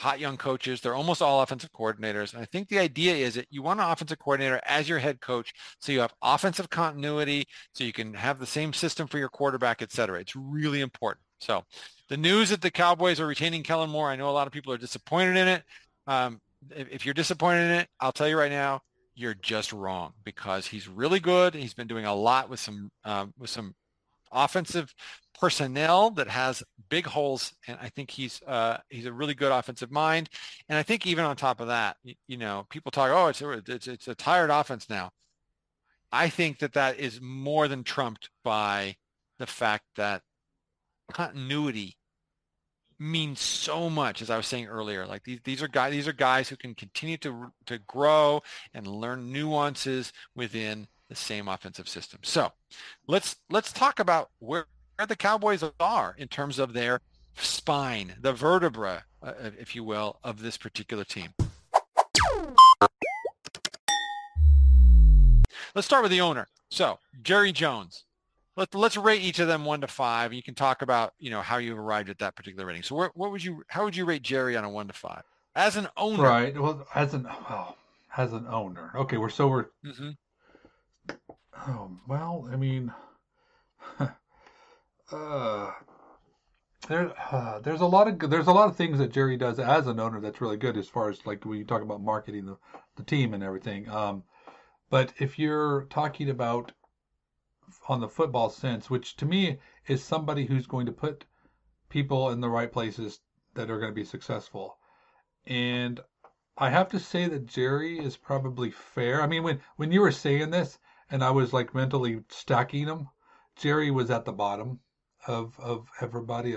hot 0.00 0.18
young 0.18 0.38
coaches. 0.38 0.80
They're 0.80 0.94
almost 0.94 1.20
all 1.20 1.42
offensive 1.42 1.70
coordinators. 1.72 2.32
And 2.32 2.42
I 2.42 2.46
think 2.46 2.68
the 2.68 2.78
idea 2.78 3.14
is 3.14 3.34
that 3.34 3.46
you 3.50 3.62
want 3.62 3.80
an 3.80 3.90
offensive 3.90 4.18
coordinator 4.18 4.60
as 4.64 4.88
your 4.88 4.98
head 4.98 5.20
coach 5.20 5.52
so 5.78 5.92
you 5.92 6.00
have 6.00 6.14
offensive 6.22 6.70
continuity, 6.70 7.46
so 7.74 7.84
you 7.84 7.92
can 7.92 8.14
have 8.14 8.38
the 8.38 8.46
same 8.46 8.72
system 8.72 9.06
for 9.06 9.18
your 9.18 9.28
quarterback, 9.28 9.82
et 9.82 9.92
cetera. 9.92 10.18
It's 10.18 10.34
really 10.34 10.80
important. 10.80 11.22
So 11.40 11.64
the 12.08 12.16
news 12.16 12.48
that 12.48 12.62
the 12.62 12.70
Cowboys 12.70 13.20
are 13.20 13.26
retaining 13.26 13.62
Kellen 13.62 13.90
Moore, 13.90 14.10
I 14.10 14.16
know 14.16 14.30
a 14.30 14.32
lot 14.32 14.46
of 14.46 14.52
people 14.52 14.72
are 14.72 14.78
disappointed 14.78 15.36
in 15.36 15.48
it. 15.48 15.62
Um, 16.06 16.40
if, 16.74 16.88
if 16.90 17.04
you're 17.04 17.14
disappointed 17.14 17.64
in 17.70 17.80
it, 17.80 17.88
I'll 18.00 18.12
tell 18.12 18.28
you 18.28 18.38
right 18.38 18.50
now, 18.50 18.80
you're 19.14 19.34
just 19.34 19.72
wrong 19.72 20.14
because 20.24 20.66
he's 20.66 20.88
really 20.88 21.20
good. 21.20 21.54
He's 21.54 21.74
been 21.74 21.88
doing 21.88 22.06
a 22.06 22.14
lot 22.14 22.48
with 22.48 22.60
some 22.60 22.90
um, 23.04 23.34
with 23.38 23.50
some 23.50 23.74
offensive 24.32 24.94
personnel 25.38 26.10
that 26.10 26.28
has 26.28 26.62
big 26.88 27.06
holes, 27.06 27.54
and 27.66 27.78
I 27.80 27.88
think 27.88 28.10
he's 28.10 28.40
uh, 28.46 28.78
he's 28.88 29.06
a 29.06 29.12
really 29.12 29.34
good 29.34 29.52
offensive 29.52 29.90
mind. 29.90 30.28
And 30.68 30.78
I 30.78 30.82
think 30.82 31.06
even 31.06 31.24
on 31.24 31.36
top 31.36 31.60
of 31.60 31.68
that, 31.68 31.96
you, 32.02 32.14
you 32.28 32.36
know, 32.36 32.66
people 32.70 32.90
talk, 32.90 33.10
oh, 33.10 33.28
it's 33.28 33.40
a, 33.40 33.62
it's 33.66 33.86
it's 33.86 34.08
a 34.08 34.14
tired 34.14 34.50
offense 34.50 34.88
now. 34.90 35.10
I 36.12 36.28
think 36.28 36.58
that 36.58 36.74
that 36.74 36.98
is 36.98 37.20
more 37.20 37.68
than 37.68 37.84
trumped 37.84 38.30
by 38.44 38.96
the 39.38 39.46
fact 39.46 39.84
that 39.96 40.22
continuity 41.12 41.96
means 42.98 43.40
so 43.40 43.88
much 43.88 44.20
as 44.20 44.28
I 44.28 44.36
was 44.36 44.46
saying 44.46 44.66
earlier 44.66 45.06
like 45.06 45.24
these 45.24 45.40
these 45.42 45.62
are 45.62 45.68
guys 45.68 45.90
these 45.90 46.06
are 46.06 46.12
guys 46.12 46.50
who 46.50 46.56
can 46.56 46.74
continue 46.74 47.16
to 47.18 47.50
to 47.64 47.78
grow 47.78 48.42
and 48.74 48.86
learn 48.86 49.32
nuances 49.32 50.12
within 50.36 50.86
the 51.10 51.16
same 51.16 51.48
offensive 51.48 51.88
system. 51.88 52.20
So, 52.22 52.52
let's 53.06 53.36
let's 53.50 53.72
talk 53.72 54.00
about 54.00 54.30
where 54.38 54.64
where 54.96 55.06
the 55.06 55.16
Cowboys 55.16 55.62
are 55.78 56.14
in 56.16 56.28
terms 56.28 56.58
of 56.58 56.72
their 56.72 57.00
spine, 57.36 58.14
the 58.20 58.32
vertebra, 58.32 59.04
uh, 59.22 59.32
if 59.58 59.74
you 59.74 59.84
will, 59.84 60.18
of 60.24 60.40
this 60.40 60.56
particular 60.56 61.04
team. 61.04 61.34
Let's 65.74 65.86
start 65.86 66.02
with 66.02 66.10
the 66.10 66.20
owner. 66.20 66.46
So 66.70 66.98
Jerry 67.22 67.52
Jones. 67.52 68.04
Let, 68.56 68.74
let's 68.74 68.96
rate 68.96 69.22
each 69.22 69.38
of 69.38 69.46
them 69.46 69.64
one 69.64 69.80
to 69.80 69.86
five. 69.86 70.32
You 70.32 70.42
can 70.42 70.54
talk 70.54 70.82
about 70.82 71.14
you 71.18 71.30
know 71.30 71.40
how 71.40 71.58
you 71.58 71.76
arrived 71.76 72.10
at 72.10 72.18
that 72.18 72.36
particular 72.36 72.66
rating. 72.66 72.82
So 72.82 72.94
where, 72.94 73.10
what 73.14 73.30
would 73.30 73.42
you 73.42 73.62
how 73.68 73.84
would 73.84 73.96
you 73.96 74.04
rate 74.04 74.22
Jerry 74.22 74.56
on 74.56 74.64
a 74.64 74.70
one 74.70 74.86
to 74.88 74.92
five 74.92 75.22
as 75.54 75.76
an 75.76 75.88
owner? 75.96 76.22
Right. 76.22 76.60
Well, 76.60 76.86
as 76.94 77.14
an 77.14 77.26
oh, 77.28 77.74
as 78.16 78.32
an 78.32 78.46
owner. 78.48 78.92
Okay, 78.94 79.16
we're 79.16 79.30
so 79.30 79.48
we're. 79.48 79.66
Mm-hmm. 79.84 80.10
Oh 81.68 81.90
well, 82.08 82.48
I 82.50 82.56
mean, 82.56 82.92
Uh, 85.12 85.72
there, 86.88 87.12
uh, 87.32 87.58
there's 87.60 87.80
a 87.80 87.86
lot 87.86 88.06
of 88.06 88.30
there's 88.30 88.46
a 88.46 88.52
lot 88.52 88.68
of 88.68 88.76
things 88.76 88.98
that 88.98 89.12
Jerry 89.12 89.36
does 89.36 89.58
as 89.58 89.88
an 89.88 89.98
owner 89.98 90.20
that's 90.20 90.40
really 90.40 90.56
good 90.56 90.76
as 90.76 90.88
far 90.88 91.10
as 91.10 91.26
like 91.26 91.44
when 91.44 91.58
you 91.58 91.64
talk 91.64 91.82
about 91.82 92.00
marketing 92.00 92.46
the, 92.46 92.56
the 92.96 93.02
team 93.02 93.34
and 93.34 93.42
everything. 93.42 93.88
Um, 93.88 94.22
but 94.88 95.12
if 95.18 95.38
you're 95.38 95.86
talking 95.90 96.30
about 96.30 96.72
on 97.88 98.00
the 98.00 98.08
football 98.08 98.50
sense, 98.50 98.88
which 98.88 99.16
to 99.16 99.26
me 99.26 99.58
is 99.88 100.02
somebody 100.02 100.46
who's 100.46 100.66
going 100.66 100.86
to 100.86 100.92
put 100.92 101.24
people 101.88 102.30
in 102.30 102.40
the 102.40 102.48
right 102.48 102.72
places 102.72 103.20
that 103.54 103.70
are 103.70 103.78
going 103.78 103.90
to 103.90 104.00
be 104.00 104.04
successful. 104.04 104.78
And 105.46 106.00
I 106.56 106.70
have 106.70 106.88
to 106.90 107.00
say 107.00 107.26
that 107.26 107.46
Jerry 107.46 107.98
is 107.98 108.16
probably 108.16 108.70
fair. 108.70 109.22
I 109.22 109.26
mean, 109.26 109.42
when 109.42 109.60
when 109.76 109.90
you 109.90 110.00
were 110.02 110.12
saying 110.12 110.50
this, 110.50 110.78
and 111.10 111.24
I 111.24 111.30
was 111.30 111.52
like 111.52 111.74
mentally 111.74 112.20
stacking 112.28 112.86
them, 112.86 113.08
Jerry 113.56 113.90
was 113.90 114.10
at 114.10 114.24
the 114.24 114.32
bottom 114.32 114.80
of 115.26 115.58
of 115.58 115.88
everybody. 116.00 116.56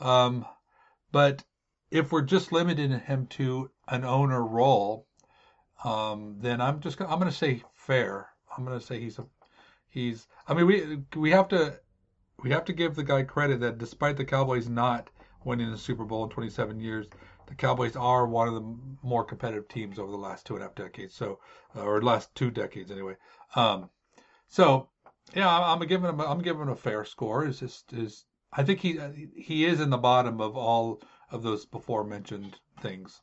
Um, 0.00 0.46
but 1.12 1.44
if 1.90 2.12
we're 2.12 2.22
just 2.22 2.52
limiting 2.52 2.98
him 2.98 3.26
to 3.26 3.70
an 3.88 4.04
owner 4.04 4.44
role, 4.44 5.06
um, 5.84 6.36
then 6.40 6.60
I'm 6.60 6.80
just 6.80 6.96
gonna, 6.96 7.10
I'm 7.10 7.18
going 7.18 7.30
to 7.30 7.36
say 7.36 7.62
fair. 7.74 8.28
I'm 8.56 8.64
going 8.64 8.78
to 8.78 8.84
say 8.84 9.00
he's 9.00 9.18
a 9.18 9.26
he's. 9.88 10.26
I 10.46 10.54
mean, 10.54 10.66
we 10.66 10.98
we 11.16 11.30
have 11.30 11.48
to 11.48 11.80
we 12.42 12.50
have 12.50 12.64
to 12.66 12.72
give 12.72 12.94
the 12.94 13.04
guy 13.04 13.22
credit 13.22 13.60
that 13.60 13.78
despite 13.78 14.16
the 14.16 14.24
Cowboys 14.24 14.68
not 14.68 15.10
winning 15.44 15.70
the 15.70 15.78
Super 15.78 16.04
Bowl 16.04 16.24
in 16.24 16.30
27 16.30 16.80
years, 16.80 17.06
the 17.46 17.54
Cowboys 17.54 17.96
are 17.96 18.26
one 18.26 18.48
of 18.48 18.54
the 18.54 18.76
more 19.02 19.24
competitive 19.24 19.68
teams 19.68 19.98
over 19.98 20.10
the 20.10 20.16
last 20.16 20.46
two 20.46 20.54
and 20.54 20.62
a 20.62 20.66
half 20.66 20.74
decades. 20.74 21.14
So, 21.14 21.40
uh, 21.76 21.82
or 21.82 22.00
last 22.02 22.34
two 22.34 22.50
decades 22.50 22.90
anyway. 22.90 23.16
Um, 23.54 23.90
so, 24.48 24.88
yeah, 25.34 25.48
I'm, 25.48 25.80
giving 25.86 26.08
him 26.08 26.20
I'm 26.20 26.40
giving 26.40 26.62
him 26.62 26.68
a 26.70 26.76
fair 26.76 27.04
score. 27.04 27.46
Is 27.46 27.60
just 27.60 27.92
is 27.92 28.24
I 28.52 28.62
think 28.62 28.80
he 28.80 28.98
he 29.34 29.64
is 29.64 29.80
in 29.80 29.90
the 29.90 29.98
bottom 29.98 30.40
of 30.40 30.56
all 30.56 31.02
of 31.30 31.42
those 31.42 31.64
before 31.64 32.04
mentioned 32.04 32.58
things. 32.80 33.20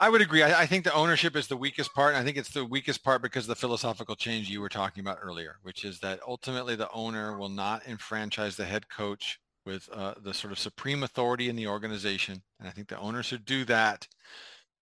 I 0.00 0.08
would 0.08 0.22
agree. 0.22 0.44
I, 0.44 0.60
I, 0.60 0.66
think 0.66 0.84
the 0.84 0.94
ownership 0.94 1.34
is 1.34 1.48
the 1.48 1.56
weakest 1.56 1.92
part. 1.92 2.14
I 2.14 2.22
think 2.22 2.36
it's 2.36 2.52
the 2.52 2.64
weakest 2.64 3.02
part 3.02 3.20
because 3.20 3.44
of 3.44 3.48
the 3.48 3.56
philosophical 3.56 4.14
change 4.14 4.48
you 4.48 4.60
were 4.60 4.68
talking 4.68 5.00
about 5.00 5.18
earlier, 5.20 5.56
which 5.62 5.84
is 5.84 5.98
that 6.00 6.20
ultimately 6.26 6.76
the 6.76 6.90
owner 6.92 7.36
will 7.36 7.48
not 7.48 7.84
enfranchise 7.84 8.56
the 8.56 8.64
head 8.64 8.88
coach 8.88 9.40
with 9.66 9.88
uh, 9.92 10.14
the 10.22 10.32
sort 10.32 10.52
of 10.52 10.58
supreme 10.58 11.02
authority 11.02 11.48
in 11.48 11.56
the 11.56 11.66
organization. 11.66 12.42
And 12.60 12.68
I 12.68 12.70
think 12.70 12.86
the 12.86 12.98
owners 12.98 13.28
who 13.28 13.38
do 13.38 13.64
that 13.64 14.06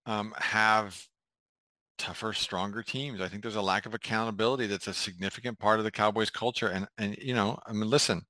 um, 0.05 0.33
have 0.37 1.07
tougher, 1.97 2.33
stronger 2.33 2.83
teams. 2.83 3.21
I 3.21 3.27
think 3.27 3.41
there's 3.41 3.55
a 3.55 3.61
lack 3.61 3.85
of 3.85 3.93
accountability 3.93 4.67
that's 4.67 4.87
a 4.87 4.93
significant 4.93 5.59
part 5.59 5.79
of 5.79 5.85
the 5.85 5.91
Cowboys 5.91 6.29
culture. 6.29 6.67
And, 6.67 6.87
and 6.97 7.17
you 7.17 7.33
know, 7.33 7.59
I 7.65 7.73
mean, 7.73 7.89
listen, 7.89 8.23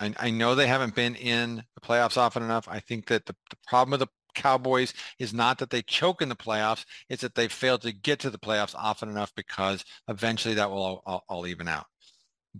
I, 0.00 0.14
I 0.18 0.30
know 0.30 0.54
they 0.54 0.66
haven't 0.66 0.94
been 0.94 1.14
in 1.14 1.56
the 1.74 1.80
playoffs 1.80 2.16
often 2.16 2.42
enough. 2.42 2.68
I 2.68 2.80
think 2.80 3.06
that 3.06 3.26
the, 3.26 3.34
the 3.50 3.56
problem 3.66 3.92
with 3.92 4.00
the 4.00 4.08
Cowboys 4.34 4.92
is 5.18 5.32
not 5.32 5.58
that 5.58 5.70
they 5.70 5.82
choke 5.82 6.22
in 6.22 6.28
the 6.28 6.36
playoffs. 6.36 6.84
It's 7.08 7.22
that 7.22 7.34
they 7.34 7.48
fail 7.48 7.78
to 7.78 7.92
get 7.92 8.20
to 8.20 8.30
the 8.30 8.38
playoffs 8.38 8.74
often 8.76 9.08
enough 9.08 9.32
because 9.34 9.84
eventually 10.08 10.54
that 10.54 10.70
will 10.70 10.82
all, 10.82 11.02
all, 11.06 11.24
all, 11.28 11.46
even 11.46 11.68
out. 11.68 11.86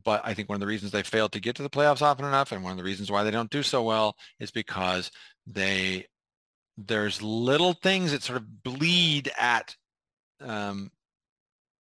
But 0.05 0.23
I 0.25 0.35
think 0.35 0.49
one 0.49 0.57
of 0.57 0.61
the 0.61 0.67
reasons 0.67 0.93
they 0.93 1.03
failed 1.03 1.33
to 1.33 1.41
get 1.41 1.57
to 1.57 1.63
the 1.63 1.71
playoffs 1.71 2.03
often 2.03 2.25
enough 2.25 2.53
and 2.53 2.63
one 2.63 2.73
of 2.73 2.79
the 2.79 2.85
reasons 2.85 3.11
why 3.11 3.23
they 3.23 3.31
don't 3.31 3.51
do 3.51 3.63
so 3.63 3.83
well 3.83 4.17
is 4.41 4.51
because 4.51 5.11
they 5.47 6.07
there's 6.79 7.23
little 7.23 7.73
things 7.73 8.13
that 8.13 8.23
sort 8.23 8.37
of 8.37 8.63
bleed 8.63 9.31
at 9.39 9.75
um, 10.41 10.91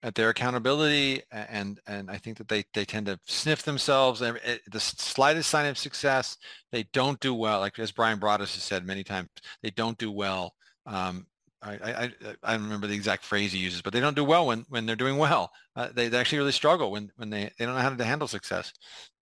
at 0.02 0.14
their 0.14 0.28
accountability 0.28 1.22
and 1.32 1.80
and 1.86 2.10
I 2.10 2.18
think 2.18 2.38
that 2.38 2.48
they 2.48 2.64
they 2.74 2.84
tend 2.84 3.06
to 3.06 3.18
sniff 3.26 3.62
themselves 3.62 4.20
the 4.20 4.80
slightest 4.80 5.50
sign 5.50 5.66
of 5.66 5.78
success 5.78 6.36
they 6.70 6.84
don't 6.92 7.18
do 7.20 7.34
well 7.34 7.60
like 7.60 7.78
as 7.78 7.92
Bryan 7.92 8.20
Broaddus 8.20 8.54
has 8.54 8.62
said 8.62 8.86
many 8.86 9.02
times 9.02 9.28
they 9.62 9.70
don't 9.70 9.98
do 9.98 10.12
well 10.12 10.54
um, 10.86 11.26
I, 11.62 11.72
I, 11.72 12.34
I 12.42 12.52
remember 12.54 12.86
the 12.86 12.94
exact 12.94 13.24
phrase 13.24 13.52
he 13.52 13.58
uses 13.58 13.82
but 13.82 13.92
they 13.92 14.00
don't 14.00 14.16
do 14.16 14.24
well 14.24 14.46
when 14.46 14.64
when 14.68 14.86
they're 14.86 14.96
doing 14.96 15.16
well. 15.16 15.50
Uh, 15.74 15.88
they, 15.92 16.08
they 16.08 16.18
actually 16.18 16.38
really 16.38 16.52
struggle 16.52 16.90
when 16.92 17.10
when 17.16 17.30
they 17.30 17.50
they 17.58 17.64
don't 17.64 17.74
know 17.74 17.80
how 17.80 17.90
to 17.90 18.04
handle 18.04 18.28
success. 18.28 18.72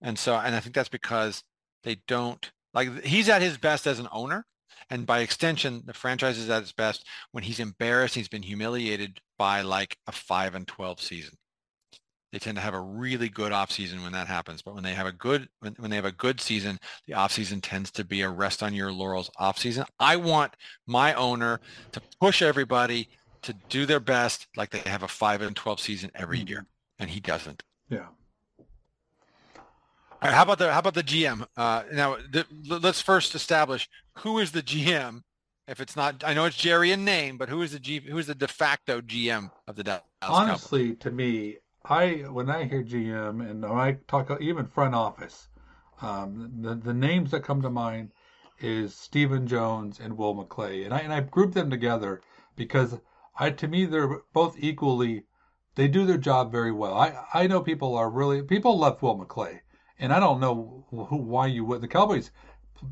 And 0.03 0.19
so 0.19 0.37
and 0.37 0.55
I 0.55 0.61
think 0.61 0.75
that's 0.75 0.89
because 0.89 1.43
they 1.85 1.97
don't 2.07 2.51
like 2.75 3.05
he's 3.05 3.29
at 3.29 3.43
his 3.43 3.57
best 3.57 3.87
as 3.87 3.99
an 3.99 4.09
owner 4.13 4.45
and 4.91 5.07
by 5.07 5.21
extension, 5.21 5.83
the 5.87 5.95
franchise 5.95 6.39
is 6.39 6.51
at 6.51 6.63
its 6.63 6.73
best 6.73 7.07
when 7.33 7.45
he's 7.45 7.61
embarrassed, 7.61 8.15
he's 8.15 8.29
been 8.29 8.43
humiliated 8.43 9.21
by 9.39 9.63
like 9.63 9.97
a 10.07 10.13
5 10.13 10.55
and 10.55 10.67
12 10.67 11.01
season. 11.01 11.37
They 12.33 12.41
tend 12.41 12.57
to 12.57 12.63
have 12.63 12.75
a 12.75 12.81
really 12.81 13.29
good 13.29 13.53
offseason 13.53 14.03
when 14.03 14.11
that 14.11 14.27
happens. 14.27 14.61
But 14.61 14.75
when 14.75 14.83
they 14.83 14.95
have 14.95 15.07
a 15.07 15.13
good 15.13 15.49
when, 15.61 15.75
when 15.79 15.91
they 15.91 15.97
have 15.97 16.05
a 16.05 16.11
good 16.11 16.41
season, 16.41 16.81
the 17.07 17.15
offseason 17.15 17.61
tends 17.63 17.93
to 17.93 18.05
be 18.05 18.23
a 18.23 18.29
rest 18.29 18.61
on 18.61 18.75
your 18.75 18.91
laurels 18.91 19.31
offseason. 19.41 19.87
I 20.01 20.17
want 20.17 20.57
my 20.87 21.15
owner 21.15 21.61
to 21.93 22.03
push 22.21 22.43
everybody 22.43 23.09
to 23.43 23.53
do 23.69 23.87
their 23.87 24.01
best 24.01 24.49
like 24.57 24.71
they 24.71 24.79
have 24.91 25.05
a 25.05 25.09
5 25.09 25.43
and 25.43 25.55
12 25.55 25.79
season 25.79 26.11
every 26.17 26.39
mm-hmm. 26.39 26.49
year. 26.49 26.67
And 26.99 27.09
he 27.09 27.21
doesn't. 27.21 27.63
Yeah. 27.89 28.07
How 30.25 30.43
about 30.43 30.59
the 30.59 30.73
how 30.73 30.79
about 30.79 30.95
the 30.95 31.03
GM? 31.03 31.47
Uh, 31.57 31.83
now, 31.93 32.17
the, 32.17 32.47
let's 32.67 33.01
first 33.03 33.35
establish 33.35 33.89
who 34.19 34.39
is 34.39 34.53
the 34.53 34.63
GM. 34.63 35.23
If 35.69 35.81
it's 35.81 35.97
not, 35.97 36.23
I 36.25 36.35
know 36.35 36.45
it's 36.47 36.57
Jerry 36.57 36.93
in 36.93 37.05
name, 37.05 37.39
but 37.39 37.49
who 37.49 37.63
is 37.63 37.73
the 37.73 37.79
G, 37.79 38.01
who 38.01 38.19
is 38.19 38.27
the 38.27 38.35
de 38.35 38.49
facto 38.49 39.01
GM 39.01 39.51
of 39.67 39.77
the 39.77 39.85
Dallas 39.85 40.03
Honestly, 40.27 40.95
Cowboys? 40.99 40.99
to 41.01 41.11
me, 41.11 41.59
I 41.85 42.25
when 42.31 42.51
I 42.51 42.65
hear 42.65 42.83
GM 42.83 43.41
and 43.49 43.65
I 43.65 43.99
talk 44.09 44.31
even 44.41 44.67
front 44.67 44.95
office, 44.95 45.49
um, 46.03 46.51
the 46.61 46.75
the 46.75 46.93
names 46.93 47.31
that 47.31 47.45
come 47.45 47.63
to 47.63 47.71
mind 47.71 48.13
is 48.59 48.95
Stephen 48.95 49.47
Jones 49.47 50.01
and 50.01 50.17
Will 50.19 50.35
McClay, 50.35 50.85
and 50.85 50.93
I 50.93 50.99
and 51.01 51.13
I 51.13 51.21
group 51.21 51.55
them 51.55 51.71
together 51.71 52.23
because 52.57 52.99
I 53.39 53.51
to 53.51 53.69
me 53.69 53.87
they're 53.87 54.23
both 54.33 54.57
equally 54.59 55.27
they 55.75 55.89
do 55.89 56.07
their 56.07 56.19
job 56.19 56.51
very 56.53 56.73
well. 56.73 56.95
I 56.95 57.25
I 57.33 57.47
know 57.47 57.61
people 57.63 57.97
are 57.97 58.11
really 58.11 58.43
people 58.43 58.79
love 58.79 59.01
Will 59.03 59.19
McClay. 59.19 59.61
And 59.99 60.13
I 60.13 60.21
don't 60.21 60.41
know 60.41 60.85
who, 60.91 61.17
why 61.17 61.47
you 61.47 61.65
would. 61.65 61.81
The 61.81 61.89
Cowboys 61.89 62.31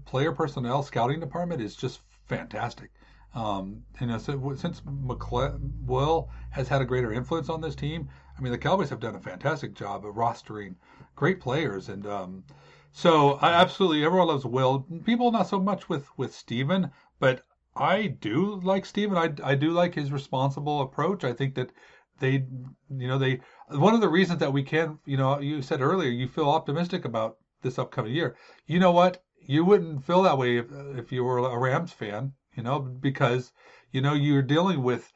player 0.05 0.33
personnel 0.33 0.83
scouting 0.83 1.21
department 1.21 1.61
is 1.61 1.77
just 1.77 2.01
fantastic. 2.27 2.91
Um, 3.35 3.83
you 4.01 4.07
know, 4.07 4.19
so, 4.19 4.55
since 4.55 4.83
Will 4.85 6.29
has 6.51 6.69
had 6.69 6.83
a 6.83 6.87
greater 6.87 7.13
influence 7.13 7.49
on 7.49 7.61
this 7.61 7.75
team, 7.75 8.09
I 8.37 8.41
mean, 8.41 8.53
the 8.53 8.59
Cowboys 8.59 8.91
have 8.91 9.01
done 9.01 9.15
a 9.15 9.21
fantastic 9.21 9.75
job 9.75 10.05
of 10.05 10.15
rostering 10.17 10.75
great 11.17 11.41
players, 11.41 11.89
and 11.89 12.07
um, 12.07 12.45
so 12.93 13.33
I 13.35 13.53
absolutely 13.53 14.05
everyone 14.05 14.29
loves 14.29 14.45
Will. 14.45 14.81
People 15.05 15.33
not 15.33 15.49
so 15.49 15.59
much 15.59 15.89
with 15.89 16.07
with 16.19 16.35
Stephen, 16.35 16.91
but 17.19 17.45
I 17.75 18.07
do 18.07 18.61
like 18.61 18.85
Stephen. 18.85 19.17
I 19.17 19.33
I 19.43 19.55
do 19.55 19.71
like 19.71 19.95
his 19.95 20.13
responsible 20.13 20.83
approach. 20.83 21.25
I 21.25 21.33
think 21.33 21.55
that 21.55 21.73
they, 22.21 22.45
you 22.91 23.09
know, 23.09 23.19
they 23.19 23.41
one 23.69 23.95
of 23.95 24.01
the 24.01 24.09
reasons 24.09 24.39
that 24.41 24.53
we 24.53 24.63
can, 24.63 24.99
you 25.05 25.17
know, 25.17 25.41
you 25.41 25.63
said 25.63 25.81
earlier 25.81 26.11
you 26.11 26.29
feel 26.29 26.51
optimistic 26.51 27.05
about 27.05 27.37
this 27.63 27.79
upcoming 27.79 28.13
year. 28.15 28.37
You 28.67 28.79
know 28.79 28.93
what? 28.93 29.23
You 29.41 29.65
wouldn't 29.65 30.05
feel 30.05 30.23
that 30.23 30.39
way 30.39 30.59
if, 30.59 30.67
if 30.97 31.11
you 31.13 31.25
were 31.25 31.39
a 31.39 31.59
Rams 31.59 31.93
fan, 31.93 32.33
you 32.55 32.63
know, 32.63 32.79
because 32.79 33.53
you 33.91 34.01
know 34.01 34.15
you're 34.15 34.43
dealing 34.43 34.83
with 34.83 35.13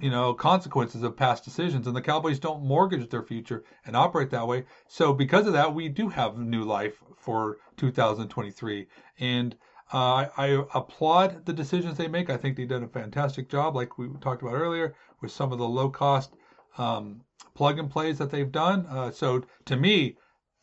you 0.00 0.10
know 0.10 0.34
consequences 0.34 1.02
of 1.02 1.16
past 1.16 1.44
decisions 1.44 1.86
and 1.86 1.96
the 1.96 2.02
cowboys 2.02 2.38
don't 2.38 2.64
mortgage 2.64 3.08
their 3.08 3.22
future 3.22 3.64
and 3.86 3.96
operate 3.96 4.30
that 4.30 4.46
way 4.46 4.64
so 4.88 5.12
because 5.12 5.46
of 5.46 5.54
that 5.54 5.74
we 5.74 5.88
do 5.88 6.08
have 6.08 6.36
new 6.36 6.64
life 6.64 7.02
for 7.16 7.56
2023 7.76 8.86
and 9.20 9.56
uh, 9.92 10.26
I 10.36 10.64
applaud 10.74 11.46
the 11.46 11.52
decisions 11.52 11.96
they 11.96 12.08
make. 12.08 12.28
I 12.28 12.36
think 12.36 12.56
they 12.56 12.64
did 12.64 12.82
a 12.82 12.88
fantastic 12.88 13.48
job, 13.48 13.76
like 13.76 13.98
we 13.98 14.08
talked 14.20 14.42
about 14.42 14.54
earlier, 14.54 14.96
with 15.20 15.32
some 15.32 15.52
of 15.52 15.58
the 15.58 15.68
low 15.68 15.88
cost 15.88 16.34
um, 16.78 17.22
plug 17.54 17.78
and 17.78 17.90
plays 17.90 18.18
that 18.18 18.30
they've 18.30 18.52
done. 18.52 18.86
Uh, 18.86 19.10
so 19.10 19.42
to 19.64 19.76
me, 19.76 20.16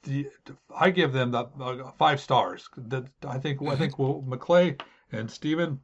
the, 0.03 0.27
I 0.75 0.89
give 0.89 1.13
them 1.13 1.31
the 1.31 1.45
uh, 1.59 1.91
five 1.97 2.19
stars. 2.19 2.67
The, 2.75 3.05
I 3.27 3.37
think 3.37 3.61
I 3.61 3.75
think 3.75 3.97
Will, 3.97 4.21
McClay 4.23 4.79
and 5.11 5.29
Stephen 5.29 5.79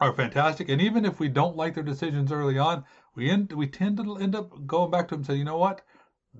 are 0.00 0.12
fantastic. 0.12 0.68
And 0.68 0.82
even 0.82 1.04
if 1.04 1.20
we 1.20 1.28
don't 1.28 1.56
like 1.56 1.74
their 1.74 1.84
decisions 1.84 2.32
early 2.32 2.58
on, 2.58 2.84
we 3.14 3.30
end, 3.30 3.52
we 3.52 3.66
tend 3.66 3.96
to 3.98 4.16
end 4.16 4.34
up 4.34 4.66
going 4.66 4.90
back 4.90 5.08
to 5.08 5.14
them 5.14 5.20
and 5.20 5.26
say, 5.26 5.34
you 5.34 5.44
know 5.44 5.58
what, 5.58 5.82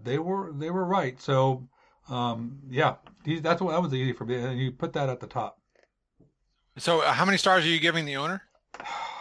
they 0.02 0.18
were 0.18 0.52
they 0.52 0.70
were 0.70 0.84
right. 0.84 1.20
So 1.20 1.68
um, 2.08 2.58
yeah, 2.68 2.96
that's 3.24 3.62
what 3.62 3.72
that 3.72 3.82
was 3.82 3.94
easy 3.94 4.12
for 4.12 4.24
me. 4.24 4.36
And 4.36 4.58
you 4.58 4.72
put 4.72 4.92
that 4.94 5.08
at 5.08 5.20
the 5.20 5.26
top. 5.26 5.60
So 6.76 7.00
uh, 7.00 7.12
how 7.12 7.24
many 7.24 7.38
stars 7.38 7.64
are 7.64 7.68
you 7.68 7.80
giving 7.80 8.04
the 8.04 8.16
owner? 8.16 8.42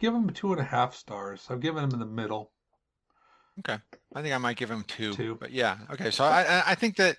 Give 0.00 0.14
him 0.14 0.30
two 0.30 0.52
and 0.52 0.60
a 0.60 0.64
half 0.64 0.94
stars. 0.94 1.46
I've 1.50 1.60
given 1.60 1.84
him 1.84 1.92
in 1.92 2.00
the 2.00 2.06
middle. 2.06 2.50
Okay. 3.60 3.78
I 4.14 4.22
think 4.22 4.34
I 4.34 4.38
might 4.38 4.56
give 4.56 4.70
him 4.70 4.82
two. 4.88 5.14
Two. 5.14 5.36
But 5.38 5.52
yeah. 5.52 5.78
Okay. 5.92 6.10
So 6.10 6.24
I 6.24 6.62
I 6.66 6.74
think 6.74 6.96
that 6.96 7.18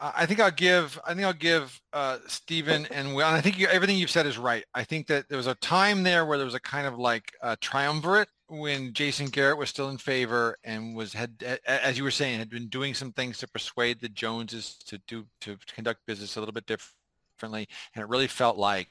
I 0.00 0.26
think 0.26 0.40
I'll 0.40 0.50
give 0.50 0.98
I 1.04 1.12
think 1.12 1.26
I'll 1.26 1.32
give 1.32 1.80
uh, 1.92 2.18
Stephen 2.28 2.86
and 2.90 3.14
Will. 3.14 3.26
And 3.26 3.36
I 3.36 3.40
think 3.40 3.58
you, 3.58 3.66
everything 3.66 3.98
you've 3.98 4.10
said 4.10 4.26
is 4.26 4.38
right. 4.38 4.64
I 4.74 4.84
think 4.84 5.08
that 5.08 5.28
there 5.28 5.36
was 5.36 5.48
a 5.48 5.56
time 5.56 6.02
there 6.02 6.24
where 6.24 6.38
there 6.38 6.44
was 6.44 6.54
a 6.54 6.60
kind 6.60 6.86
of 6.86 6.98
like 6.98 7.32
a 7.42 7.56
triumvirate 7.56 8.28
when 8.48 8.94
Jason 8.94 9.26
Garrett 9.26 9.58
was 9.58 9.68
still 9.68 9.90
in 9.90 9.98
favor 9.98 10.56
and 10.64 10.96
was 10.96 11.12
had 11.12 11.60
as 11.66 11.98
you 11.98 12.04
were 12.04 12.10
saying 12.10 12.38
had 12.38 12.48
been 12.48 12.68
doing 12.68 12.94
some 12.94 13.12
things 13.12 13.38
to 13.38 13.48
persuade 13.48 14.00
the 14.00 14.08
Joneses 14.08 14.76
to 14.86 14.98
do 15.06 15.26
to 15.42 15.58
conduct 15.74 16.06
business 16.06 16.36
a 16.36 16.40
little 16.40 16.54
bit 16.54 16.66
differently, 16.66 17.68
and 17.94 18.02
it 18.02 18.08
really 18.08 18.28
felt 18.28 18.56
like 18.56 18.88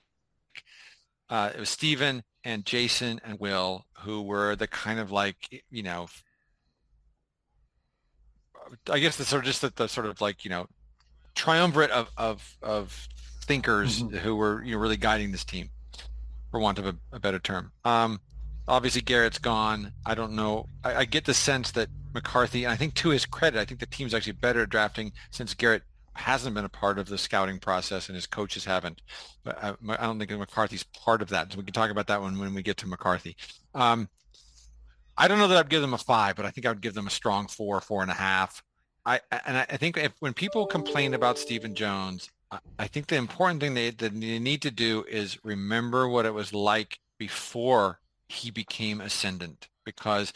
uh, 1.29 1.51
it 1.53 1.59
was 1.59 1.69
Stephen 1.69 2.23
and 2.43 2.65
Jason 2.65 3.19
and 3.23 3.39
Will 3.39 3.85
who 3.99 4.21
were 4.21 4.55
the 4.55 4.67
kind 4.67 4.99
of 4.99 5.11
like 5.11 5.63
you 5.69 5.83
know 5.83 6.07
I 8.89 8.99
guess 8.99 9.17
the 9.17 9.25
sort 9.25 9.43
of 9.43 9.45
just 9.45 9.61
the, 9.61 9.71
the, 9.75 9.87
sort 9.87 10.07
of 10.07 10.21
like 10.21 10.43
you 10.43 10.49
know 10.49 10.67
triumvirate 11.35 11.91
of 11.91 12.09
of, 12.17 12.57
of 12.61 13.07
thinkers 13.43 14.03
mm-hmm. 14.03 14.17
who 14.17 14.35
were 14.35 14.63
you 14.63 14.73
know 14.73 14.79
really 14.79 14.97
guiding 14.97 15.31
this 15.31 15.43
team, 15.43 15.69
for 16.51 16.59
want 16.59 16.79
of 16.79 16.85
a, 16.85 16.95
a 17.11 17.19
better 17.19 17.39
term. 17.39 17.71
Um, 17.85 18.19
obviously 18.67 19.01
Garrett's 19.01 19.39
gone. 19.39 19.93
I 20.05 20.15
don't 20.15 20.33
know. 20.33 20.67
I, 20.83 20.95
I, 20.95 21.05
get 21.05 21.25
the 21.25 21.33
sense 21.33 21.71
that 21.71 21.89
McCarthy, 22.13 22.65
and 22.65 22.73
I 22.73 22.75
think 22.75 22.93
to 22.95 23.09
his 23.09 23.25
credit, 23.25 23.59
I 23.59 23.65
think 23.65 23.79
the 23.79 23.85
team's 23.85 24.13
actually 24.13 24.33
better 24.33 24.63
at 24.63 24.69
drafting 24.69 25.13
since 25.31 25.53
Garrett 25.53 25.83
hasn't 26.17 26.55
been 26.55 26.65
a 26.65 26.69
part 26.69 26.99
of 26.99 27.07
the 27.07 27.17
scouting 27.17 27.59
process 27.59 28.09
and 28.09 28.15
his 28.15 28.27
coaches 28.27 28.65
haven't. 28.65 29.01
But 29.43 29.63
I, 29.63 29.73
I 29.89 30.05
don't 30.05 30.19
think 30.19 30.31
McCarthy's 30.31 30.83
part 30.83 31.21
of 31.21 31.29
that. 31.29 31.51
So 31.51 31.59
we 31.59 31.63
can 31.63 31.73
talk 31.73 31.91
about 31.91 32.07
that 32.07 32.21
one 32.21 32.39
when 32.39 32.53
we 32.53 32.63
get 32.63 32.77
to 32.77 32.87
McCarthy. 32.87 33.35
Um, 33.73 34.09
I 35.17 35.27
don't 35.27 35.39
know 35.39 35.47
that 35.47 35.57
I'd 35.57 35.69
give 35.69 35.81
them 35.81 35.93
a 35.93 35.97
five, 35.97 36.35
but 36.35 36.45
I 36.45 36.51
think 36.51 36.65
I 36.65 36.69
would 36.69 36.81
give 36.81 36.93
them 36.93 37.07
a 37.07 37.11
strong 37.11 37.47
four, 37.47 37.81
four 37.81 38.01
and 38.01 38.11
a 38.11 38.15
half. 38.15 38.63
I 39.05 39.21
and 39.45 39.57
I 39.57 39.77
think 39.77 39.97
if 39.97 40.11
when 40.19 40.33
people 40.33 40.65
complain 40.67 41.13
about 41.13 41.39
Stephen 41.39 41.75
Jones, 41.75 42.29
I 42.77 42.87
think 42.87 43.07
the 43.07 43.15
important 43.15 43.61
thing 43.61 43.73
they, 43.73 43.89
that 43.91 44.19
they 44.19 44.39
need 44.39 44.61
to 44.61 44.71
do 44.71 45.05
is 45.09 45.39
remember 45.43 46.07
what 46.07 46.25
it 46.25 46.33
was 46.33 46.53
like 46.53 46.99
before 47.17 47.99
he 48.27 48.51
became 48.51 49.01
ascendant. 49.01 49.69
Because 49.85 50.33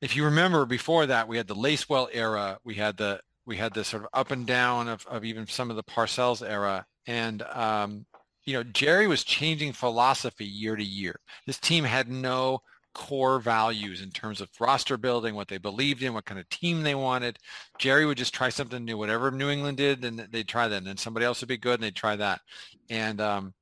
if 0.00 0.14
you 0.14 0.24
remember 0.24 0.64
before 0.64 1.06
that, 1.06 1.28
we 1.28 1.36
had 1.36 1.48
the 1.48 1.54
Lacewell 1.54 2.08
era, 2.12 2.58
we 2.64 2.74
had 2.74 2.96
the 2.96 3.20
we 3.46 3.56
had 3.56 3.74
this 3.74 3.88
sort 3.88 4.04
of 4.04 4.08
up 4.12 4.30
and 4.30 4.46
down 4.46 4.88
of, 4.88 5.06
of 5.06 5.24
even 5.24 5.46
some 5.46 5.70
of 5.70 5.76
the 5.76 5.82
Parcells 5.82 6.46
era, 6.46 6.86
and 7.06 7.42
um, 7.42 8.06
you 8.44 8.54
know 8.54 8.62
Jerry 8.62 9.06
was 9.06 9.24
changing 9.24 9.72
philosophy 9.72 10.44
year 10.44 10.76
to 10.76 10.84
year. 10.84 11.20
This 11.46 11.58
team 11.58 11.84
had 11.84 12.08
no 12.08 12.60
core 12.94 13.40
values 13.40 14.00
in 14.00 14.10
terms 14.10 14.40
of 14.40 14.48
roster 14.60 14.96
building, 14.96 15.34
what 15.34 15.48
they 15.48 15.58
believed 15.58 16.02
in, 16.02 16.14
what 16.14 16.24
kind 16.24 16.40
of 16.40 16.48
team 16.48 16.82
they 16.82 16.94
wanted. 16.94 17.38
Jerry 17.78 18.06
would 18.06 18.16
just 18.16 18.32
try 18.32 18.48
something 18.48 18.84
new. 18.84 18.96
Whatever 18.96 19.30
New 19.30 19.50
England 19.50 19.76
did, 19.76 20.00
then 20.00 20.28
they'd 20.30 20.48
try 20.48 20.68
that. 20.68 20.76
And 20.76 20.86
then 20.86 20.96
somebody 20.96 21.26
else 21.26 21.40
would 21.40 21.48
be 21.48 21.58
good 21.58 21.74
and 21.74 21.82
they'd 21.82 21.96
try 21.96 22.16
that. 22.16 22.40
And 22.88 23.20
um, 23.20 23.54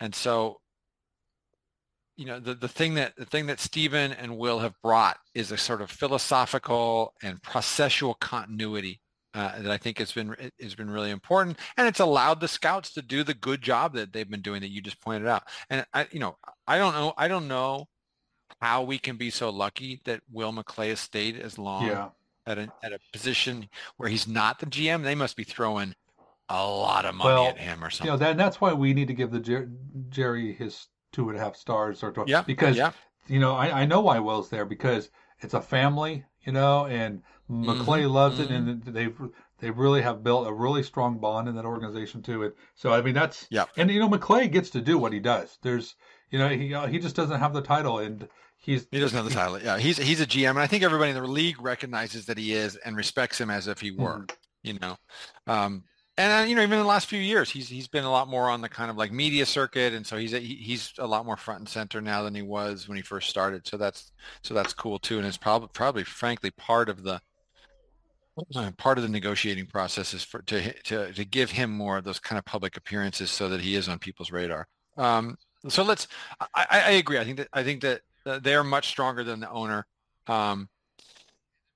and 0.00 0.14
so 0.14 0.60
you 2.16 2.26
know 2.26 2.40
the, 2.40 2.54
the 2.54 2.68
thing 2.68 2.94
that 2.94 3.14
the 3.16 3.24
thing 3.24 3.46
that 3.46 3.60
Stephen 3.60 4.12
and 4.12 4.36
Will 4.36 4.58
have 4.58 4.74
brought 4.82 5.18
is 5.34 5.52
a 5.52 5.56
sort 5.56 5.80
of 5.80 5.90
philosophical 5.90 7.14
and 7.22 7.40
processual 7.42 8.18
continuity 8.18 9.00
uh, 9.34 9.62
that 9.62 9.70
I 9.70 9.76
think 9.76 9.98
has 9.98 10.12
been 10.12 10.34
has 10.60 10.74
been 10.74 10.90
really 10.90 11.10
important, 11.10 11.58
and 11.76 11.86
it's 11.86 12.00
allowed 12.00 12.40
the 12.40 12.48
scouts 12.48 12.92
to 12.94 13.02
do 13.02 13.22
the 13.22 13.34
good 13.34 13.62
job 13.62 13.94
that 13.94 14.12
they've 14.12 14.28
been 14.28 14.42
doing 14.42 14.60
that 14.60 14.70
you 14.70 14.80
just 14.80 15.00
pointed 15.00 15.28
out. 15.28 15.44
And 15.68 15.86
I, 15.94 16.06
you 16.10 16.18
know, 16.18 16.36
I 16.66 16.78
don't 16.78 16.94
know, 16.94 17.12
I 17.16 17.28
don't 17.28 17.48
know 17.48 17.88
how 18.60 18.82
we 18.82 18.98
can 18.98 19.16
be 19.16 19.30
so 19.30 19.50
lucky 19.50 20.00
that 20.04 20.20
Will 20.30 20.52
McClay 20.52 20.88
has 20.88 21.00
stayed 21.00 21.38
as 21.38 21.58
long 21.58 21.86
yeah. 21.86 22.08
at 22.46 22.58
a 22.58 22.72
at 22.82 22.92
a 22.92 22.98
position 23.12 23.68
where 23.96 24.08
he's 24.08 24.26
not 24.26 24.58
the 24.58 24.66
GM. 24.66 25.02
They 25.02 25.14
must 25.14 25.36
be 25.36 25.44
throwing 25.44 25.94
a 26.48 26.66
lot 26.66 27.04
of 27.04 27.14
money 27.14 27.30
well, 27.30 27.46
at 27.46 27.58
him 27.58 27.84
or 27.84 27.90
something. 27.90 28.06
You 28.06 28.12
know, 28.12 28.18
that, 28.18 28.36
that's 28.36 28.60
why 28.60 28.72
we 28.72 28.92
need 28.92 29.06
to 29.08 29.14
give 29.14 29.30
the 29.30 29.38
Jer- 29.38 29.70
Jerry 30.08 30.52
his 30.52 30.88
two 31.12 31.28
and 31.28 31.38
a 31.38 31.40
half 31.40 31.56
stars 31.56 32.02
or 32.02 32.12
yeah, 32.26 32.42
because 32.42 32.76
yeah. 32.76 32.90
you 33.28 33.38
know 33.38 33.54
I, 33.54 33.82
I 33.82 33.86
know 33.86 34.00
why 34.00 34.18
Will's 34.18 34.50
there 34.50 34.64
because 34.64 35.10
it's 35.40 35.54
a 35.54 35.60
family, 35.60 36.24
you 36.44 36.52
know, 36.52 36.86
and 36.86 37.22
McClay 37.50 38.02
mm-hmm, 38.02 38.12
loves 38.12 38.38
mm-hmm. 38.38 38.52
it, 38.52 38.56
and 38.56 38.82
they've 38.84 39.16
they 39.60 39.70
really 39.70 40.02
have 40.02 40.22
built 40.24 40.46
a 40.46 40.52
really 40.52 40.82
strong 40.82 41.18
bond 41.18 41.48
in 41.48 41.54
that 41.56 41.64
organization 41.64 42.22
too. 42.22 42.44
And 42.44 42.52
so 42.74 42.92
I 42.92 43.02
mean 43.02 43.14
that's 43.14 43.46
yeah, 43.50 43.66
and 43.76 43.90
you 43.90 44.00
know 44.00 44.08
McClay 44.08 44.50
gets 44.50 44.70
to 44.70 44.80
do 44.80 44.98
what 44.98 45.12
he 45.12 45.20
does. 45.20 45.58
There's 45.62 45.94
you 46.30 46.38
know 46.38 46.48
he 46.48 46.74
he 46.90 46.98
just 46.98 47.16
doesn't 47.16 47.38
have 47.38 47.52
the 47.52 47.62
title 47.62 47.98
and 47.98 48.28
he's 48.56 48.86
he 48.90 49.00
doesn't 49.00 49.16
have 49.16 49.26
the 49.26 49.34
title. 49.34 49.60
Yeah, 49.60 49.78
he's 49.78 49.98
he's 49.98 50.20
a 50.20 50.26
GM, 50.26 50.50
and 50.50 50.58
I 50.58 50.66
think 50.66 50.82
everybody 50.82 51.10
in 51.10 51.16
the 51.16 51.26
league 51.26 51.60
recognizes 51.60 52.26
that 52.26 52.38
he 52.38 52.52
is 52.52 52.76
and 52.76 52.96
respects 52.96 53.40
him 53.40 53.50
as 53.50 53.66
if 53.66 53.80
he 53.80 53.90
were. 53.90 54.20
Mm-hmm. 54.20 54.36
You 54.62 54.78
know, 54.78 54.96
um, 55.46 55.84
and 56.20 56.32
uh, 56.32 56.46
you 56.46 56.54
know 56.54 56.62
even 56.62 56.78
in 56.78 56.84
the 56.84 56.88
last 56.88 57.06
few 57.06 57.18
years, 57.18 57.50
he's 57.50 57.68
he's 57.68 57.88
been 57.88 58.04
a 58.04 58.10
lot 58.10 58.28
more 58.28 58.50
on 58.50 58.60
the 58.60 58.68
kind 58.68 58.90
of 58.90 58.96
like 58.96 59.10
media 59.10 59.46
circuit, 59.46 59.94
and 59.94 60.06
so 60.06 60.18
he's 60.18 60.34
a, 60.34 60.38
he's 60.38 60.92
a 60.98 61.06
lot 61.06 61.24
more 61.24 61.36
front 61.36 61.60
and 61.60 61.68
center 61.68 62.00
now 62.00 62.22
than 62.22 62.34
he 62.34 62.42
was 62.42 62.88
when 62.88 62.96
he 62.96 63.02
first 63.02 63.30
started. 63.30 63.66
So 63.66 63.76
that's 63.76 64.12
so 64.42 64.52
that's 64.52 64.74
cool 64.74 64.98
too, 64.98 65.18
and 65.18 65.26
it's 65.26 65.38
probably 65.38 65.68
probably 65.72 66.04
frankly 66.04 66.50
part 66.50 66.90
of 66.90 67.02
the 67.02 67.20
part 68.76 68.98
of 68.98 69.02
the 69.02 69.08
negotiating 69.08 69.66
process 69.66 70.12
is 70.12 70.22
for 70.22 70.42
to 70.42 70.72
to 70.82 71.12
to 71.12 71.24
give 71.24 71.50
him 71.50 71.70
more 71.70 71.96
of 71.96 72.04
those 72.04 72.18
kind 72.18 72.38
of 72.38 72.44
public 72.44 72.76
appearances 72.76 73.30
so 73.30 73.48
that 73.48 73.62
he 73.62 73.74
is 73.74 73.88
on 73.88 73.98
people's 73.98 74.30
radar. 74.30 74.68
Um, 74.98 75.38
so 75.68 75.82
let's. 75.82 76.06
I, 76.54 76.66
I 76.70 76.90
agree. 76.92 77.18
I 77.18 77.24
think 77.24 77.38
that 77.38 77.48
I 77.52 77.62
think 77.62 77.80
that 77.80 78.02
they 78.42 78.54
are 78.54 78.64
much 78.64 78.88
stronger 78.88 79.24
than 79.24 79.40
the 79.40 79.50
owner. 79.50 79.86
Um, 80.26 80.68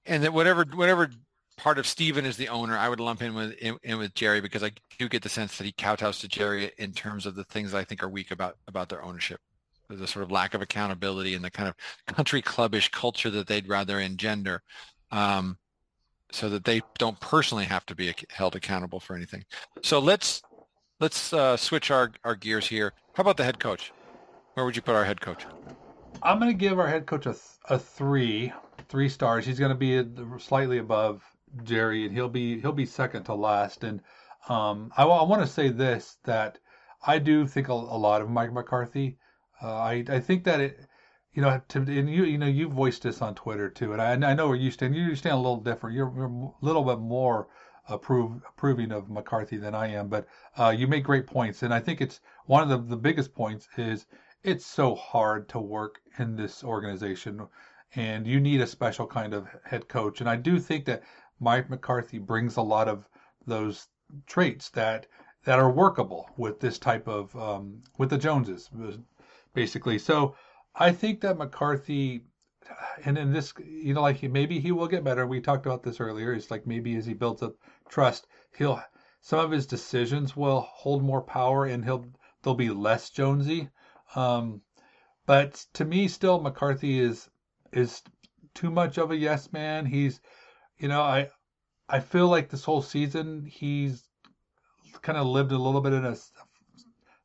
and 0.07 0.23
that 0.23 0.33
whatever 0.33 0.65
whatever 0.75 1.11
part 1.57 1.79
of 1.79 1.87
Stephen 1.87 2.27
is 2.27 2.37
the 2.37 2.49
owner, 2.49 2.77
I 2.77 2.89
would 2.89 3.01
lump 3.01 3.23
in 3.23 3.35
with 3.35 3.53
in, 3.55 3.77
in, 3.83 3.99
with 3.99 4.15
Jerry 4.15 4.41
because 4.41 4.63
I 4.63 4.73
do 4.99 5.09
get 5.09 5.23
the 5.23 5.29
sense 5.29 5.57
that 5.59 5.65
he 5.65 5.73
kowtows 5.73 6.21
to 6.21 6.29
Jerry 6.29 6.73
in 6.79 6.93
terms 6.93 7.27
of 7.27 7.35
the 7.35 7.45
things 7.45 7.75
I 7.75 7.85
think 7.85 8.03
are 8.03 8.09
weak 8.09 8.31
about 8.31 8.57
about 8.69 8.89
their 8.89 9.03
ownership. 9.03 9.41
The 9.89 10.07
sort 10.07 10.25
of 10.25 10.31
lack 10.31 10.55
of 10.55 10.63
accountability 10.63 11.35
and 11.35 11.45
the 11.45 11.51
kind 11.51 11.69
of 11.69 11.75
country 12.15 12.41
clubbish 12.41 12.91
culture 12.91 13.31
that 13.31 13.47
they'd 13.47 13.69
rather 13.69 14.01
engender, 14.01 14.63
um, 15.11 15.59
so 16.33 16.49
that 16.49 16.65
they 16.65 16.81
don't 16.99 17.21
personally 17.21 17.67
have 17.67 17.85
to 17.87 17.95
be 17.95 18.13
held 18.31 18.57
accountable 18.57 18.99
for 18.99 19.15
anything. 19.15 19.45
So 19.83 19.99
let's 19.99 20.43
let's 21.01 21.33
uh, 21.33 21.57
switch 21.57 21.91
our, 21.91 22.13
our 22.25 22.35
gears 22.35 22.67
here. 22.67 22.93
How 23.13 23.21
about 23.21 23.37
the 23.37 23.45
head 23.45 23.61
coach? 23.61 23.93
Where 24.55 24.65
would 24.65 24.75
you 24.75 24.83
put 24.83 24.95
our 24.95 25.05
head 25.05 25.21
coach? 25.21 25.45
I'm 26.23 26.39
going 26.39 26.51
to 26.51 26.57
give 26.57 26.79
our 26.79 26.89
head 26.89 27.07
coach 27.07 27.27
a, 27.27 27.37
a 27.69 27.79
three, 27.79 28.53
three 28.89 29.09
stars. 29.09 29.45
He's 29.45 29.59
going 29.59 29.71
to 29.71 29.75
be 29.75 30.39
slightly 30.39 30.79
above 30.79 31.23
Jerry, 31.63 32.05
and 32.05 32.15
he'll 32.15 32.29
be 32.29 32.61
he'll 32.61 32.73
be 32.73 32.87
second 32.87 33.25
to 33.25 33.35
last. 33.35 33.85
And 33.85 34.01
um, 34.49 34.93
I, 34.97 35.05
I 35.05 35.23
want 35.23 35.43
to 35.43 35.49
say 35.49 35.69
this 35.69 36.19
that 36.25 36.59
I 37.07 37.19
do 37.19 37.47
think 37.47 37.69
a, 37.69 37.73
a 37.73 37.99
lot 37.99 38.23
of 38.23 38.31
Mike 38.31 38.53
McCarthy. 38.53 39.19
Uh, 39.63 39.75
I 39.75 40.05
I 40.09 40.21
think 40.21 40.45
that 40.45 40.61
it, 40.61 40.87
you 41.33 41.43
know, 41.43 41.61
to, 41.69 41.79
and 41.79 42.11
you 42.11 42.25
you 42.25 42.39
know 42.39 42.47
you 42.47 42.69
voiced 42.69 43.03
this 43.03 43.23
on 43.23 43.35
Twitter 43.35 43.69
too, 43.69 43.93
and 43.93 44.03
I, 44.03 44.13
I 44.31 44.35
know 44.35 44.49
where 44.49 44.57
you 44.57 44.71
stand. 44.71 44.95
You 44.95 45.15
stand 45.15 45.35
a 45.35 45.39
little 45.39 45.61
different. 45.61 45.97
You're, 45.97 46.13
you're 46.17 46.27
a 46.27 46.65
little 46.65 46.85
bit 46.85 46.99
more 46.99 47.49
approve, 47.89 48.43
approving 48.49 48.93
of 48.93 49.11
McCarthy 49.11 49.59
than 49.59 49.75
I 49.75 49.89
am, 49.89 50.09
but 50.09 50.27
uh, 50.57 50.75
you 50.77 50.87
make 50.87 51.05
great 51.05 51.27
points, 51.27 51.63
and 51.63 51.73
I 51.73 51.81
think 51.81 52.01
it's 52.01 52.21
one 52.47 52.63
of 52.63 52.69
the 52.69 52.79
the 52.79 53.01
biggest 53.01 53.35
points 53.35 53.69
is 53.77 54.07
it's 54.43 54.67
so 54.67 54.95
hard 54.95 55.49
to 55.51 55.59
work 55.59 56.01
in 56.19 56.37
this 56.37 56.63
organization 56.63 57.47
and 57.97 58.27
you 58.27 58.41
need 58.41 58.61
a 58.61 58.67
special 58.67 59.07
kind 59.07 59.33
of 59.35 59.49
head 59.65 59.89
coach. 59.89 60.21
And 60.21 60.29
I 60.29 60.37
do 60.37 60.59
think 60.59 60.85
that 60.87 61.03
Mike 61.45 61.69
McCarthy 61.69 62.19
brings 62.19 62.57
a 62.57 62.63
lot 62.63 62.89
of 62.89 63.07
those 63.47 63.89
traits 64.27 64.71
that 64.71 65.07
that 65.45 65.59
are 65.59 65.71
workable 65.71 66.31
with 66.39 66.59
this 66.59 66.79
type 66.79 67.07
of 67.07 67.37
um, 67.37 67.83
with 67.99 68.11
the 68.11 68.19
Joneses, 68.19 68.71
basically. 69.53 69.99
So 69.99 70.35
I 70.75 70.91
think 70.91 71.21
that 71.21 71.37
McCarthy, 71.37 72.23
and 73.05 73.19
in 73.19 73.31
this, 73.31 73.53
you 73.63 73.93
know, 73.93 74.01
like 74.01 74.17
he, 74.17 74.29
maybe 74.29 74.59
he 74.59 74.73
will 74.73 74.89
get 74.89 75.05
better. 75.05 75.27
We 75.27 75.41
talked 75.41 75.67
about 75.67 75.83
this 75.83 76.01
earlier. 76.01 76.33
It's 76.33 76.51
like 76.51 76.67
maybe 76.67 76.97
as 76.97 77.05
he 77.05 77.13
builds 77.13 77.43
up 77.43 77.55
trust, 77.89 78.27
he'll 78.57 78.83
some 79.21 79.41
of 79.41 79.51
his 79.51 79.67
decisions 79.67 80.35
will 80.35 80.61
hold 80.61 81.03
more 81.03 81.23
power, 81.23 81.67
and 81.67 81.85
he'll 81.85 82.07
they'll 82.43 82.55
be 82.55 82.71
less 82.71 83.11
Jonesy. 83.11 83.69
Um, 84.15 84.63
but 85.27 85.67
to 85.75 85.85
me, 85.85 86.09
still 86.09 86.41
McCarthy 86.41 87.01
is 87.01 87.29
is 87.73 88.03
too 88.55 88.71
much 88.71 88.99
of 88.99 89.11
a 89.11 89.17
yes 89.17 89.53
man. 89.53 89.85
He's, 89.85 90.21
you 90.79 90.89
know, 90.89 91.03
I 91.03 91.29
I 91.89 92.01
feel 92.01 92.29
like 92.29 92.49
this 92.49 92.65
whole 92.65 92.83
season 92.83 93.45
he's 93.47 94.03
kind 95.03 95.19
of 95.19 95.27
lived 95.27 95.53
a 95.53 95.59
little 95.59 95.81
bit 95.81 95.93
in 95.93 96.05
a 96.05 96.17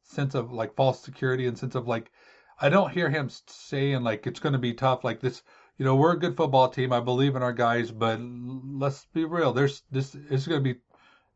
sense 0.04 0.36
of 0.36 0.52
like 0.52 0.76
false 0.76 1.02
security 1.02 1.48
and 1.48 1.58
sense 1.58 1.76
of 1.76 1.88
like 1.88 2.12
I 2.60 2.70
don't 2.70 2.92
hear 2.92 3.10
him 3.10 3.30
saying 3.48 4.04
like 4.04 4.28
it's 4.28 4.40
going 4.40 4.54
to 4.54 4.60
be 4.60 4.74
tough 4.74 5.04
like 5.04 5.20
this. 5.22 5.44
You 5.78 5.86
know, 5.86 5.96
we're 5.96 6.14
a 6.14 6.20
good 6.20 6.36
football 6.36 6.68
team. 6.68 6.92
I 6.92 7.00
believe 7.00 7.38
in 7.38 7.44
our 7.44 7.54
guys, 7.54 7.90
but 7.90 8.20
let's 8.20 9.06
be 9.14 9.24
real. 9.24 9.54
There's 9.54 9.84
this. 9.92 10.16
It's 10.30 10.46
going 10.46 10.62
to 10.62 10.74
be. 10.74 10.80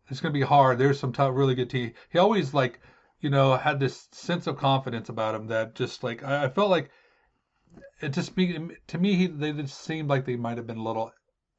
It's 0.09 0.19
going 0.19 0.33
to 0.33 0.39
be 0.39 0.45
hard. 0.45 0.77
There's 0.77 0.99
some 0.99 1.13
tough, 1.13 1.33
really 1.33 1.55
good 1.55 1.69
team. 1.69 1.93
He 2.09 2.19
always 2.19 2.53
like 2.53 2.81
you 3.23 3.29
know, 3.29 3.55
had 3.55 3.79
this 3.79 4.09
sense 4.11 4.47
of 4.47 4.57
confidence 4.57 5.07
about 5.07 5.33
him 5.33 5.47
that 5.47 5.75
just 5.75 6.03
like 6.03 6.23
I, 6.23 6.43
I 6.43 6.49
felt 6.49 6.69
like 6.69 6.91
it 8.01 8.09
just 8.09 8.35
be 8.35 8.59
to 8.87 8.97
me 8.97 9.15
he, 9.15 9.27
they 9.27 9.53
just 9.53 9.81
seemed 9.81 10.09
like 10.09 10.25
they 10.25 10.35
might 10.35 10.57
have 10.57 10.67
been 10.67 10.77
a 10.77 10.83
little 10.83 11.11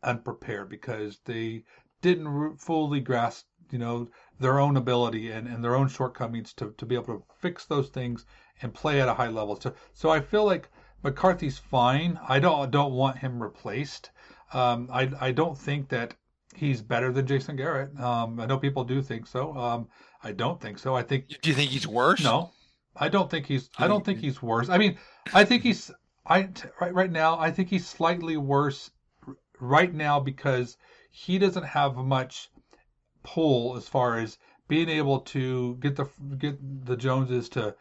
unprepared 0.04 0.68
because 0.68 1.18
they 1.24 1.64
didn't 2.02 2.56
fully 2.58 3.00
grasp 3.00 3.46
you 3.70 3.78
know 3.78 4.08
their 4.38 4.60
own 4.60 4.76
ability 4.76 5.30
and, 5.30 5.48
and 5.48 5.64
their 5.64 5.74
own 5.74 5.88
shortcomings 5.88 6.52
to, 6.52 6.74
to 6.76 6.84
be 6.84 6.94
able 6.94 7.06
to 7.06 7.22
fix 7.40 7.64
those 7.64 7.88
things 7.88 8.26
and 8.62 8.74
play 8.74 9.00
at 9.00 9.08
a 9.08 9.14
high 9.14 9.28
level 9.28 9.58
so 9.58 9.74
so 9.92 10.10
I 10.10 10.20
feel 10.20 10.44
like 10.44 10.68
McCarthy's 11.04 11.58
fine. 11.58 12.18
I 12.26 12.40
don't 12.40 12.70
don't 12.70 12.94
want 12.94 13.18
him 13.18 13.40
replaced. 13.40 14.10
Um, 14.52 14.88
I 14.90 15.10
I 15.20 15.32
don't 15.32 15.56
think 15.56 15.90
that 15.90 16.14
he's 16.54 16.80
better 16.80 17.12
than 17.12 17.26
Jason 17.26 17.56
Garrett. 17.56 17.98
Um, 18.00 18.40
I 18.40 18.46
know 18.46 18.58
people 18.58 18.84
do 18.84 19.02
think 19.02 19.26
so. 19.26 19.54
Um, 19.56 19.88
I 20.22 20.32
don't 20.32 20.60
think 20.60 20.78
so. 20.78 20.96
I 20.96 21.02
think. 21.02 21.28
Do 21.42 21.50
you 21.50 21.54
think 21.54 21.70
he's 21.70 21.86
worse? 21.86 22.24
No, 22.24 22.50
I 22.96 23.10
don't 23.10 23.30
think 23.30 23.46
he's. 23.46 23.68
I 23.78 23.86
don't 23.86 24.04
think 24.04 24.18
he's 24.18 24.42
worse. 24.42 24.70
I 24.70 24.78
mean, 24.78 24.98
I 25.34 25.44
think 25.44 25.62
he's. 25.62 25.90
I 26.26 26.48
right 26.80 26.94
right 26.94 27.12
now. 27.12 27.38
I 27.38 27.50
think 27.50 27.68
he's 27.68 27.86
slightly 27.86 28.38
worse 28.38 28.90
right 29.60 29.92
now 29.92 30.20
because 30.20 30.76
he 31.10 31.38
doesn't 31.38 31.64
have 31.64 31.96
much 31.96 32.50
pull 33.22 33.76
as 33.76 33.88
far 33.88 34.18
as 34.18 34.38
being 34.68 34.88
able 34.88 35.20
to 35.20 35.76
get 35.76 35.96
the 35.96 36.06
get 36.38 36.58
the 36.86 36.96
Joneses 36.96 37.48
to 37.50 37.74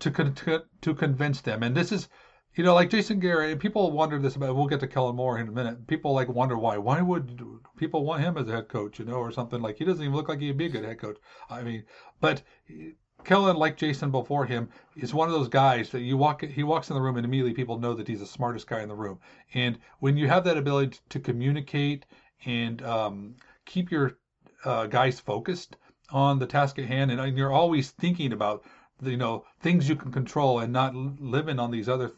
to 0.00 0.10
to, 0.10 0.62
to 0.80 0.94
convince 0.94 1.40
them. 1.40 1.62
And 1.62 1.76
this 1.76 1.92
is 1.92 2.08
you 2.54 2.62
know, 2.62 2.74
like 2.74 2.90
Jason 2.90 3.18
Garrett, 3.18 3.50
and 3.50 3.60
people 3.60 3.90
wonder 3.90 4.18
this 4.18 4.36
about. 4.36 4.54
We'll 4.54 4.68
get 4.68 4.78
to 4.80 4.86
Kellen 4.86 5.16
Moore 5.16 5.38
in 5.38 5.48
a 5.48 5.52
minute. 5.52 5.88
People 5.88 6.12
like 6.12 6.28
wonder 6.28 6.56
why. 6.56 6.78
Why 6.78 7.00
would 7.00 7.42
people 7.76 8.04
want 8.04 8.22
him 8.22 8.38
as 8.38 8.48
a 8.48 8.52
head 8.52 8.68
coach? 8.68 9.00
You 9.00 9.04
know, 9.04 9.14
or 9.14 9.32
something 9.32 9.60
like 9.60 9.76
he 9.76 9.84
doesn't 9.84 10.02
even 10.02 10.14
look 10.14 10.28
like 10.28 10.40
he'd 10.40 10.56
be 10.56 10.66
a 10.66 10.70
good 10.70 10.84
head 10.84 11.00
coach. 11.00 11.18
I 11.50 11.62
mean, 11.62 11.84
but 12.20 12.42
Kellen, 13.24 13.56
like 13.56 13.76
Jason 13.76 14.10
before 14.10 14.44
him, 14.44 14.68
is 14.96 15.14
one 15.14 15.28
of 15.28 15.34
those 15.34 15.48
guys 15.48 15.90
that 15.90 16.00
you 16.00 16.16
walk. 16.16 16.42
He 16.44 16.62
walks 16.62 16.90
in 16.90 16.94
the 16.94 17.02
room 17.02 17.16
and 17.16 17.24
immediately 17.24 17.54
people 17.54 17.78
know 17.78 17.94
that 17.94 18.08
he's 18.08 18.20
the 18.20 18.26
smartest 18.26 18.66
guy 18.66 18.82
in 18.82 18.88
the 18.88 18.94
room. 18.94 19.18
And 19.54 19.78
when 20.00 20.16
you 20.16 20.28
have 20.28 20.44
that 20.44 20.58
ability 20.58 20.98
to 21.08 21.20
communicate 21.20 22.06
and 22.44 22.82
um, 22.82 23.34
keep 23.64 23.90
your 23.90 24.18
uh, 24.64 24.86
guys 24.86 25.20
focused 25.20 25.76
on 26.10 26.38
the 26.38 26.46
task 26.46 26.78
at 26.78 26.84
hand, 26.84 27.10
and, 27.10 27.20
and 27.20 27.36
you're 27.36 27.52
always 27.52 27.90
thinking 27.90 28.32
about 28.32 28.64
you 29.02 29.16
know 29.16 29.44
things 29.60 29.88
you 29.88 29.96
can 29.96 30.12
control 30.12 30.60
and 30.60 30.72
not 30.72 30.94
living 30.94 31.58
on 31.58 31.70
these 31.70 31.88
other 31.88 32.12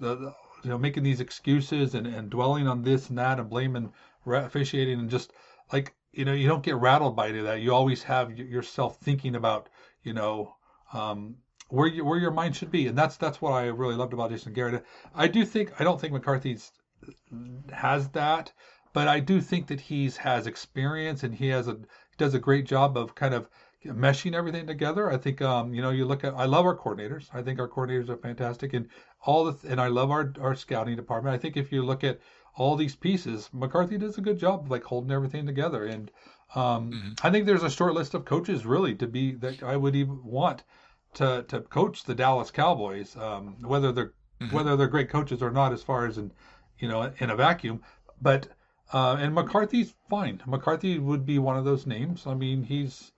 the, 0.00 0.16
the, 0.16 0.34
you 0.64 0.70
know 0.70 0.78
making 0.78 1.02
these 1.02 1.20
excuses 1.20 1.94
and, 1.94 2.06
and 2.06 2.30
dwelling 2.30 2.66
on 2.66 2.82
this 2.82 3.08
and 3.08 3.18
that 3.18 3.38
and 3.38 3.48
blaming 3.48 3.92
officiating 4.26 4.98
and 4.98 5.10
just 5.10 5.32
like 5.72 5.94
you 6.12 6.24
know 6.24 6.32
you 6.32 6.48
don't 6.48 6.64
get 6.64 6.76
rattled 6.76 7.14
by 7.14 7.28
any 7.28 7.38
of 7.38 7.44
that 7.44 7.60
you 7.60 7.72
always 7.72 8.02
have 8.02 8.36
yourself 8.36 8.98
thinking 8.98 9.36
about 9.36 9.68
you 10.02 10.12
know 10.12 10.54
um, 10.92 11.36
where 11.68 11.86
you, 11.86 12.04
where 12.04 12.18
your 12.18 12.30
mind 12.30 12.56
should 12.56 12.70
be 12.70 12.86
and 12.86 12.96
that's 12.96 13.16
that's 13.16 13.40
what 13.40 13.52
I 13.52 13.66
really 13.66 13.94
loved 13.94 14.12
about 14.12 14.30
Jason 14.30 14.52
Garrett 14.52 14.84
I 15.14 15.28
do 15.28 15.44
think 15.44 15.80
I 15.80 15.84
don't 15.84 16.00
think 16.00 16.12
McCarthy's 16.12 16.72
has 17.72 18.08
that 18.10 18.52
but 18.92 19.06
I 19.08 19.20
do 19.20 19.40
think 19.40 19.66
that 19.68 19.80
he's 19.80 20.16
has 20.18 20.46
experience 20.46 21.22
and 21.22 21.34
he 21.34 21.48
has 21.48 21.68
a 21.68 21.78
does 22.16 22.34
a 22.34 22.38
great 22.38 22.66
job 22.66 22.96
of 22.96 23.14
kind 23.14 23.34
of 23.34 23.48
meshing 23.86 24.34
everything 24.34 24.66
together. 24.66 25.12
I 25.12 25.16
think 25.16 25.40
um, 25.40 25.72
you 25.72 25.82
know 25.82 25.90
you 25.90 26.04
look 26.04 26.24
at 26.24 26.34
I 26.34 26.46
love 26.46 26.64
our 26.66 26.76
coordinators. 26.76 27.28
I 27.32 27.42
think 27.42 27.60
our 27.60 27.68
coordinators 27.68 28.08
are 28.08 28.16
fantastic 28.16 28.72
and 28.72 28.88
all 29.24 29.44
the 29.44 29.68
and 29.68 29.80
I 29.80 29.88
love 29.88 30.10
our 30.10 30.32
our 30.40 30.54
scouting 30.54 30.96
department. 30.96 31.34
I 31.34 31.38
think 31.38 31.56
if 31.56 31.70
you 31.70 31.84
look 31.84 32.02
at 32.02 32.20
all 32.56 32.74
these 32.74 32.96
pieces, 32.96 33.48
McCarthy 33.52 33.98
does 33.98 34.18
a 34.18 34.22
good 34.22 34.38
job 34.38 34.64
of 34.64 34.70
like 34.70 34.84
holding 34.84 35.12
everything 35.12 35.46
together. 35.46 35.84
And 35.84 36.10
um, 36.54 36.92
mm-hmm. 36.92 37.26
I 37.26 37.30
think 37.30 37.46
there's 37.46 37.62
a 37.62 37.70
short 37.70 37.94
list 37.94 38.14
of 38.14 38.24
coaches 38.24 38.64
really 38.64 38.94
to 38.96 39.06
be 39.06 39.32
that 39.36 39.62
I 39.62 39.76
would 39.76 39.94
even 39.94 40.24
want 40.24 40.64
to 41.14 41.44
to 41.48 41.60
coach 41.60 42.04
the 42.04 42.14
Dallas 42.14 42.50
Cowboys, 42.50 43.16
um, 43.16 43.56
whether 43.60 43.92
they're 43.92 44.12
mm-hmm. 44.40 44.54
whether 44.54 44.76
they're 44.76 44.88
great 44.88 45.10
coaches 45.10 45.42
or 45.42 45.50
not, 45.50 45.72
as 45.72 45.82
far 45.82 46.06
as 46.06 46.18
in 46.18 46.32
you 46.78 46.88
know 46.88 47.12
in 47.18 47.30
a 47.30 47.36
vacuum. 47.36 47.82
But 48.20 48.48
uh, 48.92 49.16
and 49.20 49.34
McCarthy's 49.34 49.94
fine. 50.08 50.42
McCarthy 50.46 50.98
would 50.98 51.26
be 51.26 51.38
one 51.38 51.56
of 51.56 51.64
those 51.64 51.86
names. 51.86 52.26
I 52.26 52.34
mean, 52.34 52.62
he's 52.62 53.12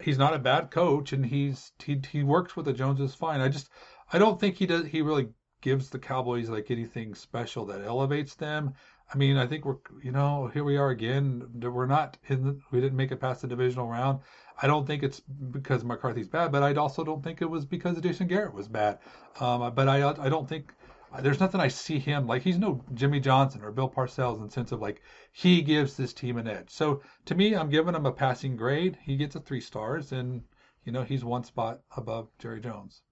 he's 0.00 0.18
not 0.18 0.34
a 0.34 0.38
bad 0.38 0.70
coach, 0.70 1.12
and 1.12 1.24
he's 1.24 1.72
he 1.82 2.00
he 2.10 2.22
works 2.22 2.56
with 2.56 2.66
the 2.66 2.72
Joneses 2.72 3.14
fine. 3.14 3.40
I 3.40 3.48
just 3.48 3.70
I 4.12 4.18
don't 4.18 4.38
think 4.38 4.56
he 4.56 4.66
does 4.66 4.86
he 4.86 5.02
really 5.02 5.28
gives 5.62 5.88
the 5.88 5.98
Cowboys 5.98 6.48
like 6.50 6.70
anything 6.70 7.14
special 7.14 7.64
that 7.66 7.82
elevates 7.82 8.34
them. 8.34 8.74
I 9.12 9.16
mean, 9.16 9.36
I 9.36 9.46
think 9.46 9.64
we're 9.64 9.76
you 10.02 10.12
know 10.12 10.50
here 10.52 10.64
we 10.64 10.76
are 10.76 10.90
again. 10.90 11.44
We're 11.60 11.86
not 11.86 12.16
in 12.28 12.44
the, 12.44 12.60
we 12.70 12.80
didn't 12.80 12.96
make 12.96 13.12
it 13.12 13.20
past 13.20 13.42
the 13.42 13.48
divisional 13.48 13.88
round. 13.88 14.20
I 14.60 14.66
don't 14.66 14.86
think 14.86 15.02
it's 15.02 15.20
because 15.20 15.84
McCarthy's 15.84 16.28
bad, 16.28 16.50
but 16.50 16.62
I 16.62 16.74
also 16.74 17.04
don't 17.04 17.22
think 17.22 17.42
it 17.42 17.50
was 17.50 17.64
because 17.64 18.00
Jason 18.00 18.26
Garrett 18.26 18.54
was 18.54 18.68
bad. 18.68 18.98
Um, 19.38 19.72
but 19.74 19.88
I 19.88 20.08
I 20.08 20.28
don't 20.28 20.48
think 20.48 20.72
there's 21.20 21.40
nothing 21.40 21.60
I 21.60 21.68
see 21.68 21.98
him 21.98 22.26
like 22.26 22.42
he's 22.42 22.58
no 22.58 22.84
Jimmy 22.94 23.20
Johnson 23.20 23.62
or 23.62 23.70
Bill 23.70 23.88
Parcells 23.88 24.38
in 24.38 24.46
the 24.46 24.50
sense 24.50 24.72
of 24.72 24.80
like 24.80 25.02
he 25.32 25.62
gives 25.62 25.96
this 25.96 26.12
team 26.12 26.36
an 26.36 26.48
edge. 26.48 26.70
So 26.70 27.02
to 27.26 27.34
me, 27.34 27.54
I'm 27.54 27.70
giving 27.70 27.94
him 27.94 28.06
a 28.06 28.12
passing 28.12 28.56
grade. 28.56 28.98
He 29.02 29.16
gets 29.16 29.36
a 29.36 29.40
three 29.40 29.60
stars, 29.60 30.12
and 30.12 30.42
you 30.84 30.92
know 30.92 31.02
he's 31.02 31.24
one 31.24 31.44
spot 31.44 31.80
above 31.96 32.28
Jerry 32.38 32.60
Jones. 32.60 33.02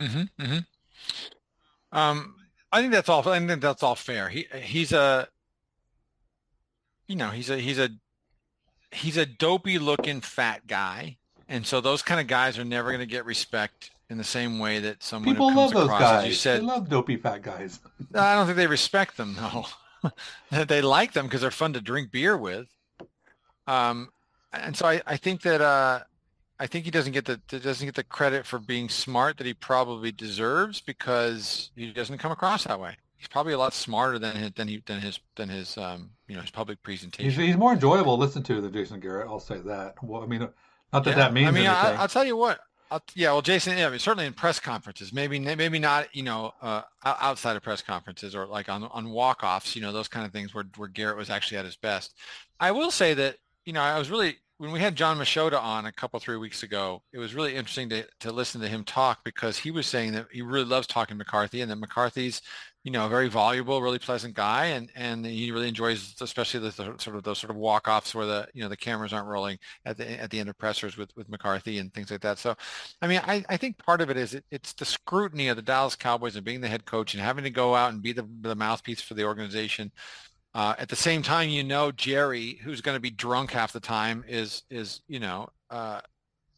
Mm-hmm. 0.00 0.42
mm-hmm. 0.42 0.58
Um, 1.96 2.34
I 2.76 2.80
think 2.80 2.92
that's 2.92 3.08
all. 3.08 3.26
I 3.26 3.38
think 3.38 3.62
that's 3.62 3.82
all 3.82 3.94
fair. 3.94 4.28
He 4.28 4.46
he's 4.60 4.92
a, 4.92 5.28
you 7.08 7.16
know, 7.16 7.30
he's 7.30 7.48
a 7.48 7.58
he's 7.58 7.78
a 7.78 7.88
he's 8.90 9.16
a 9.16 9.24
dopey 9.24 9.78
looking 9.78 10.20
fat 10.20 10.66
guy, 10.66 11.16
and 11.48 11.66
so 11.66 11.80
those 11.80 12.02
kind 12.02 12.20
of 12.20 12.26
guys 12.26 12.58
are 12.58 12.66
never 12.66 12.90
going 12.90 13.00
to 13.00 13.06
get 13.06 13.24
respect 13.24 13.92
in 14.10 14.18
the 14.18 14.24
same 14.24 14.58
way 14.58 14.78
that 14.80 15.02
someone 15.02 15.34
people 15.34 15.54
love 15.54 15.72
those 15.72 15.88
guys. 15.88 16.26
you 16.26 16.34
said, 16.34 16.60
they 16.60 16.66
love 16.66 16.90
dopey 16.90 17.16
fat 17.16 17.40
guys. 17.40 17.80
I 18.14 18.34
don't 18.34 18.44
think 18.44 18.58
they 18.58 18.66
respect 18.66 19.16
them 19.16 19.34
though. 19.34 19.64
they 20.66 20.82
like 20.82 21.14
them 21.14 21.24
because 21.24 21.40
they're 21.40 21.50
fun 21.50 21.72
to 21.72 21.80
drink 21.80 22.12
beer 22.12 22.36
with. 22.36 22.68
Um, 23.66 24.10
and 24.52 24.76
so 24.76 24.86
I, 24.86 25.00
I 25.06 25.16
think 25.16 25.40
that 25.42 25.62
uh, 25.62 26.00
I 26.58 26.66
think 26.66 26.84
he 26.84 26.90
doesn't 26.90 27.12
get 27.12 27.26
the 27.26 27.36
doesn't 27.36 27.86
get 27.86 27.94
the 27.94 28.04
credit 28.04 28.46
for 28.46 28.58
being 28.58 28.88
smart 28.88 29.36
that 29.38 29.46
he 29.46 29.54
probably 29.54 30.10
deserves 30.10 30.80
because 30.80 31.70
he 31.76 31.92
doesn't 31.92 32.18
come 32.18 32.32
across 32.32 32.64
that 32.64 32.80
way. 32.80 32.96
He's 33.16 33.28
probably 33.28 33.52
a 33.52 33.58
lot 33.58 33.74
smarter 33.74 34.18
than 34.18 34.36
his, 34.36 34.52
than 34.52 34.68
he 34.68 34.82
than 34.86 35.00
his 35.00 35.20
than 35.36 35.48
his 35.48 35.76
um, 35.76 36.10
you 36.28 36.34
know 36.34 36.40
his 36.40 36.50
public 36.50 36.82
presentation. 36.82 37.30
He's, 37.30 37.48
he's 37.48 37.56
more 37.56 37.72
enjoyable 37.72 38.16
to 38.16 38.20
listen 38.20 38.42
to 38.44 38.60
than 38.60 38.72
Jason 38.72 39.00
Garrett. 39.00 39.28
I'll 39.28 39.40
say 39.40 39.58
that. 39.58 40.02
Well, 40.02 40.22
I 40.22 40.26
mean, 40.26 40.48
not 40.92 41.04
that 41.04 41.10
yeah. 41.10 41.16
that 41.16 41.32
means. 41.32 41.48
I 41.48 41.50
mean, 41.50 41.66
anything. 41.66 41.98
I, 41.98 42.00
will 42.00 42.08
tell 42.08 42.24
you 42.24 42.36
what. 42.36 42.60
I'll, 42.90 43.02
yeah, 43.14 43.32
well, 43.32 43.42
Jason, 43.42 43.76
yeah, 43.76 43.88
I 43.88 43.90
mean, 43.90 43.98
certainly 43.98 44.26
in 44.26 44.32
press 44.32 44.60
conferences, 44.60 45.12
maybe 45.12 45.40
maybe 45.40 45.78
not, 45.78 46.14
you 46.14 46.22
know, 46.22 46.52
uh, 46.62 46.82
outside 47.04 47.56
of 47.56 47.62
press 47.62 47.82
conferences 47.82 48.34
or 48.34 48.46
like 48.46 48.68
on 48.68 48.84
on 48.84 49.10
walk 49.10 49.42
offs, 49.42 49.74
you 49.74 49.82
know, 49.82 49.92
those 49.92 50.08
kind 50.08 50.24
of 50.24 50.32
things 50.32 50.54
where 50.54 50.64
where 50.76 50.88
Garrett 50.88 51.16
was 51.16 51.28
actually 51.28 51.58
at 51.58 51.64
his 51.64 51.76
best. 51.76 52.14
I 52.60 52.70
will 52.70 52.90
say 52.90 53.12
that, 53.14 53.38
you 53.64 53.72
know, 53.72 53.80
I 53.80 53.98
was 53.98 54.08
really 54.08 54.36
when 54.58 54.72
we 54.72 54.80
had 54.80 54.96
Jon 54.96 55.18
Machota 55.18 55.60
on 55.60 55.86
a 55.86 55.92
couple 55.92 56.18
three 56.18 56.36
weeks 56.36 56.62
ago, 56.62 57.02
it 57.12 57.18
was 57.18 57.34
really 57.34 57.56
interesting 57.56 57.88
to 57.90 58.06
to 58.20 58.32
listen 58.32 58.60
to 58.60 58.68
him 58.68 58.84
talk 58.84 59.20
because 59.24 59.58
he 59.58 59.70
was 59.70 59.86
saying 59.86 60.12
that 60.12 60.26
he 60.32 60.42
really 60.42 60.64
loves 60.64 60.86
talking 60.86 61.16
McCarthy 61.16 61.60
and 61.60 61.70
that 61.70 61.76
McCarthy's 61.76 62.40
you 62.86 62.92
know, 62.92 63.06
a 63.06 63.08
very 63.08 63.26
voluble, 63.26 63.82
really 63.82 63.98
pleasant 63.98 64.32
guy, 64.34 64.66
and 64.66 64.92
and 64.94 65.26
he 65.26 65.50
really 65.50 65.66
enjoys, 65.66 66.14
especially 66.20 66.60
the, 66.60 66.68
the 66.68 66.96
sort 66.98 67.16
of 67.16 67.24
those 67.24 67.36
sort 67.36 67.50
of 67.50 67.56
walk 67.56 67.88
offs 67.88 68.14
where 68.14 68.26
the 68.26 68.46
you 68.54 68.62
know 68.62 68.68
the 68.68 68.76
cameras 68.76 69.12
aren't 69.12 69.26
rolling 69.26 69.58
at 69.84 69.96
the 69.96 70.08
at 70.22 70.30
the 70.30 70.38
end 70.38 70.48
of 70.48 70.56
pressers 70.56 70.96
with 70.96 71.10
with 71.16 71.28
McCarthy 71.28 71.78
and 71.78 71.92
things 71.92 72.12
like 72.12 72.20
that. 72.20 72.38
So, 72.38 72.54
I 73.02 73.08
mean, 73.08 73.20
I, 73.24 73.44
I 73.48 73.56
think 73.56 73.76
part 73.84 74.00
of 74.00 74.08
it 74.08 74.16
is 74.16 74.34
it, 74.34 74.44
it's 74.52 74.72
the 74.72 74.84
scrutiny 74.84 75.48
of 75.48 75.56
the 75.56 75.62
Dallas 75.62 75.96
Cowboys 75.96 76.36
and 76.36 76.44
being 76.44 76.60
the 76.60 76.68
head 76.68 76.84
coach 76.84 77.12
and 77.12 77.20
having 77.20 77.42
to 77.42 77.50
go 77.50 77.74
out 77.74 77.92
and 77.92 78.00
be 78.00 78.12
the 78.12 78.28
the 78.42 78.54
mouthpiece 78.54 79.00
for 79.00 79.14
the 79.14 79.24
organization. 79.24 79.90
Uh, 80.56 80.74
at 80.78 80.88
the 80.88 80.96
same 80.96 81.22
time, 81.22 81.50
you 81.50 81.62
know, 81.62 81.92
Jerry, 81.92 82.58
who's 82.64 82.80
going 82.80 82.96
to 82.96 83.00
be 83.00 83.10
drunk 83.10 83.52
half 83.52 83.72
the 83.72 83.80
time, 83.80 84.24
is 84.26 84.62
is 84.70 85.02
you 85.06 85.20
know. 85.20 85.48
Uh, 85.70 86.00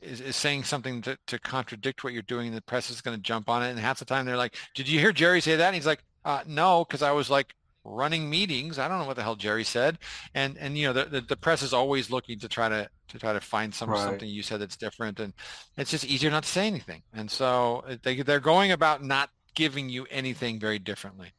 is, 0.01 0.21
is 0.21 0.37
saying 0.37 0.63
something 0.63 1.03
to, 1.03 1.19
to 1.27 1.41
contradict 1.41 2.05
what 2.05 2.13
you're 2.13 2.23
doing 2.23 2.47
and 2.47 2.57
the 2.57 2.63
press 2.63 2.89
is 2.89 3.01
going 3.01 3.17
to 3.17 3.21
jump 3.21 3.49
on 3.49 3.65
it 3.65 3.71
and 3.71 3.81
half 3.81 3.99
the 3.99 4.05
time 4.05 4.25
they're 4.25 4.37
like 4.37 4.55
did 4.73 4.89
you 4.89 5.01
hear 5.01 5.11
jerry 5.11 5.41
say 5.41 5.57
that 5.57 5.67
and 5.67 5.75
he's 5.75 5.87
like 5.87 6.05
uh, 6.29 6.43
no, 6.47 6.85
because 6.85 7.03
I 7.03 7.13
was 7.13 7.31
like 7.31 7.55
running 7.85 8.29
meetings. 8.29 8.79
I 8.79 8.87
don't 8.87 8.99
know 8.99 9.07
what 9.07 9.17
the 9.17 9.23
hell 9.23 9.35
Jerry 9.35 9.65
said, 9.65 9.99
and 10.35 10.59
and 10.59 10.77
you 10.77 10.87
know 10.87 10.93
the, 10.93 11.05
the, 11.07 11.21
the 11.23 11.37
press 11.37 11.63
is 11.63 11.73
always 11.73 12.11
looking 12.11 12.39
to 12.41 12.49
try 12.49 12.69
to 12.69 12.89
to 13.09 13.19
try 13.19 13.33
to 13.33 13.41
find 13.41 13.75
some 13.75 13.89
right. 13.89 13.99
something 13.99 14.29
you 14.29 14.43
said 14.43 14.61
that's 14.61 14.77
different, 14.77 15.21
and 15.21 15.33
it's 15.79 15.91
just 15.91 16.05
easier 16.05 16.31
not 16.31 16.43
to 16.43 16.49
say 16.49 16.67
anything. 16.67 17.03
And 17.15 17.31
so 17.31 17.83
uh, 17.89 17.97
they 18.03 18.21
they're 18.21 18.41
going 18.41 18.73
about 18.73 19.03
not 19.03 19.31
giving 19.55 19.89
you 19.89 20.07
anything 20.11 20.59
very 20.61 20.79
differently. 20.79 21.33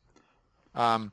Um. 0.73 1.11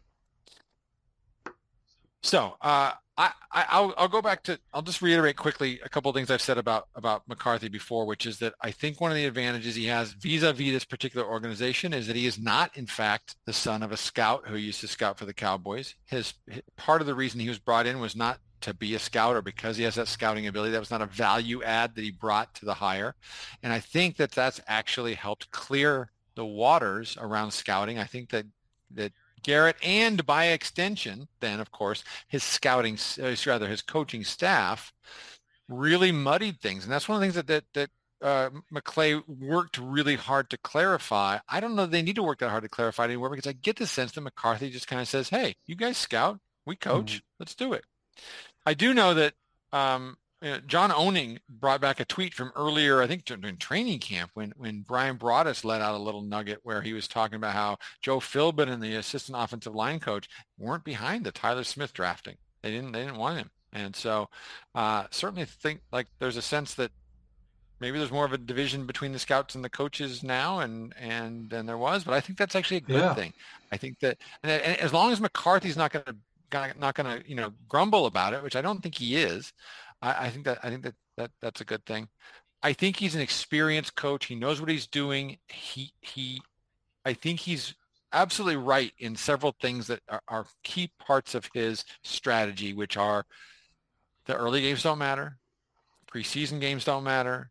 So 2.27 2.57
uh, 2.61 2.90
I, 3.16 3.31
I 3.53 3.81
will 3.81 3.94
I'll 3.97 4.09
go 4.09 4.20
back 4.20 4.43
to 4.44 4.59
I'll 4.74 4.82
just 4.82 5.01
reiterate 5.01 5.36
quickly 5.36 5.78
a 5.85 5.89
couple 5.89 6.11
of 6.11 6.16
things 6.16 6.28
I've 6.28 6.43
said 6.43 6.59
about 6.59 6.89
about 6.97 7.23
McCarthy 7.28 7.69
before, 7.69 8.05
which 8.05 8.27
is 8.27 8.40
that 8.40 8.55
I 8.61 8.73
think 8.73 9.01
one 9.01 9.12
of 9.12 9.16
the 9.16 9.27
advantages 9.27 9.77
he 9.77 9.86
has 9.86 10.11
vis-a-vis 10.11 10.73
this 10.73 10.85
particular 10.85 11.24
organization 11.24 11.94
is 11.94 12.09
that 12.09 12.16
he 12.16 12.27
is 12.27 12.36
not 12.36 12.77
in 12.77 12.86
fact 12.86 13.36
the 13.44 13.53
son 13.53 13.81
of 13.85 13.93
a 13.93 13.97
scout 13.97 14.48
who 14.48 14.57
used 14.57 14.81
to 14.81 14.89
scout 14.89 15.19
for 15.19 15.24
the 15.24 15.32
Cowboys. 15.32 15.94
His, 16.07 16.35
part 16.77 17.01
of 17.01 17.07
the 17.07 17.15
reason 17.15 17.39
he 17.39 17.48
was 17.48 17.61
brought 17.61 17.86
in 17.86 18.01
was 18.01 18.16
not 18.16 18.40
to 18.62 18.74
be 18.74 18.97
a 18.97 18.98
scout 18.98 19.36
or 19.36 19.43
because 19.43 19.77
he 19.77 19.85
has 19.85 19.94
that 19.94 20.09
scouting 20.09 20.48
ability. 20.48 20.73
That 20.73 20.81
was 20.81 20.90
not 20.90 21.03
a 21.03 21.07
value 21.07 21.62
add 21.62 21.94
that 21.94 22.03
he 22.03 22.11
brought 22.11 22.53
to 22.55 22.65
the 22.65 22.74
hire, 22.74 23.15
and 23.62 23.73
I 23.73 23.78
think 23.78 24.16
that 24.16 24.32
that's 24.32 24.61
actually 24.66 25.15
helped 25.15 25.53
clear 25.53 26.11
the 26.35 26.44
waters 26.44 27.16
around 27.20 27.53
scouting. 27.53 28.01
I 28.01 28.05
think 28.05 28.31
that 28.31 28.47
that 28.94 29.12
Garrett, 29.47 29.77
and 29.81 30.27
by 30.27 30.47
extension, 30.47 31.28
then 31.39 31.60
of 31.60 31.70
course, 31.70 32.02
his 32.27 32.43
scouting, 32.43 32.98
uh, 33.23 33.36
rather 33.47 33.68
his 33.68 33.81
coaching 33.81 34.24
staff, 34.24 34.93
really 35.68 36.10
muddied 36.10 36.60
things, 36.60 36.82
and 36.82 36.93
that's 36.93 37.09
one 37.09 37.14
of 37.14 37.20
the 37.20 37.27
things 37.27 37.35
that 37.36 37.47
that, 37.47 37.64
that 37.74 37.90
uh, 38.27 38.51
McClay 38.74 39.23
worked 39.28 39.78
really 39.78 40.16
hard 40.16 40.51
to 40.51 40.59
clarify. 40.59 41.39
I 41.48 41.60
don't 41.60 41.77
know 41.77 41.86
they 41.86 42.02
need 42.02 42.16
to 42.16 42.24
work 42.24 42.40
that 42.40 42.51
hard 42.51 42.64
to 42.64 42.68
clarify 42.68 43.05
anymore 43.05 43.31
because 43.31 43.47
I 43.47 43.52
get 43.52 43.77
the 43.77 43.86
sense 43.86 44.10
that 44.12 44.20
McCarthy 44.23 44.68
just 44.68 44.89
kind 44.89 45.01
of 45.01 45.06
says, 45.06 45.28
"Hey, 45.28 45.55
you 45.64 45.77
guys 45.77 45.97
scout, 45.97 46.40
we 46.64 46.74
coach, 46.74 47.18
mm-hmm. 47.18 47.36
let's 47.39 47.55
do 47.55 47.73
it." 47.73 47.85
I 48.64 48.74
do 48.74 48.94
know 48.94 49.14
that 49.14 49.35
um, 49.73 50.16
John 50.66 50.93
Owning 50.93 51.39
brought 51.48 51.81
back 51.81 52.01
a 52.01 52.05
tweet 52.05 52.35
from 52.35 52.52
earlier, 52.55 53.01
I 53.01 53.06
think 53.06 53.24
during 53.24 53.56
training 53.56 54.01
camp 54.01 54.31
when, 54.35 54.52
when 54.56 54.82
Bryan 54.82 55.16
Broaddus 55.16 55.64
let 55.64 55.81
out 55.81 55.94
a 55.94 56.02
little 56.02 56.23
nugget 56.23 56.60
where 56.62 56.82
he 56.82 56.93
was 56.93 57.09
talking 57.09 57.36
about 57.36 57.55
how 57.55 57.78
Joe 58.02 58.18
Philbin 58.18 58.68
and 58.68 58.82
the 58.82 58.97
assistant 58.97 59.39
offensive 59.39 59.74
line 59.74 60.01
coach 60.01 60.28
weren't 60.59 60.85
behind 60.85 61.24
the 61.24 61.32
Tyler 61.32 61.64
Smith 61.64 61.93
drafting. 61.93 62.36
They 62.62 62.70
didn't 62.70 62.93
they 62.93 63.05
didn't 63.05 63.18
want 63.18 63.39
him. 63.39 63.51
And 63.73 63.94
so 63.94 64.28
uh, 64.74 65.05
certainly 65.10 65.44
think 65.44 65.81
like 65.93 66.06
there's 66.18 66.36
a 66.36 66.43
sense 66.43 66.74
that 66.74 66.90
maybe 67.81 67.98
there's 67.98 68.12
more 68.12 68.24
of 68.24 68.32
a 68.32 68.39
division 68.39 68.86
between 68.86 69.12
the 69.12 69.18
scouts 69.18 69.55
and 69.55 69.64
the 69.64 69.70
coaches 69.70 70.23
now 70.23 70.60
and 70.60 70.94
and 70.98 71.51
than 71.51 71.66
there 71.66 71.78
was, 71.78 72.05
but 72.05 72.14
I 72.14 72.20
think 72.20 72.39
that's 72.39 72.56
actually 72.56 72.78
a 72.78 72.81
good 72.81 72.97
yeah. 72.97 73.14
thing. 73.14 73.32
I 73.73 73.77
think 73.77 74.01
that 74.01 74.18
and, 74.43 74.51
and 74.51 74.78
as 74.78 74.93
long 74.93 75.12
as 75.12 75.20
McCarthy's 75.20 75.77
not 75.77 75.93
going 75.93 76.05
to 76.05 76.16
not 76.52 76.94
going 76.94 77.20
to 77.20 77.28
you 77.28 77.35
know 77.35 77.52
grumble 77.68 78.06
about 78.06 78.32
it, 78.35 78.43
which 78.43 78.56
I 78.56 78.62
don't 78.62 78.82
think 78.82 78.94
he 78.97 79.16
is. 79.16 79.52
I, 80.07 80.27
I 80.27 80.31
think 80.31 80.45
that 80.45 80.59
I 80.62 80.70
think 80.70 80.85
that, 80.85 80.95
that 81.16 81.31
that's 81.43 81.61
a 81.61 81.65
good 81.65 81.85
thing. 81.85 82.09
I 82.62 82.73
think 82.73 82.97
he's 82.97 83.15
an 83.15 83.20
experienced 83.20 83.97
coach. 83.97 84.27
He 84.27 84.35
knows 84.35 84.61
what 84.61 84.70
he's 84.70 84.87
doing. 84.87 85.39
He 85.49 85.93
he 86.01 86.41
I 87.05 87.12
think 87.12 87.41
he's 87.41 87.74
absolutely 88.12 88.57
right 88.57 88.93
in 88.99 89.16
several 89.16 89.55
things 89.61 89.89
that 89.89 90.01
are, 90.09 90.23
are 90.28 90.47
key 90.62 90.91
parts 90.99 91.35
of 91.35 91.49
his 91.53 91.85
strategy, 92.03 92.73
which 92.73 92.97
are 92.97 93.27
the 94.27 94.37
early 94.37 94.62
games 94.62 94.83
don't 94.83 94.99
matter, 94.99 95.39
preseason 96.11 96.61
games 96.61 96.85
don't 96.85 97.05
matter. 97.05 97.51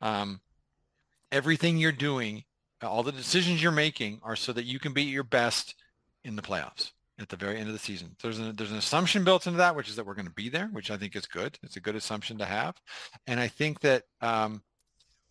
Um, 0.00 0.40
everything 1.30 1.78
you're 1.78 1.92
doing, 1.92 2.44
all 2.82 3.02
the 3.02 3.12
decisions 3.12 3.62
you're 3.62 3.70
making 3.70 4.20
are 4.22 4.34
so 4.34 4.52
that 4.52 4.64
you 4.64 4.78
can 4.78 4.92
be 4.92 5.02
at 5.02 5.08
your 5.08 5.24
best 5.24 5.74
in 6.24 6.36
the 6.36 6.42
playoffs 6.42 6.90
at 7.22 7.28
the 7.28 7.36
very 7.36 7.58
end 7.58 7.68
of 7.68 7.72
the 7.72 7.78
season. 7.78 8.14
There's 8.22 8.38
an, 8.38 8.54
there's 8.56 8.72
an 8.72 8.78
assumption 8.78 9.24
built 9.24 9.46
into 9.46 9.58
that, 9.58 9.74
which 9.74 9.88
is 9.88 9.96
that 9.96 10.04
we're 10.04 10.14
going 10.14 10.26
to 10.26 10.32
be 10.32 10.48
there, 10.48 10.66
which 10.72 10.90
I 10.90 10.96
think 10.96 11.16
is 11.16 11.26
good. 11.26 11.58
It's 11.62 11.76
a 11.76 11.80
good 11.80 11.96
assumption 11.96 12.38
to 12.38 12.44
have. 12.44 12.76
And 13.26 13.40
I 13.40 13.48
think 13.48 13.80
that, 13.80 14.04
um, 14.20 14.62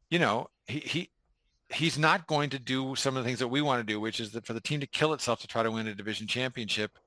you 0.10 0.20
know, 0.20 0.50
he, 0.66 0.80
he, 0.80 1.10
he's 1.70 1.98
not 1.98 2.28
going 2.28 2.50
to 2.52 2.60
do 2.60 2.96
some 2.96 3.16
of 3.16 3.24
the 3.24 3.28
things 3.28 3.40
that 3.40 3.48
we 3.48 3.62
want 3.62 3.80
to 3.80 3.94
do, 3.94 4.00
which 4.00 4.20
is 4.20 4.32
that 4.32 4.46
for 4.46 4.54
the 4.54 4.62
team 4.62 4.80
to 4.80 4.88
kill 4.88 5.14
itself 5.14 5.40
to 5.42 5.48
try 5.48 5.64
to 5.64 5.72
win 5.72 5.88
a 5.88 5.96
division 5.96 6.28
championship, 6.28 6.98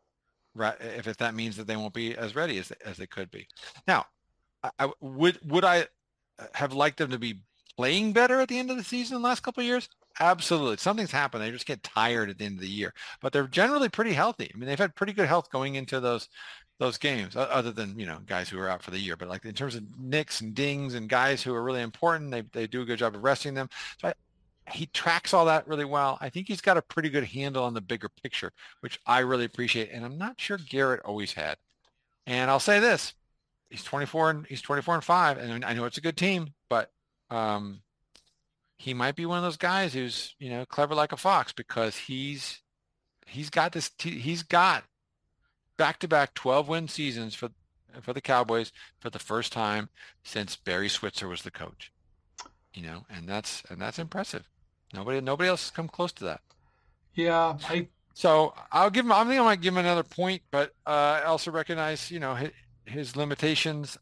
right? 0.55 0.77
If, 0.81 1.09
if 1.09 1.17
that 1.19 1.35
means 1.35 1.57
that 1.57 1.67
they 1.67 1.77
won't 1.77 1.95
be 1.95 2.17
as 2.17 2.35
ready 2.35 2.59
as, 2.59 2.71
as 2.85 2.97
they 2.97 3.07
could 3.07 3.31
be. 3.31 3.47
Now, 3.87 4.07
I, 4.63 4.71
I 4.79 4.93
would, 5.01 5.39
would 5.51 5.65
I 5.65 5.87
have 6.55 6.73
liked 6.73 6.99
them 6.99 7.11
to 7.11 7.19
be 7.19 7.41
playing 7.77 8.13
better 8.13 8.41
at 8.41 8.49
the 8.49 8.59
end 8.59 8.71
of 8.71 8.77
the 8.77 8.85
season 8.85 9.17
in 9.17 9.23
the 9.23 9.29
last 9.29 9.43
couple 9.43 9.61
of 9.61 9.67
years? 9.67 9.89
Absolutely. 10.21 10.77
Something's 10.77 11.11
happened. 11.11 11.43
They 11.43 11.51
just 11.51 11.67
get 11.67 11.83
tired 11.83 12.31
at 12.31 12.39
the 12.39 12.45
end 12.45 12.57
of 12.57 12.61
the 12.61 12.69
year, 12.69 12.95
but 13.21 13.33
they're 13.33 13.49
generally 13.49 13.89
pretty 13.89 14.13
healthy. 14.13 14.51
I 14.55 14.57
mean, 14.57 14.69
they've 14.69 14.79
had 14.79 14.95
pretty 14.95 15.13
good 15.13 15.27
health 15.27 15.51
going 15.51 15.75
into 15.75 16.01
those 16.01 16.29
those 16.81 16.99
games, 16.99 17.37
other 17.37 17.71
than 17.73 17.99
you 17.99 18.07
know 18.07 18.19
guys 18.27 18.49
who 18.49 18.59
are 18.59 18.69
out 18.69 18.83
for 18.83 18.91
the 18.91 18.99
year. 18.99 19.17
But 19.17 19.29
like 19.29 19.45
in 19.45 19.55
terms 19.55 19.75
of 19.77 19.85
nicks 19.99 20.41
and 20.41 20.55
dings 20.55 20.95
and 20.95 21.09
guys 21.09 21.43
who 21.43 21.55
are 21.55 21.63
really 21.63 21.83
important, 21.83 22.31
they 22.31 22.43
they 22.53 22.67
do 22.67 22.83
a 22.83 22.85
good 22.85 22.99
job 22.99 23.15
of 23.17 23.25
resting 23.25 23.55
them. 23.55 23.69
So 24.01 24.09
I, 24.09 24.15
he 24.71 24.87
tracks 24.87 25.35
all 25.35 25.45
that 25.47 25.67
really 25.69 25.85
well. 25.85 26.17
I 26.21 26.31
think 26.31 26.49
he's 26.49 26.61
got 26.61 26.77
a 26.79 26.83
pretty 26.83 27.11
good 27.11 27.25
handle 27.25 27.65
on 27.65 27.75
the 27.75 27.81
bigger 27.81 28.09
picture, 28.23 28.53
which 28.81 28.99
I 29.07 29.21
really 29.21 29.45
appreciate. 29.45 29.91
And 29.93 30.05
I'm 30.05 30.19
not 30.19 30.41
sure 30.41 30.59
Garrett 30.59 31.03
always 31.05 31.33
had. 31.33 31.57
And 32.27 32.51
I'll 32.51 32.61
say 32.61 32.81
this: 32.81 33.15
he's 33.71 33.85
24 33.85 34.31
and 34.31 34.47
he's 34.47 34.63
24 34.63 34.95
and 34.97 35.05
five, 35.05 35.39
and 35.39 35.65
I 35.65 35.75
know 35.75 35.85
it's 35.87 35.99
a 35.99 36.03
good 36.03 36.17
team, 36.17 36.55
but 36.71 36.91
um, 37.31 37.83
he 38.77 38.95
might 38.95 39.17
be 39.17 39.27
one 39.27 39.39
of 39.39 39.45
those 39.45 39.57
guys 39.57 39.95
who's 39.95 40.35
you 40.39 40.51
know 40.51 40.65
clever 40.67 40.95
like 40.95 41.13
a 41.13 41.17
fox 41.17 41.53
because 41.53 41.97
he's 41.97 42.61
he's 43.27 43.51
got 43.51 43.73
this 43.73 43.91
he's 43.99 44.43
got 44.43 44.85
back 45.77 45.99
to 46.01 46.09
back 46.09 46.35
12 46.35 46.69
win 46.69 46.89
seasons 46.89 47.35
for 47.35 47.51
for 48.03 48.13
the 48.13 48.21
Cowboys 48.21 48.73
for 48.99 49.11
the 49.11 49.19
first 49.19 49.53
time 49.53 49.89
since 50.23 50.57
Barry 50.57 50.89
Switzer 50.89 51.29
was 51.29 51.43
the 51.43 51.51
coach. 51.51 51.93
You 52.73 52.83
know, 52.83 53.07
and 53.09 53.29
that's 53.29 53.63
and 53.69 53.81
that's 53.81 53.99
impressive. 53.99 54.49
Nobody 54.93 55.21
nobody 55.21 55.49
else 55.49 55.65
has 55.65 55.71
come 55.71 55.89
close 55.89 56.13
to 56.13 56.25
that. 56.25 56.41
Yeah, 57.15 57.57
I 57.69 57.89
so 58.15 58.55
I'll 58.73 58.91
give 58.91 59.05
him. 59.05 59.13
I 59.13 59.25
think 59.25 59.41
I 59.41 59.45
might 59.45 59.61
give 59.61 59.75
him 59.75 59.79
another 59.79 60.03
point, 60.03 60.43
but 60.51 60.73
uh, 60.87 61.21
I 61.21 61.23
also 61.25 61.51
recognize, 61.51 62.11
you 62.11 62.21
know, 62.21 62.35
his, 62.35 62.51
his 62.85 63.17
limitations. 63.17 63.99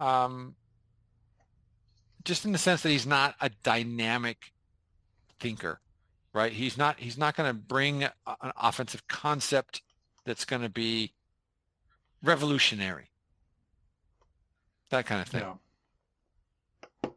Um, 0.00 0.54
just 2.24 2.44
in 2.44 2.52
the 2.52 2.58
sense 2.58 2.82
that 2.82 2.90
he's 2.90 3.06
not 3.06 3.34
a 3.40 3.50
dynamic 3.62 4.52
thinker, 5.40 5.80
right? 6.32 6.52
He's 6.52 6.76
not 6.78 6.98
he's 6.98 7.18
not 7.18 7.36
going 7.36 7.50
to 7.50 7.54
bring 7.54 8.04
an 8.04 8.52
offensive 8.56 9.06
concept 9.08 9.82
that's 10.24 10.44
going 10.44 10.62
to 10.62 10.68
be 10.68 11.12
revolutionary. 12.22 13.10
That 14.90 15.06
kind 15.06 15.20
of 15.20 15.28
thing. 15.28 15.42
Yeah. 15.42 17.10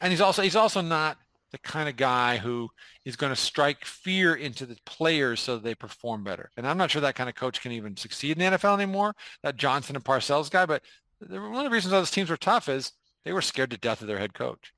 And 0.00 0.12
he's 0.12 0.20
also 0.20 0.42
he's 0.42 0.56
also 0.56 0.80
not 0.80 1.18
the 1.52 1.58
kind 1.58 1.88
of 1.88 1.96
guy 1.96 2.38
who 2.38 2.70
is 3.04 3.14
going 3.14 3.32
to 3.32 3.40
strike 3.40 3.84
fear 3.84 4.34
into 4.34 4.64
the 4.64 4.76
players 4.86 5.38
so 5.38 5.58
they 5.58 5.74
perform 5.74 6.24
better. 6.24 6.50
And 6.56 6.66
I'm 6.66 6.78
not 6.78 6.90
sure 6.90 7.02
that 7.02 7.14
kind 7.14 7.28
of 7.28 7.34
coach 7.34 7.60
can 7.60 7.72
even 7.72 7.96
succeed 7.96 8.38
in 8.38 8.52
the 8.52 8.56
NFL 8.56 8.74
anymore. 8.74 9.14
That 9.42 9.56
Johnson 9.56 9.94
and 9.94 10.04
Parcells 10.04 10.50
guy, 10.50 10.66
but 10.66 10.82
one 11.28 11.54
of 11.54 11.64
the 11.64 11.70
reasons 11.70 11.92
all 11.92 12.00
those 12.00 12.10
teams 12.10 12.30
were 12.30 12.36
tough 12.36 12.68
is 12.68 12.92
they 13.24 13.32
were 13.32 13.42
scared 13.42 13.70
to 13.70 13.76
death 13.76 14.00
of 14.00 14.06
their 14.06 14.18
head 14.18 14.34
coach. 14.34 14.72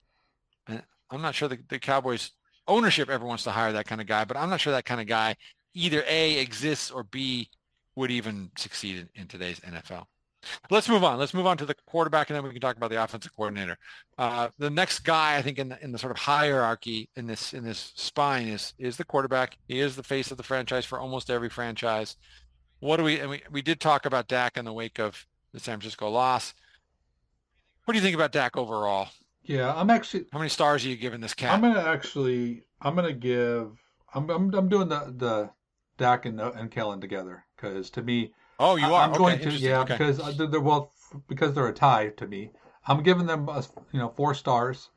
And 0.66 0.83
I'm 1.11 1.23
not 1.23 1.35
sure 1.35 1.49
the, 1.49 1.59
the 1.69 1.79
Cowboys 1.79 2.33
ownership 2.66 3.09
ever 3.09 3.27
wants 3.27 3.45
to 3.45 3.51
hire 3.51 3.73
that 3.73 3.87
kind 3.87 4.01
of 4.01 4.07
guy, 4.07 4.25
but 4.25 4.37
I'm 4.37 4.51
not 4.51 4.61
sure 4.61 4.73
that 4.73 4.85
kind 4.85 5.01
of 5.01 5.07
guy 5.07 5.37
either 5.75 6.05
A 6.09 6.39
exists 6.39 6.91
or 6.91 7.03
B 7.03 7.51
would 7.97 8.11
even 8.11 8.51
succeed 8.57 8.97
in, 8.97 9.23
in 9.23 9.29
today's 9.29 9.61
NFL. 9.61 10.07
Let's 10.71 10.89
move 10.89 11.05
on. 11.05 11.19
Let's 11.19 11.33
move 11.33 11.47
on 11.47 11.57
to 11.59 11.66
the 11.66 11.75
quarterback, 11.87 12.29
and 12.29 12.37
then 12.37 12.45
we 12.45 12.51
can 12.51 12.61
talk 12.61 12.77
about 12.77 12.91
the 12.91 13.03
offensive 13.03 13.35
coordinator. 13.35 13.79
Uh, 14.19 14.49
the 14.59 14.69
next 14.69 15.01
guy, 15.01 15.37
I 15.37 15.43
think, 15.43 15.59
in 15.59 15.71
the, 15.71 15.83
in 15.83 15.91
the 15.91 15.99
sort 15.99 16.11
of 16.11 16.19
hierarchy 16.19 17.09
in 17.16 17.27
this 17.27 17.55
in 17.55 17.65
this 17.65 17.93
spine 17.97 18.49
is 18.49 18.75
is 18.79 18.97
the 18.97 19.05
quarterback. 19.05 19.57
He 19.69 19.81
is 19.81 19.97
the 19.97 20.03
face 20.03 20.31
of 20.31 20.37
the 20.37 20.43
franchise 20.43 20.85
for 20.85 20.99
almost 21.01 21.31
every 21.31 21.49
franchise. 21.49 22.16
What 22.81 22.99
do 22.99 23.05
we? 23.05 23.21
And 23.21 23.31
we 23.31 23.43
we 23.51 23.62
did 23.62 23.81
talk 23.81 24.07
about 24.07 24.29
Dak 24.29 24.57
in 24.57 24.65
the 24.65 24.73
wake 24.73 24.99
of 24.99 25.27
the 25.53 25.61
San 25.61 25.79
Francisco 25.79 26.11
loss. 26.11 26.55
What 27.85 27.93
do 27.93 27.98
you 27.98 28.02
think 28.02 28.15
about 28.15 28.32
Dak 28.32 28.56
overall? 28.56 29.09
Yeah, 29.43 29.74
I'm 29.74 29.90
actually. 29.90 30.24
How 30.32 30.39
many 30.39 30.48
stars 30.48 30.85
are 30.85 30.89
you 30.89 30.97
giving 30.97 31.20
this 31.20 31.35
cat? 31.35 31.52
I'm 31.52 31.61
gonna 31.61 31.81
actually. 31.86 32.62
I'm 32.81 32.94
gonna 32.94 33.12
give. 33.12 33.73
I'm 34.15 34.31
I'm, 34.31 34.55
I'm 34.55 34.69
doing 34.69 34.89
the 34.89 35.15
the 35.16 35.51
Dak 35.98 36.24
and 36.24 36.40
and 36.40 36.70
Kellen 36.70 37.01
together 37.01 37.44
because 37.56 37.90
to 37.90 38.02
me. 38.02 38.32
Oh, 38.59 38.77
you 38.77 38.86
are. 38.86 39.02
I'm 39.02 39.11
okay, 39.11 39.19
going 39.19 39.39
to 39.40 39.51
yeah 39.51 39.81
okay. 39.81 39.98
because 39.98 40.36
they're 40.36 40.61
well 40.61 40.93
because 41.28 41.55
they're 41.55 41.69
a 41.69 41.74
tie 41.74 42.09
to 42.09 42.27
me. 42.27 42.51
I'm 42.86 43.02
giving 43.02 43.27
them 43.27 43.48
a, 43.48 43.62
you 43.93 43.98
know 43.98 44.09
four 44.09 44.35
stars, 44.35 44.89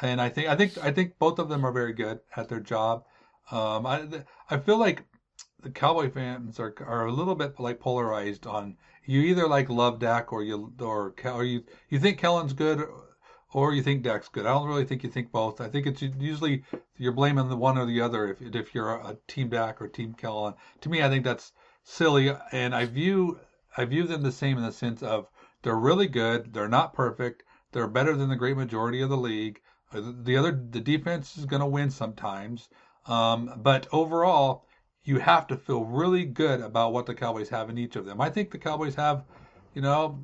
and 0.00 0.20
I 0.20 0.28
think 0.28 0.48
I 0.48 0.54
think 0.54 0.78
I 0.78 0.92
think 0.92 1.18
both 1.18 1.40
of 1.40 1.48
them 1.48 1.66
are 1.66 1.72
very 1.72 1.92
good 1.92 2.20
at 2.36 2.48
their 2.48 2.60
job. 2.60 3.04
Um, 3.50 3.86
I 3.86 4.06
I 4.50 4.58
feel 4.58 4.78
like 4.78 5.04
the 5.62 5.70
Cowboy 5.70 6.10
fans 6.10 6.60
are 6.60 6.74
are 6.86 7.06
a 7.06 7.12
little 7.12 7.34
bit 7.34 7.58
like 7.58 7.80
polarized 7.80 8.46
on 8.46 8.76
you 9.06 9.22
either 9.22 9.48
like 9.48 9.68
love 9.68 9.98
Dak 9.98 10.32
or 10.32 10.42
you 10.42 10.72
or 10.80 11.14
or 11.24 11.44
you 11.44 11.64
you 11.88 11.98
think 11.98 12.18
Kellen's 12.18 12.52
good 12.52 12.86
or 13.52 13.72
you 13.72 13.82
think 13.82 14.02
Dak's 14.02 14.28
good. 14.28 14.44
I 14.44 14.50
don't 14.50 14.68
really 14.68 14.84
think 14.84 15.02
you 15.02 15.10
think 15.10 15.32
both. 15.32 15.60
I 15.60 15.68
think 15.68 15.86
it's 15.86 16.02
usually 16.02 16.64
you're 16.98 17.12
blaming 17.12 17.48
the 17.48 17.56
one 17.56 17.78
or 17.78 17.86
the 17.86 18.00
other 18.00 18.28
if 18.28 18.42
if 18.42 18.74
you're 18.74 18.90
a 18.90 19.16
team 19.28 19.48
Dak 19.48 19.80
or 19.80 19.88
team 19.88 20.14
Kellen. 20.14 20.54
To 20.82 20.88
me, 20.88 21.02
I 21.02 21.08
think 21.08 21.24
that's 21.24 21.52
silly, 21.82 22.34
and 22.52 22.74
I 22.74 22.84
view 22.84 23.40
I 23.76 23.84
view 23.84 24.04
them 24.04 24.22
the 24.22 24.32
same 24.32 24.58
in 24.58 24.64
the 24.64 24.72
sense 24.72 25.02
of 25.02 25.28
they're 25.62 25.76
really 25.76 26.08
good. 26.08 26.52
They're 26.52 26.68
not 26.68 26.92
perfect. 26.92 27.44
They're 27.72 27.88
better 27.88 28.16
than 28.16 28.28
the 28.28 28.36
great 28.36 28.56
majority 28.56 29.00
of 29.00 29.10
the 29.10 29.16
league. 29.16 29.60
Uh, 29.92 30.12
the 30.22 30.36
other 30.36 30.52
the 30.52 30.80
defense 30.80 31.36
is 31.36 31.46
going 31.46 31.60
to 31.60 31.66
win 31.66 31.90
sometimes, 31.90 32.68
um, 33.06 33.52
but 33.56 33.86
overall 33.92 34.66
you 35.06 35.20
have 35.20 35.46
to 35.46 35.56
feel 35.56 35.84
really 35.84 36.24
good 36.24 36.60
about 36.60 36.92
what 36.92 37.06
the 37.06 37.14
Cowboys 37.14 37.48
have 37.48 37.70
in 37.70 37.78
each 37.78 37.94
of 37.94 38.04
them. 38.04 38.20
I 38.20 38.28
think 38.28 38.50
the 38.50 38.58
Cowboys 38.58 38.96
have, 38.96 39.24
you 39.72 39.80
know, 39.80 40.18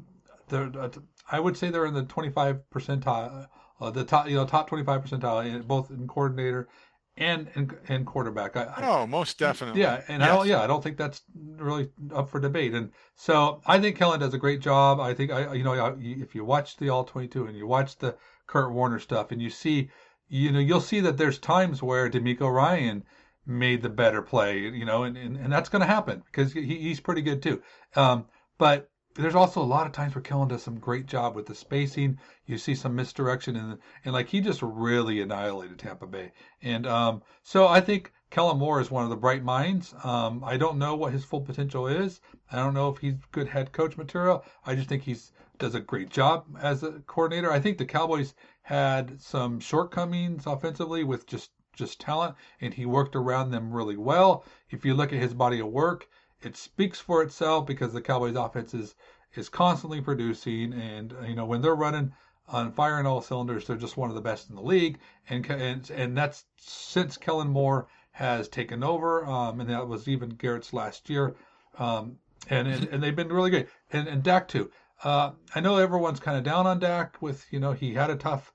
they're, 0.49 0.71
uh, 0.77 0.91
I 1.31 1.39
would 1.39 1.57
say 1.57 1.71
they're 1.71 1.87
in 1.87 1.95
the 1.95 2.03
25 2.03 2.61
percentile, 2.69 3.47
uh, 3.81 3.91
the 3.91 4.05
top, 4.05 4.29
you 4.29 4.35
know, 4.35 4.45
top 4.45 4.69
25 4.69 5.05
percentile, 5.05 5.47
in, 5.47 5.63
both 5.63 5.91
in 5.91 6.09
coordinator 6.09 6.69
and 7.17 7.49
and, 7.55 7.77
and 7.89 8.07
quarterback. 8.07 8.57
I, 8.57 8.73
oh, 8.79 9.07
most 9.07 9.39
definitely. 9.39 9.81
Yeah, 9.81 10.03
and 10.09 10.21
yes. 10.21 10.31
I 10.31 10.35
don't, 10.35 10.49
yeah, 10.49 10.63
I 10.63 10.67
don't 10.67 10.83
think 10.83 10.97
that's 10.97 11.23
really 11.37 11.91
up 12.13 12.29
for 12.29 12.41
debate. 12.41 12.75
And 12.75 12.91
so 13.15 13.63
I 13.65 13.79
think 13.79 13.97
Kellen 13.97 14.19
does 14.19 14.35
a 14.35 14.39
great 14.39 14.61
job. 14.61 14.99
I 14.99 15.15
think 15.15 15.31
I, 15.31 15.55
you 15.55 15.63
know, 15.63 15.97
if 16.01 16.35
you 16.35 16.45
watch 16.45 16.77
the 16.77 16.89
All 16.89 17.05
22 17.05 17.47
and 17.47 17.57
you 17.57 17.69
watch 17.69 17.99
the 17.99 18.17
Kurt 18.49 18.73
Warner 18.73 18.99
stuff, 18.99 19.31
and 19.31 19.41
you 19.41 19.51
see, 19.51 19.91
you 20.29 20.51
know, 20.51 20.59
you'll 20.59 20.81
see 20.81 21.01
that 21.01 21.19
there's 21.19 21.39
times 21.39 21.83
where 21.83 22.11
DeMeco 22.11 22.53
Ryan 22.53 23.05
made 23.47 23.83
the 23.83 23.89
better 23.89 24.23
play, 24.23 24.59
you 24.59 24.85
know, 24.85 25.05
and, 25.05 25.17
and, 25.17 25.37
and 25.37 25.53
that's 25.53 25.69
going 25.69 25.81
to 25.81 25.87
happen 25.87 26.23
because 26.27 26.53
he, 26.53 26.63
he's 26.63 27.01
pretty 27.01 27.23
good 27.23 27.43
too. 27.43 27.63
Um, 27.97 28.27
but 28.59 28.89
there's 29.15 29.35
also 29.35 29.61
a 29.61 29.65
lot 29.65 29.87
of 29.87 29.93
times 29.93 30.15
where 30.15 30.23
Kellen 30.23 30.49
does 30.49 30.63
some 30.63 30.79
great 30.79 31.07
job 31.07 31.35
with 31.35 31.47
the 31.47 31.55
spacing. 31.55 32.19
You 32.47 32.57
see 32.57 32.75
some 32.75 32.95
misdirection 32.95 33.57
and 33.57 33.79
and 34.05 34.15
like 34.15 34.29
he 34.29 34.41
just 34.41 34.63
really 34.63 35.21
annihilated 35.21 35.79
Tampa 35.79 36.07
Bay. 36.07 36.33
And 36.63 36.87
um, 36.87 37.23
so 37.43 37.69
I 37.69 37.81
think 37.81 38.13
Kellen 38.31 38.59
Moore 38.59 38.81
is 38.81 38.91
one 38.91 39.05
of 39.05 39.11
the 39.11 39.17
bright 39.17 39.45
minds. 39.45 39.95
Um, 40.03 40.43
I 40.45 40.57
don't 40.57 40.79
know 40.79 40.95
what 40.95 41.13
his 41.13 41.25
full 41.25 41.43
potential 41.43 41.87
is. 41.87 42.21
I 42.51 42.57
don't 42.57 42.75
know 42.75 42.89
if 42.89 42.99
he's 42.99 43.15
good 43.33 43.49
head 43.49 43.73
coach 43.73 43.97
material. 43.97 44.45
I 44.65 44.75
just 44.75 44.89
think 44.89 45.03
he's 45.03 45.33
does 45.59 45.75
a 45.75 45.81
great 45.81 46.09
job 46.09 46.47
as 46.61 46.83
a 46.83 46.93
coordinator. 47.07 47.53
I 47.53 47.61
think 47.61 47.79
the 47.79 47.85
Cowboys 47.85 48.35
had 48.63 49.21
some 49.21 49.61
shortcomings 49.61 50.47
offensively 50.47 51.05
with 51.05 51.27
just 51.27 51.51
just 51.73 52.01
talent, 52.01 52.35
and 52.61 52.75
he 52.75 52.87
worked 52.87 53.17
around 53.17 53.51
them 53.51 53.73
really 53.73 53.97
well. 53.97 54.45
If 54.71 54.85
you 54.85 54.95
look 54.95 55.13
at 55.13 55.19
his 55.19 55.35
body 55.35 55.61
of 55.61 55.69
work, 55.69 56.09
it 56.43 56.57
speaks 56.57 56.99
for 56.99 57.23
itself 57.23 57.67
because 57.67 57.93
the 57.93 58.01
Cowboys 58.01 58.37
offense 58.37 58.75
is 58.75 58.95
is 59.35 59.49
constantly 59.49 60.01
producing, 60.01 60.73
and 60.73 61.15
you 61.27 61.35
know 61.35 61.47
when 61.47 61.63
they're 61.63 61.75
running 61.75 62.13
on 62.49 62.73
firing 62.73 63.07
all 63.07 63.23
cylinders, 63.23 63.67
they're 63.67 63.77
just 63.77 63.97
one 63.97 64.11
of 64.11 64.15
the 64.15 64.21
best 64.21 64.51
in 64.51 64.57
the 64.57 64.63
league, 64.63 64.99
and 65.29 65.49
and 65.51 65.91
and 65.91 66.17
that's 66.17 66.45
since 66.57 67.17
Kellen 67.17 67.49
Moore 67.49 67.87
has 68.13 68.49
taken 68.49 68.85
over, 68.85 69.25
um, 69.25 69.61
and 69.61 69.71
that 69.71 69.89
was 69.89 70.07
even 70.07 70.31
Garrett's 70.31 70.75
last 70.75 71.09
year, 71.09 71.35
um, 71.79 72.19
and, 72.51 72.69
and 72.69 72.85
and 72.89 73.03
they've 73.03 73.17
been 73.17 73.33
really 73.33 73.51
great, 73.51 73.69
and 73.93 74.07
and 74.09 74.23
Dak 74.23 74.49
too. 74.49 74.71
Uh, 75.03 75.33
I 75.55 75.61
know 75.61 75.79
everyone's 75.79 76.21
kind 76.21 76.37
of 76.37 76.45
down 76.45 76.67
on 76.67 76.79
Dak 76.79 77.21
with 77.23 77.47
you 77.51 77.59
know 77.59 77.73
he 77.73 77.95
had 77.95 78.11
a 78.11 78.17
tough 78.17 78.53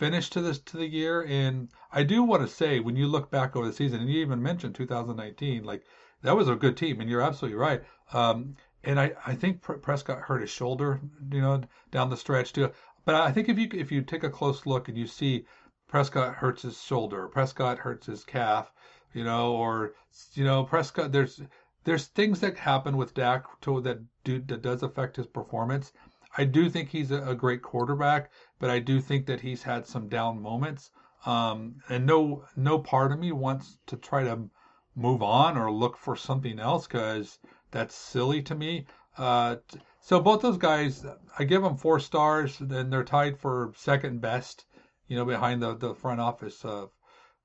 finish 0.00 0.30
to 0.30 0.40
this 0.40 0.58
to 0.58 0.78
the 0.78 0.86
year, 0.86 1.22
and 1.24 1.68
I 1.92 2.04
do 2.04 2.22
want 2.22 2.40
to 2.40 2.48
say 2.48 2.80
when 2.80 2.96
you 2.96 3.06
look 3.06 3.30
back 3.30 3.54
over 3.54 3.66
the 3.66 3.72
season, 3.72 4.00
and 4.00 4.08
you 4.08 4.22
even 4.22 4.42
mentioned 4.42 4.74
2019, 4.74 5.62
like 5.62 5.82
that 6.22 6.34
was 6.34 6.48
a 6.48 6.56
good 6.56 6.78
team, 6.78 7.00
and 7.00 7.10
you're 7.10 7.20
absolutely 7.20 7.58
right. 7.58 7.82
Um, 8.14 8.56
and 8.82 8.98
I, 8.98 9.12
I 9.26 9.34
think 9.34 9.60
Prescott 9.60 10.22
hurt 10.22 10.40
his 10.40 10.48
shoulder, 10.48 11.02
you 11.30 11.42
know, 11.42 11.60
down 11.90 12.08
the 12.08 12.16
stretch 12.16 12.54
too. 12.54 12.70
But 13.04 13.14
I 13.14 13.30
think 13.30 13.50
if 13.50 13.58
you 13.58 13.68
if 13.74 13.92
you 13.92 14.00
take 14.00 14.24
a 14.24 14.30
close 14.30 14.64
look 14.64 14.88
and 14.88 14.96
you 14.96 15.06
see 15.06 15.44
Prescott 15.86 16.36
hurts 16.36 16.62
his 16.62 16.82
shoulder, 16.82 17.28
Prescott 17.28 17.80
hurts 17.80 18.06
his 18.06 18.24
calf, 18.24 18.72
you 19.12 19.22
know, 19.22 19.52
or 19.52 19.92
you 20.32 20.44
know 20.44 20.64
Prescott, 20.64 21.12
there's 21.12 21.42
there's 21.84 22.06
things 22.06 22.40
that 22.40 22.56
happen 22.56 22.96
with 22.96 23.12
Dak 23.12 23.44
to, 23.60 23.82
that 23.82 23.98
do 24.24 24.38
that 24.38 24.62
does 24.62 24.82
affect 24.82 25.16
his 25.16 25.26
performance. 25.26 25.92
I 26.38 26.44
do 26.44 26.70
think 26.70 26.90
he's 26.90 27.10
a, 27.10 27.22
a 27.22 27.34
great 27.34 27.60
quarterback, 27.60 28.30
but 28.58 28.70
I 28.70 28.78
do 28.78 29.00
think 29.00 29.26
that 29.26 29.40
he's 29.40 29.64
had 29.64 29.86
some 29.86 30.08
down 30.08 30.40
moments. 30.40 30.90
Um, 31.26 31.82
and 31.88 32.06
no 32.06 32.44
no 32.56 32.78
part 32.78 33.12
of 33.12 33.18
me 33.18 33.32
wants 33.32 33.78
to 33.86 33.96
try 33.96 34.22
to 34.24 34.48
move 34.94 35.22
on 35.22 35.56
or 35.56 35.70
look 35.70 35.96
for 35.96 36.16
something 36.16 36.58
else 36.58 36.86
because 36.86 37.38
that's 37.70 37.94
silly 37.94 38.42
to 38.42 38.54
me. 38.54 38.86
Uh, 39.18 39.56
so 40.00 40.20
both 40.20 40.40
those 40.40 40.56
guys, 40.56 41.04
I 41.38 41.44
give 41.44 41.62
them 41.62 41.76
four 41.76 42.00
stars, 42.00 42.60
and 42.60 42.92
they're 42.92 43.04
tied 43.04 43.38
for 43.38 43.72
second 43.76 44.20
best. 44.20 44.64
You 45.08 45.16
know, 45.16 45.24
behind 45.24 45.62
the 45.62 45.74
the 45.74 45.94
front 45.94 46.20
office 46.20 46.64
of 46.64 46.90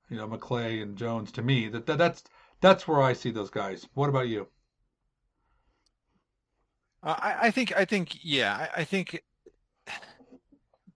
you 0.08 0.16
know 0.16 0.28
McClay 0.28 0.82
and 0.82 0.96
Jones. 0.96 1.32
To 1.32 1.42
me, 1.42 1.68
that, 1.68 1.86
that 1.86 1.98
that's 1.98 2.24
that's 2.60 2.86
where 2.86 3.02
I 3.02 3.12
see 3.12 3.30
those 3.30 3.50
guys. 3.50 3.88
What 3.94 4.08
about 4.08 4.28
you? 4.28 4.48
I, 7.06 7.36
I 7.42 7.50
think 7.50 7.76
I 7.76 7.84
think 7.84 8.18
yeah 8.22 8.68
I, 8.76 8.80
I 8.80 8.84
think 8.84 9.22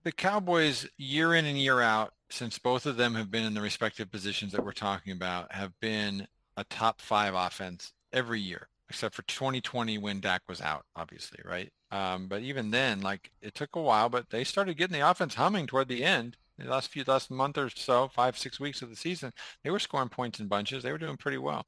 the 0.03 0.11
Cowboys 0.11 0.87
year 0.97 1.33
in 1.33 1.45
and 1.45 1.57
year 1.57 1.81
out 1.81 2.13
since 2.29 2.57
both 2.57 2.85
of 2.85 2.97
them 2.97 3.15
have 3.15 3.31
been 3.31 3.43
in 3.43 3.53
the 3.53 3.61
respective 3.61 4.11
positions 4.11 4.51
that 4.51 4.63
we're 4.63 4.71
talking 4.71 5.13
about 5.13 5.51
have 5.51 5.77
been 5.79 6.27
a 6.57 6.63
top 6.65 7.01
five 7.01 7.33
offense 7.33 7.93
every 8.13 8.39
year 8.39 8.67
except 8.89 9.15
for 9.15 9.21
2020 9.21 9.97
when 9.99 10.19
Dak 10.19 10.41
was 10.49 10.59
out, 10.59 10.83
obviously, 10.97 11.39
right? 11.45 11.71
Um, 11.91 12.27
but 12.27 12.41
even 12.41 12.71
then, 12.71 12.99
like 12.99 13.31
it 13.41 13.55
took 13.55 13.77
a 13.77 13.81
while, 13.81 14.09
but 14.09 14.29
they 14.29 14.43
started 14.43 14.75
getting 14.75 14.99
the 14.99 15.09
offense 15.09 15.35
humming 15.35 15.65
toward 15.65 15.87
the 15.87 16.03
end 16.03 16.35
the 16.65 16.71
last 16.71 16.89
few 16.89 17.03
last 17.05 17.31
month 17.31 17.57
or 17.57 17.69
so, 17.69 18.07
five 18.07 18.37
six 18.37 18.59
weeks 18.59 18.81
of 18.81 18.89
the 18.89 18.95
season, 18.95 19.31
they 19.63 19.69
were 19.69 19.79
scoring 19.79 20.09
points 20.09 20.39
in 20.39 20.47
bunches. 20.47 20.83
They 20.83 20.91
were 20.91 20.97
doing 20.97 21.17
pretty 21.17 21.37
well, 21.37 21.65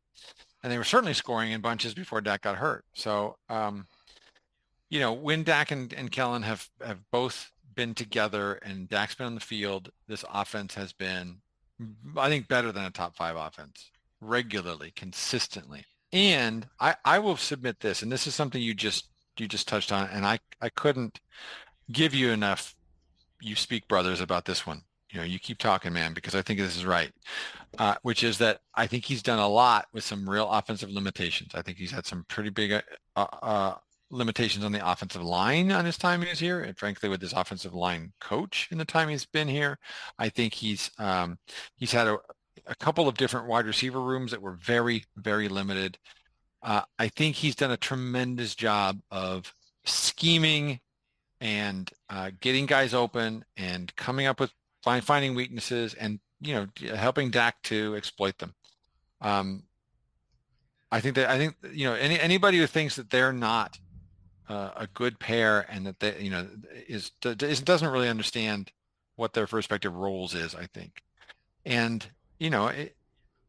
and 0.61 0.71
they 0.71 0.77
were 0.77 0.83
certainly 0.83 1.13
scoring 1.13 1.51
in 1.51 1.61
bunches 1.61 1.93
before 1.93 2.21
Dak 2.21 2.41
got 2.41 2.57
hurt. 2.57 2.85
So, 2.93 3.37
um, 3.49 3.87
you 4.93 4.99
know, 4.99 5.11
when 5.11 5.41
Dak 5.41 5.71
and, 5.71 5.91
and 5.91 6.11
Kellen 6.11 6.43
have 6.43 6.69
have 6.85 6.99
both 7.09 7.51
been 7.73 7.95
together 7.95 8.53
and 8.61 8.87
Dak's 8.87 9.15
been 9.15 9.25
on 9.25 9.33
the 9.33 9.41
field, 9.41 9.89
this 10.07 10.23
offense 10.31 10.75
has 10.75 10.93
been, 10.93 11.37
I 12.15 12.29
think, 12.29 12.47
better 12.47 12.71
than 12.71 12.85
a 12.85 12.91
top 12.91 13.15
five 13.15 13.35
offense 13.35 13.89
regularly, 14.21 14.93
consistently. 14.95 15.83
And 16.11 16.67
I, 16.79 16.95
I 17.03 17.17
will 17.17 17.37
submit 17.37 17.79
this, 17.79 18.03
and 18.03 18.11
this 18.11 18.27
is 18.27 18.35
something 18.35 18.61
you 18.61 18.75
just 18.75 19.07
you 19.39 19.47
just 19.47 19.67
touched 19.67 19.91
on, 19.91 20.07
and 20.09 20.27
I, 20.27 20.37
I 20.61 20.69
couldn't 20.69 21.21
give 21.91 22.13
you 22.13 22.29
enough 22.29 22.75
you 23.41 23.55
speak 23.55 23.87
brothers 23.87 24.21
about 24.21 24.45
this 24.45 24.67
one. 24.67 24.83
You 25.09 25.19
know, 25.19 25.25
you 25.25 25.39
keep 25.39 25.57
talking, 25.57 25.91
man, 25.91 26.13
because 26.13 26.35
I 26.35 26.43
think 26.43 26.59
this 26.59 26.77
is 26.77 26.85
right. 26.85 27.11
Uh, 27.79 27.95
which 28.03 28.23
is 28.23 28.37
that 28.37 28.61
I 28.75 28.85
think 28.85 29.05
he's 29.05 29.23
done 29.23 29.39
a 29.39 29.47
lot 29.47 29.87
with 29.91 30.03
some 30.03 30.29
real 30.29 30.47
offensive 30.51 30.91
limitations. 30.91 31.55
I 31.55 31.63
think 31.63 31.79
he's 31.79 31.89
had 31.89 32.05
some 32.05 32.25
pretty 32.27 32.51
big 32.51 32.73
uh, 33.15 33.25
uh, 33.41 33.73
limitations 34.13 34.63
on 34.63 34.71
the 34.71 34.87
offensive 34.87 35.23
line 35.23 35.71
on 35.71 35.85
his 35.85 35.97
time 35.97 36.21
he's 36.21 36.39
here, 36.39 36.61
and 36.61 36.77
frankly, 36.77 37.09
with 37.09 37.21
his 37.21 37.33
offensive 37.33 37.73
line 37.73 38.13
coach 38.21 38.67
in 38.71 38.77
the 38.77 38.85
time 38.85 39.09
he's 39.09 39.25
been 39.25 39.47
here, 39.47 39.79
I 40.19 40.29
think 40.29 40.53
he's 40.53 40.91
um, 40.99 41.39
he's 41.75 41.91
had 41.91 42.07
a, 42.07 42.17
a 42.67 42.75
couple 42.75 43.07
of 43.07 43.15
different 43.15 43.47
wide 43.47 43.65
receiver 43.65 44.01
rooms 44.01 44.31
that 44.31 44.41
were 44.41 44.53
very, 44.53 45.05
very 45.17 45.47
limited. 45.49 45.97
Uh, 46.61 46.83
I 46.97 47.09
think 47.09 47.35
he's 47.35 47.55
done 47.55 47.71
a 47.71 47.77
tremendous 47.77 48.55
job 48.55 48.99
of 49.11 49.53
scheming 49.85 50.79
and 51.41 51.89
uh, 52.09 52.31
getting 52.39 52.65
guys 52.65 52.93
open 52.93 53.43
and 53.57 53.93
coming 53.95 54.27
up 54.27 54.39
with 54.39 54.51
find, 54.81 55.03
finding 55.03 55.35
weaknesses 55.35 55.93
and 55.93 56.19
you 56.39 56.53
know 56.53 56.95
helping 56.95 57.31
Dak 57.31 57.61
to 57.63 57.95
exploit 57.95 58.37
them. 58.37 58.53
Um, 59.21 59.63
I 60.91 60.99
think 60.99 61.15
that 61.15 61.29
I 61.29 61.37
think 61.37 61.55
you 61.71 61.85
know 61.85 61.95
any 61.95 62.19
anybody 62.19 62.59
who 62.59 62.67
thinks 62.67 62.97
that 62.97 63.09
they're 63.09 63.33
not 63.33 63.79
uh, 64.49 64.71
a 64.75 64.87
good 64.87 65.19
pair 65.19 65.65
and 65.69 65.85
that 65.85 65.99
they 65.99 66.19
you 66.19 66.29
know 66.29 66.47
is, 66.87 67.11
is 67.23 67.61
doesn't 67.61 67.91
really 67.91 68.09
understand 68.09 68.71
what 69.15 69.33
their 69.33 69.47
respective 69.51 69.95
roles 69.95 70.33
is. 70.33 70.55
I 70.55 70.67
think, 70.67 71.03
and 71.65 72.05
you 72.39 72.49
know 72.49 72.67
it, 72.67 72.95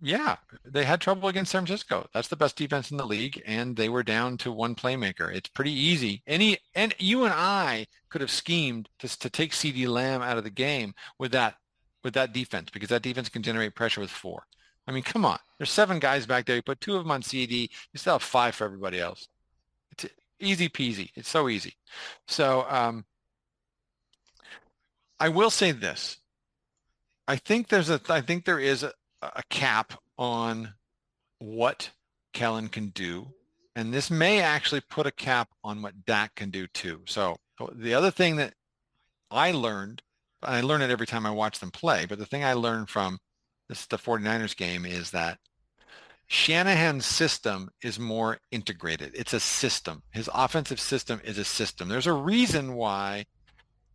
yeah, 0.00 0.36
they 0.64 0.84
had 0.84 1.00
trouble 1.00 1.28
against 1.28 1.52
San 1.52 1.64
Francisco. 1.64 2.06
That's 2.12 2.28
the 2.28 2.36
best 2.36 2.56
defense 2.56 2.90
in 2.90 2.98
the 2.98 3.06
league, 3.06 3.42
and 3.46 3.74
they 3.74 3.88
were 3.88 4.02
down 4.02 4.36
to 4.38 4.52
one 4.52 4.74
playmaker. 4.74 5.34
It's 5.34 5.48
pretty 5.48 5.72
easy. 5.72 6.22
Any 6.26 6.58
and 6.74 6.94
you 6.98 7.24
and 7.24 7.32
I 7.34 7.86
could 8.10 8.20
have 8.20 8.30
schemed 8.30 8.88
to 8.98 9.18
to 9.18 9.30
take 9.30 9.52
CeeDee 9.52 9.88
Lamb 9.88 10.22
out 10.22 10.38
of 10.38 10.44
the 10.44 10.50
game 10.50 10.94
with 11.18 11.32
that 11.32 11.56
with 12.02 12.14
that 12.14 12.32
defense 12.32 12.70
because 12.70 12.90
that 12.90 13.02
defense 13.02 13.28
can 13.28 13.42
generate 13.42 13.74
pressure 13.74 14.00
with 14.00 14.10
four. 14.10 14.44
I 14.86 14.92
mean, 14.92 15.02
come 15.02 15.24
on. 15.24 15.38
There's 15.58 15.70
seven 15.70 15.98
guys 15.98 16.26
back 16.26 16.44
there. 16.44 16.56
You 16.56 16.62
put 16.62 16.80
two 16.80 16.96
of 16.96 17.02
them 17.02 17.10
on 17.10 17.22
CeeDee. 17.22 17.70
You 17.92 17.98
still 17.98 18.14
have 18.14 18.22
five 18.22 18.54
for 18.54 18.64
everybody 18.64 19.00
else. 19.00 19.28
Easy 20.44 20.68
peasy. 20.68 21.10
It's 21.14 21.28
so 21.28 21.48
easy. 21.48 21.74
So 22.26 22.66
um, 22.68 23.04
I 25.18 25.28
will 25.28 25.50
say 25.50 25.72
this. 25.72 26.18
I 27.26 27.36
think 27.36 27.68
there's 27.68 27.90
a. 27.90 28.00
I 28.08 28.20
think 28.20 28.44
there 28.44 28.60
is 28.60 28.82
a, 28.82 28.92
a 29.22 29.42
cap 29.48 29.94
on 30.18 30.74
what 31.38 31.90
Kellen 32.32 32.68
can 32.68 32.88
do. 32.88 33.28
And 33.76 33.92
this 33.92 34.10
may 34.10 34.40
actually 34.40 34.82
put 34.82 35.06
a 35.06 35.10
cap 35.10 35.48
on 35.64 35.82
what 35.82 36.04
Dak 36.04 36.34
can 36.36 36.50
do 36.50 36.66
too. 36.68 37.00
So 37.06 37.36
the 37.72 37.94
other 37.94 38.10
thing 38.10 38.36
that 38.36 38.54
I 39.30 39.52
learned, 39.52 40.02
I 40.42 40.60
learn 40.60 40.82
it 40.82 40.90
every 40.90 41.06
time 41.06 41.26
I 41.26 41.30
watch 41.30 41.58
them 41.58 41.70
play, 41.70 42.06
but 42.06 42.18
the 42.18 42.26
thing 42.26 42.44
I 42.44 42.52
learned 42.52 42.88
from 42.88 43.18
this 43.68 43.86
the 43.86 43.98
49ers 43.98 44.56
game 44.56 44.84
is 44.84 45.10
that 45.10 45.38
Shanahan's 46.26 47.06
system 47.06 47.70
is 47.82 47.98
more 47.98 48.38
integrated. 48.50 49.12
It's 49.14 49.34
a 49.34 49.40
system. 49.40 50.02
His 50.10 50.28
offensive 50.32 50.80
system 50.80 51.20
is 51.24 51.38
a 51.38 51.44
system. 51.44 51.88
There's 51.88 52.06
a 52.06 52.12
reason 52.12 52.74
why 52.74 53.26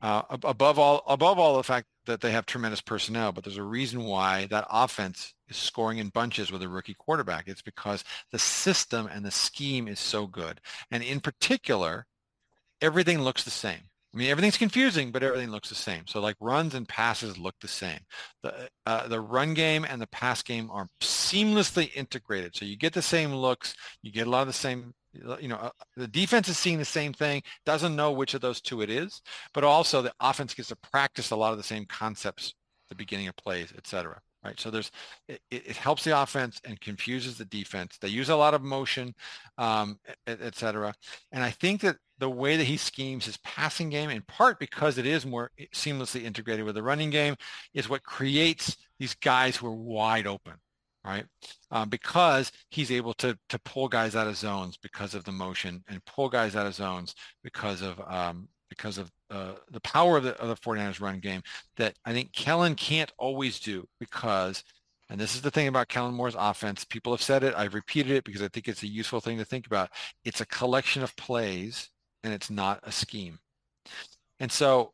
uh, 0.02 0.22
above 0.44 0.80
all 0.80 1.04
above 1.08 1.40
all 1.40 1.58
the 1.58 1.64
fact 1.64 1.88
that 2.06 2.22
they 2.22 2.32
have 2.32 2.46
tremendous 2.46 2.82
personnel, 2.82 3.32
but 3.32 3.44
there's 3.44 3.58
a 3.58 3.64
reason 3.64 4.04
why 4.04 4.48
that 4.50 4.66
offense 4.70 5.34
is 5.50 5.58
scoring 5.58 5.98
in 5.98 6.10
bunches 6.10 6.52
with 6.52 6.64
a 6.64 6.70
rookie 6.70 6.94
quarterback. 6.94 7.48
It's 7.48 7.62
because 7.62 8.04
the 8.32 8.40
system 8.40 9.08
and 9.08 9.26
the 9.26 9.32
scheme 9.32 9.88
is 9.88 10.00
so 10.00 10.26
good. 10.26 10.62
And 10.90 11.04
in 11.04 11.20
particular, 11.20 12.06
everything 12.82 13.22
looks 13.22 13.44
the 13.44 13.50
same. 13.50 13.89
I 14.14 14.18
mean, 14.18 14.30
everything's 14.30 14.58
confusing, 14.58 15.12
but 15.12 15.22
everything 15.22 15.52
looks 15.52 15.70
the 15.70 15.76
same. 15.76 16.08
So 16.08 16.20
like 16.20 16.36
runs 16.40 16.74
and 16.74 16.88
passes 16.88 17.38
look 17.38 17.56
the 17.62 17.68
same. 17.68 18.00
The, 18.42 18.70
uh, 18.86 19.08
the 19.08 19.22
run 19.22 19.54
game 19.54 19.86
and 19.86 20.02
the 20.02 20.08
pass 20.08 20.42
game 20.42 20.70
are 20.72 20.88
seamlessly 21.02 21.92
integrated. 21.96 22.56
So 22.56 22.66
you 22.66 22.76
get 22.76 22.94
the 22.94 23.02
same 23.04 23.34
looks. 23.34 23.76
You 24.02 24.12
get 24.12 24.26
a 24.26 24.30
lot 24.30 24.42
of 24.42 24.48
the 24.48 24.54
same 24.54 24.94
you 25.40 25.48
know, 25.48 25.56
uh, 25.56 25.70
the 25.98 26.08
defense 26.08 26.48
is 26.48 26.58
seeing 26.58 26.78
the 26.78 26.86
same 26.86 27.14
thing, 27.14 27.42
doesn't 27.66 27.96
know 27.96 28.12
which 28.12 28.34
of 28.34 28.42
those 28.42 28.62
two 28.62 28.82
it 28.82 28.90
is, 28.90 29.22
but 29.54 29.64
also 29.64 30.02
the 30.02 30.14
offense 30.20 30.54
gets 30.54 30.70
to 30.70 30.76
practice 30.76 31.32
a 31.32 31.36
lot 31.36 31.52
of 31.52 31.58
the 31.58 31.64
same 31.64 31.86
concepts 31.86 32.54
the 32.90 32.96
beginning 32.96 33.28
of 33.28 33.36
plays, 33.36 33.74
et 33.78 33.88
cetera. 33.88 34.20
Right. 34.44 34.58
So 34.60 34.72
there's, 34.72 34.90
it, 35.28 35.42
it 35.52 35.76
helps 35.76 36.06
the 36.06 36.18
offense 36.18 36.62
and 36.64 36.80
confuses 36.80 37.38
the 37.38 37.46
defense. 37.46 37.98
They 38.00 38.08
use 38.08 38.30
a 38.30 38.36
lot 38.36 38.54
of 38.54 38.62
motion, 38.62 39.14
um, 39.58 40.00
et, 40.28 40.40
et 40.42 40.56
cetera. 40.56 40.94
And 41.34 41.44
I 41.44 41.50
think 41.50 41.82
that 41.82 41.98
the 42.20 42.30
way 42.30 42.58
that 42.58 42.66
he 42.66 42.78
schemes 42.78 43.26
his 43.26 43.38
passing 43.38 43.90
game, 43.90 44.10
in 44.10 44.22
part 44.24 44.60
because 44.60 44.98
it 44.98 45.06
is 45.06 45.26
more 45.26 45.52
seamlessly 45.74 46.24
integrated 46.24 46.66
with 46.66 46.76
the 46.76 46.84
running 46.84 47.10
game, 47.10 47.36
is 47.74 47.90
what 47.90 48.04
creates 48.04 48.78
these 49.00 49.16
guys 49.16 49.56
who 49.56 49.68
are 49.68 49.76
wide 49.76 50.28
open, 50.28 50.54
right? 51.04 51.26
Um, 51.72 51.90
because 51.90 52.52
he's 52.70 52.92
able 52.92 53.14
to 53.16 53.38
to 53.50 53.60
pull 53.60 53.88
guys 53.88 54.16
out 54.16 54.28
of 54.28 54.38
zones 54.38 54.78
because 54.78 55.16
of 55.16 55.24
the 55.24 55.32
motion 55.32 55.84
and 55.88 56.04
pull 56.06 56.30
guys 56.30 56.56
out 56.56 56.68
of 56.68 56.76
zones 56.76 57.16
because 57.44 57.82
of 57.82 58.00
um, 58.06 58.50
because 58.70 58.98
of 58.98 59.12
uh, 59.32 59.54
the 59.72 59.82
power 59.82 60.18
of 60.18 60.24
the, 60.24 60.40
of 60.40 60.48
the 60.48 60.56
49ers 60.56 61.02
run 61.02 61.20
game 61.20 61.42
that 61.78 61.96
I 62.06 62.14
think 62.14 62.34
Kellen 62.34 62.76
can't 62.76 63.12
always 63.18 63.60
do 63.60 63.88
because– 64.00 64.64
and 65.10 65.20
this 65.20 65.34
is 65.36 65.42
the 65.42 65.52
thing 65.52 65.68
about 65.68 65.88
Kellen 65.88 66.14
Moore's 66.14 66.36
offense. 66.38 66.86
People 66.86 67.12
have 67.14 67.22
said 67.22 67.44
it. 67.44 67.56
I've 67.56 67.74
repeated 67.74 68.12
it 68.12 68.24
because 68.24 68.44
I 68.44 68.48
think 68.48 68.68
it's 68.68 68.84
a 68.84 68.88
useful 68.88 69.20
thing 69.20 69.40
to 69.40 69.46
think 69.46 69.66
about. 69.66 69.90
It's 70.24 70.42
a 70.42 70.46
collection 70.46 71.02
of 71.02 71.16
plays 71.16 71.90
and 72.24 72.34
it's 72.34 72.50
not 72.50 72.80
a 72.84 72.92
scheme. 72.92 73.40
And 74.40 74.52
so 74.52 74.94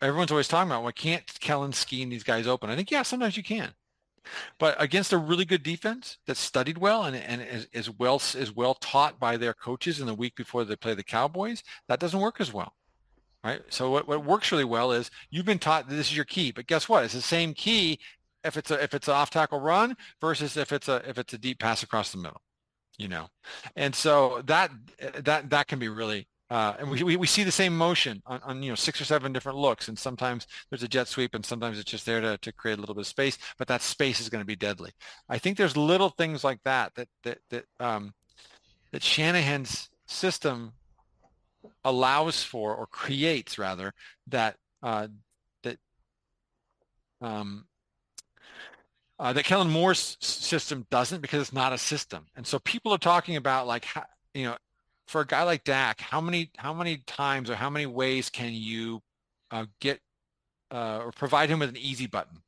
everyone's 0.00 0.30
always 0.30 0.48
talking 0.48 0.70
about, 0.70 0.82
well, 0.82 0.92
can't 0.92 1.24
Kellen 1.40 1.72
scheme 1.72 2.10
these 2.10 2.24
guys 2.24 2.46
open? 2.46 2.70
I 2.70 2.76
think, 2.76 2.90
yeah, 2.90 3.02
sometimes 3.02 3.36
you 3.36 3.42
can. 3.42 3.72
But 4.58 4.80
against 4.80 5.12
a 5.12 5.18
really 5.18 5.44
good 5.44 5.62
defense 5.62 6.18
that's 6.26 6.40
studied 6.40 6.78
well 6.78 7.04
and, 7.04 7.16
and 7.16 7.40
is, 7.42 7.68
is 7.72 7.90
well 7.90 8.20
is 8.34 8.54
well 8.54 8.74
taught 8.74 9.20
by 9.20 9.36
their 9.36 9.54
coaches 9.54 10.00
in 10.00 10.06
the 10.06 10.14
week 10.14 10.34
before 10.34 10.64
they 10.64 10.76
play 10.76 10.94
the 10.94 11.04
Cowboys, 11.04 11.62
that 11.88 12.00
doesn't 12.00 12.20
work 12.20 12.40
as 12.40 12.52
well. 12.52 12.74
Right. 13.44 13.62
So 13.68 13.92
what, 13.92 14.08
what 14.08 14.24
works 14.24 14.50
really 14.50 14.64
well 14.64 14.90
is 14.90 15.12
you've 15.30 15.46
been 15.46 15.60
taught 15.60 15.88
this 15.88 16.10
is 16.10 16.16
your 16.16 16.24
key, 16.24 16.50
but 16.50 16.66
guess 16.66 16.88
what? 16.88 17.04
It's 17.04 17.14
the 17.14 17.20
same 17.20 17.54
key 17.54 18.00
if 18.42 18.56
it's 18.56 18.70
a 18.72 18.82
if 18.82 18.94
it's 18.94 19.06
an 19.06 19.14
off 19.14 19.30
tackle 19.30 19.60
run 19.60 19.96
versus 20.20 20.56
if 20.56 20.72
it's 20.72 20.88
a 20.88 21.08
if 21.08 21.18
it's 21.18 21.32
a 21.32 21.38
deep 21.38 21.60
pass 21.60 21.84
across 21.84 22.10
the 22.10 22.18
middle, 22.18 22.40
you 22.98 23.06
know, 23.06 23.28
and 23.76 23.94
so 23.94 24.42
that 24.46 24.72
that 25.22 25.50
that 25.50 25.68
can 25.68 25.78
be 25.78 25.88
really 25.88 26.26
uh, 26.50 26.74
and 26.78 26.90
we, 26.90 27.02
we, 27.02 27.16
we 27.16 27.26
see 27.26 27.42
the 27.42 27.50
same 27.52 27.76
motion 27.76 28.22
on, 28.26 28.40
on, 28.44 28.62
you 28.62 28.70
know 28.70 28.74
six 28.74 29.00
or 29.00 29.04
seven 29.04 29.32
different 29.32 29.58
looks 29.58 29.88
and 29.88 29.98
sometimes 29.98 30.46
there's 30.70 30.82
a 30.82 30.88
jet 30.88 31.08
sweep 31.08 31.34
and 31.34 31.44
sometimes 31.44 31.78
it's 31.78 31.90
just 31.90 32.06
there 32.06 32.20
to, 32.20 32.38
to 32.38 32.52
create 32.52 32.78
a 32.78 32.80
little 32.80 32.94
bit 32.94 33.02
of 33.02 33.06
space 33.06 33.38
but 33.58 33.68
that 33.68 33.82
space 33.82 34.20
is 34.20 34.28
going 34.28 34.42
to 34.42 34.46
be 34.46 34.56
deadly 34.56 34.92
i 35.28 35.38
think 35.38 35.56
there's 35.56 35.76
little 35.76 36.10
things 36.10 36.44
like 36.44 36.60
that 36.64 36.94
that 36.94 37.08
that 37.22 37.38
that 37.50 37.64
um, 37.80 38.14
that 38.92 39.02
shanahan's 39.02 39.88
system 40.06 40.72
allows 41.84 42.42
for 42.42 42.74
or 42.74 42.86
creates 42.86 43.58
rather 43.58 43.92
that 44.26 44.56
uh, 44.82 45.08
that 45.62 45.78
um, 47.20 47.66
uh, 49.18 49.32
that 49.32 49.44
Kellen 49.44 49.70
Moore's 49.70 50.16
system 50.20 50.86
doesn't 50.90 51.20
because 51.20 51.40
it's 51.40 51.52
not 51.52 51.72
a 51.72 51.78
system. 51.78 52.26
And 52.36 52.46
so 52.46 52.58
people 52.58 52.92
are 52.92 52.98
talking 52.98 53.36
about 53.36 53.66
like, 53.66 53.86
you 54.34 54.44
know, 54.44 54.56
for 55.06 55.20
a 55.20 55.26
guy 55.26 55.42
like 55.42 55.64
Dak, 55.64 56.00
how 56.00 56.20
many 56.20 56.50
how 56.56 56.72
many 56.74 56.98
times 57.06 57.50
or 57.50 57.54
how 57.54 57.70
many 57.70 57.86
ways 57.86 58.30
can 58.30 58.52
you 58.52 59.02
uh, 59.50 59.66
get 59.80 60.00
uh, 60.70 61.00
or 61.04 61.12
provide 61.12 61.48
him 61.48 61.60
with 61.60 61.70
an 61.70 61.76
easy 61.76 62.06
button? 62.06 62.38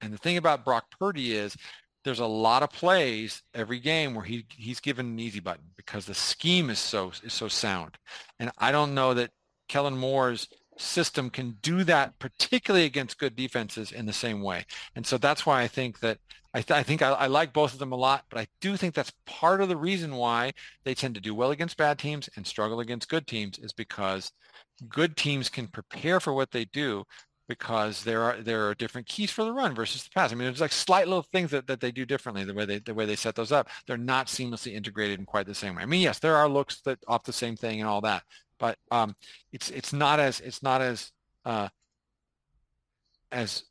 And 0.00 0.12
the 0.12 0.18
thing 0.18 0.36
about 0.36 0.64
Brock 0.64 0.86
Purdy 0.98 1.34
is 1.34 1.56
there's 2.04 2.20
a 2.20 2.26
lot 2.26 2.62
of 2.62 2.70
plays 2.70 3.42
every 3.54 3.80
game 3.80 4.14
where 4.14 4.24
he 4.24 4.44
he's 4.56 4.80
given 4.80 5.06
an 5.06 5.18
easy 5.18 5.40
button 5.40 5.64
because 5.76 6.04
the 6.06 6.14
scheme 6.14 6.70
is 6.70 6.78
so 6.78 7.12
is 7.22 7.32
so 7.32 7.48
sound. 7.48 7.96
And 8.38 8.50
I 8.58 8.70
don't 8.70 8.94
know 8.94 9.14
that 9.14 9.30
Kellen 9.68 9.96
Moore's 9.96 10.48
system 10.76 11.30
can 11.30 11.56
do 11.62 11.84
that, 11.84 12.18
particularly 12.18 12.86
against 12.86 13.18
good 13.18 13.36
defenses 13.36 13.92
in 13.92 14.06
the 14.06 14.12
same 14.12 14.42
way. 14.42 14.64
And 14.96 15.06
so 15.06 15.18
that's 15.18 15.46
why 15.46 15.62
I 15.62 15.68
think 15.68 16.00
that 16.00 16.18
I, 16.52 16.62
th- 16.62 16.78
I 16.78 16.82
think 16.82 17.02
I, 17.02 17.10
I, 17.10 17.26
like 17.26 17.52
both 17.52 17.72
of 17.72 17.80
them 17.80 17.92
a 17.92 17.96
lot, 17.96 18.24
but 18.30 18.38
I 18.38 18.46
do 18.60 18.76
think 18.76 18.94
that's 18.94 19.12
part 19.26 19.60
of 19.60 19.68
the 19.68 19.76
reason 19.76 20.14
why 20.14 20.52
they 20.84 20.94
tend 20.94 21.16
to 21.16 21.20
do 21.20 21.34
well 21.34 21.50
against 21.50 21.76
bad 21.76 21.98
teams 21.98 22.28
and 22.36 22.46
struggle 22.46 22.80
against 22.80 23.08
good 23.08 23.26
teams 23.26 23.58
is 23.58 23.72
because 23.72 24.30
good 24.88 25.16
teams 25.16 25.48
can 25.48 25.66
prepare 25.66 26.20
for 26.20 26.32
what 26.32 26.52
they 26.52 26.64
do 26.66 27.04
because 27.48 28.04
there 28.04 28.22
are 28.22 28.40
there 28.40 28.68
are 28.68 28.74
different 28.74 29.06
keys 29.06 29.30
for 29.30 29.44
the 29.44 29.52
run 29.52 29.74
versus 29.74 30.02
the 30.04 30.10
pass. 30.14 30.32
I 30.32 30.34
mean, 30.34 30.46
there's 30.46 30.60
like 30.60 30.72
slight 30.72 31.06
little 31.08 31.26
things 31.32 31.50
that, 31.50 31.66
that 31.66 31.80
they 31.80 31.92
do 31.92 32.06
differently 32.06 32.44
the 32.44 32.54
way 32.54 32.64
they 32.64 32.78
the 32.78 32.94
way 32.94 33.04
they 33.04 33.16
set 33.16 33.34
those 33.34 33.52
up. 33.52 33.68
They're 33.86 33.96
not 33.96 34.28
seamlessly 34.28 34.74
integrated 34.74 35.18
in 35.18 35.26
quite 35.26 35.46
the 35.46 35.54
same 35.54 35.74
way. 35.74 35.82
I 35.82 35.86
mean, 35.86 36.00
yes, 36.00 36.18
there 36.18 36.36
are 36.36 36.48
looks 36.48 36.80
that 36.82 36.98
off 37.06 37.24
the 37.24 37.32
same 37.32 37.56
thing 37.56 37.80
and 37.80 37.88
all 37.88 38.00
that, 38.02 38.22
but 38.64 38.78
um, 38.90 39.14
it's 39.52 39.68
it's 39.68 39.92
not 39.92 40.18
as 40.18 40.40
it's 40.40 40.62
not 40.62 40.80
as 40.80 41.12
uh, 41.44 41.68
as 43.30 43.64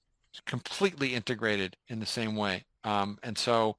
completely 0.45 1.15
integrated 1.15 1.76
in 1.88 1.99
the 1.99 2.06
same 2.06 2.36
way. 2.36 2.65
Um, 2.84 3.18
and 3.24 3.36
so 3.36 3.78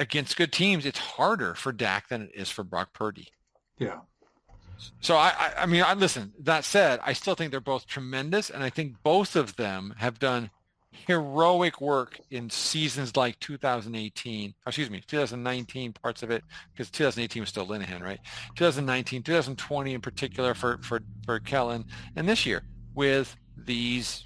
against 0.00 0.36
good 0.36 0.52
teams, 0.52 0.86
it's 0.86 0.98
harder 0.98 1.54
for 1.54 1.70
Dak 1.70 2.08
than 2.08 2.22
it 2.22 2.32
is 2.34 2.50
for 2.50 2.64
Brock 2.64 2.92
Purdy. 2.92 3.28
Yeah. 3.78 4.00
So 5.00 5.14
I, 5.14 5.28
I, 5.38 5.52
I 5.58 5.66
mean, 5.66 5.84
I 5.84 5.94
listen. 5.94 6.32
That 6.40 6.64
said, 6.64 6.98
I 7.04 7.12
still 7.12 7.36
think 7.36 7.52
they're 7.52 7.60
both 7.60 7.86
tremendous, 7.86 8.50
and 8.50 8.64
I 8.64 8.70
think 8.70 8.96
both 9.04 9.36
of 9.36 9.54
them 9.54 9.94
have 9.98 10.18
done 10.18 10.50
heroic 11.06 11.80
work 11.80 12.18
in 12.30 12.48
seasons 12.48 13.16
like 13.16 13.38
2018, 13.40 14.54
excuse 14.66 14.90
me, 14.90 15.02
2019 15.06 15.92
parts 15.92 16.22
of 16.22 16.30
it, 16.30 16.42
because 16.72 16.90
2018 16.90 17.42
was 17.42 17.48
still 17.48 17.66
Linehan, 17.66 18.00
right? 18.00 18.20
2019, 18.56 19.22
2020 19.22 19.94
in 19.94 20.00
particular 20.00 20.54
for, 20.54 20.78
for, 20.82 21.00
for 21.24 21.40
Kellen, 21.40 21.84
and 22.16 22.28
this 22.28 22.46
year 22.46 22.62
with 22.94 23.34
these, 23.56 24.24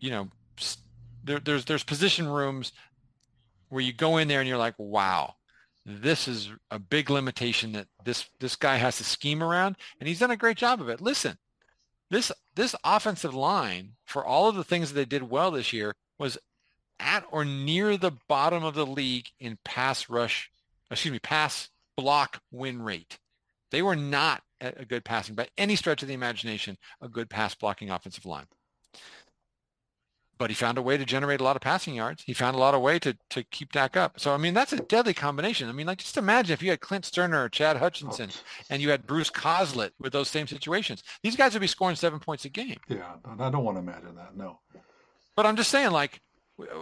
you 0.00 0.10
know, 0.10 0.28
there, 1.24 1.40
there's, 1.40 1.64
there's 1.64 1.84
position 1.84 2.26
rooms 2.26 2.72
where 3.68 3.82
you 3.82 3.92
go 3.92 4.18
in 4.18 4.28
there 4.28 4.40
and 4.40 4.48
you're 4.48 4.58
like, 4.58 4.74
wow, 4.78 5.34
this 5.84 6.28
is 6.28 6.50
a 6.70 6.78
big 6.78 7.10
limitation 7.10 7.72
that 7.72 7.86
this, 8.04 8.28
this 8.40 8.56
guy 8.56 8.76
has 8.76 8.96
to 8.98 9.04
scheme 9.04 9.42
around, 9.42 9.76
and 10.00 10.08
he's 10.08 10.18
done 10.18 10.30
a 10.30 10.36
great 10.36 10.56
job 10.56 10.80
of 10.80 10.88
it. 10.88 11.00
Listen, 11.00 11.36
this 12.10 12.32
this 12.54 12.74
offensive 12.84 13.34
line 13.34 13.92
for 14.04 14.24
all 14.24 14.48
of 14.48 14.56
the 14.56 14.64
things 14.64 14.88
that 14.88 14.94
they 14.94 15.04
did 15.04 15.30
well 15.30 15.50
this 15.50 15.72
year 15.72 15.94
was 16.18 16.38
at 16.98 17.24
or 17.30 17.44
near 17.44 17.96
the 17.96 18.12
bottom 18.28 18.64
of 18.64 18.74
the 18.74 18.86
league 18.86 19.28
in 19.38 19.58
pass 19.64 20.08
rush, 20.08 20.50
excuse 20.90 21.12
me, 21.12 21.18
pass 21.18 21.68
block 21.96 22.40
win 22.50 22.80
rate. 22.80 23.18
They 23.70 23.82
were 23.82 23.96
not 23.96 24.42
a 24.60 24.86
good 24.86 25.04
passing 25.04 25.34
by 25.34 25.48
any 25.58 25.76
stretch 25.76 26.00
of 26.02 26.08
the 26.08 26.14
imagination, 26.14 26.78
a 27.02 27.08
good 27.08 27.28
pass 27.28 27.54
blocking 27.54 27.90
offensive 27.90 28.24
line 28.24 28.46
but 30.38 30.50
he 30.50 30.54
found 30.54 30.78
a 30.78 30.82
way 30.82 30.96
to 30.96 31.04
generate 31.04 31.40
a 31.40 31.44
lot 31.44 31.56
of 31.56 31.62
passing 31.62 31.94
yards. 31.94 32.22
He 32.22 32.32
found 32.32 32.56
a 32.56 32.58
lot 32.58 32.74
of 32.74 32.80
way 32.80 32.98
to 33.00 33.16
to 33.30 33.42
keep 33.44 33.72
Dak 33.72 33.96
up. 33.96 34.20
So 34.20 34.32
I 34.32 34.36
mean, 34.36 34.54
that's 34.54 34.72
a 34.72 34.80
deadly 34.80 35.14
combination. 35.14 35.68
I 35.68 35.72
mean, 35.72 35.86
like 35.86 35.98
just 35.98 36.16
imagine 36.16 36.52
if 36.52 36.62
you 36.62 36.70
had 36.70 36.80
Clint 36.80 37.04
Stoerner 37.04 37.44
or 37.44 37.48
Chad 37.48 37.76
Hutchinson, 37.76 38.30
and 38.70 38.82
you 38.82 38.90
had 38.90 39.06
Bruce 39.06 39.30
Coslet 39.30 39.90
with 39.98 40.12
those 40.12 40.28
same 40.28 40.46
situations. 40.46 41.02
These 41.22 41.36
guys 41.36 41.52
would 41.54 41.60
be 41.60 41.66
scoring 41.66 41.96
seven 41.96 42.20
points 42.20 42.44
a 42.44 42.48
game. 42.48 42.78
Yeah, 42.88 43.14
I 43.38 43.50
don't 43.50 43.64
want 43.64 43.76
to 43.76 43.80
imagine 43.80 44.14
that. 44.16 44.36
No. 44.36 44.60
But 45.36 45.46
I'm 45.46 45.56
just 45.56 45.70
saying, 45.70 45.90
like, 45.90 46.20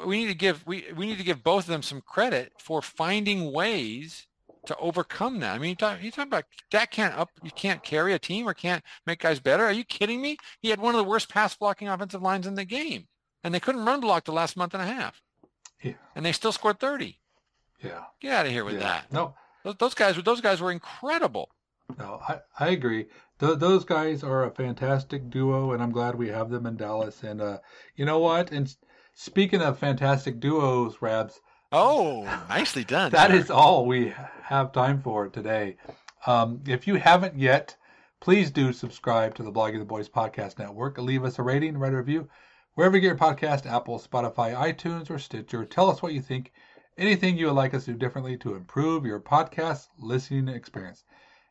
we 0.07 0.19
need 0.19 0.29
to 0.29 0.35
give 0.35 0.67
we 0.67 0.87
we 0.97 1.07
need 1.07 1.19
to 1.19 1.25
give 1.25 1.43
both 1.43 1.65
of 1.65 1.71
them 1.71 1.83
some 1.83 2.01
credit 2.01 2.53
for 2.59 2.83
finding 2.83 3.53
ways 3.53 4.27
to 4.67 4.77
overcome 4.79 5.41
that. 5.41 5.55
I 5.55 5.59
mean, 5.59 5.71
you 5.71 5.77
talk, 5.77 6.03
you 6.03 6.11
talk 6.11 6.27
about 6.27 6.45
Dak 6.71 6.91
can't 6.91 7.15
up, 7.15 7.29
you 7.43 7.51
can't 7.51 7.83
carry 7.83 8.15
a 8.15 8.19
team 8.19 8.49
or 8.49 8.55
can't 8.55 8.83
make 9.07 9.21
guys 9.21 9.39
better. 9.39 9.63
Are 9.63 9.73
you 9.73 9.85
kidding 9.85 10.23
me? 10.23 10.39
He 10.63 10.71
had 10.71 10.81
one 10.81 10.95
of 10.95 10.99
the 10.99 11.09
worst 11.09 11.29
pass 11.29 11.55
blocking 11.55 11.89
offensive 11.89 12.23
lines 12.23 12.47
in 12.47 12.55
the 12.55 12.65
game 12.65 13.07
and 13.45 13.55
they 13.55 13.61
couldn't 13.61 13.85
run 13.85 14.01
block 14.01 14.25
the 14.25 14.33
last 14.33 14.57
month 14.57 14.75
and 14.75 14.83
a 14.83 14.87
half. 14.87 15.23
Yeah. 15.83 15.93
And 16.17 16.25
they 16.25 16.33
still 16.33 16.51
scored 16.51 16.81
30. 16.81 17.21
Yeah. 17.83 18.05
Get 18.21 18.33
out 18.33 18.47
of 18.47 18.53
here 18.53 18.65
with 18.65 18.75
yeah. 18.75 18.81
that. 18.81 19.13
No. 19.13 19.35
Those, 19.63 19.77
those 19.77 19.95
guys 19.95 20.17
those 20.17 20.41
guys 20.41 20.61
were 20.61 20.73
incredible. 20.73 21.51
No, 21.99 22.21
I, 22.27 22.41
I 22.59 22.69
agree. 22.69 23.07
Th- 23.39 23.59
those 23.59 23.85
guys 23.85 24.25
are 24.25 24.45
a 24.45 24.51
fantastic 24.51 25.29
duo, 25.29 25.73
and 25.73 25.83
I'm 25.83 25.93
glad 25.93 26.15
we 26.15 26.29
have 26.29 26.49
them 26.49 26.67
in 26.67 26.77
Dallas. 26.77 27.23
And 27.23 27.43
uh, 27.43 27.59
you 27.95 28.07
know 28.07 28.19
what? 28.19 28.51
And 28.51 28.75
speaking 29.15 29.61
of 29.61 29.79
fantastic 29.79 30.41
duos, 30.41 31.03
Rabs. 31.03 31.41
Oh, 31.71 32.23
nicely 32.49 32.85
done. 32.85 33.13
That 33.13 33.31
sir. 33.31 33.37
is 33.37 33.51
all 33.51 33.85
we 33.85 34.15
have 34.43 34.73
time 34.73 35.03
for 35.03 35.29
today. 35.29 35.77
Um, 36.27 36.63
if 36.67 36.87
you 36.87 36.95
haven't 36.95 37.39
yet, 37.39 37.77
please 38.21 38.51
do 38.51 38.73
subscribe 38.73 39.35
to 39.35 39.43
the 39.43 39.53
Blogging 39.53 39.79
the 39.79 39.85
Boys 39.85 40.09
Podcast 40.09 40.59
Network. 40.59 40.97
Leave 40.97 41.25
us 41.25 41.39
a 41.39 41.43
rating, 41.43 41.77
write 41.77 41.93
a 41.93 41.99
review. 41.99 42.29
Wherever 42.77 42.97
you 42.97 43.03
get 43.03 43.07
your 43.07 43.17
podcast, 43.17 43.67
Apple, 43.67 44.01
Spotify, 44.01 44.53
iTunes, 44.53 45.09
or 45.09 45.17
Stitcher, 45.17 45.65
tell 45.65 45.89
us 45.89 46.03
what 46.03 46.13
you 46.13 46.21
think. 46.21 46.53
Anything 46.99 47.39
you 47.39 47.47
would 47.47 47.55
like 47.55 47.73
us 47.73 47.85
to 47.85 47.93
do 47.93 47.99
differently 47.99 48.37
to 48.39 48.57
improve 48.57 49.07
your 49.07 49.21
podcast 49.21 49.91
listening 49.97 50.49
experience. 50.53 51.05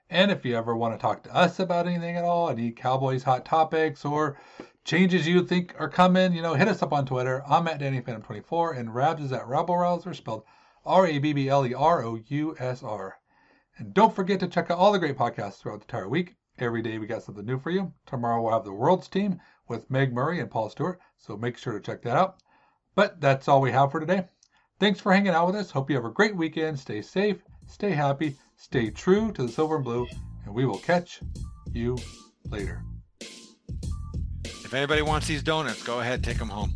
And 0.10 0.32
if 0.32 0.44
you 0.44 0.58
ever 0.58 0.76
want 0.76 0.94
to 0.94 1.02
talk 1.02 1.24
to 1.24 1.34
us 1.34 1.60
about 1.60 1.88
anything 1.88 2.18
at 2.18 2.26
all, 2.26 2.50
any 2.50 2.72
Cowboys 2.72 3.24
hot 3.24 3.46
topics 3.46 4.04
or 4.04 4.38
changes 4.84 5.26
you 5.26 5.46
think 5.46 5.74
are 5.80 5.88
coming, 5.88 6.34
you 6.34 6.42
know, 6.42 6.56
hit 6.56 6.68
us 6.68 6.84
up 6.84 6.92
on 6.92 7.06
Twitter. 7.06 7.42
I'm 7.48 7.70
at 7.70 7.80
Phantom 7.80 8.22
24 8.22 8.74
and 8.74 8.94
Rabs 8.94 9.24
is 9.24 9.32
at 9.32 9.48
Rabble 9.48 9.78
Rouser, 9.78 10.14
spelled 10.14 10.44
R-A-B-B-L-E-R-O-U-S-R. 10.86 11.48
And 13.78 13.94
don't 13.94 14.14
forget 14.14 14.42
to 14.42 14.48
check 14.50 14.70
out 14.70 14.78
all 14.78 14.92
the 14.92 15.00
great 15.00 15.18
podcasts 15.18 15.60
throughout 15.60 15.80
the 15.80 15.86
entire 15.86 16.10
week. 16.10 16.36
Every 16.60 16.82
day 16.82 16.98
we 16.98 17.08
got 17.08 17.24
something 17.24 17.46
new 17.46 17.60
for 17.60 17.72
you. 17.72 17.94
Tomorrow 18.06 18.42
we'll 18.42 18.54
have 18.54 18.66
the 18.66 18.74
World's 18.74 19.08
Team 19.08 19.40
with 19.68 19.90
Meg 19.90 20.14
Murray 20.14 20.40
and 20.40 20.52
Paul 20.52 20.70
Stewart, 20.70 21.00
so 21.18 21.36
make 21.38 21.58
sure 21.58 21.74
to 21.74 21.80
check 21.80 22.02
that 22.04 22.18
out. 22.18 22.38
But 22.96 23.20
that's 23.22 23.48
all 23.48 23.62
we 23.62 23.72
have 23.72 23.92
for 23.92 24.00
today. 24.00 24.28
Thanks 24.80 25.00
for 25.00 25.14
hanging 25.14 25.34
out 25.34 25.48
with 25.48 25.56
us. 25.56 25.72
Hope 25.72 25.90
you 25.90 25.96
have 25.96 26.06
a 26.06 26.12
great 26.12 26.36
weekend. 26.36 26.80
Stay 26.80 27.02
safe, 27.02 27.44
stay 27.68 27.92
happy, 27.92 28.36
Stay 28.64 28.90
true 28.90 29.30
to 29.34 29.44
the 29.44 29.50
silver 29.50 29.76
and 29.76 29.84
blue, 29.84 30.08
and 30.46 30.56
we 30.56 30.66
will 30.66 30.78
catch 30.78 31.20
you 31.74 31.98
later. 32.50 32.82
If 34.46 34.74
anybody 34.74 35.02
wants 35.02 35.28
these 35.28 35.44
donuts, 35.44 35.84
go 35.84 36.00
ahead, 36.00 36.24
take 36.24 36.38
them 36.38 36.48
home. 36.48 36.74